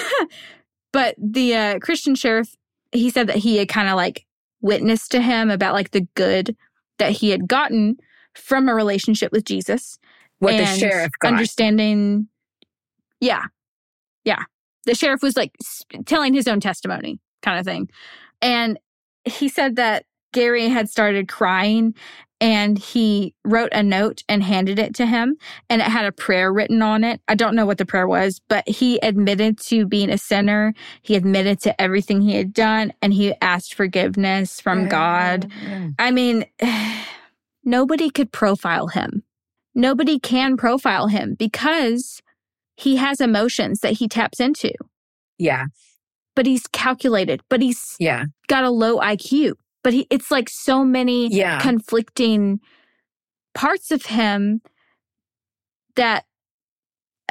but 0.92 1.16
the 1.18 1.56
uh, 1.56 1.78
Christian 1.80 2.14
sheriff 2.14 2.54
he 2.92 3.10
said 3.10 3.26
that 3.26 3.36
he 3.36 3.56
had 3.56 3.68
kind 3.68 3.88
of 3.88 3.96
like 3.96 4.24
witnessed 4.60 5.10
to 5.10 5.20
him 5.20 5.50
about 5.50 5.74
like 5.74 5.90
the 5.90 6.06
good 6.14 6.56
that 6.98 7.10
he 7.10 7.30
had 7.30 7.48
gotten 7.48 7.96
from 8.34 8.68
a 8.68 8.74
relationship 8.74 9.32
with 9.32 9.44
Jesus. 9.44 9.98
What 10.38 10.56
the 10.56 10.66
sheriff 10.66 11.12
got. 11.20 11.32
Understanding. 11.32 12.28
Yeah. 13.20 13.44
Yeah. 14.24 14.44
The 14.86 14.94
sheriff 14.94 15.22
was 15.22 15.36
like 15.36 15.52
telling 16.06 16.34
his 16.34 16.48
own 16.48 16.60
testimony 16.60 17.20
kind 17.42 17.58
of 17.58 17.64
thing. 17.64 17.90
And 18.40 18.78
he 19.24 19.48
said 19.48 19.76
that 19.76 20.06
Gary 20.32 20.68
had 20.68 20.88
started 20.88 21.28
crying 21.28 21.94
and 22.40 22.78
he 22.78 23.34
wrote 23.44 23.70
a 23.72 23.82
note 23.82 24.22
and 24.26 24.42
handed 24.42 24.78
it 24.78 24.94
to 24.94 25.04
him 25.04 25.36
and 25.68 25.82
it 25.82 25.88
had 25.88 26.06
a 26.06 26.12
prayer 26.12 26.50
written 26.50 26.80
on 26.80 27.04
it. 27.04 27.20
I 27.28 27.34
don't 27.34 27.54
know 27.54 27.66
what 27.66 27.76
the 27.76 27.84
prayer 27.84 28.08
was, 28.08 28.40
but 28.48 28.66
he 28.66 28.98
admitted 29.02 29.58
to 29.64 29.84
being 29.84 30.08
a 30.08 30.16
sinner. 30.16 30.72
He 31.02 31.16
admitted 31.16 31.60
to 31.62 31.78
everything 31.78 32.22
he 32.22 32.36
had 32.36 32.54
done 32.54 32.94
and 33.02 33.12
he 33.12 33.34
asked 33.42 33.74
forgiveness 33.74 34.58
from 34.58 34.88
God. 34.88 35.50
Mm. 35.66 35.94
I 35.98 36.10
mean, 36.12 36.46
nobody 37.64 38.10
could 38.10 38.32
profile 38.32 38.88
him. 38.88 39.22
Nobody 39.74 40.18
can 40.18 40.56
profile 40.56 41.06
him 41.06 41.36
because 41.38 42.20
he 42.76 42.96
has 42.96 43.20
emotions 43.20 43.80
that 43.80 43.94
he 43.94 44.08
taps 44.08 44.40
into, 44.40 44.72
Yeah. 45.38 45.66
but 46.34 46.46
he's 46.46 46.66
calculated, 46.66 47.40
but 47.48 47.60
he's 47.62 47.96
Yeah. 47.98 48.24
got 48.48 48.64
a 48.64 48.70
low 48.70 48.98
IQ. 48.98 49.54
But 49.82 49.92
he, 49.94 50.06
it's 50.10 50.30
like 50.30 50.48
so 50.48 50.84
many 50.84 51.28
Yeah. 51.28 51.58
conflicting 51.60 52.60
parts 53.54 53.90
of 53.90 54.06
him 54.06 54.60
that 55.96 56.24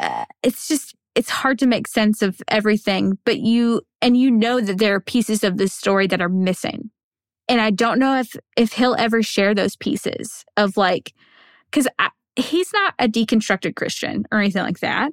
uh, 0.01 0.25
it's 0.43 0.67
just 0.67 0.95
it's 1.15 1.29
hard 1.29 1.59
to 1.59 1.67
make 1.67 1.87
sense 1.87 2.21
of 2.21 2.41
everything 2.47 3.17
but 3.25 3.39
you 3.39 3.81
and 4.01 4.15
you 4.15 4.29
know 4.31 4.59
that 4.61 4.77
there 4.77 4.95
are 4.95 4.99
pieces 4.99 5.43
of 5.43 5.57
this 5.57 5.73
story 5.73 6.07
that 6.07 6.21
are 6.21 6.29
missing 6.29 6.89
and 7.49 7.59
i 7.59 7.69
don't 7.69 7.99
know 7.99 8.17
if 8.17 8.35
if 8.55 8.73
he'll 8.73 8.95
ever 8.97 9.21
share 9.21 9.53
those 9.53 9.75
pieces 9.75 10.45
of 10.55 10.77
like 10.77 11.13
because 11.69 11.87
he's 12.35 12.71
not 12.71 12.93
a 12.99 13.07
deconstructed 13.07 13.75
christian 13.75 14.23
or 14.31 14.39
anything 14.39 14.63
like 14.63 14.79
that 14.79 15.11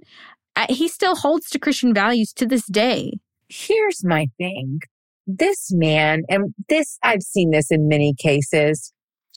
he 0.69 0.87
still 0.87 1.17
holds 1.17 1.51
to 1.51 1.59
christian 1.59 1.93
values 1.93 2.33
to 2.33 2.47
this 2.47 2.67
day 2.67 3.13
Here's 3.49 4.05
my 4.05 4.29
thing. 4.39 4.81
This 5.27 5.73
man, 5.73 6.23
and 6.29 6.55
this, 6.69 6.99
I've 7.03 7.23
seen 7.23 7.51
this 7.51 7.71
in 7.71 7.89
many 7.89 8.15
cases. 8.15 8.93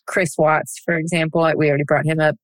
Chris 0.07 0.35
Watts, 0.37 0.79
for 0.83 0.95
example, 0.95 1.41
we 1.55 1.69
already 1.69 1.83
brought 1.83 2.05
him 2.05 2.19
up. 2.19 2.35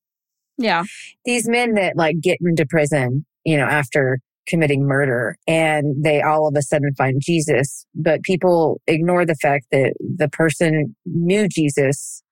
yeah 0.58 0.84
These 1.24 1.48
men 1.48 1.74
that 1.74 1.96
like 1.96 2.20
get 2.20 2.38
into 2.40 2.66
prison, 2.66 3.26
you 3.44 3.56
know, 3.56 3.64
after 3.64 4.20
committing 4.46 4.86
murder 4.86 5.36
and 5.46 6.04
they 6.04 6.22
all 6.22 6.48
of 6.48 6.54
a 6.56 6.62
sudden 6.62 6.94
find 6.96 7.20
Jesus, 7.20 7.86
but 7.94 8.22
people 8.22 8.80
ignore 8.86 9.24
the 9.26 9.36
fact 9.36 9.66
that 9.72 9.94
the 10.00 10.28
person 10.28 10.94
knew 11.04 11.48
Jesus 11.48 12.22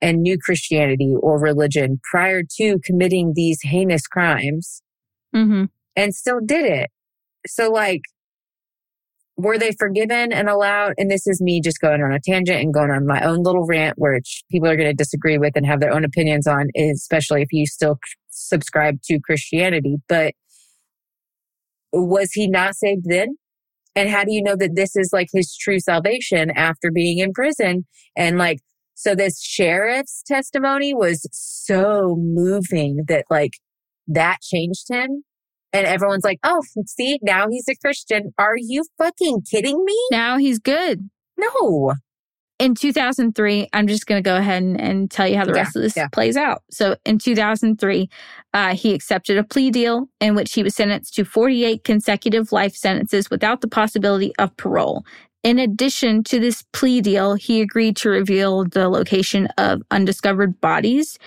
and 0.00 0.22
knew 0.22 0.38
Christianity 0.38 1.14
or 1.20 1.40
religion 1.40 2.00
prior 2.10 2.42
to 2.58 2.78
committing 2.84 3.32
these 3.34 3.58
heinous 3.62 4.06
crimes 4.06 4.82
Mm-hmm. 5.34 5.64
and 5.96 6.14
still 6.14 6.40
did 6.44 6.64
it. 6.64 6.90
So 7.46 7.70
like, 7.70 8.00
were 9.36 9.58
they 9.58 9.72
forgiven 9.78 10.32
and 10.32 10.48
allowed? 10.48 10.94
And 10.96 11.10
this 11.10 11.26
is 11.26 11.42
me 11.42 11.60
just 11.60 11.80
going 11.80 12.02
on 12.02 12.12
a 12.12 12.20
tangent 12.20 12.62
and 12.62 12.72
going 12.72 12.90
on 12.90 13.06
my 13.06 13.20
own 13.20 13.42
little 13.42 13.66
rant, 13.66 13.98
which 13.98 14.44
people 14.50 14.68
are 14.68 14.76
going 14.76 14.88
to 14.88 14.94
disagree 14.94 15.36
with 15.36 15.52
and 15.56 15.66
have 15.66 15.80
their 15.80 15.92
own 15.92 16.04
opinions 16.04 16.46
on, 16.46 16.68
especially 16.74 17.42
if 17.42 17.48
you 17.52 17.66
still 17.66 17.98
subscribe 18.30 19.02
to 19.02 19.20
Christianity. 19.20 19.96
But 20.08 20.34
was 22.04 22.32
he 22.32 22.48
not 22.48 22.76
saved 22.76 23.04
then? 23.04 23.36
And 23.94 24.10
how 24.10 24.24
do 24.24 24.32
you 24.32 24.42
know 24.42 24.56
that 24.56 24.74
this 24.74 24.94
is 24.94 25.10
like 25.12 25.28
his 25.32 25.56
true 25.56 25.80
salvation 25.80 26.50
after 26.50 26.90
being 26.92 27.18
in 27.18 27.32
prison? 27.32 27.86
And 28.16 28.36
like, 28.36 28.58
so 28.94 29.14
this 29.14 29.40
sheriff's 29.40 30.22
testimony 30.26 30.94
was 30.94 31.26
so 31.32 32.16
moving 32.18 33.04
that 33.08 33.24
like 33.30 33.52
that 34.06 34.38
changed 34.42 34.88
him. 34.90 35.22
And 35.72 35.86
everyone's 35.86 36.24
like, 36.24 36.38
oh, 36.44 36.62
see, 36.86 37.18
now 37.22 37.48
he's 37.50 37.68
a 37.68 37.74
Christian. 37.76 38.32
Are 38.38 38.56
you 38.56 38.84
fucking 38.96 39.42
kidding 39.50 39.84
me? 39.84 39.98
Now 40.10 40.38
he's 40.38 40.58
good. 40.58 41.10
No. 41.36 41.94
In 42.58 42.74
2003, 42.74 43.68
I'm 43.72 43.86
just 43.86 44.06
going 44.06 44.22
to 44.22 44.26
go 44.26 44.36
ahead 44.36 44.62
and, 44.62 44.80
and 44.80 45.10
tell 45.10 45.28
you 45.28 45.36
how 45.36 45.44
the 45.44 45.52
Yeah, 45.52 45.60
rest 45.60 45.76
of 45.76 45.82
this 45.82 45.96
yeah. 45.96 46.08
plays 46.08 46.36
out. 46.36 46.62
So 46.70 46.96
in 47.04 47.18
2003, 47.18 48.08
uh, 48.54 48.74
he 48.74 48.94
accepted 48.94 49.36
a 49.36 49.44
plea 49.44 49.70
deal 49.70 50.08
in 50.20 50.34
which 50.34 50.54
he 50.54 50.62
was 50.62 50.74
sentenced 50.74 51.14
to 51.16 51.24
48 51.24 51.84
consecutive 51.84 52.52
life 52.52 52.74
sentences 52.74 53.28
without 53.30 53.60
the 53.60 53.68
possibility 53.68 54.32
of 54.38 54.56
parole. 54.56 55.04
In 55.42 55.58
addition 55.58 56.24
to 56.24 56.40
this 56.40 56.64
plea 56.72 57.00
deal, 57.00 57.34
he 57.34 57.60
agreed 57.60 57.96
to 57.98 58.08
reveal 58.08 58.64
the 58.64 58.88
location 58.88 59.46
of 59.58 59.82
undiscovered 59.90 60.60
bodies. 60.60 61.18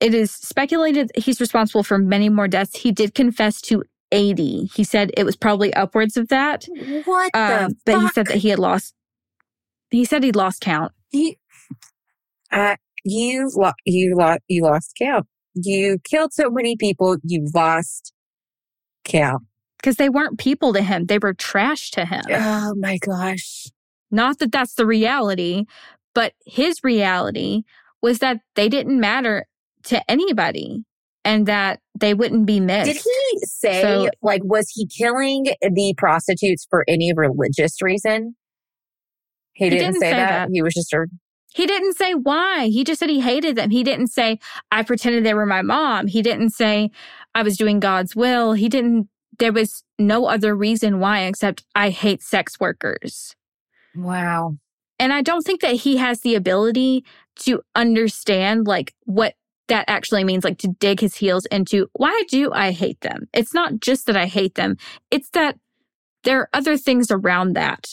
It 0.00 0.14
is 0.14 0.32
speculated 0.32 1.10
that 1.14 1.22
he's 1.22 1.40
responsible 1.40 1.84
for 1.84 1.98
many 1.98 2.28
more 2.28 2.48
deaths. 2.48 2.76
He 2.76 2.90
did 2.90 3.14
confess 3.14 3.60
to 3.62 3.84
80. 4.12 4.70
He 4.74 4.82
said 4.82 5.12
it 5.16 5.24
was 5.24 5.36
probably 5.36 5.72
upwards 5.74 6.16
of 6.16 6.28
that. 6.28 6.66
What 7.04 7.30
the 7.32 7.76
but 7.84 8.00
he 8.00 8.08
said 8.08 8.26
that 8.26 8.38
he 8.38 8.48
had 8.48 8.58
lost. 8.58 8.94
He 9.90 10.04
said 10.04 10.22
he'd 10.24 10.36
lost 10.36 10.60
count. 10.60 10.92
You, 11.12 11.34
uh, 12.52 12.76
you, 13.04 13.50
lo- 13.54 13.72
you, 13.84 14.14
lo- 14.16 14.36
you 14.48 14.62
lost 14.62 14.94
count. 15.00 15.26
You 15.54 15.98
killed 16.04 16.32
so 16.32 16.50
many 16.50 16.76
people. 16.76 17.16
You 17.22 17.48
lost 17.54 18.12
count. 19.04 19.42
because 19.78 19.96
they 19.96 20.08
weren't 20.08 20.38
people 20.38 20.72
to 20.72 20.80
him. 20.82 21.06
They 21.06 21.18
were 21.18 21.34
trash 21.34 21.90
to 21.92 22.04
him. 22.04 22.22
Oh 22.30 22.74
my 22.76 22.98
gosh. 22.98 23.66
Not 24.10 24.38
that 24.38 24.50
that's 24.52 24.74
the 24.74 24.86
reality, 24.86 25.64
but 26.14 26.32
his 26.46 26.82
reality 26.82 27.62
was 28.02 28.18
that 28.20 28.38
they 28.54 28.68
didn't 28.68 28.98
matter 28.98 29.46
to 29.84 30.10
anybody 30.10 30.84
and 31.24 31.46
that 31.46 31.80
they 31.98 32.14
wouldn't 32.14 32.46
be 32.46 32.60
missed. 32.60 32.86
Did 32.92 32.96
he 33.02 33.38
say, 33.44 33.82
So- 33.82 34.08
like, 34.22 34.42
was 34.44 34.70
he 34.74 34.86
killing 34.86 35.44
the 35.60 35.94
prostitutes 35.96 36.66
for 36.68 36.84
any 36.88 37.12
religious 37.14 37.80
reason? 37.82 38.36
He 39.54 39.70
didn't, 39.70 39.92
didn't 39.92 40.00
say, 40.00 40.10
say 40.10 40.16
that. 40.16 40.46
that. 40.46 40.50
He 40.52 40.62
was 40.62 40.74
just 40.74 40.92
a, 40.92 41.06
He 41.54 41.66
didn't 41.66 41.94
say 41.96 42.14
why. 42.14 42.66
He 42.66 42.84
just 42.84 42.98
said 42.98 43.08
he 43.08 43.20
hated 43.20 43.56
them. 43.56 43.70
He 43.70 43.82
didn't 43.82 44.08
say, 44.08 44.38
I 44.70 44.82
pretended 44.82 45.24
they 45.24 45.34
were 45.34 45.46
my 45.46 45.62
mom. 45.62 46.08
He 46.08 46.22
didn't 46.22 46.50
say, 46.50 46.90
I 47.34 47.42
was 47.42 47.56
doing 47.56 47.80
God's 47.80 48.14
will. 48.16 48.52
He 48.52 48.68
didn't, 48.68 49.08
there 49.38 49.52
was 49.52 49.84
no 49.98 50.26
other 50.26 50.54
reason 50.54 51.00
why 51.00 51.20
except 51.22 51.64
I 51.74 51.90
hate 51.90 52.22
sex 52.22 52.58
workers. 52.60 53.34
wow. 53.94 54.56
And 55.00 55.12
I 55.12 55.22
don't 55.22 55.42
think 55.42 55.60
that 55.60 55.74
he 55.74 55.96
has 55.96 56.20
the 56.20 56.36
ability 56.36 57.04
to 57.40 57.62
understand 57.74 58.66
like 58.66 58.94
what 59.04 59.34
that 59.66 59.84
actually 59.88 60.22
means, 60.24 60.44
like 60.44 60.58
to 60.58 60.68
dig 60.78 61.00
his 61.00 61.16
heels 61.16 61.46
into 61.46 61.88
why 61.94 62.22
do 62.28 62.52
I 62.52 62.70
hate 62.70 63.00
them? 63.00 63.26
It's 63.32 63.52
not 63.52 63.80
just 63.80 64.06
that 64.06 64.16
I 64.16 64.26
hate 64.26 64.54
them, 64.54 64.76
it's 65.10 65.30
that 65.30 65.58
there 66.22 66.40
are 66.40 66.48
other 66.52 66.76
things 66.76 67.10
around 67.10 67.54
that 67.54 67.88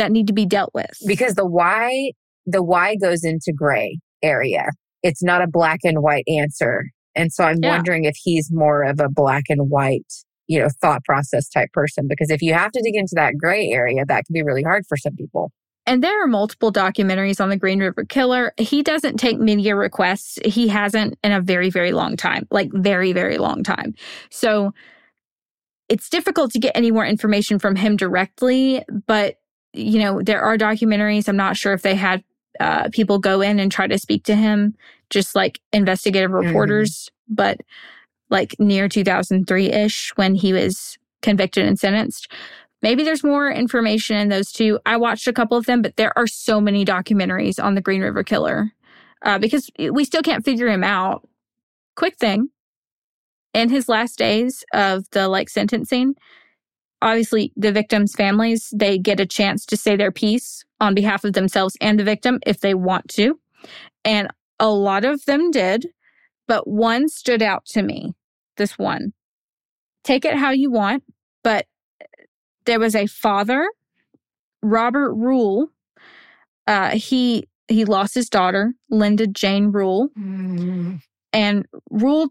that 0.00 0.10
need 0.10 0.26
to 0.26 0.32
be 0.32 0.46
dealt 0.46 0.70
with. 0.74 0.90
Because 1.06 1.34
the 1.34 1.46
why, 1.46 2.12
the 2.46 2.62
why 2.62 2.96
goes 2.96 3.22
into 3.22 3.52
gray 3.54 3.98
area. 4.22 4.70
It's 5.02 5.22
not 5.22 5.42
a 5.42 5.46
black 5.46 5.80
and 5.84 6.02
white 6.02 6.24
answer. 6.26 6.86
And 7.14 7.32
so 7.32 7.44
I'm 7.44 7.58
Yeah. 7.62 7.76
wondering 7.76 8.04
if 8.04 8.16
he's 8.22 8.50
more 8.52 8.82
of 8.82 9.00
a 9.00 9.08
black 9.08 9.44
and 9.48 9.70
white, 9.70 10.12
you 10.46 10.58
know, 10.58 10.68
thought 10.80 11.04
process 11.04 11.48
type 11.48 11.70
person. 11.72 12.06
Because 12.08 12.30
if 12.30 12.42
you 12.42 12.52
have 12.54 12.72
to 12.72 12.82
dig 12.82 12.96
into 12.96 13.14
that 13.14 13.36
gray 13.38 13.68
area, 13.68 14.04
that 14.06 14.24
can 14.24 14.32
be 14.32 14.42
really 14.42 14.62
hard 14.62 14.84
for 14.88 14.96
some 14.96 15.14
people. 15.16 15.52
And 15.86 16.04
there 16.04 16.22
are 16.22 16.26
multiple 16.26 16.72
documentaries 16.72 17.40
on 17.40 17.48
the 17.48 17.56
Green 17.56 17.80
River 17.80 18.04
Killer. 18.04 18.52
He 18.58 18.82
doesn't 18.82 19.16
take 19.16 19.38
media 19.38 19.74
requests. 19.74 20.38
He 20.44 20.68
hasn't 20.68 21.18
in 21.24 21.32
a 21.32 21.40
very, 21.40 21.70
very 21.70 21.92
long 21.92 22.16
time, 22.16 22.46
like 22.50 22.70
very, 22.72 23.12
very 23.12 23.38
long 23.38 23.62
time. 23.62 23.94
So 24.30 24.72
it's 25.88 26.08
difficult 26.08 26.52
to 26.52 26.60
get 26.60 26.76
any 26.76 26.92
more 26.92 27.04
information 27.04 27.58
from 27.58 27.74
him 27.74 27.96
directly. 27.96 28.84
But, 29.08 29.36
you 29.72 30.00
know, 30.00 30.20
there 30.22 30.42
are 30.42 30.58
documentaries. 30.58 31.28
I'm 31.28 31.36
not 31.36 31.56
sure 31.56 31.72
if 31.72 31.82
they 31.82 31.94
had 31.94 32.24
uh, 32.58 32.88
people 32.90 33.18
go 33.18 33.40
in 33.40 33.58
and 33.58 33.70
try 33.70 33.86
to 33.86 33.98
speak 33.98 34.24
to 34.24 34.34
him, 34.34 34.74
just 35.08 35.34
like 35.34 35.60
investigative 35.72 36.30
reporters, 36.30 37.10
but 37.28 37.60
like 38.28 38.54
near 38.58 38.88
2003 38.88 39.66
ish 39.66 40.12
when 40.16 40.34
he 40.34 40.52
was 40.52 40.98
convicted 41.22 41.66
and 41.66 41.78
sentenced. 41.78 42.30
Maybe 42.82 43.04
there's 43.04 43.24
more 43.24 43.50
information 43.50 44.16
in 44.16 44.28
those 44.28 44.52
two. 44.52 44.78
I 44.86 44.96
watched 44.96 45.26
a 45.26 45.32
couple 45.32 45.56
of 45.56 45.66
them, 45.66 45.82
but 45.82 45.96
there 45.96 46.16
are 46.16 46.26
so 46.26 46.60
many 46.60 46.84
documentaries 46.84 47.62
on 47.62 47.74
the 47.74 47.82
Green 47.82 48.00
River 48.00 48.24
Killer 48.24 48.72
uh, 49.22 49.38
because 49.38 49.70
we 49.90 50.04
still 50.04 50.22
can't 50.22 50.44
figure 50.44 50.68
him 50.68 50.84
out. 50.84 51.28
Quick 51.96 52.16
thing 52.16 52.48
in 53.52 53.68
his 53.68 53.88
last 53.88 54.16
days 54.16 54.64
of 54.72 55.04
the 55.10 55.28
like 55.28 55.50
sentencing, 55.50 56.14
obviously 57.02 57.52
the 57.56 57.72
victims' 57.72 58.14
families 58.14 58.72
they 58.74 58.98
get 58.98 59.20
a 59.20 59.26
chance 59.26 59.64
to 59.66 59.76
say 59.76 59.96
their 59.96 60.12
piece 60.12 60.64
on 60.80 60.94
behalf 60.94 61.24
of 61.24 61.32
themselves 61.32 61.76
and 61.80 61.98
the 61.98 62.04
victim 62.04 62.38
if 62.46 62.60
they 62.60 62.74
want 62.74 63.08
to, 63.08 63.38
and 64.04 64.28
a 64.58 64.68
lot 64.68 65.04
of 65.04 65.24
them 65.24 65.50
did, 65.50 65.88
but 66.46 66.66
one 66.68 67.08
stood 67.08 67.42
out 67.42 67.64
to 67.66 67.82
me. 67.82 68.14
This 68.56 68.78
one, 68.78 69.12
take 70.04 70.24
it 70.24 70.36
how 70.36 70.50
you 70.50 70.70
want, 70.70 71.02
but 71.42 71.66
there 72.66 72.78
was 72.80 72.94
a 72.94 73.06
father, 73.06 73.66
Robert 74.62 75.14
Rule. 75.14 75.68
Uh, 76.66 76.90
he 76.90 77.48
he 77.68 77.84
lost 77.84 78.14
his 78.14 78.28
daughter, 78.28 78.74
Linda 78.90 79.26
Jane 79.26 79.70
Rule, 79.72 80.08
and 81.32 81.66
Rule 81.90 82.28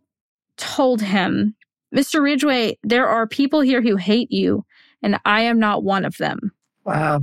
told 0.57 1.01
him, 1.01 1.55
"Mr. 1.95 2.21
Ridgway, 2.21 2.77
there 2.83 3.07
are 3.07 3.27
people 3.27 3.61
here 3.61 3.81
who 3.81 3.95
hate 3.95 4.31
you, 4.31 4.65
and 5.01 5.19
I 5.25 5.41
am 5.41 5.59
not 5.59 5.83
one 5.83 6.05
of 6.05 6.17
them. 6.17 6.51
Wow. 6.85 7.21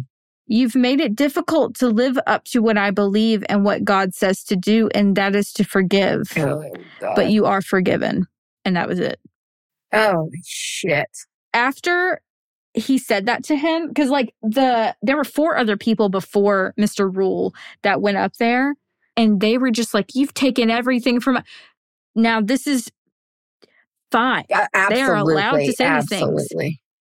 You've 0.48 0.76
made 0.76 1.00
it 1.00 1.16
difficult 1.16 1.74
to 1.76 1.88
live 1.88 2.18
up 2.26 2.44
to 2.46 2.60
what 2.62 2.78
I 2.78 2.90
believe 2.92 3.44
and 3.48 3.64
what 3.64 3.84
God 3.84 4.14
says 4.14 4.44
to 4.44 4.56
do, 4.56 4.88
and 4.94 5.16
that 5.16 5.34
is 5.34 5.52
to 5.54 5.64
forgive. 5.64 6.32
Oh, 6.36 6.62
But 7.00 7.30
you 7.30 7.46
are 7.46 7.62
forgiven." 7.62 8.26
And 8.64 8.76
that 8.76 8.88
was 8.88 8.98
it. 8.98 9.20
oh, 9.92 10.30
shit. 10.44 11.08
after 11.54 12.20
he 12.74 12.98
said 12.98 13.24
that 13.26 13.42
to 13.44 13.56
him 13.56 13.88
because 13.88 14.10
like 14.10 14.34
the 14.42 14.94
there 15.00 15.16
were 15.16 15.24
four 15.24 15.56
other 15.56 15.76
people 15.78 16.10
before 16.10 16.74
mr 16.78 17.10
rule 17.14 17.54
that 17.82 18.02
went 18.02 18.18
up 18.18 18.34
there 18.36 18.74
and 19.16 19.40
they 19.40 19.56
were 19.56 19.70
just 19.70 19.94
like 19.94 20.14
you've 20.14 20.34
taken 20.34 20.68
everything 20.70 21.18
from 21.20 21.38
now 22.14 22.38
this 22.40 22.66
is 22.66 22.90
fine. 24.12 24.44
A- 24.52 24.68
They 24.88 25.02
are 25.02 25.16
allowed 25.16 25.58
to 25.58 25.66
absolutely, 25.68 25.72
say 25.72 25.94
these 26.00 26.08
things. 26.08 26.48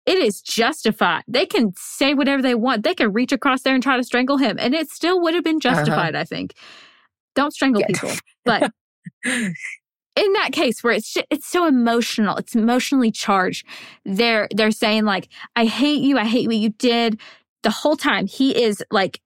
It 0.04 0.18
is 0.18 0.40
justified. 0.40 1.22
They 1.28 1.46
can 1.46 1.72
say 1.76 2.12
whatever 2.14 2.42
they 2.42 2.54
want. 2.56 2.82
They 2.82 2.94
can 2.94 3.12
reach 3.12 3.30
across 3.32 3.62
there 3.62 3.74
and 3.74 3.82
try 3.82 3.96
to 3.96 4.02
strangle 4.04 4.36
him 4.36 4.56
and 4.58 4.74
it 4.74 4.90
still 4.90 5.20
would 5.22 5.34
have 5.34 5.44
been 5.44 5.60
uh-huh. 5.64 5.74
justified 5.76 6.14
i 6.16 6.24
think. 6.24 6.54
Don't 7.34 7.52
strangle 7.52 7.80
Yeah. 7.82 7.86
people 7.88 8.10
but 8.44 8.70
in 9.24 10.32
that 10.34 10.50
case 10.52 10.82
where 10.82 10.92
it's 10.92 11.12
ju- 11.14 11.22
it's 11.30 11.46
so 11.46 11.66
emotional 11.66 12.36
it's 12.36 12.54
emotionally 12.54 13.10
charged 13.10 13.64
they're 14.04 14.48
they're 14.54 14.70
saying 14.70 15.04
like 15.04 15.28
i 15.56 15.64
hate 15.64 16.02
you 16.02 16.18
i 16.18 16.24
hate 16.24 16.46
what 16.48 16.56
you 16.56 16.70
did. 16.70 17.20
The 17.62 17.70
whole 17.70 17.96
time 17.96 18.26
he 18.26 18.60
is 18.60 18.82
like 18.90 19.20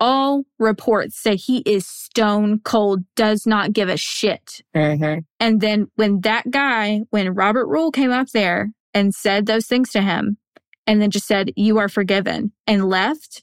all 0.00 0.44
reports 0.58 1.18
say 1.20 1.36
he 1.36 1.58
is 1.58 1.86
stone 1.86 2.58
cold 2.60 3.04
does 3.16 3.46
not 3.46 3.72
give 3.72 3.88
a 3.88 3.96
shit 3.96 4.62
Mhm. 4.74 5.24
and 5.38 5.60
then 5.60 5.88
when 5.96 6.20
that 6.22 6.50
guy 6.50 7.02
when 7.10 7.34
robert 7.34 7.66
rule 7.66 7.90
came 7.90 8.10
up 8.10 8.28
there 8.30 8.72
and 8.94 9.14
said 9.14 9.46
those 9.46 9.66
things 9.66 9.90
to 9.90 10.00
him 10.00 10.38
and 10.86 11.00
then 11.02 11.10
just 11.10 11.26
said 11.26 11.52
you 11.54 11.76
are 11.78 11.88
forgiven 11.88 12.52
and 12.66 12.88
left 12.88 13.42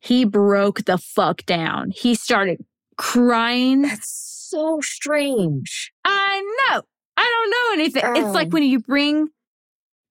he 0.00 0.24
broke 0.24 0.84
the 0.84 0.98
fuck 0.98 1.44
down 1.46 1.90
he 1.94 2.14
started 2.14 2.64
crying 2.96 3.82
That's 3.82 4.26
so 4.50 4.80
strange. 4.80 5.92
I 6.06 6.40
know. 6.40 6.82
I 7.18 7.22
don't 7.24 7.50
know 7.50 7.82
anything. 7.82 8.02
It's 8.24 8.34
like 8.34 8.46
Oh. 8.46 8.50
when 8.50 8.62
you 8.62 8.78
bring 8.80 9.28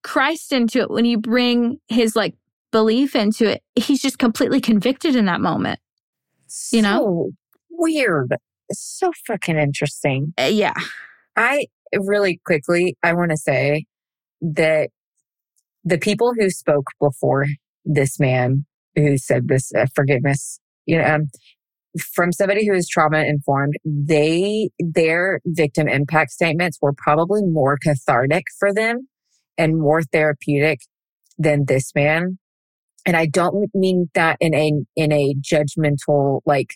Christ 0.03 0.53
into 0.53 0.79
it, 0.81 0.91
when 0.91 1.05
you 1.05 1.17
bring 1.17 1.79
his 1.87 2.15
like 2.15 2.35
belief 2.71 3.15
into 3.15 3.49
it, 3.49 3.63
he's 3.75 4.01
just 4.01 4.19
completely 4.19 4.61
convicted 4.61 5.15
in 5.15 5.25
that 5.25 5.41
moment. 5.41 5.79
You 6.71 6.81
know? 6.81 7.31
Weird. 7.69 8.35
It's 8.69 8.81
so 8.81 9.11
freaking 9.29 9.61
interesting. 9.61 10.33
Uh, 10.39 10.43
yeah. 10.43 10.73
I 11.35 11.67
really 11.93 12.41
quickly, 12.45 12.97
I 13.03 13.13
want 13.13 13.31
to 13.31 13.37
say 13.37 13.85
that 14.41 14.89
the 15.83 15.97
people 15.97 16.33
who 16.37 16.49
spoke 16.49 16.87
before 16.99 17.45
this 17.85 18.19
man 18.19 18.65
who 18.95 19.17
said 19.17 19.47
this 19.47 19.71
uh, 19.73 19.85
forgiveness, 19.95 20.59
you 20.85 20.97
know, 20.97 21.05
um, 21.05 21.27
from 22.13 22.31
somebody 22.31 22.67
who 22.67 22.73
is 22.73 22.87
trauma 22.87 23.19
informed, 23.19 23.75
they, 23.85 24.69
their 24.79 25.39
victim 25.45 25.87
impact 25.87 26.31
statements 26.31 26.77
were 26.81 26.93
probably 26.93 27.41
more 27.43 27.77
cathartic 27.81 28.45
for 28.59 28.73
them 28.73 29.07
and 29.57 29.79
more 29.79 30.01
therapeutic 30.03 30.79
than 31.37 31.65
this 31.65 31.93
man. 31.95 32.37
And 33.07 33.15
I 33.15 33.25
don't 33.25 33.69
mean 33.73 34.09
that 34.15 34.37
in 34.41 34.53
a, 34.53 34.71
in 34.97 35.11
a 35.13 35.33
judgmental, 35.35 36.41
like 36.45 36.75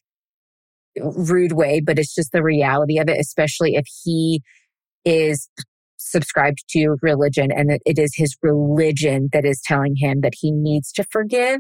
rude 0.98 1.52
way, 1.52 1.82
but 1.82 2.00
it's 2.00 2.16
just 2.16 2.32
the 2.32 2.42
reality 2.42 2.98
of 3.00 3.10
it, 3.10 3.20
especially 3.20 3.76
if 3.76 3.86
he 4.04 4.42
is 5.04 5.50
subscribed 5.98 6.60
to 6.70 6.96
religion 7.02 7.52
and 7.52 7.80
it 7.86 8.00
is 8.00 8.14
his 8.16 8.36
religion 8.42 9.30
that 9.34 9.46
is 9.46 9.62
telling 9.64 9.96
him 9.98 10.22
that 10.22 10.34
he 10.40 10.52
needs 10.52 10.92
to 10.94 11.04
forgive. 11.12 11.60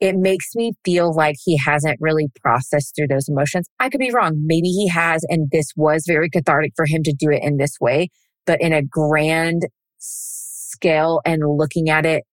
It 0.00 0.16
makes 0.16 0.54
me 0.54 0.72
feel 0.84 1.12
like 1.14 1.36
he 1.44 1.58
hasn't 1.58 1.98
really 2.00 2.28
processed 2.40 2.94
through 2.96 3.08
those 3.08 3.28
emotions. 3.28 3.68
I 3.80 3.90
could 3.90 3.98
be 3.98 4.12
wrong. 4.12 4.42
Maybe 4.44 4.68
he 4.68 4.88
has, 4.88 5.24
and 5.28 5.50
this 5.50 5.72
was 5.76 6.04
very 6.06 6.30
cathartic 6.30 6.72
for 6.74 6.86
him 6.86 7.02
to 7.02 7.12
do 7.12 7.30
it 7.30 7.42
in 7.42 7.58
this 7.58 7.74
way, 7.80 8.08
but 8.46 8.60
in 8.60 8.72
a 8.72 8.82
grand 8.82 9.66
scale 9.98 11.20
and 11.26 11.42
looking 11.44 11.90
at 11.90 12.06
it 12.06 12.24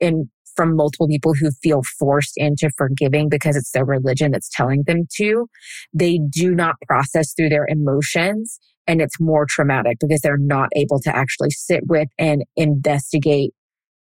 in 0.00 0.30
from 0.56 0.74
multiple 0.74 1.06
people 1.06 1.34
who 1.34 1.50
feel 1.62 1.82
forced 1.98 2.32
into 2.36 2.70
forgiving 2.78 3.28
because 3.28 3.56
it's 3.56 3.70
their 3.72 3.84
religion 3.84 4.32
that's 4.32 4.48
telling 4.48 4.82
them 4.86 5.06
to, 5.14 5.46
they 5.92 6.18
do 6.30 6.54
not 6.54 6.76
process 6.88 7.34
through 7.34 7.50
their 7.50 7.66
emotions 7.68 8.58
and 8.86 9.02
it's 9.02 9.20
more 9.20 9.46
traumatic 9.48 9.98
because 10.00 10.20
they're 10.20 10.38
not 10.38 10.68
able 10.74 11.00
to 11.00 11.14
actually 11.14 11.50
sit 11.50 11.86
with 11.86 12.08
and 12.18 12.44
investigate 12.56 13.52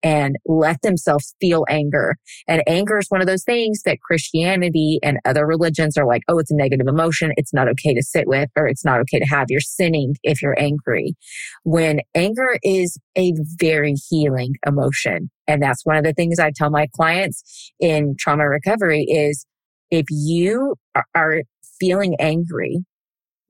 and 0.04 0.36
let 0.46 0.82
themselves 0.82 1.34
feel 1.40 1.64
anger. 1.68 2.16
And 2.46 2.62
anger 2.68 2.98
is 2.98 3.06
one 3.08 3.22
of 3.22 3.26
those 3.26 3.42
things 3.42 3.82
that 3.84 4.00
Christianity 4.02 5.00
and 5.02 5.18
other 5.24 5.46
religions 5.46 5.96
are 5.96 6.06
like, 6.06 6.22
oh, 6.28 6.38
it's 6.38 6.50
a 6.50 6.56
negative 6.56 6.86
emotion. 6.86 7.32
It's 7.36 7.54
not 7.54 7.68
okay 7.70 7.94
to 7.94 8.02
sit 8.02 8.28
with, 8.28 8.50
or 8.54 8.68
it's 8.68 8.84
not 8.84 9.00
okay 9.00 9.18
to 9.18 9.24
have. 9.24 9.46
You're 9.48 9.60
sinning 9.60 10.14
if 10.22 10.42
you're 10.42 10.60
angry. 10.60 11.14
When 11.64 12.00
anger 12.14 12.58
is 12.62 12.98
a 13.16 13.32
very 13.58 13.94
healing 14.10 14.54
emotion. 14.66 15.30
And 15.48 15.62
that's 15.62 15.84
one 15.84 15.96
of 15.96 16.04
the 16.04 16.12
things 16.12 16.38
I 16.38 16.52
tell 16.54 16.70
my 16.70 16.86
clients 16.94 17.72
in 17.80 18.14
trauma 18.18 18.48
recovery 18.48 19.04
is 19.04 19.46
if 19.90 20.06
you 20.10 20.74
are 21.14 21.42
feeling 21.80 22.16
angry, 22.18 22.84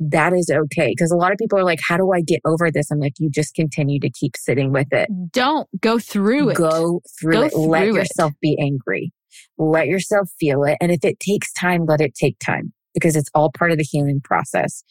that 0.01 0.33
is 0.33 0.51
okay. 0.51 0.93
Because 0.95 1.11
a 1.11 1.17
lot 1.17 1.33
of 1.33 1.39
people 1.39 1.59
are 1.59 1.65
like, 1.65 1.81
how 1.87 1.97
do 1.97 2.13
I 2.13 2.21
get 2.21 2.41
over 2.45 2.71
this? 2.71 2.91
I'm 2.91 2.99
like, 2.99 3.15
you 3.19 3.31
just 3.31 3.55
continue 3.55 4.01
to 4.01 4.11
keep 4.11 4.37
sitting 4.37 4.73
with 4.73 4.93
it. 4.93 5.09
Don't 5.33 5.69
go 5.81 5.99
through 5.99 6.51
it. 6.51 6.57
Go 6.57 7.01
through 7.21 7.33
Go 7.33 7.43
it. 7.43 7.55
Let 7.57 7.85
through 7.85 7.97
it. 7.97 7.99
yourself 7.99 8.33
be 8.41 8.59
angry. 8.61 9.13
Let 9.59 9.87
yourself 9.87 10.29
feel 10.39 10.65
it. 10.65 10.77
And 10.81 10.91
if 10.91 11.05
it 11.05 11.21
takes 11.21 11.53
time, 11.53 11.87
let 11.87 12.01
it 12.01 12.15
take 12.15 12.39
time 12.39 12.73
because 12.93 13.17
it's 13.17 13.31
all 13.35 13.51
part 13.57 13.73
of 13.73 13.79
the 13.79 13.87
healing 13.89 14.21
process. 14.23 14.85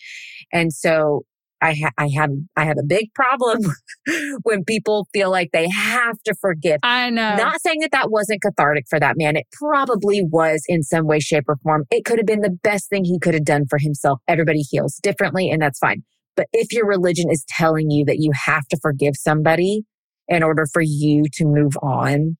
And 0.52 0.74
so 0.74 1.26
I, 1.64 1.74
ha- 1.74 1.92
I 1.98 2.10
have, 2.10 2.30
I 2.58 2.66
have 2.66 2.78
a 2.78 2.84
big 2.86 3.14
problem 3.14 3.60
when 4.44 4.66
people 4.66 5.08
feel 5.14 5.32
like 5.32 5.52
they 5.54 5.70
have 5.70 6.22
to 6.26 6.36
forgive. 6.42 6.80
I 6.84 7.10
know. 7.10 7.38
Not 7.38 7.62
saying 7.62 7.80
that 7.80 7.92
that 7.94 8.12
wasn't 8.12 8.42
cathartic 8.42 8.86
for 8.90 9.00
that 9.00 9.16
man. 9.18 9.38
It 9.38 9.48
probably 9.54 10.22
was 10.22 10.64
in 10.68 10.84
some 10.84 11.08
way, 11.08 11.22
shape, 11.22 11.46
or 11.48 11.56
form. 11.64 11.86
It 11.90 12.04
could 12.04 12.20
have 12.20 12.28
been 12.28 12.42
the 12.42 12.58
best 12.64 12.90
thing 12.90 13.06
he 13.06 13.18
could 13.18 13.34
have 13.34 13.46
done 13.46 13.66
for 13.70 13.80
himself. 13.80 14.20
Everybody 14.28 14.60
heals 14.60 14.98
differently, 15.02 15.50
and 15.50 15.62
that's 15.62 15.80
fine. 15.80 16.04
But 16.36 16.48
if 16.52 16.74
your 16.74 16.86
religion 16.86 17.32
is 17.32 17.46
telling 17.48 17.90
you 17.92 18.04
that 18.06 18.18
you 18.20 18.32
have 18.46 18.68
to 18.68 18.78
forgive 18.82 19.14
somebody 19.16 19.84
in 20.28 20.44
order 20.44 20.66
for 20.72 20.82
you 20.82 21.24
to 21.34 21.46
move 21.46 21.78
on, 21.82 22.38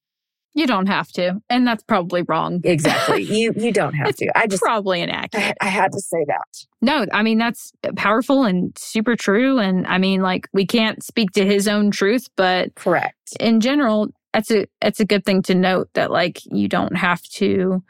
you 0.54 0.68
don't 0.68 0.88
have 0.88 1.08
to. 1.14 1.42
And 1.50 1.66
that's 1.66 1.84
probably 1.84 2.24
wrong. 2.28 2.62
exactly, 2.64 3.24
you 3.24 3.54
you 3.56 3.72
don't 3.72 3.94
have 3.94 4.16
to. 4.18 4.38
I 4.38 4.48
just 4.48 4.62
probably 4.62 5.00
I, 5.02 5.04
inaccurate. 5.04 5.58
I 5.62 5.68
had 5.68 5.92
to 5.92 6.00
say 6.00 6.24
that. 6.28 6.66
No, 6.82 7.06
I 7.12 7.24
mean, 7.24 7.38
that's 7.38 7.72
powerful 7.96 8.44
and 8.44 8.78
super 8.78 9.16
true. 9.16 9.58
And 9.60 9.88
I 9.88 9.98
mean, 9.98 10.22
like, 10.22 10.48
we 10.54 10.66
can't 10.66 11.02
speak 11.04 11.32
to 11.32 11.46
his 11.46 11.68
own 11.68 11.92
truth, 11.92 12.28
but 12.36 12.76
Correct. 12.76 13.16
in 13.40 13.62
general, 13.62 14.10
that's 14.34 14.52
a, 14.52 14.66
that's 14.82 15.00
a 15.00 15.06
good 15.06 15.26
thing 15.26 15.42
to 15.44 15.56
note 15.56 15.90
that, 15.94 16.12
like, 16.12 16.40
you 16.46 16.68
don't 16.68 16.96
have 16.98 17.22
to, 17.36 17.84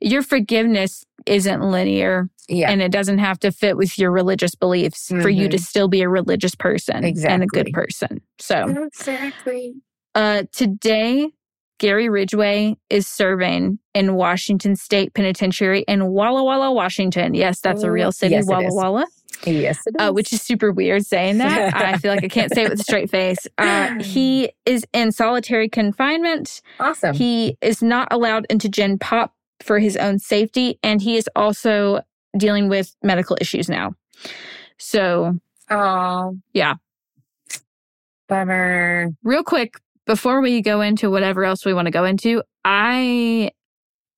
your 0.00 0.22
forgiveness 0.22 1.04
isn't 1.26 1.60
linear 1.62 2.28
Yeah. 2.48 2.70
and 2.70 2.80
it 2.82 2.92
doesn't 2.92 3.18
have 3.18 3.40
to 3.40 3.50
fit 3.50 3.76
with 3.76 3.98
your 3.98 4.12
religious 4.12 4.54
beliefs 4.54 5.08
for 5.08 5.28
you 5.28 5.48
to 5.48 5.58
still 5.58 5.88
be 5.88 6.02
a 6.02 6.08
religious 6.08 6.54
person 6.54 7.02
and 7.04 7.42
a 7.42 7.46
good 7.46 7.70
person. 7.72 8.20
So, 8.38 8.86
exactly. 8.86 9.74
uh, 10.14 10.44
today, 10.52 11.30
Gary 11.78 12.08
Ridgway 12.08 12.76
is 12.88 13.06
serving 13.06 13.78
in 13.94 14.14
Washington 14.14 14.76
State 14.76 15.12
Penitentiary 15.14 15.82
in 15.86 16.06
Walla 16.08 16.42
Walla, 16.42 16.72
Washington. 16.72 17.34
Yes, 17.34 17.60
that's 17.60 17.82
a 17.82 17.90
real 17.90 18.12
city, 18.12 18.34
Yes, 18.34 18.46
Walla. 18.46 18.68
Walla, 18.70 19.06
Yes, 19.44 19.78
it 19.86 19.94
uh, 19.98 20.10
which 20.12 20.32
is 20.32 20.40
super 20.40 20.72
weird 20.72 21.04
saying 21.04 21.36
that. 21.38 21.74
I 21.76 21.98
feel 21.98 22.14
like 22.14 22.24
I 22.24 22.28
can't 22.28 22.52
say 22.54 22.64
it 22.64 22.70
with 22.70 22.80
a 22.80 22.82
straight 22.82 23.10
face. 23.10 23.46
Uh, 23.58 24.02
he 24.02 24.50
is 24.64 24.86
in 24.94 25.12
solitary 25.12 25.68
confinement. 25.68 26.62
awesome. 26.80 27.14
He 27.14 27.58
is 27.60 27.82
not 27.82 28.08
allowed 28.10 28.46
into 28.48 28.68
Gen 28.70 28.98
Pop 28.98 29.34
for 29.62 29.78
his 29.78 29.96
own 29.98 30.18
safety, 30.18 30.78
and 30.82 31.02
he 31.02 31.16
is 31.16 31.28
also 31.36 32.00
dealing 32.38 32.68
with 32.70 32.96
medical 33.02 33.36
issues 33.40 33.68
now. 33.68 33.94
So, 34.78 35.38
Oh, 35.70 36.38
yeah. 36.54 36.74
bummer. 38.28 39.10
real 39.22 39.42
quick 39.42 39.74
before 40.06 40.40
we 40.40 40.62
go 40.62 40.80
into 40.80 41.10
whatever 41.10 41.44
else 41.44 41.64
we 41.64 41.74
want 41.74 41.86
to 41.86 41.92
go 41.92 42.04
into 42.04 42.42
i 42.64 43.50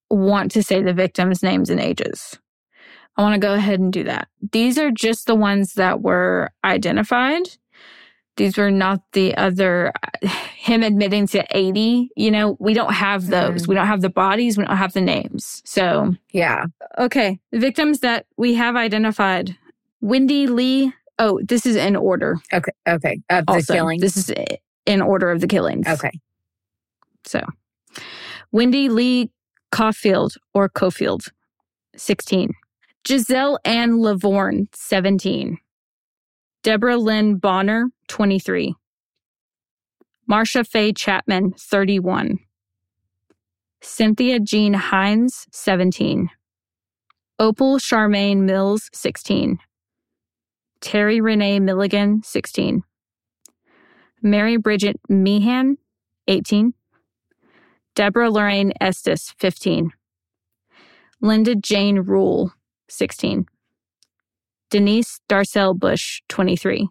want 0.09 0.51
to 0.51 0.63
say 0.63 0.81
the 0.81 0.93
victims 0.93 1.43
names 1.43 1.69
and 1.69 1.79
ages 1.79 2.39
i 3.17 3.21
want 3.21 3.33
to 3.33 3.39
go 3.39 3.53
ahead 3.53 3.79
and 3.79 3.93
do 3.93 4.03
that 4.03 4.27
these 4.51 4.77
are 4.77 4.91
just 4.91 5.25
the 5.27 5.35
ones 5.35 5.73
that 5.73 6.01
were 6.01 6.49
identified 6.63 7.43
these 8.37 8.57
were 8.57 8.71
not 8.71 9.01
the 9.13 9.35
other 9.35 9.91
him 10.55 10.83
admitting 10.83 11.27
to 11.27 11.45
80 11.51 12.09
you 12.15 12.31
know 12.31 12.55
we 12.59 12.73
don't 12.73 12.93
have 12.93 13.27
those 13.27 13.63
mm-hmm. 13.63 13.71
we 13.71 13.75
don't 13.75 13.87
have 13.87 14.01
the 14.01 14.09
bodies 14.09 14.57
we 14.57 14.65
don't 14.65 14.77
have 14.77 14.93
the 14.93 15.01
names 15.01 15.61
so 15.65 16.15
Yeah. 16.31 16.65
okay 16.97 17.39
the 17.51 17.59
victims 17.59 17.99
that 17.99 18.25
we 18.37 18.53
have 18.55 18.75
identified 18.75 19.55
wendy 20.01 20.47
lee 20.47 20.93
oh 21.19 21.39
this 21.43 21.65
is 21.65 21.75
in 21.75 21.95
order 21.95 22.37
Okay. 22.53 22.71
Okay. 22.87 23.19
Of 23.29 23.45
the 23.45 23.53
also. 23.53 23.73
killing. 23.73 23.99
This 23.99 24.17
is 24.17 24.31
in 24.89 25.01
order 25.01 25.29
of 25.29 25.39
the 25.39 25.47
killings. 25.47 25.87
okay. 25.87 26.11
So, 27.23 27.41
Wendy 28.51 28.89
Lee 28.89 29.29
Caulfield 29.71 30.33
or 30.53 30.67
Coffield, 30.67 31.27
16. 31.95 32.51
Giselle 33.07 33.59
Ann 33.63 33.99
Lovvorn, 33.99 34.67
17. 34.73 35.57
Deborah 36.63 36.97
Lynn 36.97 37.37
Bonner, 37.37 37.89
23. 38.07 38.73
Marcia 40.27 40.63
Faye 40.63 40.91
Chapman, 40.91 41.53
31. 41.53 42.39
Cynthia 43.81 44.39
Jean 44.39 44.73
Hinds, 44.73 45.45
17. 45.51 46.29
Opal 47.37 47.77
Charmaine 47.77 48.39
Mills, 48.39 48.89
16. 48.93 49.59
Terry 50.81 51.21
Renee 51.21 51.59
Milligan, 51.59 52.21
16. 52.23 52.83
Mary 54.21 54.57
Bridget 54.57 54.99
Meehan, 55.07 55.77
18. 56.27 56.73
Deborah 57.95 58.29
Lorraine 58.29 58.73
Estes, 58.79 59.33
15. 59.39 59.91
Linda 61.21 61.55
Jane 61.55 61.99
Rule, 61.99 62.53
16. 62.89 63.45
Denise 64.69 65.19
Darcel 65.29 65.77
Bush, 65.77 66.21
23. 66.29 66.87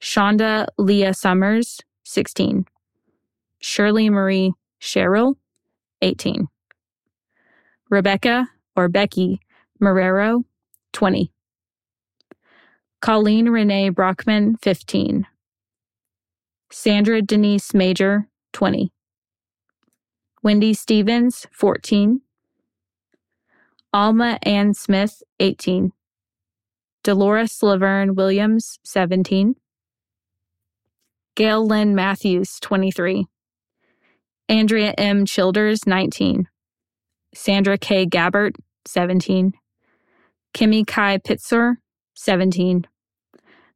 Shawnda 0.00 0.66
Leah 0.78 1.14
Summers, 1.14 1.80
16. 2.04 2.64
Shirley 3.60 4.08
Marie 4.08 4.52
Sherrill, 4.78 5.36
18. 6.02 6.48
Rebecca 7.90 8.48
or 8.76 8.88
Becky 8.88 9.40
Marrero, 9.82 10.44
20. 10.92 11.32
Colleen 13.00 13.48
Renee 13.48 13.90
Brockman, 13.90 14.56
15. 14.62 15.26
Sandra 16.70 17.22
Denise 17.22 17.72
Major, 17.72 18.28
20. 18.52 18.92
Wendy 20.42 20.74
Stevens, 20.74 21.46
14. 21.50 22.20
Alma 23.92 24.38
Ann 24.42 24.74
Smith, 24.74 25.22
18. 25.40 25.92
Dolores 27.02 27.62
Laverne 27.62 28.14
Williams, 28.14 28.78
17. 28.84 29.54
Gail 31.34 31.66
Lynn 31.66 31.94
Mathews, 31.94 32.58
23. 32.60 33.26
Andrea 34.50 34.92
M. 34.98 35.24
Childers, 35.24 35.86
19. 35.86 36.48
Sandra 37.34 37.78
K. 37.78 38.06
Gabbert, 38.06 38.56
17. 38.84 39.52
Kimmy 40.54 40.86
Kai 40.86 41.18
Pitsor, 41.18 41.76
17. 42.14 42.86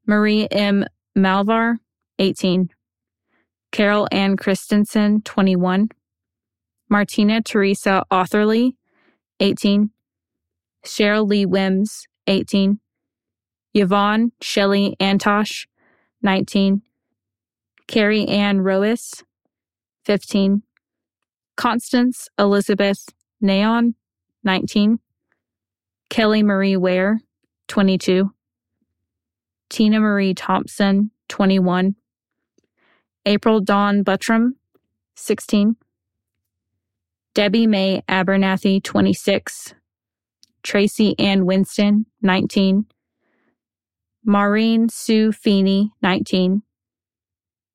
Marie 0.07 0.47
M. 0.51 0.85
Malvar, 1.17 1.77
18. 2.19 2.69
Carol 3.73 4.07
Ann 4.13 4.37
Christensen, 4.37 5.23
21. 5.23 5.89
Martina 6.91 7.41
Teresa 7.41 8.05
Authorlee, 8.11 8.77
18. 9.41 9.91
Cheryl 10.85 11.27
Lee 11.27 11.47
Wims, 11.47 12.07
18. 12.27 12.79
Yvonne 13.75 14.33
Shelley 14.43 14.95
Antosh, 15.01 15.67
19. 16.21 16.83
Carrie 17.89 18.29
Ann 18.29 18.61
Rois, 18.61 19.25
15. 20.05 20.63
Constance 21.57 22.29
Elizabeth 22.39 23.09
Naon, 23.43 23.95
19. 24.45 24.99
Kelly 26.11 26.43
Marie 26.43 26.77
Ware, 26.77 27.21
22. 27.69 28.31
Tina 29.71 29.99
Marie 29.99 30.35
Thompson, 30.35 31.11
21. 31.31 31.97
April 33.25 33.61
Dawn 33.61 34.03
Buttram, 34.03 34.53
16. 35.15 35.77
Debbie 37.35 37.67
May 37.67 38.03
Abernathy, 38.09 38.83
26. 38.83 39.75
Tracy 40.63 41.15
Ann 41.19 41.47
Winston, 41.47 42.07
19. 42.21 42.87
Maureen 44.25 44.89
Sue 44.89 45.33
Feeney, 45.33 45.93
19. 46.03 46.63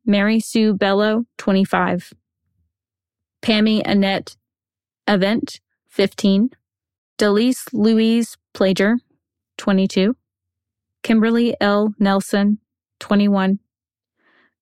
Mary 0.06 0.40
Sue 0.40 0.74
Bello, 0.74 1.26
25. 1.38 2.14
Pammy 3.42 3.82
Annette 3.86 4.36
Avent, 5.08 5.60
15. 5.90 6.50
Delise 7.18 7.68
Louise 7.74 8.38
Plager, 8.54 8.98
22. 9.58 10.16
Kimberly 11.04 11.56
L. 11.60 11.94
Nelson, 12.00 12.60
21. 13.00 13.60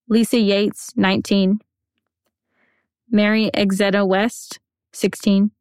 Lisa 0.08 0.38
Yates, 0.38 0.92
19. 0.96 1.60
Mary 3.10 3.50
Exzetta 3.54 4.08
West, 4.08 4.60
16. 4.94 5.52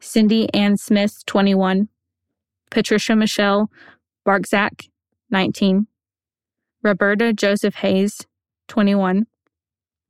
Cindy 0.00 0.52
Ann 0.54 0.76
Smith, 0.76 1.24
21. 1.26 1.88
Patricia 2.70 3.16
Michelle 3.16 3.70
Barczak, 4.26 4.90
19. 5.30 5.86
Roberta 6.82 7.32
Joseph 7.32 7.76
Hayes, 7.76 8.26
21. 8.68 9.26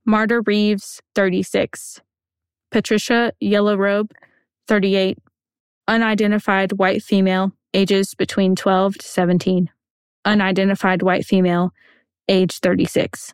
Marta 0.05 0.41
Reeves, 0.41 1.01
36. 1.15 2.01
Patricia 2.71 3.33
Yellow 3.41 3.77
Robe, 3.77 4.11
38. 4.67 5.19
Unidentified 5.89 6.73
white 6.73 7.03
female, 7.03 7.53
ages 7.75 8.15
between 8.15 8.55
12 8.57 8.99
to 8.99 9.07
17. 9.07 9.71
Unidentified 10.25 11.03
white 11.03 11.25
female, 11.25 11.73
age 12.29 12.59
36. 12.61 13.33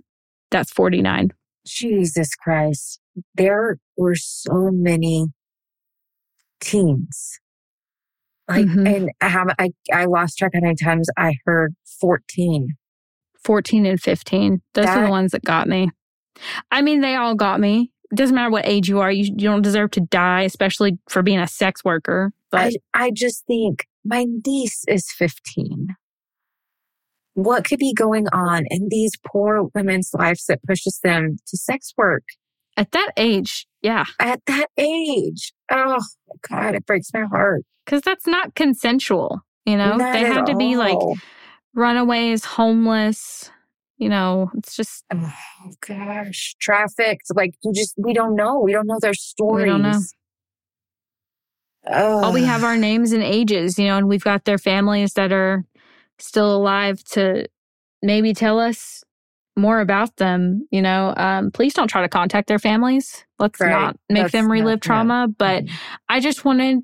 That's 0.56 0.72
49. 0.72 1.32
Jesus 1.66 2.34
Christ. 2.34 2.98
There 3.34 3.76
were 3.98 4.14
so 4.14 4.70
many 4.72 5.26
teens. 6.60 7.38
Like, 8.48 8.64
Mhm. 8.64 8.88
and 8.96 9.10
how 9.20 9.44
I, 9.58 9.70
I 9.92 10.06
lost 10.06 10.38
track 10.38 10.52
how 10.54 10.60
many 10.60 10.76
times 10.76 11.10
I 11.18 11.34
heard 11.44 11.74
14. 12.00 12.68
14 13.44 13.84
and 13.84 14.00
15. 14.00 14.62
Those 14.72 14.86
are 14.86 15.04
the 15.04 15.10
ones 15.10 15.32
that 15.32 15.44
got 15.44 15.68
me. 15.68 15.90
I 16.70 16.80
mean, 16.80 17.02
they 17.02 17.16
all 17.16 17.34
got 17.34 17.60
me. 17.60 17.92
It 18.10 18.16
doesn't 18.16 18.34
matter 18.34 18.50
what 18.50 18.66
age 18.66 18.88
you 18.88 19.00
are. 19.00 19.12
You, 19.12 19.24
you 19.24 19.48
don't 19.50 19.60
deserve 19.60 19.90
to 19.92 20.00
die, 20.00 20.42
especially 20.42 20.98
for 21.10 21.22
being 21.22 21.38
a 21.38 21.46
sex 21.46 21.84
worker. 21.84 22.32
But 22.50 22.60
I, 22.94 23.04
I 23.06 23.10
just 23.10 23.44
think 23.46 23.86
my 24.04 24.24
niece 24.46 24.84
is 24.88 25.10
15. 25.12 25.88
What 27.36 27.64
could 27.66 27.78
be 27.78 27.92
going 27.92 28.26
on 28.32 28.64
in 28.70 28.88
these 28.88 29.12
poor 29.26 29.68
women's 29.74 30.10
lives 30.14 30.46
that 30.46 30.62
pushes 30.66 30.98
them 31.02 31.36
to 31.46 31.56
sex 31.58 31.92
work 31.98 32.22
at 32.78 32.92
that 32.92 33.10
age, 33.18 33.66
yeah, 33.82 34.06
at 34.18 34.40
that 34.46 34.68
age? 34.78 35.52
Oh, 35.70 36.02
God, 36.48 36.74
it 36.74 36.86
breaks 36.86 37.08
my 37.12 37.24
heart. 37.24 37.62
because 37.84 38.00
that's 38.00 38.26
not 38.26 38.54
consensual. 38.54 39.40
You 39.66 39.76
know, 39.76 39.96
Not 39.96 40.14
they 40.14 40.20
had 40.20 40.46
to 40.46 40.56
be 40.56 40.76
like 40.76 40.96
runaways, 41.74 42.44
homeless. 42.46 43.50
You 43.98 44.08
know, 44.08 44.50
it's 44.56 44.74
just, 44.74 45.04
Oh 45.12 45.32
gosh, 45.86 46.54
trafficked. 46.58 47.24
Like 47.34 47.54
you 47.62 47.72
just, 47.74 47.94
we 47.98 48.14
don't 48.14 48.34
know. 48.34 48.60
We 48.60 48.72
don't 48.72 48.86
know 48.86 48.98
their 49.00 49.12
stories. 49.14 49.66
don't 49.66 49.82
know. 49.82 49.98
all 51.88 52.32
we 52.32 52.44
have 52.44 52.64
are 52.64 52.76
names 52.76 53.12
and 53.12 53.22
ages, 53.22 53.78
you 53.78 53.86
know, 53.88 53.96
and 53.98 54.08
we've 54.08 54.24
got 54.24 54.44
their 54.44 54.58
families 54.58 55.12
that 55.14 55.32
are 55.32 55.64
still 56.18 56.54
alive 56.56 57.02
to 57.04 57.46
maybe 58.02 58.32
tell 58.34 58.58
us 58.58 59.02
more 59.56 59.80
about 59.80 60.16
them. 60.16 60.66
You 60.70 60.82
know, 60.82 61.14
um, 61.16 61.50
please 61.50 61.72
don't 61.74 61.88
try 61.88 62.02
to 62.02 62.08
contact 62.08 62.48
their 62.48 62.58
families. 62.58 63.24
Let's 63.38 63.60
Right. 63.60 63.70
not 63.70 63.96
make 64.10 64.24
That's 64.24 64.32
them 64.32 64.46
not- 64.46 64.52
relive 64.52 64.76
no. 64.76 64.80
trauma. 64.80 65.28
But 65.36 65.64
Mhm. 65.64 65.70
I 66.08 66.20
just 66.20 66.44
wanted 66.44 66.80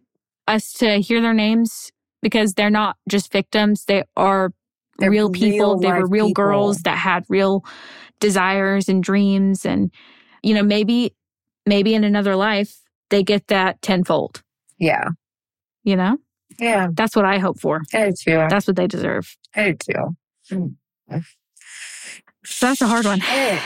us 0.49 0.73
to 0.75 0.97
hear 1.01 1.21
their 1.21 1.35
names 1.35 1.91
because 2.23 2.55
they're 2.55 2.71
not 2.71 2.97
just 3.09 3.31
victims, 3.33 3.85
they 3.87 4.05
are 4.17 4.53
They're 4.99 5.11
real 5.11 5.31
people. 5.31 5.75
real 5.75 5.79
they 5.81 5.93
were 5.93 6.07
real 6.07 6.27
people. 6.29 6.45
girls 6.45 6.79
that 6.85 6.97
had 6.99 7.25
real 7.29 7.65
desires 8.21 8.89
and 8.89 9.03
dreams. 9.03 9.65
And, 9.67 9.91
you 10.43 10.55
know, 10.55 10.63
maybe, 10.63 11.15
maybe 11.67 11.95
in 11.95 12.05
another 12.05 12.37
life, 12.37 12.79
they 13.11 13.23
get 13.23 13.49
that 13.49 13.83
tenfold, 13.83 14.43
yeah, 14.79 15.09
you 15.85 15.97
know? 15.97 16.17
Yeah. 16.59 16.89
That's 16.93 17.17
what 17.17 17.25
I 17.25 17.39
hope 17.39 17.61
for. 17.61 17.83
I 17.93 18.11
do 18.11 18.13
too. 18.13 18.47
That's 18.49 18.67
what 18.67 18.77
they 18.77 18.87
deserve. 18.87 19.37
I 19.55 19.73
do 19.73 19.77
too. 20.51 20.77
So 22.45 22.67
that's 22.67 22.81
a 22.81 22.87
hard 22.87 23.05
one. 23.05 23.21
Shit. 23.21 23.61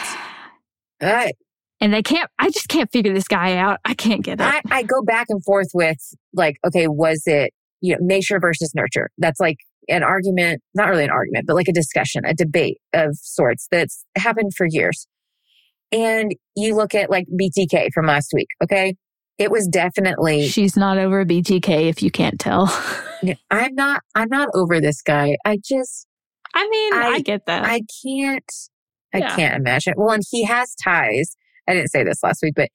I, 1.01 1.33
And 1.81 1.93
they 1.93 2.03
can't, 2.03 2.31
I 2.39 2.51
just 2.51 2.69
can't 2.69 2.91
figure 2.91 3.13
this 3.13 3.29
guy 3.29 3.57
out. 3.57 3.81
I 3.85 3.95
can't 3.95 4.23
get 4.23 4.41
it. 4.41 4.45
I, 4.45 4.61
I 4.71 4.83
go 4.83 5.03
back 5.03 5.27
and 5.29 5.43
forth 5.45 5.69
with 5.75 5.99
like, 6.33 6.57
okay, 6.67 6.87
was 6.89 7.23
it 7.27 7.53
you 7.81 7.93
know 7.95 7.99
nature 8.01 8.39
versus 8.41 8.73
nurture? 8.75 9.11
That's 9.19 9.41
like 9.41 9.59
an 9.89 10.03
argument, 10.03 10.63
not 10.75 10.89
really 10.89 11.05
an 11.05 11.11
argument, 11.11 11.47
but 11.47 11.55
like 11.55 11.69
a 11.69 11.73
discussion, 11.73 12.25
a 12.25 12.35
debate 12.35 12.79
of 12.93 13.17
sorts 13.17 13.69
that's 13.71 14.05
happened 14.17 14.53
for 14.57 14.67
years. 14.69 15.07
And 15.93 16.35
you 16.57 16.75
look 16.75 16.95
at 16.95 17.11
like 17.11 17.27
BTK 17.41 17.91
from 17.95 18.07
last 18.07 18.33
week, 18.35 18.49
okay? 18.63 18.97
It 19.39 19.51
was 19.51 19.67
definitely 19.69 20.49
She's 20.49 20.77
not 20.77 20.97
over 20.99 21.25
BTK 21.25 21.89
if 21.89 22.03
you 22.03 22.11
can't 22.11 22.41
tell. 22.41 22.67
I'm 23.51 23.75
not 23.75 24.03
I'm 24.15 24.29
not 24.29 24.49
over 24.55 24.81
this 24.81 25.03
guy. 25.03 25.37
I 25.45 25.59
just 25.63 26.07
I 26.55 26.69
mean, 26.69 26.95
I, 26.95 27.07
I- 27.17 27.21
get 27.21 27.47
that. 27.47 27.65
I 27.65 27.83
can't 28.05 28.51
I 29.15 29.19
Yeah. 29.19 29.37
can't 29.37 29.55
imagine. 29.57 29.95
Well, 29.97 30.11
and 30.13 30.23
he 30.31 30.45
has 30.45 30.75
ties. 30.83 31.37
I 31.69 31.75
didn't 31.75 31.91
say 31.91 32.05
this 32.05 32.23
last 32.23 32.41
week, 32.43 32.55
but 32.57 32.69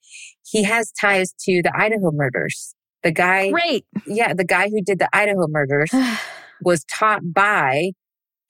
he 0.48 0.62
has 0.64 0.92
ties 1.00 1.32
to 1.44 1.62
the 1.62 1.72
Idaho 1.74 2.10
murders. 2.12 2.74
The 3.02 3.10
guy 3.12 3.50
Great. 3.50 3.84
yeah, 4.06 4.32
the 4.34 4.44
guy 4.44 4.68
who 4.68 4.80
did 4.82 4.98
the 4.98 5.08
Idaho 5.12 5.46
murders 5.48 5.90
was 6.62 6.84
taught 6.84 7.22
by 7.34 7.90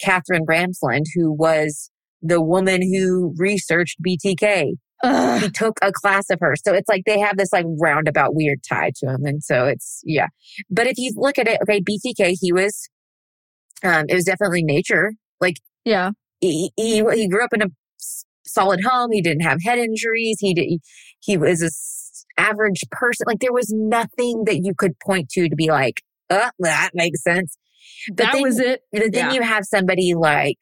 Katherine 0.01 0.45
Ramsland, 0.47 1.05
who 1.15 1.33
was 1.33 1.91
the 2.21 2.43
woman 2.43 2.83
who 2.83 3.35
researched 3.39 3.99
BTK. 4.07 4.73
Ugh. 5.03 5.43
He 5.43 5.51
took 5.51 5.79
a 5.83 5.91
class 5.93 6.31
of 6.31 6.39
her. 6.41 6.55
So 6.65 6.73
it's 6.75 6.89
like 6.89 7.03
they 7.07 7.19
have 7.19 7.37
this 7.37 7.53
like 7.53 7.67
roundabout 7.81 8.35
weird 8.35 8.61
tie 8.69 8.93
to 8.97 9.07
him. 9.09 9.25
And 9.25 9.43
so 9.43 9.67
it's, 9.67 10.01
yeah. 10.05 10.29
But 10.71 10.87
if 10.87 10.95
you 10.99 11.13
look 11.17 11.39
at 11.39 11.49
it, 11.49 11.59
okay, 11.63 11.81
BTK, 11.81 12.37
he 12.41 12.53
was, 12.53 12.89
um, 13.83 14.05
it 14.09 14.15
was 14.15 14.25
definitely 14.25 14.63
nature. 14.63 15.13
Like 15.41 15.57
yeah. 15.85 16.11
he, 16.41 16.71
he, 16.77 17.03
he 17.15 17.29
grew 17.29 17.45
up 17.45 17.53
in 17.53 17.63
a 17.63 17.67
solid 18.45 18.81
home. 18.85 19.11
He 19.13 19.21
didn't 19.23 19.43
have 19.43 19.59
head 19.65 19.79
injuries. 19.79 20.37
He 20.41 20.55
did, 20.55 20.81
he 21.21 21.37
was 21.37 21.63
a 21.63 21.67
s- 21.67 22.25
average 22.39 22.85
person. 22.93 23.25
Like 23.27 23.41
there 23.41 23.53
was 23.53 23.73
nothing 23.75 24.45
that 24.47 24.61
you 24.63 24.73
could 24.77 24.99
point 25.01 25.31
to 25.31 25.49
to 25.49 25.57
be 25.57 25.69
like, 25.69 26.03
uh, 26.31 26.51
that 26.61 26.91
makes 26.95 27.23
sense. 27.23 27.57
But 28.09 28.17
that 28.19 28.33
then- 28.35 28.43
was 28.43 28.59
it. 28.61 28.83
but 28.93 29.01
then 29.13 29.31
Yeah. 29.31 29.33
you 29.33 29.43
have 29.43 29.65
somebody 29.65 30.15
like 30.15 30.59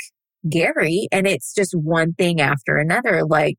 Gary, 0.48 1.06
and 1.12 1.26
it's 1.26 1.52
just 1.54 1.74
one 1.74 2.14
thing 2.14 2.40
after 2.40 2.76
another. 2.76 3.24
Like, 3.26 3.58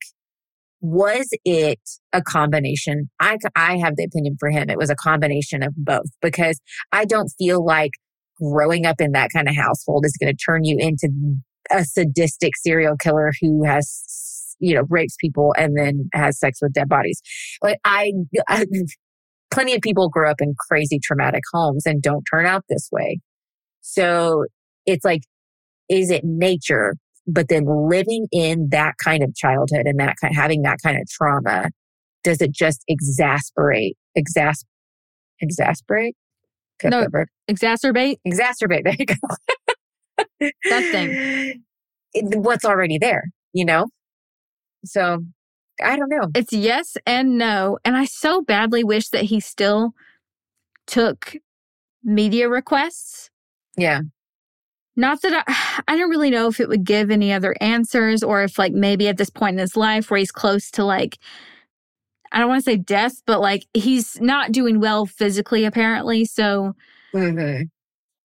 was 0.82 1.30
it 1.46 1.80
a 2.12 2.22
combination? 2.22 3.10
I, 3.20 3.38
I 3.56 3.78
have 3.78 3.96
the 3.96 4.04
opinion 4.04 4.36
for 4.40 4.50
him. 4.50 4.70
It 4.70 4.78
was 4.78 4.90
a 4.90 4.96
combination 4.96 5.64
of 5.64 5.74
both 5.78 6.10
because 6.22 6.60
I 6.92 7.06
don't 7.06 7.32
feel 7.38 7.64
like 7.64 7.92
growing 8.42 8.86
up 8.88 9.00
in 9.00 9.12
that 9.12 9.30
kind 9.34 9.48
of 9.48 9.56
household 9.56 10.06
is 10.06 10.18
going 10.20 10.36
to 10.36 10.44
turn 10.44 10.64
you 10.64 10.78
into 10.80 11.10
a 11.70 11.86
sadistic 11.86 12.58
serial 12.58 12.98
killer 12.98 13.32
who 13.40 13.64
has, 13.64 14.56
you 14.60 14.74
know, 14.74 14.84
rapes 14.90 15.16
people 15.22 15.54
and 15.56 15.78
then 15.78 16.10
has 16.14 16.40
sex 16.40 16.58
with 16.62 16.74
dead 16.74 16.90
bodies. 16.90 17.22
Like, 17.62 17.78
I, 17.86 18.12
I 18.48 18.66
plenty 19.52 19.76
of 19.76 19.82
people 19.82 20.10
grow 20.10 20.32
up 20.32 20.42
in 20.42 20.56
crazy 20.68 21.00
traumatic 21.04 21.44
homes 21.54 21.86
and 21.86 22.02
don't 22.02 22.24
turn 22.24 22.48
out 22.48 22.64
this 22.70 22.90
way. 22.92 23.20
So 23.82 24.46
it's 24.86 25.06
like, 25.06 25.22
is 25.90 26.10
it 26.10 26.24
nature 26.24 26.96
but 27.34 27.48
then 27.50 27.66
living 27.90 28.28
in 28.32 28.70
that 28.72 28.96
kind 29.04 29.24
of 29.24 29.34
childhood 29.36 29.86
and 29.86 30.00
that 30.00 30.16
kind, 30.22 30.36
having 30.36 30.62
that 30.64 30.78
kind 30.84 30.98
of 31.00 31.08
trauma, 31.10 31.70
does 32.24 32.42
it 32.42 32.52
just 32.52 32.84
exasperate, 32.88 33.98
exas, 34.18 34.64
exasperate? 35.42 36.16
No. 36.84 37.06
Exacerbate? 37.50 38.18
Exacerbate. 38.28 38.84
There 38.86 38.96
you 38.98 39.06
go. 39.06 40.50
That 40.70 40.84
thing. 40.92 41.64
It- 42.14 42.40
what's 42.40 42.66
already 42.66 42.98
there, 42.98 43.26
you 43.54 43.66
know? 43.66 43.88
So 44.86 45.20
I 45.84 45.96
don't 45.96 46.10
know. 46.10 46.30
It's 46.36 46.54
yes 46.54 46.98
and 47.06 47.38
no. 47.38 47.78
And 47.86 47.96
I 47.96 48.06
so 48.06 48.42
badly 48.42 48.84
wish 48.84 49.10
that 49.10 49.26
he 49.26 49.40
still 49.40 49.94
took 50.88 51.36
media 52.04 52.50
requests. 52.50 53.30
Yeah. 53.78 54.02
Not 54.96 55.22
that 55.22 55.44
I, 55.48 55.82
I 55.94 55.98
don't 55.98 56.10
really 56.10 56.30
know 56.30 56.48
if 56.48 56.60
it 56.60 56.68
would 56.70 56.84
give 56.84 57.10
any 57.12 57.32
other 57.32 57.56
answers 57.62 58.24
or 58.24 58.44
if, 58.44 58.58
like, 58.60 58.74
maybe 58.74 59.08
at 59.08 59.18
this 59.18 59.30
point 59.30 59.54
in 59.56 59.60
his 59.60 59.78
life 59.78 60.12
where 60.12 60.18
he's 60.20 60.32
close 60.32 60.70
to, 60.72 60.84
like, 60.84 61.18
I 62.34 62.40
don't 62.40 62.48
want 62.50 62.64
to 62.64 62.72
say 62.72 62.78
death, 62.78 63.22
but 63.26 63.42
like 63.42 63.66
he's 63.74 64.20
not 64.22 64.54
doing 64.54 64.80
well 64.80 65.06
physically, 65.06 65.66
apparently. 65.66 66.24
So 66.24 66.74
Mhm. 67.14 67.70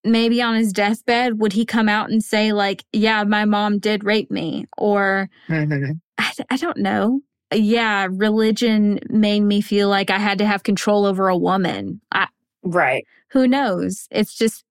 maybe 0.05 0.41
on 0.41 0.55
his 0.55 0.71
deathbed, 0.71 1.39
would 1.39 1.51
he 1.51 1.65
come 1.65 1.89
out 1.89 2.09
and 2.09 2.23
say, 2.23 2.53
like, 2.53 2.85
yeah, 2.93 3.23
my 3.25 3.43
mom 3.43 3.79
did 3.79 4.05
rape 4.05 4.31
me? 4.31 4.65
Or 4.77 5.29
Mhm. 5.49 5.99
I, 6.17 6.31
I 6.49 6.55
don't 6.57 6.77
know. 6.77 7.19
Yeah, 7.53 8.07
religion 8.09 8.99
made 9.09 9.41
me 9.41 9.59
feel 9.59 9.89
like 9.89 10.09
I 10.09 10.19
had 10.19 10.37
to 10.37 10.45
have 10.45 10.63
control 10.63 11.05
over 11.05 11.27
a 11.27 11.37
woman. 11.37 11.99
I, 12.13 12.27
Right. 12.63 13.05
who 13.31 13.45
knows? 13.45 14.07
It's 14.09 14.37
just, 14.37 14.63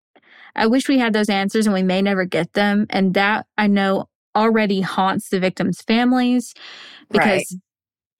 I 0.57 0.67
wish 0.67 0.89
we 0.89 0.99
had 0.99 1.13
those 1.13 1.29
answers 1.29 1.67
and 1.67 1.75
we 1.75 1.83
may 1.83 2.03
never 2.03 2.25
get 2.25 2.53
them. 2.55 2.87
And 2.91 3.15
that 3.15 3.47
I 3.59 3.67
know 3.67 4.09
already 4.35 4.81
haunts 4.81 5.29
the 5.29 5.41
victims' 5.41 5.83
families 5.83 6.55
because 7.11 7.31
Right. 7.31 7.47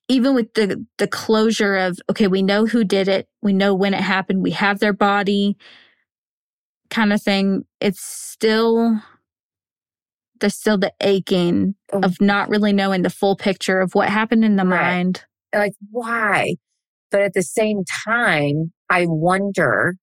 even 0.09 0.35
with 0.35 0.55
the, 0.55 0.85
the 0.99 1.09
closure 1.09 1.77
of, 1.77 1.99
okay, 2.11 2.29
we 2.29 2.43
know 2.43 2.67
who 2.67 2.85
did 2.85 3.09
it, 3.09 3.29
we 3.43 3.53
know 3.53 3.75
when 3.75 3.95
it 3.95 4.01
happened, 4.01 4.43
we 4.43 4.53
have 4.53 4.79
their 4.79 4.93
body 4.93 5.57
kind 6.91 7.13
of 7.13 7.21
thing, 7.23 7.65
it's 7.81 8.01
still, 8.01 9.01
there's 10.41 10.55
still 10.55 10.79
the 10.79 10.93
aching 11.01 11.75
Oh. 11.93 12.01
of 12.03 12.21
not 12.21 12.49
really 12.49 12.73
knowing 12.73 13.03
the 13.03 13.11
full 13.11 13.37
picture 13.37 13.81
of 13.81 13.95
what 13.95 14.09
happened 14.09 14.45
in 14.45 14.57
the 14.57 14.65
Right. 14.65 14.95
mind. 14.97 15.25
like 15.55 15.73
why 15.91 16.55
but 17.11 17.23
at 17.23 17.33
the 17.35 17.43
same 17.43 17.83
time 18.05 18.73
i 18.91 19.07
wonder 19.09 19.95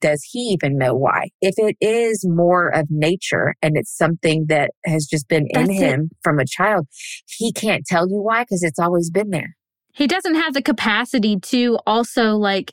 does 0.00 0.22
he 0.30 0.40
even 0.40 0.78
know 0.78 0.94
why? 0.94 1.28
If 1.40 1.54
it 1.58 1.76
is 1.80 2.24
more 2.28 2.68
of 2.68 2.86
nature 2.90 3.54
and 3.62 3.76
it's 3.76 3.96
something 3.96 4.46
that 4.48 4.70
has 4.86 5.06
just 5.06 5.28
been 5.28 5.46
in 5.50 5.66
That's 5.66 5.80
it. 5.80 5.84
him 5.84 6.10
from 6.22 6.38
a 6.38 6.44
child 6.46 6.86
he 7.26 7.52
can't 7.52 7.84
tell 7.86 8.08
you 8.08 8.20
why 8.22 8.42
because 8.42 8.62
it's 8.62 8.78
always 8.78 9.10
been 9.10 9.30
there. 9.30 9.56
He 9.94 10.06
doesn't 10.06 10.34
have 10.36 10.54
the 10.54 10.62
capacity 10.62 11.38
to 11.40 11.78
also 11.86 12.36
like 12.36 12.72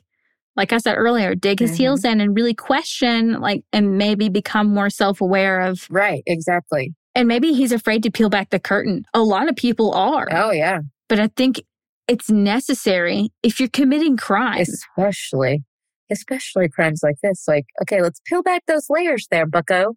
like 0.56 0.72
i 0.72 0.78
said 0.78 0.94
earlier 0.96 1.34
dig 1.34 1.58
his 1.60 1.72
Mhm. 1.72 1.76
heels 1.76 2.04
in 2.04 2.20
and 2.20 2.34
really 2.36 2.54
question 2.54 3.40
like 3.40 3.62
and 3.72 3.98
maybe 3.98 4.28
become 4.28 4.72
more 4.72 4.88
self-aware 4.88 5.60
of 5.60 5.86
right 5.90 6.22
exactly. 6.26 6.94
and 7.14 7.26
maybe 7.28 7.52
he's 7.52 7.72
afraid 7.72 8.02
to 8.04 8.10
peel 8.10 8.28
back 8.30 8.50
the 8.50 8.58
curtain. 8.60 9.04
A 9.14 9.20
lot 9.22 9.48
of 9.48 9.56
people 9.56 9.92
are. 9.92 10.26
Oh 10.30 10.50
yeah. 10.52 10.80
But 11.08 11.18
i 11.20 11.28
think 11.36 11.60
it's 12.08 12.30
necessary 12.30 13.30
if 13.42 13.58
you're 13.60 13.68
committing 13.68 14.16
crimes 14.16 14.68
especially 14.96 15.64
especially 16.10 16.68
crimes 16.68 17.00
like 17.02 17.16
this 17.22 17.44
like 17.48 17.66
okay 17.82 18.02
let's 18.02 18.20
peel 18.26 18.42
back 18.42 18.62
those 18.66 18.86
layers 18.90 19.26
there 19.30 19.46
bucko. 19.46 19.94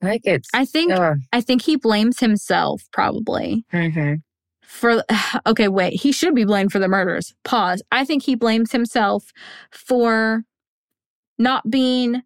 Like 0.00 0.22
it's 0.24 0.48
i 0.52 0.64
think 0.64 0.92
Ugh. 0.92 1.16
i 1.32 1.40
think 1.40 1.62
he 1.62 1.76
blames 1.76 2.18
himself 2.20 2.82
probably. 2.92 3.64
Mhm. 3.72 4.22
for 4.64 5.04
okay 5.46 5.68
wait 5.68 5.94
he 6.00 6.12
should 6.12 6.34
be 6.34 6.44
blamed 6.44 6.72
for 6.72 6.78
the 6.78 6.88
murders. 6.88 7.34
Pause. 7.44 7.82
I 7.92 8.04
think 8.04 8.22
he 8.24 8.34
blames 8.34 8.72
himself 8.72 9.32
for 9.70 10.42
not 11.38 11.70
being 11.70 12.22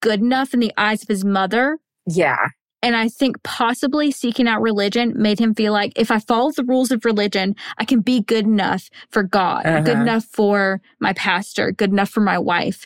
good 0.00 0.20
enough 0.20 0.54
in 0.54 0.60
the 0.60 0.72
eyes 0.76 1.02
of 1.02 1.08
his 1.08 1.24
mother. 1.24 1.78
Yeah 2.06 2.48
and 2.82 2.96
i 2.96 3.08
think 3.08 3.42
possibly 3.42 4.10
seeking 4.10 4.46
out 4.48 4.60
religion 4.62 5.12
made 5.16 5.38
him 5.38 5.54
feel 5.54 5.72
like 5.72 5.92
if 5.96 6.10
i 6.10 6.18
follow 6.18 6.50
the 6.52 6.64
rules 6.64 6.90
of 6.90 7.04
religion 7.04 7.54
i 7.78 7.84
can 7.84 8.00
be 8.00 8.20
good 8.22 8.44
enough 8.44 8.88
for 9.10 9.22
god 9.22 9.64
good 9.64 9.88
Uh-huh. 9.90 10.02
enough 10.02 10.24
for 10.24 10.80
my 11.00 11.12
pastor 11.14 11.72
good 11.72 11.90
enough 11.90 12.10
for 12.10 12.20
my 12.20 12.38
wife 12.38 12.84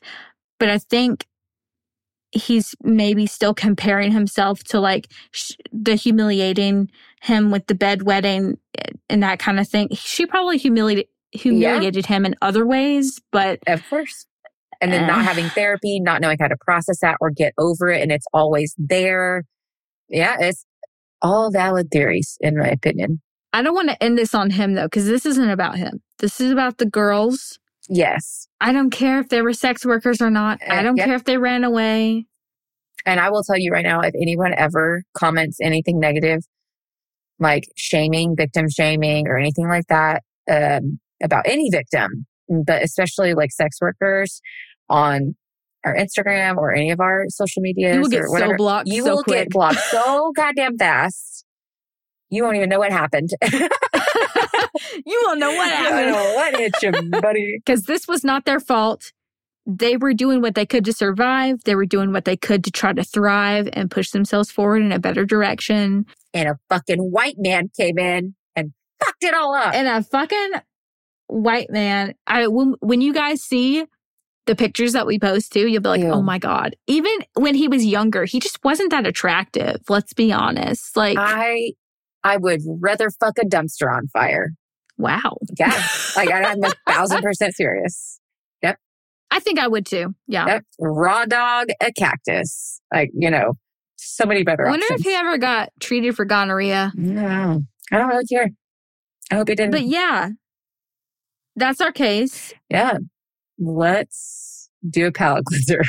but 0.59 0.69
i 0.69 0.79
think 0.79 1.27
he's 2.35 2.75
maybe 2.83 3.27
still 3.27 3.53
comparing 3.53 4.11
himself 4.11 4.65
to 4.65 4.81
like 4.81 5.09
sh- 5.33 5.53
the 5.71 5.95
humiliating 5.95 6.91
him 7.21 7.51
with 7.51 7.67
the 7.67 7.75
bedwetting 7.75 8.57
and 9.11 9.23
that 9.23 9.39
kind 9.39 9.61
of 9.61 9.69
thing. 9.69 9.89
She 9.93 10.25
probably 10.25 10.57
humiliated 10.57 11.07
humiliated 11.33 12.07
him 12.07 12.25
in 12.25 12.35
other 12.41 12.67
ways, 12.67 13.21
but 13.33 13.59
Of 13.67 13.87
course. 13.91 14.27
And 14.81 14.93
then 14.95 15.07
not 15.07 15.19
Uh. 15.19 15.23
having 15.25 15.51
therapy, 15.51 16.01
not 16.01 16.23
knowing 16.23 16.39
how 16.41 16.49
to 16.49 16.57
process 16.65 17.01
that 17.01 17.17
or 17.21 17.31
get 17.31 17.53
over 17.59 17.89
it, 17.91 18.01
and 18.03 18.11
it's 18.11 18.27
always 18.33 18.75
there. 18.79 19.45
Yeah, 20.13 20.37
it's 20.39 20.65
all 21.21 21.51
valid 21.51 21.91
theories, 21.91 22.37
in 22.41 22.57
my 22.59 22.69
opinion. 22.69 23.21
I 23.53 23.63
don't 23.63 23.75
want 23.75 23.91
to 23.91 24.03
end 24.03 24.17
this 24.17 24.35
on 24.35 24.51
him 24.51 24.75
though, 24.75 24.85
because 24.87 25.07
this 25.07 25.27
isn't 25.27 25.51
about 25.51 25.77
him. 25.77 26.03
This 26.19 26.41
is 26.41 26.51
about 26.51 26.79
the 26.79 26.87
girls. 26.87 27.59
Yes. 27.89 28.47
I 28.61 28.73
don't 28.73 28.91
care 28.91 29.19
if 29.19 29.29
they 29.29 29.43
were 29.43 29.53
sex 29.53 29.85
workers 29.85 30.23
or 30.23 30.31
not. 30.31 30.61
I 30.69 30.79
Uh, 30.79 30.83
don't 30.83 30.97
yep. 30.97 31.07
care 31.07 31.17
if 31.17 31.25
they 31.25 31.37
ran 31.39 31.65
away. 31.65 32.27
And 33.05 33.19
I 33.19 33.31
will 33.31 33.43
tell 33.43 33.59
you 33.59 33.73
right 33.73 33.85
now 33.85 34.01
if 34.01 34.15
anyone 34.15 34.55
ever 34.57 35.03
comments 35.15 35.59
anything 35.61 35.99
negative, 35.99 36.41
like 37.41 37.65
shaming, 37.77 38.37
victim 38.37 38.69
shaming, 38.71 39.27
or 39.27 39.37
anything 39.37 39.69
like 39.69 39.87
that 39.89 40.23
um, 40.51 41.01
about 41.23 41.45
any 41.47 41.69
victim, 41.71 42.27
but 42.49 42.83
especially 42.83 43.35
like 43.35 43.51
sex 43.51 43.79
workers 43.81 44.41
on 44.89 45.35
our 45.85 45.95
Instagram 45.95 46.57
or 46.57 46.73
any 46.73 46.91
of 46.91 47.01
our 47.01 47.25
social 47.29 47.63
medias 47.63 47.95
You 47.95 48.01
will 48.03 48.09
get 48.09 48.25
so 48.27 48.57
blocked 48.57 48.89
you 48.89 49.05
so 49.05 49.17
will 49.17 49.25
quick. 49.25 49.45
get 49.45 49.51
blocked 49.51 49.79
so 49.91 50.33
goddamn 50.37 50.79
fast. 50.79 51.45
You 52.31 52.45
won't 52.45 52.57
even 52.57 52.71
know 52.71 52.79
what 52.79 52.93
happened. 52.93 53.31
you 53.53 55.23
won't 55.27 55.39
know 55.39 55.51
what 55.51 55.71
happened. 55.71 56.13
know 56.13 56.35
what 56.35 56.57
hit 56.57 56.75
you, 56.83 56.93
buddy. 57.21 57.59
because 57.65 57.83
this 57.83 58.09
was 58.09 58.25
not 58.25 58.47
their 58.47 58.61
fault. 58.61 59.13
They 59.67 59.97
were 59.97 60.15
doing 60.15 60.41
what 60.41 60.55
they 60.55 60.67
could 60.67 60.85
to 60.87 60.93
survive. 60.93 61.63
They 61.65 61.75
were 61.75 61.87
doing 61.87 62.13
what 62.13 62.25
they 62.25 62.37
could 62.37 62.65
to 62.65 62.71
try 62.71 62.93
to 62.93 63.05
thrive 63.05 63.69
and 63.75 63.91
push 63.91 64.11
themselves 64.11 64.51
forward 64.51 64.83
in 64.83 64.93
a 64.93 64.99
better 64.99 65.25
direction. 65.25 66.07
And 66.33 66.49
a 66.49 66.59
fucking 66.69 66.99
white 66.99 67.37
man 67.39 67.69
came 67.77 67.99
in 67.99 68.35
and 68.57 68.73
fucked 69.05 69.23
it 69.23 69.35
all 69.35 69.55
up. 69.55 69.75
And 69.75 69.87
a 69.87 70.03
fucking 70.03 70.53
white 71.27 71.71
man, 71.71 72.15
I 72.27 72.47
when, 72.49 72.75
when 72.81 73.01
you 73.03 73.13
guys 73.13 73.43
see 73.43 73.85
the 74.47 74.55
pictures 74.57 74.93
that 74.93 75.07
we 75.07 75.19
post 75.19 75.53
too, 75.53 75.69
you'll 75.69 75.83
be 75.83 75.89
like, 75.89 76.01
oh 76.03 76.07
Ew. 76.07 76.13
oh 76.15 76.23
my 76.23 76.39
God. 76.39 76.75
Even 76.87 77.13
when 77.35 77.55
he 77.55 77.69
was 77.69 77.85
younger, 77.85 78.25
he 78.25 78.41
just 78.41 78.59
wasn't 78.65 78.91
that 78.91 79.07
attractive. 79.07 79.77
Let's 79.89 80.13
be 80.13 80.33
honest. 80.33 80.97
Like, 80.97 81.17
I 81.19 81.73
I 82.25 82.37
would 82.37 82.61
rather 82.81 83.11
fuck 83.11 83.39
a 83.39 83.47
dumpster 83.47 83.93
on 83.93 84.09
fire. 84.09 84.51
wow. 84.99 85.37
Yeah. 85.59 85.73
Like 86.17 86.31
I'm 86.33 86.63
a 86.65 86.73
thousand 86.89 87.23
percent 87.23 87.55
serious. 87.55 88.19
Yep. 88.63 88.79
I 89.31 89.41
think 89.41 89.59
I 89.59 89.69
would 89.69 89.87
too. 89.87 90.15
Yeah. 90.27 90.47
Yep. 90.47 90.65
Raw 90.81 91.25
dog, 91.25 91.69
a 91.81 91.93
cactus. 91.93 92.81
Like, 92.93 93.11
you 93.15 93.31
know, 93.31 93.55
so 93.97 94.27
many 94.27 94.43
better 94.45 94.67
I 94.67 94.71
wonder 94.71 94.85
options. 94.85 95.01
if 95.01 95.07
he 95.07 95.15
ever 95.15 95.39
got 95.39 95.71
treated 95.81 96.15
for 96.17 96.25
gonorrhea. 96.25 96.93
No. 96.97 97.63
I 97.93 97.99
don't 97.99 98.09
really 98.09 98.27
care. 98.27 98.49
I 99.31 99.37
hope 99.37 99.49
he 99.49 99.55
didn't. 99.55 99.71
But 99.73 99.83
yeah, 99.83 100.31
that's 101.57 101.81
our 101.81 101.93
case. 101.93 102.53
yeah. 102.69 102.99
Let's 103.59 104.71
do 104.89 105.07
a 105.07 105.13
palate 105.13 105.45
cleanser. 105.45 105.83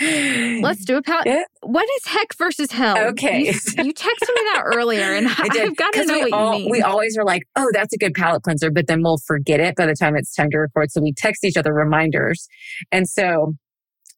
Let's 0.62 0.84
do 0.84 0.96
a 0.96 1.02
palette. 1.02 1.26
Yeah. 1.26 1.42
What 1.62 1.86
is 1.98 2.06
heck 2.06 2.36
versus 2.36 2.72
hell? 2.72 2.98
Okay. 3.10 3.40
You, 3.40 3.52
you 3.84 3.94
texted 3.94 4.28
me 4.28 4.42
that 4.54 4.62
earlier, 4.64 5.12
and 5.12 5.28
I 5.38 5.48
did. 5.48 5.68
I've 5.68 5.76
got 5.76 5.92
to 5.92 6.06
know 6.06 6.14
we 6.14 6.20
what 6.22 6.32
all, 6.32 6.54
you 6.54 6.64
mean. 6.64 6.70
We 6.70 6.82
always 6.82 7.16
are 7.16 7.24
like, 7.24 7.42
oh, 7.56 7.68
that's 7.72 7.92
a 7.94 7.98
good 7.98 8.14
palate 8.14 8.42
cleanser, 8.42 8.70
but 8.70 8.86
then 8.86 9.02
we'll 9.02 9.18
forget 9.18 9.60
it 9.60 9.76
by 9.76 9.86
the 9.86 9.94
time 9.94 10.16
it's 10.16 10.34
time 10.34 10.50
to 10.50 10.58
record. 10.58 10.90
So 10.90 11.00
we 11.00 11.12
text 11.12 11.44
each 11.44 11.56
other 11.56 11.72
reminders. 11.72 12.48
And 12.90 13.08
so, 13.08 13.54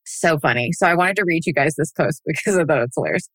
so 0.06 0.38
funny. 0.38 0.70
So 0.72 0.86
I 0.86 0.94
wanted 0.94 1.16
to 1.16 1.24
read 1.26 1.44
you 1.44 1.52
guys 1.52 1.74
this 1.76 1.92
post 1.92 2.22
because 2.26 2.56
I 2.56 2.64
thought 2.64 2.82
it's 2.82 2.96
hilarious. 2.96 3.28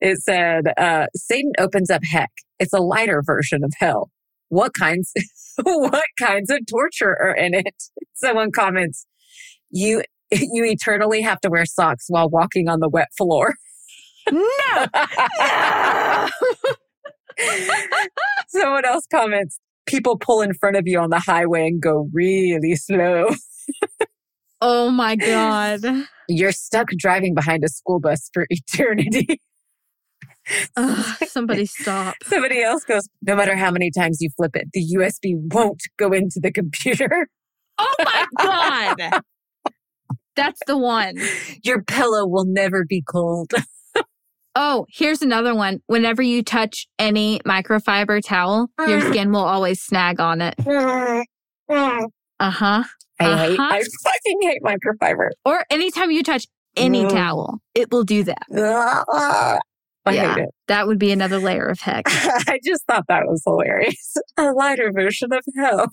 It 0.00 0.18
said, 0.18 0.64
uh, 0.76 1.06
Satan 1.14 1.52
opens 1.58 1.90
up 1.90 2.02
heck. 2.04 2.30
It's 2.58 2.72
a 2.72 2.80
lighter 2.80 3.22
version 3.24 3.64
of 3.64 3.72
hell. 3.78 4.10
What 4.48 4.74
kinds, 4.74 5.12
what 5.62 6.04
kinds 6.18 6.50
of 6.50 6.60
torture 6.68 7.16
are 7.20 7.34
in 7.34 7.54
it? 7.54 7.82
Someone 8.14 8.50
comments, 8.52 9.06
you, 9.70 10.02
you 10.30 10.64
eternally 10.64 11.22
have 11.22 11.40
to 11.40 11.50
wear 11.50 11.64
socks 11.64 12.06
while 12.08 12.28
walking 12.28 12.68
on 12.68 12.80
the 12.80 12.88
wet 12.88 13.08
floor. 13.16 13.54
no. 14.30 14.86
Someone 18.48 18.84
else 18.84 19.04
comments, 19.10 19.58
people 19.86 20.18
pull 20.18 20.42
in 20.42 20.54
front 20.54 20.76
of 20.76 20.86
you 20.86 20.98
on 20.98 21.10
the 21.10 21.20
highway 21.20 21.66
and 21.66 21.80
go 21.80 22.08
really 22.12 22.74
slow. 22.76 23.30
Oh 24.60 24.90
my 24.90 25.16
god. 25.16 25.80
You're 26.28 26.52
stuck 26.52 26.88
driving 26.98 27.34
behind 27.34 27.62
a 27.64 27.68
school 27.68 28.00
bus 28.00 28.30
for 28.32 28.46
eternity. 28.50 29.40
Ugh, 30.76 31.16
somebody 31.26 31.66
stop. 31.66 32.14
Somebody 32.24 32.62
else 32.62 32.84
goes, 32.84 33.08
no 33.22 33.34
matter 33.36 33.56
how 33.56 33.70
many 33.70 33.90
times 33.90 34.18
you 34.20 34.30
flip 34.36 34.54
it, 34.56 34.68
the 34.72 34.84
USB 34.96 35.34
won't 35.52 35.82
go 35.98 36.12
into 36.12 36.40
the 36.40 36.52
computer. 36.52 37.28
Oh 37.78 37.94
my 37.98 38.26
God. 38.38 39.20
That's 40.36 40.60
the 40.66 40.76
one. 40.76 41.16
Your 41.64 41.82
pillow 41.82 42.26
will 42.26 42.44
never 42.46 42.84
be 42.84 43.02
cold. 43.02 43.52
Oh, 44.58 44.86
here's 44.88 45.20
another 45.20 45.54
one. 45.54 45.82
Whenever 45.86 46.22
you 46.22 46.42
touch 46.42 46.86
any 46.98 47.40
microfiber 47.40 48.22
towel, 48.24 48.70
your 48.88 49.02
skin 49.10 49.30
will 49.30 49.44
always 49.44 49.82
snag 49.82 50.18
on 50.18 50.40
it. 50.40 50.54
Uh 50.66 51.22
huh. 52.40 52.84
I 53.20 53.36
hate, 53.36 53.58
Uh-huh. 53.58 53.68
I 53.70 53.82
fucking 54.02 54.38
hate 54.40 54.62
microfiber. 54.62 55.28
Or 55.44 55.62
anytime 55.68 56.10
you 56.10 56.22
touch 56.22 56.46
any 56.74 57.06
towel, 57.06 57.58
it 57.74 57.90
will 57.90 58.04
do 58.04 58.24
that. 58.24 58.46
I 60.06 60.12
Yeah. 60.14 60.34
hate 60.34 60.42
it. 60.44 60.50
That 60.68 60.86
would 60.86 60.98
be 60.98 61.10
another 61.12 61.38
layer 61.38 61.66
of 61.66 61.80
heck. 61.80 62.04
I 62.08 62.60
just 62.64 62.84
thought 62.86 63.04
that 63.08 63.26
was 63.26 63.42
hilarious. 63.44 64.14
A 64.38 64.52
lighter 64.52 64.90
version 64.92 65.32
of 65.32 65.44
hell. 65.56 65.88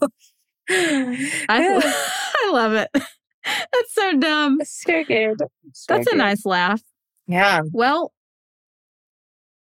I, 0.69 1.35
I 1.49 2.49
love 2.51 2.73
it. 2.73 2.89
That's 2.93 3.93
so 3.93 4.17
dumb. 4.17 4.59
so 4.63 5.03
good. 5.03 5.37
So 5.73 5.95
That's 5.95 6.07
a 6.11 6.15
nice 6.15 6.45
laugh. 6.45 6.81
Yeah. 7.27 7.61
Well, 7.71 8.13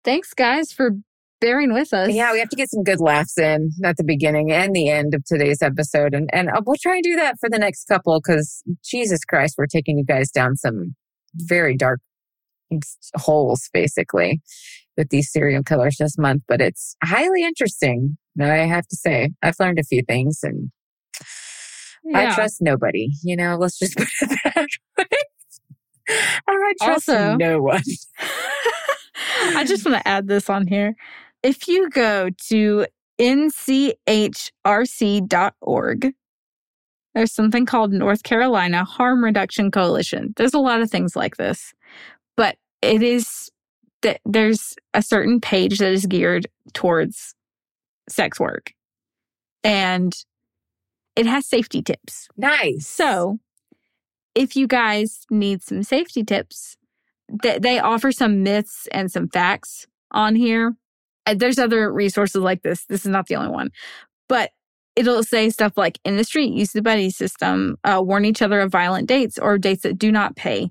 thanks, 0.05 0.35
guys, 0.35 0.73
for 0.73 0.91
bearing 1.41 1.73
with 1.73 1.93
us. 1.93 2.11
Yeah, 2.11 2.33
we 2.33 2.41
have 2.41 2.49
to 2.49 2.57
get 2.57 2.71
some 2.71 2.83
good 2.83 3.01
laughs 3.01 3.39
in 3.39 3.71
at 3.85 3.97
the 3.97 4.05
beginning 4.05 4.51
and 4.51 4.75
the 4.75 4.89
end 4.89 5.15
of 5.15 5.25
today's 5.25 5.63
episode. 5.63 6.15
And, 6.15 6.29
and 6.33 6.49
uh, 6.49 6.61
we'll 6.67 6.77
try 6.81 6.95
and 6.95 7.03
do 7.05 7.15
that 7.17 7.37
for 7.39 7.49
the 7.49 7.59
next 7.59 7.85
couple 7.85 8.21
because 8.21 8.63
Jesus 8.85 9.25
Christ, 9.25 9.55
we're 9.57 9.67
taking 9.67 9.99
you 9.99 10.05
guys 10.05 10.31
down 10.31 10.57
some 10.57 10.97
very 11.35 11.77
dark 11.77 12.01
holes, 13.15 13.69
basically, 13.73 14.41
with 14.97 15.09
these 15.11 15.31
serial 15.31 15.63
killers 15.63 15.97
this 15.99 16.19
month. 16.19 16.43
But 16.49 16.61
it's 16.61 16.97
highly 17.05 17.45
interesting. 17.45 18.17
Now, 18.37 18.53
I 18.53 18.67
have 18.67 18.87
to 18.89 18.97
say, 18.97 19.31
I've 19.43 19.59
learned 19.59 19.79
a 19.79 19.85
few 19.85 20.03
things 20.03 20.41
and 20.43 20.71
I 22.15 22.35
trust 22.35 22.59
nobody. 22.61 23.09
You 23.23 23.37
know, 23.37 23.57
let's 23.57 23.79
just 23.79 23.97
put 23.99 24.09
it 24.21 24.39
that 24.45 24.67
way. 24.97 25.05
I 26.49 26.73
trust 26.83 27.09
Also- 27.09 27.37
no 27.37 27.61
one. 27.63 27.83
I 29.55 29.65
just 29.65 29.85
want 29.85 29.99
to 29.99 30.09
add 30.09 30.29
this 30.29 30.49
on 30.49 30.67
here. 30.67 30.95
If 31.43 31.69
you 31.69 31.91
go 31.91 32.31
to 32.49 32.87
nchrc.org, 33.21 33.95
there's 37.15 37.33
something 37.33 37.67
called 37.67 37.93
North 37.93 38.23
Carolina 38.23 38.85
Harm 38.85 39.25
Reduction 39.25 39.71
Coalition. 39.71 40.33
There's 40.37 40.55
a 40.55 40.59
lot 40.61 40.81
of 40.81 40.91
things 40.91 41.17
like 41.17 41.37
this, 41.37 41.73
it 42.83 43.03
is 43.03 43.51
that 44.03 44.21
there's 44.25 44.75
a 44.95 45.03
certain 45.03 45.41
page 45.41 45.79
that 45.79 45.93
is 45.93 46.07
geared 46.07 46.47
towards 46.73 47.35
sex 48.09 48.39
work 48.39 48.73
and 49.65 50.15
it 51.17 51.27
has 51.27 51.47
safety 51.47 51.83
tips. 51.83 52.29
Nice. 52.37 52.87
So, 52.87 53.39
if 54.35 54.55
you 54.55 54.69
guys 54.69 55.27
need 55.31 55.63
some 55.63 55.83
safety 55.83 56.23
tips, 56.23 56.77
th- 57.43 57.61
they 57.61 57.81
offer 57.81 58.13
some 58.13 58.43
myths 58.43 58.87
and 58.93 59.11
some 59.11 59.29
facts 59.29 59.87
on 60.13 60.37
here. 60.37 60.77
There's 61.35 61.59
other 61.59 61.93
resources 61.93 62.41
like 62.41 62.63
this. 62.63 62.87
This 62.87 63.05
is 63.05 63.11
not 63.11 63.27
the 63.27 63.37
only 63.37 63.51
one, 63.51 63.71
but 64.29 64.53
it'll 64.97 65.23
say 65.23 65.51
stuff 65.51 65.77
like 65.77 65.99
in 66.05 66.17
the 66.17 66.25
street, 66.25 66.53
use 66.53 66.73
the 66.73 66.83
buddy 66.83 67.11
system, 67.11 67.77
uh, 67.85 68.01
warn 68.03 68.25
each 68.25 68.41
other 68.41 68.61
of 68.61 68.73
violent 68.73 69.09
dates 69.09 69.39
or 69.39 69.59
dates 69.59 69.83
that 69.83 69.99
do 69.99 70.11
not 70.11 70.37
pay. 70.37 70.71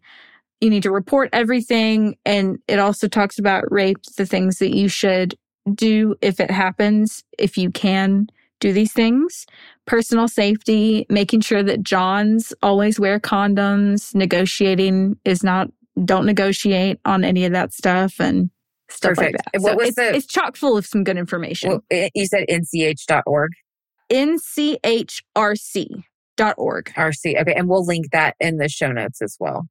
You 0.62 0.70
need 0.70 0.84
to 0.84 0.92
report 0.92 1.30
everything. 1.34 2.18
And 2.26 2.60
it 2.68 2.80
also 2.80 3.08
talks 3.08 3.38
about 3.40 3.72
rape, 3.72 3.98
the 4.18 4.26
things 4.26 4.60
that 4.60 4.76
you 4.76 4.88
should 4.88 5.36
do 5.74 6.16
if 6.22 6.40
it 6.40 6.50
happens, 6.50 7.24
if 7.38 7.58
you 7.58 7.70
can 7.72 8.28
do 8.60 8.74
these 8.74 8.92
things 8.94 9.46
personal 9.86 10.28
safety, 10.28 11.06
making 11.10 11.40
sure 11.42 11.62
that 11.64 11.82
Johns 11.84 12.54
always 12.62 13.00
wear 13.00 13.20
condoms, 13.20 14.14
negotiating 14.16 15.18
is 15.24 15.44
not, 15.44 15.70
don't 16.04 16.26
negotiate 16.26 17.00
on 17.06 17.24
any 17.24 17.46
of 17.46 17.54
that 17.54 17.72
stuff 17.72 18.20
and 18.20 18.50
stuff 18.90 19.18
like 19.18 19.34
that. 19.34 19.62
What 19.62 19.72
So 19.72 19.76
was 19.78 19.88
it's, 19.88 19.96
the- 19.96 20.16
it's 20.16 20.26
chock 20.26 20.58
full 20.58 20.76
of 20.78 20.86
some 20.86 21.04
good 21.06 21.18
information. 21.18 21.70
Well, 21.70 21.84
eh, 21.92 22.10
you 22.16 22.26
said 22.26 22.46
nch.org. 22.50 23.52
nchrc.org. 24.12 25.14
RC. 26.96 27.42
Okay. 27.42 27.54
And 27.54 27.68
we'll 27.70 27.86
link 27.86 28.08
that 28.12 28.36
in 28.40 28.58
the 28.58 28.70
show 28.70 28.92
notes 28.92 29.22
as 29.22 29.36
well. 29.40 29.68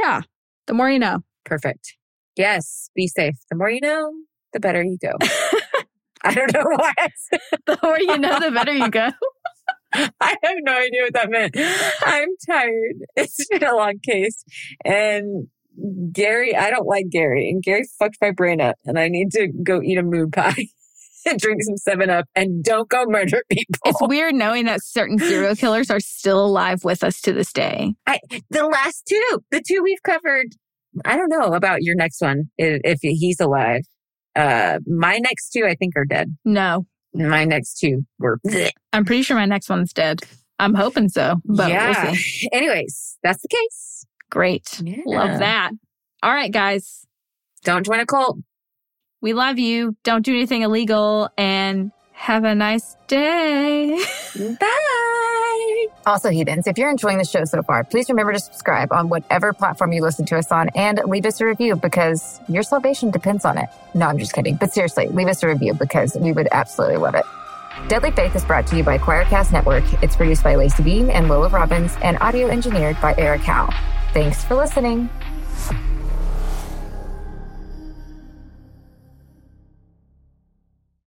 Yeah. 0.00 0.22
The 0.66 0.74
more 0.74 0.90
you 0.90 0.98
know. 0.98 1.20
Perfect. 1.44 1.96
Yes. 2.36 2.90
Be 2.94 3.06
safe. 3.06 3.36
The 3.50 3.56
more 3.56 3.70
you 3.70 3.80
know, 3.80 4.12
the 4.52 4.60
better 4.60 4.82
you 4.82 4.98
go. 5.00 5.16
I 6.22 6.34
don't 6.34 6.52
know 6.52 6.64
why. 6.64 6.94
The 7.66 7.78
more 7.82 7.98
you 7.98 8.18
know, 8.18 8.40
the 8.40 8.50
better 8.50 8.72
you 8.72 8.90
go. 8.90 9.10
I 9.92 10.36
have 10.42 10.56
no 10.62 10.72
idea 10.72 11.02
what 11.02 11.14
that 11.14 11.30
meant. 11.30 11.56
I'm 12.02 12.28
tired. 12.46 12.96
It's 13.16 13.46
been 13.48 13.64
a 13.64 13.74
long 13.74 13.98
case. 13.98 14.44
And 14.84 15.48
Gary, 16.12 16.54
I 16.54 16.70
don't 16.70 16.86
like 16.86 17.08
Gary. 17.10 17.48
And 17.48 17.62
Gary 17.62 17.84
fucked 17.98 18.18
my 18.20 18.30
brain 18.30 18.60
up. 18.60 18.76
And 18.84 18.98
I 18.98 19.08
need 19.08 19.30
to 19.32 19.48
go 19.48 19.82
eat 19.82 19.98
a 19.98 20.02
moon 20.02 20.30
pie 20.30 20.66
drink 21.38 21.62
some 21.62 21.76
7 21.76 22.10
Up 22.10 22.26
and 22.34 22.62
don't 22.64 22.88
go 22.88 23.04
murder 23.06 23.42
people. 23.50 23.80
It's 23.86 23.98
weird 24.02 24.34
knowing 24.34 24.64
that 24.66 24.80
certain 24.82 25.18
serial 25.18 25.54
killers 25.56 25.90
are 25.90 26.00
still 26.00 26.44
alive 26.44 26.84
with 26.84 27.02
us 27.04 27.20
to 27.22 27.32
this 27.32 27.52
day. 27.52 27.94
the 28.50 28.66
last 28.66 29.04
two, 29.08 29.40
the 29.50 29.62
two 29.66 29.82
we've 29.82 30.02
covered. 30.02 30.46
I 31.04 31.16
don't 31.16 31.28
know 31.28 31.52
about 31.54 31.82
your 31.82 31.94
next 31.94 32.20
one 32.20 32.50
i- 32.60 32.80
if 32.84 32.98
he's 33.02 33.38
alive. 33.40 33.82
Uh, 34.36 34.78
my 34.86 35.18
next 35.18 35.50
two, 35.50 35.64
I 35.66 35.74
think, 35.74 35.94
are 35.96 36.04
dead. 36.04 36.36
No, 36.44 36.86
My 37.14 37.44
next 37.44 37.78
two 37.78 38.04
were. 38.18 38.38
I'm 38.92 39.04
pretty 39.04 39.22
sure 39.22 39.36
my 39.36 39.44
next 39.46 39.68
one's 39.68 39.92
dead. 39.92 40.20
I'm 40.58 40.74
hoping 40.74 41.08
so, 41.08 41.36
but 41.44 41.70
yeah. 41.70 42.04
we'll 42.06 42.14
see. 42.14 42.48
Anyways, 42.52 43.18
that's 43.22 43.42
the 43.42 43.48
case. 43.48 44.04
Great. 44.30 44.80
Yeah. 44.84 45.02
Love 45.06 45.38
that. 45.40 45.70
All 46.22 46.32
right, 46.32 46.52
guys. 46.52 47.06
Don't 47.64 47.84
join 47.84 47.98
a 48.00 48.06
cult. 48.06 48.38
We 49.20 49.32
love 49.32 49.58
you. 49.58 49.96
Don't 50.02 50.24
do 50.24 50.32
anything 50.32 50.62
illegal 50.62 51.28
and 51.36 51.92
have 52.12 52.44
a 52.44 52.54
nice 52.54 52.96
day. 53.06 54.02
Bye. 54.38 55.86
Also, 56.06 56.30
heathens, 56.30 56.66
if 56.66 56.78
you're 56.78 56.90
enjoying 56.90 57.18
the 57.18 57.24
show 57.24 57.44
so 57.44 57.62
far, 57.62 57.84
please 57.84 58.08
remember 58.08 58.32
to 58.32 58.38
subscribe 58.38 58.92
on 58.92 59.08
whatever 59.08 59.52
platform 59.52 59.92
you 59.92 60.02
listen 60.02 60.24
to 60.26 60.36
us 60.36 60.50
on 60.50 60.68
and 60.74 61.00
leave 61.06 61.26
us 61.26 61.40
a 61.40 61.46
review 61.46 61.76
because 61.76 62.40
your 62.48 62.62
salvation 62.62 63.10
depends 63.10 63.44
on 63.44 63.58
it. 63.58 63.68
No, 63.94 64.06
I'm 64.06 64.18
just 64.18 64.32
kidding. 64.32 64.56
But 64.56 64.72
seriously, 64.72 65.08
leave 65.08 65.28
us 65.28 65.42
a 65.42 65.48
review 65.48 65.74
because 65.74 66.16
we 66.16 66.32
would 66.32 66.48
absolutely 66.52 66.98
love 66.98 67.14
it. 67.14 67.24
Deadly 67.88 68.10
Faith 68.10 68.34
is 68.36 68.44
brought 68.44 68.66
to 68.68 68.76
you 68.76 68.84
by 68.84 68.98
Choircast 68.98 69.52
Network. 69.52 69.84
It's 70.02 70.16
produced 70.16 70.42
by 70.42 70.54
Laci 70.54 70.84
Bean 70.84 71.10
and 71.10 71.28
Lola 71.28 71.48
Robbins 71.48 71.96
and 72.02 72.18
audio 72.20 72.48
engineered 72.48 73.00
by 73.00 73.14
Eric 73.16 73.42
Howe. 73.42 73.70
Thanks 74.12 74.44
for 74.44 74.54
listening. 74.54 75.08